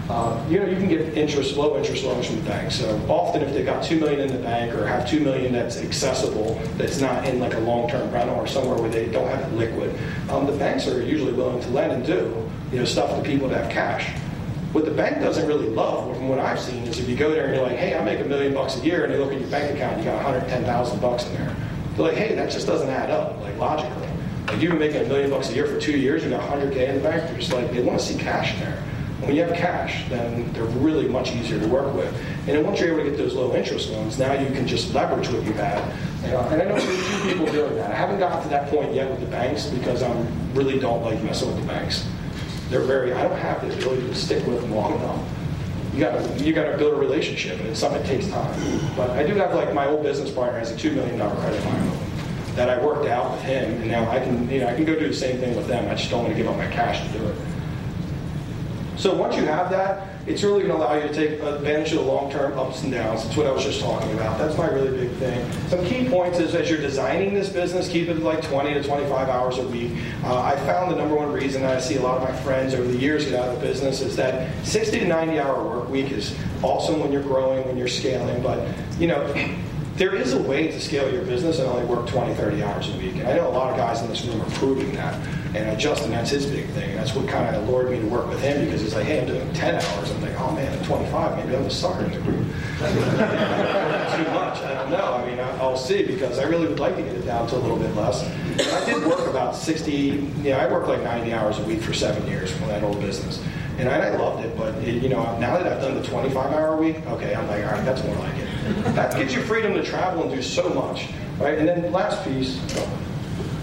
Uh, 0.08 0.40
you 0.48 0.60
know, 0.60 0.66
you 0.66 0.76
can 0.76 0.88
get 0.88 1.00
interest, 1.18 1.56
low 1.56 1.76
interest 1.76 2.04
loans 2.04 2.26
from 2.26 2.36
the 2.36 2.42
bank. 2.42 2.70
So 2.70 2.96
often, 3.08 3.42
if 3.42 3.52
they've 3.52 3.66
got 3.66 3.82
two 3.82 3.98
million 3.98 4.20
in 4.20 4.32
the 4.32 4.42
bank 4.42 4.72
or 4.72 4.86
have 4.86 5.08
two 5.08 5.18
million 5.18 5.52
that's 5.52 5.78
accessible, 5.78 6.60
that's 6.76 7.00
not 7.00 7.26
in 7.26 7.40
like 7.40 7.54
a 7.54 7.58
long-term 7.58 8.12
rental 8.12 8.36
or 8.36 8.46
somewhere 8.46 8.78
where 8.78 8.88
they 8.88 9.06
don't 9.06 9.26
have 9.26 9.40
it 9.40 9.56
liquid, 9.56 9.98
um, 10.30 10.46
the 10.46 10.52
banks 10.52 10.86
are 10.86 11.02
usually 11.02 11.32
willing 11.32 11.60
to 11.60 11.68
lend 11.70 11.92
and 11.92 12.06
do 12.06 12.48
you 12.70 12.78
know 12.78 12.84
stuff 12.84 13.16
to 13.16 13.28
people 13.28 13.48
that 13.48 13.64
have 13.64 13.72
cash. 13.72 14.16
What 14.72 14.84
the 14.84 14.90
bank 14.90 15.20
doesn't 15.20 15.46
really 15.46 15.68
love, 15.68 16.14
from 16.16 16.28
what 16.28 16.38
I've 16.38 16.60
seen, 16.60 16.82
is 16.84 16.98
if 16.98 17.08
you 17.08 17.16
go 17.16 17.30
there 17.30 17.46
and 17.46 17.54
you're 17.54 17.64
like, 17.64 17.76
hey, 17.76 17.96
I 17.96 18.04
make 18.04 18.20
a 18.20 18.24
million 18.24 18.52
bucks 18.52 18.76
a 18.76 18.84
year, 18.84 19.04
and 19.04 19.12
they 19.12 19.18
look 19.18 19.32
at 19.32 19.40
your 19.40 19.48
bank 19.48 19.74
account, 19.74 19.98
you 19.98 20.04
got 20.04 20.16
110,000 20.16 21.00
bucks 21.00 21.26
in 21.26 21.34
there. 21.34 21.56
They're 21.94 22.06
like, 22.06 22.16
hey, 22.16 22.34
that 22.34 22.50
just 22.50 22.66
doesn't 22.66 22.90
add 22.90 23.10
up, 23.10 23.40
like 23.40 23.56
logically. 23.56 24.08
Like 24.48 24.60
you've 24.60 24.70
been 24.70 24.78
making 24.78 25.04
a 25.04 25.08
million 25.08 25.30
bucks 25.30 25.50
a 25.50 25.54
year 25.54 25.66
for 25.66 25.80
two 25.80 25.96
years, 25.96 26.22
you 26.22 26.30
got 26.30 26.42
100k 26.50 26.88
in 26.88 26.96
the 26.96 27.00
bank. 27.00 27.22
They're 27.22 27.38
just 27.38 27.52
like, 27.52 27.70
they 27.72 27.82
want 27.82 27.98
to 27.98 28.04
see 28.04 28.18
cash 28.18 28.54
in 28.54 28.60
there. 28.60 28.82
When 29.20 29.34
you 29.34 29.42
have 29.42 29.56
cash, 29.56 30.06
then 30.10 30.52
they're 30.52 30.64
really 30.64 31.08
much 31.08 31.32
easier 31.32 31.58
to 31.58 31.66
work 31.66 31.92
with. 31.94 32.14
And 32.46 32.48
then 32.48 32.64
once 32.66 32.78
you're 32.78 32.92
able 32.92 33.04
to 33.04 33.10
get 33.10 33.16
those 33.16 33.34
low 33.34 33.54
interest 33.54 33.88
loans, 33.90 34.18
now 34.18 34.34
you 34.34 34.46
can 34.50 34.66
just 34.66 34.92
leverage 34.92 35.28
what 35.28 35.42
you 35.42 35.54
had. 35.54 35.78
And, 36.22 36.34
uh, 36.34 36.48
and 36.50 36.62
I 36.62 36.64
know 36.66 36.76
a 36.76 36.80
few 36.80 37.32
people 37.32 37.46
doing 37.46 37.74
that. 37.76 37.90
I 37.90 37.94
haven't 37.94 38.18
gotten 38.18 38.42
to 38.42 38.48
that 38.50 38.68
point 38.68 38.92
yet 38.92 39.10
with 39.10 39.20
the 39.20 39.26
banks 39.26 39.66
because 39.66 40.02
I 40.02 40.12
really 40.52 40.78
don't 40.78 41.02
like 41.02 41.22
messing 41.22 41.48
with 41.48 41.60
the 41.60 41.66
banks. 41.66 42.06
They're 42.70 42.80
very, 42.80 43.12
I 43.12 43.22
don't 43.22 43.38
have 43.38 43.66
the 43.66 43.74
ability 43.76 44.06
to 44.08 44.14
stick 44.14 44.46
with 44.46 44.60
them 44.60 44.74
long 44.74 44.94
enough. 44.94 45.20
You 45.94 46.00
gotta, 46.00 46.44
you 46.44 46.52
gotta 46.52 46.76
build 46.76 46.94
a 46.94 46.96
relationship, 46.96 47.58
and 47.58 47.68
it's 47.68 47.80
something 47.80 48.02
that 48.02 48.08
takes 48.08 48.28
time. 48.28 48.54
But 48.96 49.10
I 49.10 49.26
do 49.26 49.34
have 49.34 49.54
like 49.54 49.72
my 49.72 49.86
old 49.86 50.02
business 50.02 50.30
partner 50.30 50.58
has 50.58 50.70
a 50.70 50.76
two 50.76 50.92
million 50.92 51.18
dollar 51.18 51.34
credit 51.36 51.64
line 51.64 51.90
that 52.54 52.68
I 52.68 52.84
worked 52.84 53.06
out 53.06 53.32
with 53.32 53.42
him, 53.42 53.72
and 53.80 53.88
now 53.88 54.10
I 54.10 54.18
can, 54.18 54.50
you 54.50 54.60
know, 54.60 54.68
I 54.68 54.74
can 54.74 54.84
go 54.84 54.98
do 54.98 55.06
the 55.06 55.14
same 55.14 55.38
thing 55.38 55.54
with 55.56 55.66
them. 55.68 55.88
I 55.90 55.94
just 55.94 56.10
don't 56.10 56.22
want 56.22 56.34
to 56.34 56.36
give 56.36 56.48
up 56.50 56.56
my 56.56 56.66
cash 56.68 57.06
to 57.06 57.18
do 57.18 57.26
it. 57.26 57.36
So 58.96 59.14
once 59.14 59.36
you 59.36 59.44
have 59.44 59.70
that, 59.70 60.15
it's 60.26 60.42
really 60.42 60.62
going 60.62 60.72
to 60.72 60.76
allow 60.76 60.94
you 60.94 61.02
to 61.02 61.14
take 61.14 61.40
advantage 61.40 61.92
of 61.92 61.98
the 61.98 62.04
long-term 62.04 62.58
ups 62.58 62.82
and 62.82 62.92
downs. 62.92 63.22
That's 63.24 63.36
what 63.36 63.46
I 63.46 63.52
was 63.52 63.64
just 63.64 63.80
talking 63.80 64.12
about. 64.12 64.38
That's 64.38 64.56
my 64.58 64.68
really 64.68 64.96
big 64.96 65.10
thing. 65.18 65.50
Some 65.68 65.84
key 65.84 66.08
points 66.08 66.40
is 66.40 66.54
as 66.54 66.68
you're 66.68 66.80
designing 66.80 67.32
this 67.32 67.48
business, 67.48 67.88
keep 67.88 68.08
it 68.08 68.18
like 68.18 68.42
20 68.42 68.74
to 68.74 68.82
25 68.82 69.28
hours 69.28 69.58
a 69.58 69.68
week. 69.68 69.92
Uh, 70.24 70.42
I 70.42 70.56
found 70.66 70.90
the 70.90 70.96
number 70.96 71.14
one 71.14 71.30
reason 71.30 71.64
I 71.64 71.78
see 71.78 71.96
a 71.96 72.02
lot 72.02 72.20
of 72.20 72.28
my 72.28 72.34
friends 72.42 72.74
over 72.74 72.88
the 72.88 72.98
years 72.98 73.24
get 73.24 73.34
out 73.34 73.48
of 73.48 73.60
the 73.60 73.66
business 73.66 74.00
is 74.00 74.16
that 74.16 74.52
60 74.66 75.00
to 75.00 75.06
90 75.06 75.38
hour 75.38 75.62
work 75.62 75.88
week 75.88 76.10
is 76.10 76.36
awesome 76.62 77.00
when 77.00 77.12
you're 77.12 77.22
growing, 77.22 77.64
when 77.66 77.76
you're 77.76 77.86
scaling, 77.86 78.42
but 78.42 78.66
you 78.98 79.06
know, 79.06 79.32
there 79.96 80.14
is 80.14 80.34
a 80.34 80.42
way 80.42 80.68
to 80.68 80.78
scale 80.78 81.10
your 81.10 81.24
business 81.24 81.58
and 81.58 81.66
only 81.68 81.86
work 81.86 82.06
20, 82.06 82.34
30 82.34 82.62
hours 82.62 82.94
a 82.94 82.98
week. 82.98 83.16
And 83.16 83.26
I 83.26 83.36
know 83.36 83.48
a 83.48 83.50
lot 83.50 83.70
of 83.70 83.78
guys 83.78 84.02
in 84.02 84.08
this 84.08 84.24
room 84.26 84.42
are 84.42 84.50
proving 84.50 84.92
that. 84.94 85.14
And 85.56 85.70
uh, 85.70 85.76
Justin, 85.76 86.10
that's 86.10 86.30
his 86.30 86.44
big 86.44 86.66
thing. 86.70 86.94
That's 86.94 87.14
what 87.14 87.26
kind 87.26 87.56
of 87.56 87.66
lured 87.66 87.90
me 87.90 88.00
to 88.00 88.06
work 88.06 88.28
with 88.28 88.40
him 88.42 88.66
because 88.66 88.82
he's 88.82 88.94
like, 88.94 89.06
hey, 89.06 89.22
I'm 89.22 89.26
doing 89.26 89.50
10 89.54 89.74
hours. 89.74 90.10
I'm 90.10 90.20
like, 90.20 90.38
oh 90.38 90.52
man, 90.52 90.70
at 90.78 90.84
25, 90.84 91.38
maybe 91.38 91.56
I'm 91.56 91.64
a 91.64 91.70
sucker 91.70 92.04
in 92.04 92.10
the 92.10 92.18
group. 92.18 92.46
Too 92.46 94.30
much. 94.32 94.58
I 94.58 94.74
don't 94.74 94.90
know. 94.90 95.14
I 95.14 95.26
mean, 95.26 95.40
I'll 95.40 95.78
see 95.78 96.04
because 96.04 96.38
I 96.38 96.44
really 96.44 96.66
would 96.68 96.78
like 96.78 96.96
to 96.96 97.02
get 97.02 97.14
it 97.14 97.24
down 97.24 97.48
to 97.48 97.56
a 97.56 97.58
little 97.58 97.78
bit 97.78 97.94
less. 97.94 98.22
And 98.22 98.60
I 98.60 98.84
did 98.84 99.06
work 99.06 99.26
about 99.28 99.56
60, 99.56 100.30
yeah, 100.42 100.58
I 100.58 100.70
worked 100.70 100.88
like 100.88 101.02
90 101.02 101.32
hours 101.32 101.58
a 101.58 101.64
week 101.64 101.80
for 101.80 101.94
seven 101.94 102.26
years 102.26 102.52
from 102.52 102.68
that 102.68 102.84
old 102.84 103.00
business. 103.00 103.42
And 103.78 103.88
I, 103.88 104.08
I 104.08 104.16
loved 104.16 104.44
it, 104.44 104.56
but 104.58 104.74
it, 104.76 105.02
you 105.02 105.08
know, 105.08 105.38
now 105.38 105.56
that 105.56 105.66
I've 105.66 105.80
done 105.80 105.94
the 105.94 106.02
25 106.02 106.52
hour 106.52 106.76
week, 106.76 106.96
okay, 107.06 107.34
I'm 107.34 107.46
like, 107.46 107.64
all 107.64 107.72
right, 107.72 107.84
that's 107.84 108.02
more 108.04 108.16
like 108.16 108.36
it. 108.36 108.45
That 108.94 109.16
gives 109.16 109.34
you 109.34 109.42
freedom 109.42 109.74
to 109.74 109.82
travel 109.82 110.22
and 110.22 110.30
do 110.30 110.42
so 110.42 110.68
much, 110.70 111.08
right? 111.38 111.58
And 111.58 111.68
then 111.68 111.92
last 111.92 112.24
piece, 112.24 112.60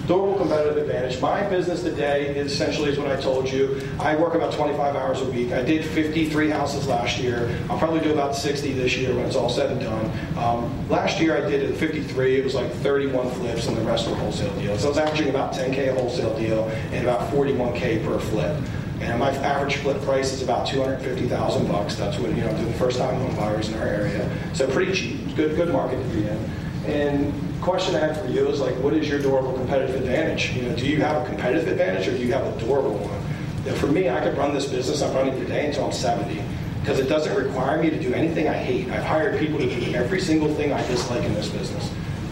Durable 0.08 0.36
competitive 0.36 0.76
advantage. 0.76 1.22
My 1.22 1.44
business 1.44 1.82
today 1.82 2.36
is 2.36 2.52
essentially 2.52 2.90
is 2.90 3.00
what 3.00 3.08
I 3.10 3.16
told 3.16 3.50
you. 3.50 3.82
I 4.02 4.18
work 4.18 4.36
about 4.36 4.52
25 4.52 4.98
hours 4.98 5.22
a 5.22 5.26
week. 5.32 5.54
I 5.54 5.62
did 5.64 5.86
53 5.86 6.50
houses 6.50 6.88
last 6.88 7.20
year. 7.20 7.58
I'll 7.70 7.78
probably 7.78 8.02
do 8.02 8.12
about 8.12 8.36
60 8.36 8.74
this 8.74 8.98
year 8.98 9.16
when 9.16 9.26
it's 9.26 9.38
all 9.38 9.50
said 9.50 9.72
and 9.72 9.80
done. 9.80 10.12
Um, 10.38 10.90
last 10.90 11.22
year 11.22 11.38
I 11.38 11.50
did 11.50 11.64
it 11.64 11.78
53. 11.78 12.36
It 12.36 12.44
was 12.44 12.54
like 12.54 12.70
31 12.70 13.32
flips 13.32 13.68
and 13.68 13.78
the 13.78 13.82
rest 13.84 14.10
were 14.10 14.16
wholesale 14.16 14.54
deals. 14.60 14.82
So 14.82 14.88
I 14.88 14.90
was 14.90 14.98
averaging 14.98 15.30
about 15.30 15.54
10K 15.54 15.88
a 15.88 15.94
wholesale 15.94 16.38
deal 16.38 16.68
and 16.92 17.08
about 17.08 17.32
41K 17.32 18.06
per 18.06 18.20
flip. 18.20 18.58
And 19.04 19.20
my 19.20 19.32
average 19.32 19.76
flip 19.78 20.02
price 20.04 20.32
is 20.32 20.42
about 20.42 20.66
250,000 20.66 21.68
bucks. 21.68 21.96
That's 21.96 22.18
what, 22.18 22.32
you 22.36 22.44
know, 22.44 22.58
doing 22.58 22.74
first 22.74 22.98
time 22.98 23.16
home 23.16 23.36
buyers 23.36 23.68
in 23.70 23.76
our 23.76 23.88
area. 23.88 24.30
So 24.54 24.68
pretty 24.68 24.94
cheap. 24.94 25.36
Good, 25.36 25.56
good 25.56 25.72
market 25.72 25.98
to 25.98 26.16
be 26.16 26.28
in. 26.28 26.38
And 26.86 27.62
question 27.62 27.96
I 27.96 28.00
have 28.00 28.22
for 28.22 28.28
you 28.28 28.48
is 28.48 28.60
like, 28.60 28.76
what 28.76 28.94
is 28.94 29.08
your 29.08 29.20
durable 29.20 29.54
competitive 29.54 29.96
advantage? 29.96 30.54
You 30.56 30.64
know, 30.64 30.76
do 30.76 30.86
you 30.86 31.02
have 31.02 31.22
a 31.22 31.26
competitive 31.26 31.68
advantage 31.68 32.08
or 32.08 32.18
do 32.18 32.24
you 32.24 32.32
have 32.34 32.46
a 32.46 32.60
durable 32.60 32.98
one? 32.98 33.68
And 33.68 33.78
for 33.78 33.88
me, 33.88 34.10
I 34.10 34.22
could 34.22 34.38
run 34.38 34.54
this 34.54 34.68
business. 34.68 35.02
I'm 35.02 35.16
running 35.16 35.36
today 35.40 35.68
until 35.68 35.86
I'm 35.86 35.94
70 35.94 36.42
because 36.82 37.00
it 37.00 37.08
doesn't 37.08 37.36
require 37.36 37.82
me 37.82 37.90
to 37.90 38.00
do 38.00 38.14
anything 38.14 38.48
I 38.48 38.58
hate. 38.58 38.90
I've 38.90 39.04
hired 39.04 39.40
people 39.40 39.60
to 39.60 39.68
do 39.68 39.94
every 39.94 40.20
single 40.20 40.54
thing 40.56 40.74
I 40.74 40.86
dislike 40.88 41.24
in 41.24 41.34
this 41.34 41.50
business. 41.50 41.90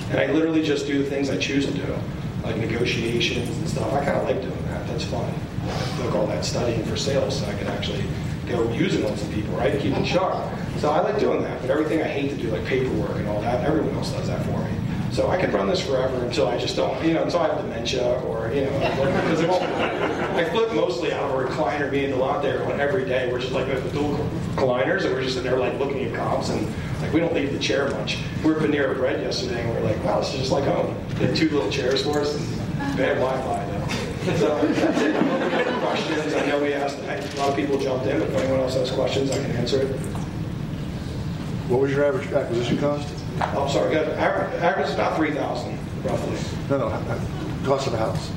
And 0.09 0.19
I 0.19 0.25
literally 0.31 0.63
just 0.63 0.87
do 0.87 1.01
the 1.01 1.09
things 1.09 1.29
I 1.29 1.37
choose 1.37 1.65
to 1.65 1.71
do, 1.71 1.97
like 2.43 2.57
negotiations 2.57 3.49
and 3.57 3.69
stuff. 3.69 3.93
I 3.93 4.03
kind 4.03 4.17
of 4.17 4.23
like 4.23 4.41
doing 4.41 4.65
that. 4.65 4.85
That's 4.87 5.05
fun. 5.05 5.33
Took 5.97 6.15
all 6.15 6.27
that 6.27 6.45
studying 6.45 6.83
for 6.85 6.97
sales 6.97 7.39
so 7.39 7.45
I 7.45 7.53
can 7.55 7.67
actually 7.67 8.03
go 8.47 8.71
using 8.73 9.05
on 9.05 9.15
some 9.17 9.31
people, 9.31 9.55
right? 9.55 9.79
Keep 9.79 9.97
it 9.97 10.05
sharp. 10.05 10.35
So 10.77 10.89
I 10.89 11.01
like 11.01 11.19
doing 11.19 11.43
that. 11.43 11.61
But 11.61 11.69
everything 11.69 12.01
I 12.01 12.07
hate 12.07 12.29
to 12.31 12.37
do, 12.37 12.49
like 12.49 12.65
paperwork 12.65 13.17
and 13.17 13.27
all 13.27 13.41
that, 13.41 13.63
everyone 13.65 13.93
else 13.95 14.11
does 14.11 14.27
that 14.27 14.43
for 14.45 14.57
me. 14.57 14.71
So 15.11 15.29
I 15.29 15.37
can 15.37 15.51
run 15.51 15.67
this 15.67 15.85
forever 15.85 16.23
until 16.23 16.47
I 16.47 16.57
just 16.57 16.77
don't, 16.77 17.03
you 17.03 17.13
know, 17.13 17.23
until 17.23 17.41
I 17.41 17.47
have 17.47 17.57
dementia 17.57 18.21
or, 18.21 18.51
you 18.53 18.61
know, 18.61 18.79
because. 18.79 19.41
I 20.31 20.49
flip 20.49 20.73
mostly 20.73 21.11
out 21.11 21.29
of 21.29 21.39
a 21.39 21.45
recliner 21.45 21.91
being 21.91 22.13
out 22.13 22.41
there 22.41 22.63
every 22.79 23.05
day. 23.05 23.31
We're 23.31 23.39
just 23.39 23.51
like 23.51 23.67
with 23.67 23.91
dual 23.91 24.15
recliners 24.55 25.03
and 25.03 25.13
we're 25.13 25.21
just 25.21 25.37
in 25.37 25.43
there 25.43 25.57
like 25.57 25.77
looking 25.77 26.05
at 26.05 26.15
comps 26.15 26.49
and 26.49 26.65
like 27.01 27.11
we 27.11 27.19
don't 27.19 27.33
leave 27.33 27.51
the 27.51 27.59
chair 27.59 27.89
much. 27.91 28.19
We 28.43 28.51
were 28.51 28.59
at 28.59 28.63
Panera 28.69 28.95
Bread 28.95 29.21
yesterday 29.21 29.61
and 29.61 29.69
we 29.71 29.77
are 29.77 29.81
like, 29.81 30.01
wow, 30.03 30.19
this 30.21 30.33
is 30.33 30.39
just 30.39 30.51
like 30.51 30.63
home. 30.63 30.95
They 31.15 31.27
had 31.27 31.35
two 31.35 31.49
little 31.49 31.69
chairs 31.69 32.03
for 32.03 32.21
us 32.21 32.33
and 32.35 32.97
bad 32.97 33.17
Wi-Fi 33.17 33.65
though. 33.65 33.80
So 34.21 34.61
that's 34.67 35.01
it. 35.01 35.15
I'm 35.15 35.81
questions. 35.81 36.33
I 36.33 36.45
know 36.45 36.61
we 36.61 36.73
asked, 36.73 36.97
a 36.99 37.39
lot 37.39 37.49
of 37.49 37.55
people 37.55 37.79
jumped 37.79 38.05
in, 38.05 38.19
but 38.19 38.29
if 38.29 38.35
anyone 38.37 38.59
else 38.59 38.75
has 38.75 38.91
questions, 38.91 39.31
I 39.31 39.41
can 39.41 39.51
answer 39.55 39.81
it. 39.81 39.95
What 41.67 41.81
was 41.81 41.91
your 41.91 42.05
average 42.05 42.31
acquisition 42.31 42.77
cost? 42.77 43.07
I'm 43.39 43.69
sorry. 43.69 43.95
Average 43.97 44.87
is 44.87 44.93
about 44.93 45.17
3000 45.17 45.77
roughly. 46.03 46.37
No, 46.69 46.77
no, 46.89 47.21
cost 47.65 47.87
of 47.87 47.93
a 47.93 47.97
house. 47.97 48.31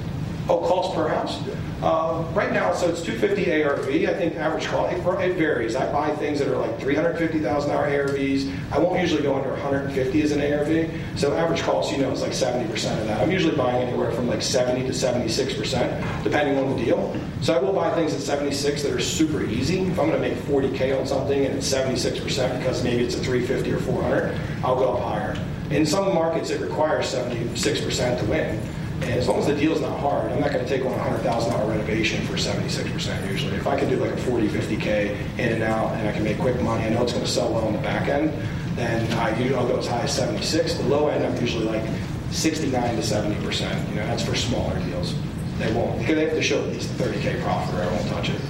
Oh, 0.47 0.59
cost 0.59 0.95
per 0.95 1.09
house? 1.09 1.40
Uh, 1.82 2.22
right 2.34 2.53
now, 2.53 2.74
so 2.74 2.88
it's 2.88 3.03
250 3.03 3.62
ARV. 3.62 3.88
I 3.88 4.14
think 4.14 4.36
average 4.36 4.66
cost, 4.66 4.92
it, 4.92 4.99
it 4.99 5.36
varies. 5.36 5.74
I 5.74 5.90
buy 5.90 6.14
things 6.16 6.38
that 6.38 6.49
are 6.49 6.57
like 6.59 6.78
350,000 6.80 7.70
hour 7.70 7.86
ARVs. 7.86 8.55
I 8.70 8.78
won't 8.78 9.01
usually 9.01 9.22
go 9.22 9.34
under 9.36 9.51
150 9.51 10.22
as 10.22 10.32
an 10.32 10.40
ARV. 10.40 11.18
So 11.18 11.34
average 11.34 11.62
cost, 11.62 11.92
you 11.92 11.99
know, 11.99 12.11
is 12.11 12.20
like 12.20 12.32
70% 12.32 12.70
of 13.01 13.07
that. 13.07 13.22
I'm 13.22 13.30
usually 13.30 13.57
buying 13.57 13.88
anywhere 13.88 14.12
from 14.12 14.26
like 14.26 14.42
70 14.42 14.82
to 14.82 14.92
76%, 14.92 16.24
depending 16.24 16.59
on 16.59 16.76
the 16.76 16.84
deal. 16.84 17.18
So 17.40 17.55
I 17.55 17.59
will 17.59 17.72
buy 17.72 17.95
things 17.95 18.12
at 18.12 18.20
76 18.20 18.82
that 18.82 18.92
are 18.92 19.01
super 19.01 19.45
easy. 19.45 19.80
If 19.80 19.99
I'm 19.99 20.11
going 20.11 20.12
to 20.12 20.18
make 20.18 20.34
40K 20.40 20.99
on 20.99 21.07
something 21.07 21.47
and 21.47 21.57
it's 21.57 21.72
76% 21.72 22.59
because 22.59 22.84
maybe 22.84 23.03
it's 23.03 23.14
a 23.14 23.18
350 23.18 23.72
or 23.72 23.78
400, 23.78 24.38
I'll 24.62 24.76
go 24.76 24.92
up 24.92 25.01
higher. 25.01 25.38
In 25.70 25.86
some 25.86 26.14
markets, 26.14 26.51
it 26.51 26.61
requires 26.61 27.07
76% 27.07 28.20
to 28.20 28.24
win. 28.26 28.74
And 29.03 29.12
as 29.12 29.28
long 29.28 29.38
as 29.38 29.47
the 29.47 29.55
deal's 29.55 29.80
not 29.80 29.99
hard, 29.99 30.30
I'm 30.32 30.40
not 30.40 30.53
going 30.53 30.64
to 30.64 30.68
take 30.68 30.84
on 30.86 30.92
a 30.92 31.03
hundred 31.03 31.20
thousand 31.20 31.53
dollar 31.53 31.68
renovation 31.68 32.24
for 32.26 32.38
76 32.38 32.90
percent 32.90 33.30
usually. 33.30 33.57
If 33.57 33.66
I 33.66 33.78
can 33.78 33.88
do 33.88 33.97
like 33.97 34.12
a 34.12 34.16
40, 34.16 34.49
50k 34.49 35.38
in 35.38 35.53
and 35.53 35.62
out, 35.62 35.92
and 35.92 36.09
I 36.09 36.12
can 36.12 36.22
make 36.24 36.38
quick 36.38 36.61
money, 36.62 36.84
I 36.84 36.90
know 36.90 37.03
it's 37.03 37.12
going 37.12 37.24
to 37.24 37.30
sell 37.30 37.53
well 37.53 37.66
on 37.66 37.72
the 37.72 37.80
back 37.80 38.09
end. 38.09 38.32
Then 38.76 39.11
I 39.14 39.30
I'll 39.55 39.68
go 39.68 39.78
as 39.78 39.86
high 39.86 40.01
as 40.03 40.14
76. 40.14 40.74
The 40.74 40.84
low 40.84 41.09
end, 41.09 41.24
I'm 41.24 41.36
usually 41.40 41.64
like 41.64 41.82
69 42.30 42.97
to 42.97 43.03
70 43.03 43.45
percent. 43.45 43.88
You 43.90 43.97
know, 43.97 44.07
that's 44.07 44.24
for 44.24 44.34
smaller 44.34 44.78
deals. 44.80 45.14
They 45.59 45.72
won't 45.72 45.99
because 45.99 46.14
they 46.16 46.24
have 46.24 46.34
to 46.34 46.42
show 46.42 46.61
at 46.62 46.68
least 46.68 46.90
30k 46.90 47.42
profit, 47.42 47.74
or 47.74 47.82
I 47.82 47.86
won't 47.86 48.09
touch 48.09 48.30
it. 48.30 48.40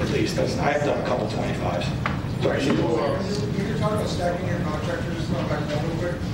At 0.00 0.10
least 0.10 0.36
that's 0.36 0.58
I 0.58 0.72
have 0.72 0.82
done 0.82 1.00
a 1.00 1.06
couple 1.06 1.26
25s. 1.28 1.84
Sorry. 2.42 2.60
When 2.60 3.66
you're 3.66 3.78
talking 3.78 3.96
about 3.96 4.08
stacking 4.08 4.48
your 4.48 4.58
contractors, 4.60 5.26
going 5.26 5.48
back 5.48 5.68
real 5.70 5.96
quick 5.98 6.33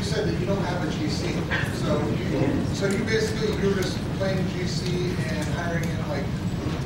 you 0.00 0.06
said 0.06 0.26
that 0.26 0.40
you 0.40 0.46
don't 0.46 0.64
have 0.64 0.82
a 0.82 0.90
GC. 0.92 1.28
So 1.76 2.00
you, 2.08 2.74
so 2.74 2.86
you 2.86 3.04
basically, 3.04 3.48
you're 3.60 3.74
just 3.74 3.98
playing 4.16 4.38
GC 4.46 4.88
and 5.30 5.48
hiring 5.54 5.84
in 5.84 6.08
like 6.08 6.24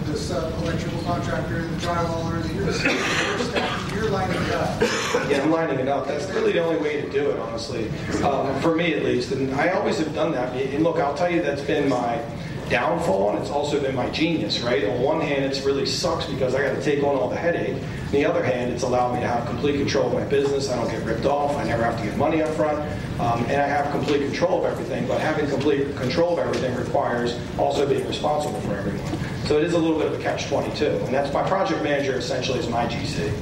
this 0.07 0.33
electrical 0.33 1.01
contractor, 1.03 1.59
and 1.59 1.71
the 1.71 1.87
drywaller, 1.87 2.55
you're, 2.55 2.67
just, 2.67 3.93
you're, 3.95 4.03
you're 4.03 4.11
lining 4.11 4.43
it 4.43 4.51
up. 4.51 4.83
Yeah, 5.31 5.43
I'm 5.43 5.53
lining 5.53 5.79
it 5.79 5.87
up. 5.87 6.09
That's 6.09 6.29
really 6.31 6.53
the 6.53 6.65
only 6.65 6.81
way 6.81 7.01
to 7.03 7.09
do 7.09 7.31
it, 7.31 7.39
honestly. 7.39 7.89
Um, 8.25 8.61
for 8.61 8.75
me, 8.75 8.95
at 8.95 9.05
least. 9.05 9.31
And 9.31 9.55
I 9.55 9.69
always 9.71 9.99
have 9.99 10.13
done 10.13 10.33
that. 10.33 10.53
And 10.57 10.83
look, 10.83 10.99
I'll 10.99 11.15
tell 11.15 11.31
you, 11.31 11.41
that's 11.41 11.63
been 11.63 11.89
my 11.89 12.21
downfall, 12.69 13.31
and 13.31 13.39
it's 13.39 13.51
also 13.51 13.81
been 13.81 13.95
my 13.95 14.11
genius, 14.11 14.61
right? 14.61 14.85
On 14.87 15.01
one 15.01 15.21
hand, 15.21 15.45
it's 15.45 15.61
really 15.61 15.87
sucks 15.87 16.27
because 16.27 16.57
I 16.57 16.63
got 16.63 16.75
to 16.75 16.83
take 16.83 17.05
on 17.05 17.15
all 17.15 17.29
the 17.29 17.37
headache. 17.37 17.81
On 18.15 18.21
the 18.21 18.27
other 18.27 18.45
hand, 18.45 18.71
it's 18.71 18.85
allowed 18.85 19.13
me 19.13 19.21
to 19.23 19.27
have 19.27 19.45
complete 19.45 19.77
control 19.77 20.07
of 20.07 20.13
my 20.15 20.23
business. 20.23 20.71
I 20.71 20.77
don't 20.77 20.89
get 20.89 21.03
ripped 21.03 21.27
off. 21.27 21.57
I 21.57 21.65
never 21.65 21.83
have 21.83 21.99
to 21.99 22.05
get 22.05 22.17
money 22.17 22.43
up 22.43 22.55
front. 22.55 22.79
Um, 23.19 23.45
and 23.47 23.61
I 23.61 23.67
have 23.67 23.91
complete 23.91 24.21
control 24.21 24.65
of 24.65 24.71
everything. 24.71 25.09
But 25.09 25.21
having 25.21 25.51
complete 25.51 25.97
control 25.97 26.35
of 26.35 26.39
everything 26.39 26.77
requires 26.77 27.37
also 27.59 27.89
being 27.89 28.07
responsible 28.07 28.61
for 28.61 28.77
everyone. 28.77 29.19
So 29.47 29.59
it 29.59 29.65
is 29.65 29.73
a 29.73 29.79
little 29.79 29.99
bit 29.99 30.07
of 30.07 30.13
a 30.13 30.23
catch-22. 30.23 31.07
And 31.07 31.13
that's 31.13 31.35
my 31.35 31.43
project 31.49 31.83
manager 31.83 32.17
essentially 32.17 32.61
is 32.61 32.69
my 32.69 32.87
GC. 32.87 33.37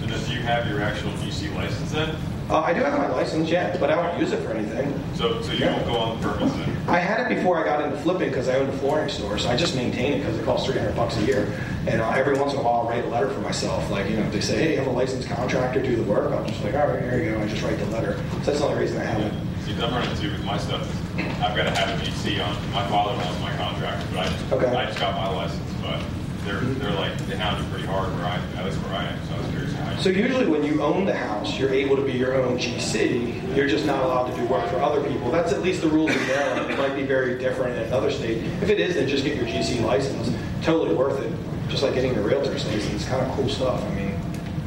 So 0.00 0.26
do 0.26 0.32
you 0.32 0.40
have 0.40 0.66
your 0.66 0.80
actual 0.80 1.10
GC 1.10 1.54
license 1.54 1.92
then? 1.92 2.16
Uh, 2.50 2.60
I 2.60 2.72
do 2.72 2.80
have 2.80 2.98
my 2.98 3.08
license, 3.10 3.50
yet, 3.50 3.78
but 3.78 3.90
I 3.90 3.94
don't 3.94 4.18
use 4.18 4.32
it 4.32 4.42
for 4.42 4.52
anything. 4.52 4.98
So, 5.14 5.42
so 5.42 5.52
you 5.52 5.58
yeah. 5.58 5.76
don't 5.76 5.84
go 5.84 5.96
on 5.98 6.18
the 6.18 6.28
permits 6.28 6.54
then? 6.54 6.88
I 6.88 6.98
had 6.98 7.30
it 7.30 7.34
before 7.36 7.58
I 7.58 7.64
got 7.64 7.82
into 7.84 7.98
flipping 7.98 8.30
because 8.30 8.48
I 8.48 8.56
owned 8.56 8.70
a 8.70 8.78
flooring 8.78 9.10
store, 9.10 9.36
so 9.36 9.50
I 9.50 9.56
just 9.56 9.76
maintain 9.76 10.14
it 10.14 10.18
because 10.20 10.38
it 10.38 10.44
costs 10.46 10.66
300 10.66 10.96
bucks 10.96 11.18
a 11.18 11.26
year. 11.26 11.60
And 11.86 12.00
uh, 12.00 12.08
every 12.12 12.38
once 12.38 12.54
in 12.54 12.60
a 12.60 12.62
while, 12.62 12.80
I'll 12.80 12.88
write 12.88 13.04
a 13.04 13.08
letter 13.08 13.28
for 13.28 13.40
myself. 13.40 13.90
Like, 13.90 14.08
you 14.08 14.16
know, 14.16 14.22
if 14.22 14.32
they 14.32 14.40
say, 14.40 14.56
hey, 14.56 14.72
you 14.72 14.78
have 14.78 14.86
a 14.86 14.90
licensed 14.90 15.28
contractor, 15.28 15.82
do 15.82 15.96
the 15.96 16.02
work, 16.04 16.32
I'm 16.32 16.46
just 16.46 16.64
like, 16.64 16.74
all 16.74 16.88
right, 16.88 17.02
here 17.02 17.22
you 17.22 17.32
go. 17.32 17.42
I 17.42 17.48
just 17.48 17.62
write 17.62 17.78
the 17.78 17.86
letter. 17.86 18.16
So 18.16 18.38
that's 18.38 18.60
the 18.60 18.64
only 18.64 18.80
reason 18.80 18.96
I 18.96 19.04
have 19.04 19.20
it. 19.20 19.32
See, 19.66 19.74
I'm 19.74 19.92
running 19.92 20.10
into 20.10 20.30
with 20.30 20.44
my 20.44 20.56
stuff. 20.56 20.88
I've 21.18 21.54
got 21.54 21.64
to 21.64 21.70
have 21.70 22.00
a 22.00 22.02
GC 22.02 22.42
on. 22.42 22.72
My 22.72 22.88
father 22.88 23.14
was 23.14 23.40
my 23.40 23.54
contractor, 23.56 24.06
but 24.14 24.20
I 24.20 24.28
just, 24.30 24.52
okay. 24.52 24.74
I 24.74 24.86
just 24.86 24.98
got 24.98 25.14
my 25.14 25.28
license. 25.28 25.74
But 25.82 26.02
they're 26.44 26.60
they're 26.60 26.92
like 26.92 27.16
they 27.26 27.36
hound 27.36 27.62
you 27.62 27.70
pretty 27.70 27.86
hard 27.86 28.08
where 28.14 28.24
I 28.24 28.36
at 28.56 28.64
least 28.64 28.78
where 28.78 28.94
I 28.94 29.04
am. 29.04 29.18
So 29.26 29.34
I 29.34 29.38
was 29.38 29.48
curious. 29.48 29.74
So 30.00 30.10
usually 30.10 30.46
when 30.46 30.62
you 30.62 30.80
own 30.80 31.06
the 31.06 31.14
house, 31.14 31.58
you're 31.58 31.74
able 31.74 31.96
to 31.96 32.02
be 32.02 32.12
your 32.12 32.34
own 32.40 32.56
GC. 32.56 33.56
You're 33.56 33.66
just 33.66 33.84
not 33.84 34.04
allowed 34.04 34.30
to 34.30 34.36
do 34.36 34.46
work 34.46 34.70
for 34.70 34.76
other 34.76 35.02
people. 35.02 35.32
That's 35.32 35.52
at 35.52 35.60
least 35.60 35.82
the 35.82 35.88
rules 35.88 36.12
in 36.12 36.26
Maryland. 36.28 36.70
It 36.70 36.78
might 36.78 36.94
be 36.94 37.02
very 37.02 37.36
different 37.36 37.76
in 37.76 37.82
another 37.82 38.12
state. 38.12 38.38
If 38.62 38.70
it 38.70 38.78
is, 38.78 38.94
then 38.94 39.08
just 39.08 39.24
get 39.24 39.34
your 39.34 39.46
GC 39.46 39.82
license. 39.82 40.32
Totally 40.62 40.94
worth 40.94 41.20
it. 41.20 41.32
Just 41.68 41.82
like 41.82 41.94
getting 41.94 42.14
your 42.14 42.22
realtor's 42.22 42.64
license. 42.66 42.94
It's 42.94 43.08
kind 43.08 43.26
of 43.28 43.36
cool 43.36 43.48
stuff. 43.48 43.82
I 43.82 43.94
mean, 43.96 44.14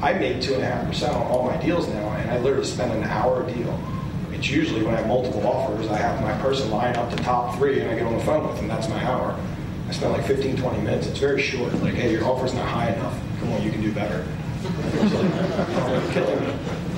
I 0.02 0.14
make 0.14 0.42
two 0.42 0.54
and 0.54 0.64
a 0.64 0.66
half 0.66 0.86
percent 0.86 1.16
on 1.16 1.22
all 1.28 1.46
my 1.46 1.56
deals 1.64 1.88
now, 1.88 2.10
and 2.10 2.30
I 2.30 2.38
literally 2.40 2.66
spend 2.66 2.92
an 2.92 3.04
hour 3.06 3.48
a 3.48 3.54
deal. 3.54 3.80
It's 4.34 4.50
usually 4.50 4.84
when 4.84 4.96
I 4.96 4.98
have 4.98 5.08
multiple 5.08 5.48
offers, 5.48 5.88
I 5.88 5.96
have 5.96 6.22
my 6.22 6.34
person 6.42 6.70
line 6.72 6.98
up 6.98 7.10
the 7.10 7.24
top 7.24 7.58
three, 7.58 7.80
and 7.80 7.90
I 7.90 7.96
get 7.96 8.06
on 8.06 8.18
the 8.18 8.24
phone 8.26 8.46
with 8.46 8.58
them. 8.58 8.68
That's 8.68 8.90
my 8.90 9.02
hour. 9.06 9.40
I 9.88 9.94
spend 9.94 10.12
like 10.12 10.26
15, 10.26 10.58
20 10.58 10.82
minutes. 10.82 11.08
It's 11.08 11.20
very 11.20 11.42
short. 11.42 11.74
Like, 11.82 11.94
hey, 11.94 12.12
your 12.12 12.26
offer's 12.26 12.54
not 12.54 12.68
high 12.68 12.90
enough. 12.90 13.18
Come 13.40 13.54
on, 13.54 13.64
you 13.64 13.72
can 13.72 13.82
do 13.82 13.94
better. 13.94 14.26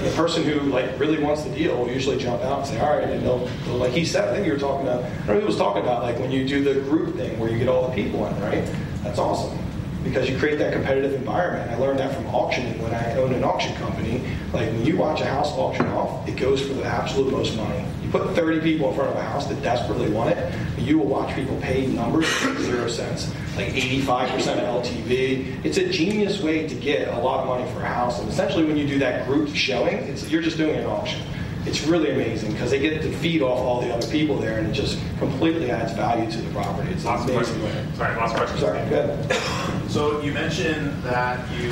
The 0.03 0.11
person 0.15 0.43
who 0.43 0.59
like 0.69 0.99
really 0.99 1.21
wants 1.23 1.43
the 1.43 1.49
deal 1.55 1.77
will 1.77 1.89
usually 1.89 2.17
jump 2.17 2.41
out 2.43 2.59
and 2.59 2.67
say, 2.67 2.79
all 2.79 2.97
right, 2.97 3.07
and 3.07 3.25
they'll, 3.25 3.45
they'll 3.65 3.77
like 3.77 3.93
he 3.93 4.03
said, 4.03 4.27
I 4.27 4.33
think 4.33 4.45
you 4.45 4.53
were 4.53 4.59
talking 4.59 4.85
about, 4.85 5.03
I 5.03 5.09
don't 5.25 5.27
know 5.27 5.39
who 5.41 5.47
was 5.47 5.57
talking 5.57 5.81
about, 5.81 6.03
like 6.03 6.19
when 6.19 6.31
you 6.31 6.45
do 6.45 6.63
the 6.63 6.81
group 6.81 7.15
thing 7.15 7.39
where 7.39 7.49
you 7.49 7.57
get 7.57 7.69
all 7.69 7.87
the 7.87 7.95
people 7.95 8.27
in, 8.27 8.41
right? 8.41 8.65
That's 9.03 9.19
awesome 9.19 9.62
because 10.03 10.29
you 10.29 10.37
create 10.37 10.59
that 10.59 10.73
competitive 10.73 11.13
environment. 11.13 11.71
I 11.71 11.77
learned 11.77 11.99
that 11.99 12.13
from 12.13 12.25
auctioning 12.27 12.81
when 12.81 12.93
I 12.93 13.15
owned 13.15 13.33
an 13.33 13.43
auction 13.43 13.73
company. 13.75 14.23
Like 14.51 14.67
when 14.67 14.85
you 14.85 14.97
watch 14.97 15.21
a 15.21 15.25
house 15.25 15.51
auction 15.51 15.87
off, 15.87 16.27
it 16.27 16.35
goes 16.35 16.61
for 16.61 16.73
the 16.73 16.83
absolute 16.83 17.31
most 17.31 17.55
money. 17.55 17.85
You 18.03 18.09
put 18.09 18.35
30 18.35 18.61
people 18.61 18.89
in 18.89 18.95
front 18.95 19.11
of 19.11 19.15
a 19.15 19.23
house 19.23 19.47
that 19.47 19.61
desperately 19.61 20.09
want 20.09 20.31
it, 20.31 20.53
you 20.77 20.99
will 20.99 21.07
watch 21.07 21.33
people 21.33 21.57
pay 21.61 21.87
numbers 21.87 22.27
zero 22.61 22.87
cents, 22.87 23.33
like 23.55 23.67
85% 23.69 24.33
of 24.57 24.83
LTV. 24.85 25.65
It's 25.65 25.77
a 25.77 25.89
genius 25.89 26.41
way 26.41 26.67
to 26.67 26.75
get 26.75 27.07
a 27.07 27.19
lot 27.19 27.41
of 27.41 27.47
money 27.47 27.71
for 27.71 27.81
a 27.81 27.87
house. 27.87 28.19
And 28.19 28.29
essentially, 28.29 28.65
when 28.65 28.77
you 28.77 28.85
do 28.85 28.99
that 28.99 29.25
group 29.27 29.55
showing, 29.55 30.05
you're 30.27 30.41
just 30.41 30.57
doing 30.57 30.75
an 30.75 30.85
auction. 30.85 31.21
It's 31.65 31.85
really 31.85 32.11
amazing 32.11 32.51
because 32.51 32.71
they 32.71 32.79
get 32.79 33.01
to 33.01 33.11
feed 33.17 33.41
off 33.41 33.57
all 33.59 33.81
the 33.81 33.93
other 33.93 34.07
people 34.07 34.37
there, 34.37 34.59
and 34.59 34.67
it 34.67 34.73
just 34.73 34.99
completely 35.17 35.71
adds 35.71 35.93
value 35.93 36.29
to 36.29 36.37
the 36.41 36.51
property. 36.51 36.91
It's 36.91 37.05
last 37.05 37.29
amazing. 37.29 37.61
Question. 37.61 37.95
Sorry, 37.95 38.15
last 38.17 38.35
question. 38.35 38.57
Sorry, 38.59 38.89
good. 38.89 39.89
So 39.89 40.21
you 40.21 40.33
mentioned 40.33 41.01
that 41.03 41.39
you 41.51 41.69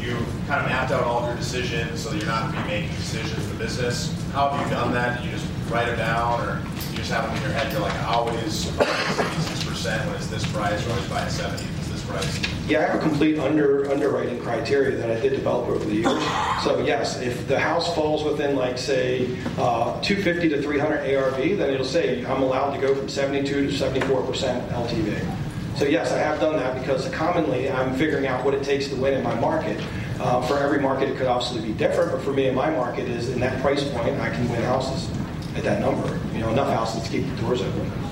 you 0.00 0.16
kind 0.46 0.62
of 0.62 0.68
mapped 0.70 0.92
out 0.92 1.02
all 1.02 1.20
of 1.20 1.26
your 1.26 1.36
decisions 1.36 2.02
so 2.02 2.10
that 2.10 2.16
you're 2.16 2.26
not 2.26 2.54
making 2.66 2.90
decisions 2.96 3.44
in 3.44 3.50
the 3.50 3.64
business. 3.64 4.14
How 4.32 4.48
have 4.50 4.66
you 4.66 4.74
done 4.74 4.92
that? 4.94 5.18
Did 5.18 5.26
you 5.26 5.32
just 5.32 5.46
write 5.68 5.86
them 5.86 5.98
down, 5.98 6.40
or 6.40 6.62
you 6.90 6.96
just 6.96 7.10
have 7.10 7.26
them 7.26 7.36
in 7.36 7.42
your 7.42 7.52
head? 7.52 7.70
You're 7.72 7.82
like, 7.82 7.94
I 7.94 8.14
always 8.14 8.70
six 8.70 9.64
percent 9.64 10.06
when 10.06 10.16
it's 10.16 10.28
this 10.28 10.50
price, 10.50 10.86
or 10.86 10.92
always 10.92 11.08
buy 11.08 11.20
a 11.20 11.30
seventy 11.30 11.64
if 11.64 11.70
it's 11.70 11.75
this 11.75 11.75
price. 12.16 12.40
Yeah, 12.68 12.80
I 12.80 12.82
have 12.82 12.96
a 12.96 12.98
complete 12.98 13.38
under 13.38 13.88
underwriting 13.90 14.40
criteria 14.40 14.96
that 14.96 15.10
I 15.10 15.20
did 15.20 15.30
develop 15.30 15.68
over 15.68 15.84
the 15.84 15.94
years. 15.94 16.22
So 16.64 16.84
yes, 16.84 17.20
if 17.20 17.46
the 17.46 17.60
house 17.60 17.94
falls 17.94 18.24
within 18.24 18.56
like 18.56 18.76
say 18.76 19.26
uh, 19.56 20.00
250 20.00 20.48
to 20.48 20.62
300 20.62 21.16
ARV, 21.16 21.36
then 21.58 21.70
it'll 21.70 21.84
say 21.84 22.24
I'm 22.24 22.42
allowed 22.42 22.74
to 22.74 22.80
go 22.80 22.92
from 22.92 23.08
72 23.08 23.68
to 23.68 23.72
74 23.72 24.22
percent 24.22 24.68
LTV. 24.70 25.36
So 25.76 25.84
yes, 25.84 26.10
I 26.10 26.18
have 26.18 26.40
done 26.40 26.56
that 26.56 26.80
because 26.80 27.08
commonly 27.10 27.70
I'm 27.70 27.94
figuring 27.94 28.26
out 28.26 28.44
what 28.44 28.54
it 28.54 28.64
takes 28.64 28.88
to 28.88 28.96
win 28.96 29.14
in 29.14 29.22
my 29.22 29.38
market. 29.38 29.80
Uh, 30.18 30.40
for 30.46 30.58
every 30.58 30.80
market, 30.80 31.10
it 31.10 31.18
could 31.18 31.26
obviously 31.26 31.60
be 31.60 31.74
different, 31.74 32.10
but 32.10 32.22
for 32.22 32.32
me, 32.32 32.46
in 32.46 32.54
my 32.54 32.70
market, 32.70 33.06
is 33.06 33.28
in 33.28 33.38
that 33.38 33.60
price 33.60 33.84
point, 33.90 34.18
I 34.18 34.30
can 34.30 34.48
win 34.48 34.62
houses 34.62 35.10
at 35.54 35.62
that 35.62 35.80
number. 35.80 36.18
You 36.32 36.40
know, 36.40 36.50
enough 36.50 36.72
houses 36.72 37.02
to 37.04 37.10
keep 37.10 37.28
the 37.28 37.42
doors 37.42 37.60
open. 37.60 38.05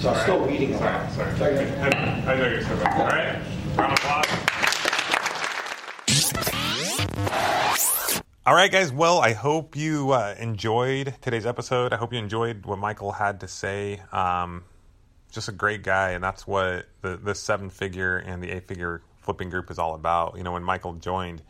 So 0.00 0.10
I'm 0.10 0.20
still 0.22 0.46
weeding 0.46 0.74
a 0.74 0.78
lot. 0.78 1.10
Sorry, 1.10 1.36
sorry. 1.36 1.58
I, 1.58 1.88
I 1.88 2.36
know 2.36 2.48
you're 2.48 2.62
so 2.62 2.76
bad. 2.76 3.00
All 3.00 3.06
right, 3.06 3.42
round 3.76 3.92
of 3.92 3.98
applause. 3.98 4.26
All 8.46 8.54
right, 8.54 8.70
guys. 8.70 8.92
Well, 8.92 9.18
I 9.18 9.32
hope 9.32 9.74
you 9.74 10.12
uh, 10.12 10.36
enjoyed 10.38 11.16
today's 11.20 11.46
episode. 11.46 11.92
I 11.92 11.96
hope 11.96 12.12
you 12.12 12.20
enjoyed 12.20 12.64
what 12.64 12.78
Michael 12.78 13.10
had 13.10 13.40
to 13.40 13.48
say. 13.48 14.00
Um, 14.12 14.62
just 15.32 15.48
a 15.48 15.52
great 15.52 15.82
guy, 15.82 16.10
and 16.10 16.22
that's 16.22 16.46
what 16.46 16.86
the 17.02 17.16
the 17.16 17.34
seven 17.34 17.68
figure 17.68 18.18
and 18.18 18.40
the 18.40 18.52
eight 18.52 18.68
figure 18.68 19.02
flipping 19.16 19.50
group 19.50 19.68
is 19.68 19.80
all 19.80 19.96
about. 19.96 20.36
You 20.36 20.44
know, 20.44 20.52
when 20.52 20.62
Michael 20.62 20.94
joined, 20.94 21.42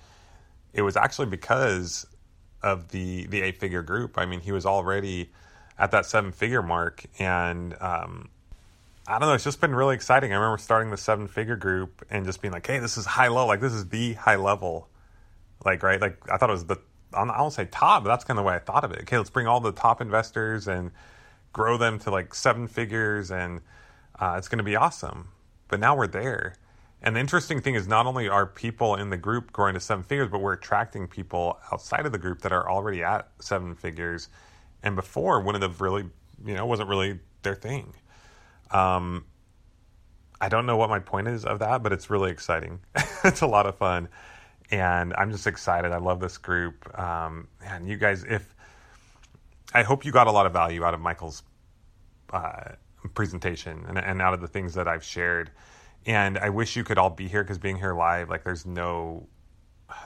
it 0.72 0.80
was 0.80 0.96
actually 0.96 1.26
because 1.26 2.06
of 2.62 2.88
the 2.88 3.26
the 3.26 3.42
eight 3.42 3.60
figure 3.60 3.82
group. 3.82 4.16
I 4.16 4.24
mean, 4.24 4.40
he 4.40 4.52
was 4.52 4.64
already 4.64 5.32
at 5.78 5.90
that 5.90 6.06
seven 6.06 6.32
figure 6.32 6.62
mark, 6.62 7.04
and 7.18 7.76
um, 7.80 8.30
I 9.08 9.18
don't 9.18 9.28
know. 9.28 9.34
It's 9.34 9.44
just 9.44 9.60
been 9.62 9.74
really 9.74 9.94
exciting. 9.94 10.32
I 10.32 10.36
remember 10.36 10.58
starting 10.58 10.90
the 10.90 10.98
seven 10.98 11.28
figure 11.28 11.56
group 11.56 12.04
and 12.10 12.26
just 12.26 12.42
being 12.42 12.52
like, 12.52 12.66
"Hey, 12.66 12.78
this 12.78 12.98
is 12.98 13.06
high 13.06 13.28
low. 13.28 13.46
Like 13.46 13.60
this 13.60 13.72
is 13.72 13.88
the 13.88 14.12
high 14.12 14.36
level. 14.36 14.90
Like 15.64 15.82
right. 15.82 15.98
Like 15.98 16.18
I 16.30 16.36
thought 16.36 16.50
it 16.50 16.52
was 16.52 16.66
the 16.66 16.78
I 17.14 17.24
don't 17.24 17.50
say 17.50 17.64
top, 17.64 18.04
but 18.04 18.10
that's 18.10 18.24
kind 18.24 18.38
of 18.38 18.44
the 18.44 18.46
way 18.46 18.54
I 18.54 18.58
thought 18.58 18.84
of 18.84 18.92
it. 18.92 19.00
Okay, 19.02 19.16
let's 19.16 19.30
bring 19.30 19.46
all 19.46 19.60
the 19.60 19.72
top 19.72 20.02
investors 20.02 20.68
and 20.68 20.90
grow 21.54 21.78
them 21.78 21.98
to 22.00 22.10
like 22.10 22.34
seven 22.34 22.68
figures, 22.68 23.30
and 23.30 23.62
uh, 24.20 24.34
it's 24.36 24.48
going 24.48 24.58
to 24.58 24.64
be 24.64 24.76
awesome. 24.76 25.28
But 25.68 25.80
now 25.80 25.96
we're 25.96 26.06
there. 26.06 26.56
And 27.00 27.16
the 27.16 27.20
interesting 27.20 27.62
thing 27.62 27.76
is, 27.76 27.88
not 27.88 28.06
only 28.06 28.28
are 28.28 28.44
people 28.44 28.96
in 28.96 29.08
the 29.08 29.16
group 29.16 29.52
growing 29.52 29.74
to 29.74 29.80
seven 29.80 30.04
figures, 30.04 30.28
but 30.28 30.40
we're 30.40 30.52
attracting 30.52 31.06
people 31.06 31.58
outside 31.72 32.04
of 32.04 32.12
the 32.12 32.18
group 32.18 32.42
that 32.42 32.52
are 32.52 32.68
already 32.68 33.02
at 33.02 33.30
seven 33.40 33.74
figures, 33.74 34.28
and 34.82 34.96
before 34.96 35.40
wouldn't 35.40 35.62
have 35.62 35.80
really, 35.80 36.04
you 36.44 36.54
know, 36.54 36.66
wasn't 36.66 36.88
really 36.88 37.20
their 37.42 37.54
thing. 37.54 37.94
Um, 38.70 39.24
I 40.40 40.48
don't 40.48 40.66
know 40.66 40.76
what 40.76 40.88
my 40.88 41.00
point 41.00 41.28
is 41.28 41.44
of 41.44 41.58
that, 41.60 41.82
but 41.82 41.92
it's 41.92 42.10
really 42.10 42.30
exciting. 42.30 42.80
it's 43.24 43.40
a 43.40 43.46
lot 43.46 43.66
of 43.66 43.76
fun, 43.76 44.08
and 44.70 45.14
I'm 45.14 45.30
just 45.30 45.46
excited. 45.46 45.92
I 45.92 45.98
love 45.98 46.20
this 46.20 46.38
group, 46.38 46.98
um, 46.98 47.48
and 47.64 47.88
you 47.88 47.96
guys. 47.96 48.24
If 48.24 48.54
I 49.74 49.82
hope 49.82 50.04
you 50.04 50.12
got 50.12 50.26
a 50.26 50.32
lot 50.32 50.46
of 50.46 50.52
value 50.52 50.84
out 50.84 50.94
of 50.94 51.00
Michael's 51.00 51.42
uh, 52.32 52.72
presentation 53.14 53.84
and, 53.86 53.98
and 53.98 54.22
out 54.22 54.32
of 54.32 54.40
the 54.40 54.48
things 54.48 54.74
that 54.74 54.88
I've 54.88 55.04
shared 55.04 55.50
and 56.06 56.38
I 56.38 56.48
wish 56.48 56.74
you 56.74 56.84
could 56.84 56.98
all 56.98 57.10
be 57.10 57.28
here 57.28 57.42
because 57.42 57.58
being 57.58 57.76
here 57.76 57.94
live, 57.94 58.30
like 58.30 58.44
there's 58.44 58.64
no, 58.64 59.26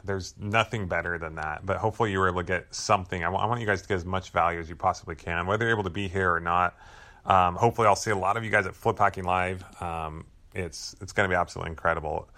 there's 0.04 0.34
nothing 0.38 0.88
better 0.88 1.18
than 1.18 1.36
that. 1.36 1.64
But 1.64 1.76
hopefully 1.76 2.10
you 2.10 2.18
were 2.18 2.28
able 2.28 2.40
to 2.40 2.46
get 2.46 2.74
something. 2.74 3.22
I 3.22 3.28
want, 3.28 3.44
I 3.44 3.46
want 3.46 3.60
you 3.60 3.66
guys 3.66 3.82
to 3.82 3.88
get 3.88 3.94
as 3.94 4.04
much 4.04 4.30
value 4.30 4.58
as 4.58 4.68
you 4.68 4.76
possibly 4.76 5.14
can, 5.14 5.46
whether 5.46 5.64
you're 5.64 5.74
able 5.74 5.84
to 5.84 5.90
be 5.90 6.08
here 6.08 6.32
or 6.32 6.40
not. 6.40 6.76
Um, 7.24 7.54
hopefully 7.56 7.86
I'll 7.86 7.96
see 7.96 8.10
a 8.10 8.16
lot 8.16 8.36
of 8.36 8.44
you 8.44 8.50
guys 8.50 8.66
at 8.66 8.74
Flip 8.74 8.98
Hacking 8.98 9.24
Live. 9.24 9.64
Um, 9.80 10.24
it's 10.54 10.94
it's 11.00 11.12
going 11.12 11.28
to 11.28 11.32
be 11.32 11.38
absolutely 11.38 11.70
incredible. 11.70 12.28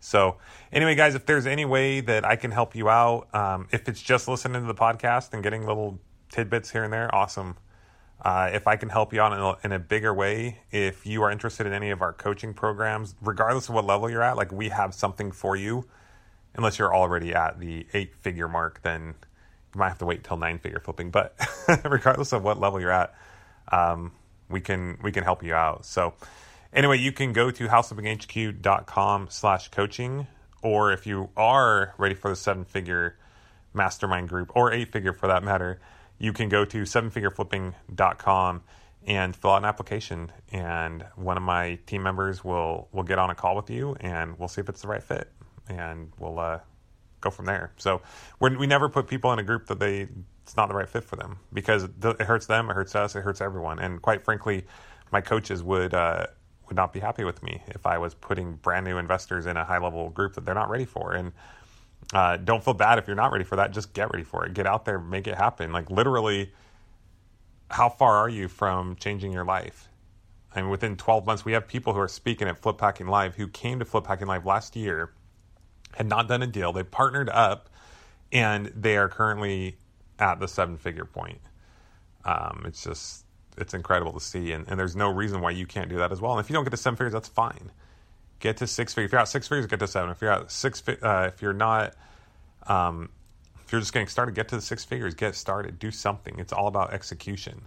So 0.00 0.36
anyway, 0.70 0.94
guys, 0.94 1.14
if 1.14 1.24
there's 1.24 1.46
any 1.46 1.64
way 1.64 2.00
that 2.00 2.26
I 2.26 2.36
can 2.36 2.50
help 2.50 2.76
you 2.76 2.90
out, 2.90 3.34
um, 3.34 3.68
if 3.72 3.88
it's 3.88 4.02
just 4.02 4.28
listening 4.28 4.60
to 4.60 4.66
the 4.66 4.74
podcast 4.74 5.32
and 5.32 5.42
getting 5.42 5.66
little 5.66 5.98
tidbits 6.30 6.70
here 6.70 6.84
and 6.84 6.92
there, 6.92 7.12
awesome. 7.14 7.56
Uh, 8.20 8.50
if 8.52 8.66
I 8.66 8.76
can 8.76 8.90
help 8.90 9.12
you 9.12 9.20
out 9.20 9.32
in 9.32 9.40
a, 9.40 9.56
in 9.64 9.72
a, 9.72 9.78
bigger 9.78 10.12
way, 10.12 10.60
if 10.70 11.06
you 11.06 11.22
are 11.22 11.30
interested 11.30 11.66
in 11.66 11.72
any 11.72 11.90
of 11.90 12.00
our 12.00 12.12
coaching 12.12 12.54
programs, 12.54 13.14
regardless 13.22 13.68
of 13.68 13.74
what 13.74 13.86
level 13.86 14.10
you're 14.10 14.22
at, 14.22 14.36
like 14.36 14.52
we 14.52 14.68
have 14.68 14.94
something 14.94 15.32
for 15.32 15.56
you. 15.56 15.86
Unless 16.54 16.78
you're 16.78 16.94
already 16.94 17.34
at 17.34 17.58
the 17.58 17.86
eight 17.94 18.14
figure 18.14 18.46
mark, 18.46 18.80
then 18.82 19.14
you 19.74 19.78
might 19.78 19.88
have 19.88 19.98
to 19.98 20.06
wait 20.06 20.22
till 20.22 20.36
nine 20.36 20.58
figure 20.58 20.80
flipping. 20.80 21.10
But 21.10 21.34
regardless 21.84 22.32
of 22.32 22.44
what 22.44 22.60
level 22.60 22.80
you're 22.80 22.92
at, 22.92 23.14
um, 23.72 24.12
we 24.54 24.60
can 24.60 24.98
we 25.02 25.12
can 25.12 25.24
help 25.24 25.42
you 25.42 25.54
out. 25.54 25.84
So 25.84 26.14
anyway, 26.72 26.98
you 26.98 27.12
can 27.12 27.32
go 27.34 27.50
to 27.50 27.68
houseflippinghq.com 27.68 29.26
slash 29.28 29.68
coaching, 29.68 30.26
or 30.62 30.92
if 30.92 31.06
you 31.06 31.28
are 31.36 31.92
ready 31.98 32.14
for 32.14 32.30
the 32.30 32.36
seven 32.36 32.64
figure 32.64 33.18
mastermind 33.74 34.28
group 34.28 34.52
or 34.54 34.72
eight 34.72 34.90
figure 34.92 35.12
for 35.12 35.26
that 35.26 35.42
matter 35.42 35.80
you 36.18 36.32
can 36.32 36.48
go 36.48 36.64
to 36.64 36.82
sevenfigureflipping.com 36.82 38.62
and 39.06 39.36
fill 39.36 39.50
out 39.50 39.58
an 39.58 39.64
application 39.64 40.32
and 40.52 41.04
one 41.16 41.36
of 41.36 41.42
my 41.42 41.78
team 41.86 42.02
members 42.02 42.42
will 42.42 42.88
will 42.92 43.02
get 43.02 43.18
on 43.18 43.30
a 43.30 43.34
call 43.34 43.56
with 43.56 43.68
you 43.68 43.94
and 44.00 44.38
we'll 44.38 44.48
see 44.48 44.60
if 44.60 44.68
it's 44.68 44.82
the 44.82 44.88
right 44.88 45.02
fit 45.02 45.30
and 45.68 46.12
we'll 46.18 46.38
uh, 46.38 46.58
go 47.20 47.30
from 47.30 47.44
there 47.44 47.72
so 47.76 48.00
we're, 48.38 48.56
we 48.56 48.66
never 48.66 48.88
put 48.88 49.06
people 49.08 49.32
in 49.32 49.38
a 49.38 49.42
group 49.42 49.66
that 49.66 49.78
they 49.78 50.08
it's 50.44 50.56
not 50.56 50.68
the 50.68 50.74
right 50.74 50.88
fit 50.88 51.02
for 51.04 51.16
them 51.16 51.38
because 51.52 51.84
it 51.84 52.22
hurts 52.22 52.46
them 52.46 52.70
it 52.70 52.74
hurts 52.74 52.94
us 52.94 53.16
it 53.16 53.20
hurts 53.20 53.40
everyone 53.40 53.78
and 53.78 54.00
quite 54.02 54.24
frankly 54.24 54.64
my 55.10 55.20
coaches 55.20 55.62
would 55.62 55.94
uh, 55.94 56.26
would 56.66 56.76
not 56.76 56.92
be 56.92 57.00
happy 57.00 57.24
with 57.24 57.42
me 57.42 57.62
if 57.68 57.86
I 57.86 57.98
was 57.98 58.14
putting 58.14 58.54
brand 58.54 58.86
new 58.86 58.98
investors 58.98 59.46
in 59.46 59.56
a 59.56 59.64
high 59.64 59.78
level 59.78 60.10
group 60.10 60.34
that 60.34 60.44
they're 60.44 60.54
not 60.54 60.70
ready 60.70 60.84
for 60.84 61.12
and 61.12 61.32
uh, 62.12 62.36
don't 62.36 62.62
feel 62.62 62.74
bad 62.74 62.98
if 62.98 63.06
you're 63.06 63.16
not 63.16 63.32
ready 63.32 63.44
for 63.44 63.56
that. 63.56 63.70
Just 63.70 63.92
get 63.92 64.12
ready 64.12 64.24
for 64.24 64.44
it. 64.44 64.54
Get 64.54 64.66
out 64.66 64.84
there, 64.84 64.98
make 64.98 65.26
it 65.26 65.36
happen. 65.36 65.72
Like 65.72 65.90
literally, 65.90 66.52
how 67.70 67.88
far 67.88 68.16
are 68.16 68.28
you 68.28 68.48
from 68.48 68.96
changing 68.96 69.32
your 69.32 69.44
life? 69.44 69.88
I 70.54 70.60
mean, 70.60 70.70
within 70.70 70.96
12 70.96 71.26
months, 71.26 71.44
we 71.44 71.52
have 71.52 71.66
people 71.66 71.94
who 71.94 72.00
are 72.00 72.08
speaking 72.08 72.46
at 72.46 72.58
Flip 72.58 72.80
Hacking 72.80 73.08
Live 73.08 73.34
who 73.34 73.48
came 73.48 73.78
to 73.80 73.84
Flip 73.84 74.06
Hacking 74.06 74.28
Live 74.28 74.46
last 74.46 74.76
year, 74.76 75.12
had 75.94 76.06
not 76.06 76.28
done 76.28 76.42
a 76.42 76.46
deal. 76.46 76.72
They 76.72 76.84
partnered 76.84 77.28
up, 77.28 77.68
and 78.30 78.66
they 78.66 78.96
are 78.96 79.08
currently 79.08 79.78
at 80.18 80.40
the 80.40 80.48
seven 80.48 80.78
figure 80.78 81.04
point. 81.04 81.40
Um, 82.24 82.64
it's 82.66 82.84
just 82.84 83.24
it's 83.56 83.74
incredible 83.74 84.12
to 84.12 84.20
see, 84.20 84.52
and, 84.52 84.66
and 84.68 84.78
there's 84.78 84.96
no 84.96 85.10
reason 85.10 85.40
why 85.40 85.50
you 85.50 85.66
can't 85.66 85.88
do 85.88 85.98
that 85.98 86.10
as 86.12 86.20
well. 86.20 86.32
And 86.32 86.40
if 86.40 86.50
you 86.50 86.54
don't 86.54 86.64
get 86.64 86.70
to 86.70 86.76
seven 86.76 86.96
figures, 86.96 87.12
that's 87.12 87.28
fine 87.28 87.70
get 88.44 88.58
to 88.58 88.66
six 88.66 88.92
figures. 88.92 89.08
If 89.08 89.12
you're 89.12 89.20
at 89.22 89.28
six 89.28 89.48
figures, 89.48 89.66
get 89.66 89.80
to 89.80 89.88
seven. 89.88 90.10
If 90.10 90.20
you're 90.20 90.30
at 90.30 90.50
six, 90.50 90.82
uh, 90.86 91.30
if 91.34 91.40
you're 91.40 91.54
not, 91.54 91.94
um, 92.66 93.08
if 93.64 93.72
you're 93.72 93.80
just 93.80 93.94
getting 93.94 94.06
started, 94.06 94.34
get 94.34 94.48
to 94.48 94.56
the 94.56 94.62
six 94.62 94.84
figures. 94.84 95.14
Get 95.14 95.34
started. 95.34 95.78
Do 95.78 95.90
something. 95.90 96.38
It's 96.38 96.52
all 96.52 96.66
about 96.66 96.92
execution. 96.92 97.62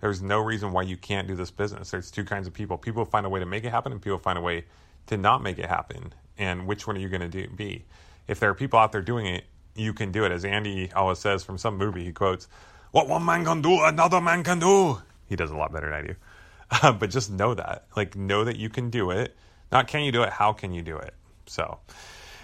There's 0.00 0.20
no 0.20 0.40
reason 0.40 0.72
why 0.72 0.82
you 0.82 0.96
can't 0.96 1.28
do 1.28 1.36
this 1.36 1.52
business. 1.52 1.92
There's 1.92 2.10
two 2.10 2.24
kinds 2.24 2.48
of 2.48 2.52
people. 2.52 2.76
People 2.76 3.04
find 3.04 3.24
a 3.24 3.28
way 3.28 3.40
to 3.40 3.46
make 3.46 3.64
it 3.64 3.70
happen, 3.70 3.92
and 3.92 4.02
people 4.02 4.18
find 4.18 4.36
a 4.36 4.42
way 4.42 4.64
to 5.06 5.16
not 5.16 5.42
make 5.42 5.58
it 5.58 5.66
happen. 5.66 6.12
And 6.36 6.66
which 6.66 6.86
one 6.86 6.96
are 6.96 7.00
you 7.00 7.08
going 7.08 7.30
to? 7.30 7.48
Be 7.48 7.84
if 8.26 8.40
there 8.40 8.50
are 8.50 8.54
people 8.54 8.80
out 8.80 8.90
there 8.90 9.02
doing 9.02 9.26
it, 9.26 9.44
you 9.76 9.92
can 9.92 10.12
do 10.12 10.24
it. 10.24 10.32
As 10.32 10.44
Andy 10.44 10.90
always 10.92 11.18
says 11.18 11.44
from 11.44 11.58
some 11.58 11.76
movie, 11.76 12.04
he 12.04 12.12
quotes, 12.12 12.48
"What 12.90 13.08
one 13.08 13.24
man 13.24 13.44
can 13.44 13.62
do, 13.62 13.82
another 13.84 14.20
man 14.20 14.42
can 14.42 14.58
do." 14.58 15.02
He 15.28 15.36
does 15.36 15.50
a 15.50 15.56
lot 15.56 15.72
better 15.72 15.90
than 15.90 15.94
I 15.94 16.06
do. 16.06 16.14
Uh, 16.68 16.90
but 16.90 17.10
just 17.10 17.30
know 17.30 17.54
that, 17.54 17.84
like, 17.94 18.16
know 18.16 18.42
that 18.42 18.56
you 18.56 18.68
can 18.68 18.90
do 18.90 19.12
it 19.12 19.36
not 19.72 19.88
can 19.88 20.02
you 20.02 20.12
do 20.12 20.22
it, 20.22 20.30
how 20.30 20.52
can 20.52 20.72
you 20.72 20.82
do 20.82 20.96
it? 20.96 21.14
So, 21.46 21.78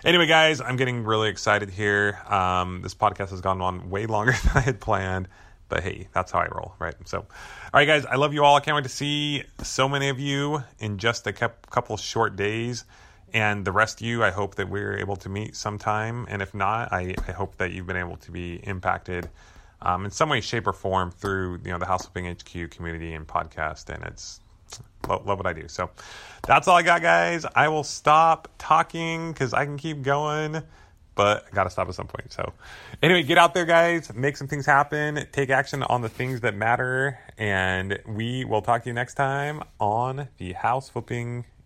anyway, 0.04 0.26
guys, 0.26 0.60
I'm 0.60 0.76
getting 0.76 1.04
really 1.04 1.28
excited 1.28 1.70
here. 1.70 2.18
Um, 2.28 2.82
this 2.82 2.94
podcast 2.94 3.30
has 3.30 3.40
gone 3.40 3.60
on 3.60 3.90
way 3.90 4.06
longer 4.06 4.32
than 4.44 4.52
I 4.56 4.60
had 4.60 4.80
planned, 4.80 5.28
but 5.68 5.82
hey, 5.82 6.08
that's 6.12 6.32
how 6.32 6.40
I 6.40 6.48
roll, 6.48 6.74
right? 6.78 6.94
So, 7.04 7.18
all 7.18 7.26
right, 7.72 7.86
guys, 7.86 8.04
I 8.06 8.16
love 8.16 8.34
you 8.34 8.44
all. 8.44 8.56
I 8.56 8.60
can't 8.60 8.74
wait 8.74 8.84
to 8.84 8.90
see 8.90 9.44
so 9.62 9.88
many 9.88 10.08
of 10.08 10.18
you 10.18 10.62
in 10.78 10.98
just 10.98 11.26
a 11.26 11.32
couple 11.32 11.96
short 11.96 12.36
days. 12.36 12.84
And 13.34 13.64
the 13.64 13.72
rest 13.72 14.00
of 14.00 14.06
you, 14.06 14.22
I 14.22 14.30
hope 14.30 14.56
that 14.56 14.68
we're 14.68 14.98
able 14.98 15.16
to 15.16 15.28
meet 15.28 15.56
sometime. 15.56 16.26
And 16.28 16.42
if 16.42 16.54
not, 16.54 16.92
I, 16.92 17.14
I 17.26 17.32
hope 17.32 17.56
that 17.56 17.72
you've 17.72 17.86
been 17.86 17.96
able 17.96 18.16
to 18.18 18.30
be 18.30 18.56
impacted 18.64 19.28
um, 19.80 20.04
in 20.04 20.10
some 20.10 20.28
way, 20.28 20.40
shape, 20.40 20.66
or 20.66 20.72
form 20.72 21.10
through 21.10 21.60
you 21.64 21.72
know 21.72 21.78
the 21.78 21.86
House 21.86 22.06
Flipping 22.06 22.26
HQ 22.26 22.70
community 22.70 23.14
and 23.14 23.26
podcast. 23.26 23.88
And 23.92 24.04
it's 24.04 24.40
love, 25.08 25.26
love 25.26 25.38
what 25.38 25.46
I 25.46 25.52
do. 25.52 25.68
So 25.68 25.90
that's 26.46 26.68
all 26.68 26.76
I 26.76 26.82
got, 26.82 27.02
guys. 27.02 27.44
I 27.54 27.68
will 27.68 27.84
stop 27.84 28.48
talking 28.58 29.32
because 29.32 29.52
I 29.52 29.64
can 29.64 29.78
keep 29.78 30.02
going, 30.02 30.62
but 31.14 31.46
I 31.50 31.54
got 31.54 31.64
to 31.64 31.70
stop 31.70 31.88
at 31.88 31.94
some 31.94 32.06
point. 32.06 32.32
So, 32.32 32.52
anyway, 33.02 33.22
get 33.22 33.38
out 33.38 33.54
there, 33.54 33.64
guys. 33.64 34.12
Make 34.14 34.36
some 34.36 34.48
things 34.48 34.66
happen. 34.66 35.26
Take 35.32 35.50
action 35.50 35.82
on 35.82 36.02
the 36.02 36.08
things 36.08 36.40
that 36.42 36.54
matter. 36.54 37.18
And 37.36 37.98
we 38.06 38.44
will 38.44 38.62
talk 38.62 38.84
to 38.84 38.90
you 38.90 38.94
next 38.94 39.14
time 39.14 39.62
on 39.80 40.28
the 40.38 40.52
House 40.52 40.88
Flipping 40.88 41.44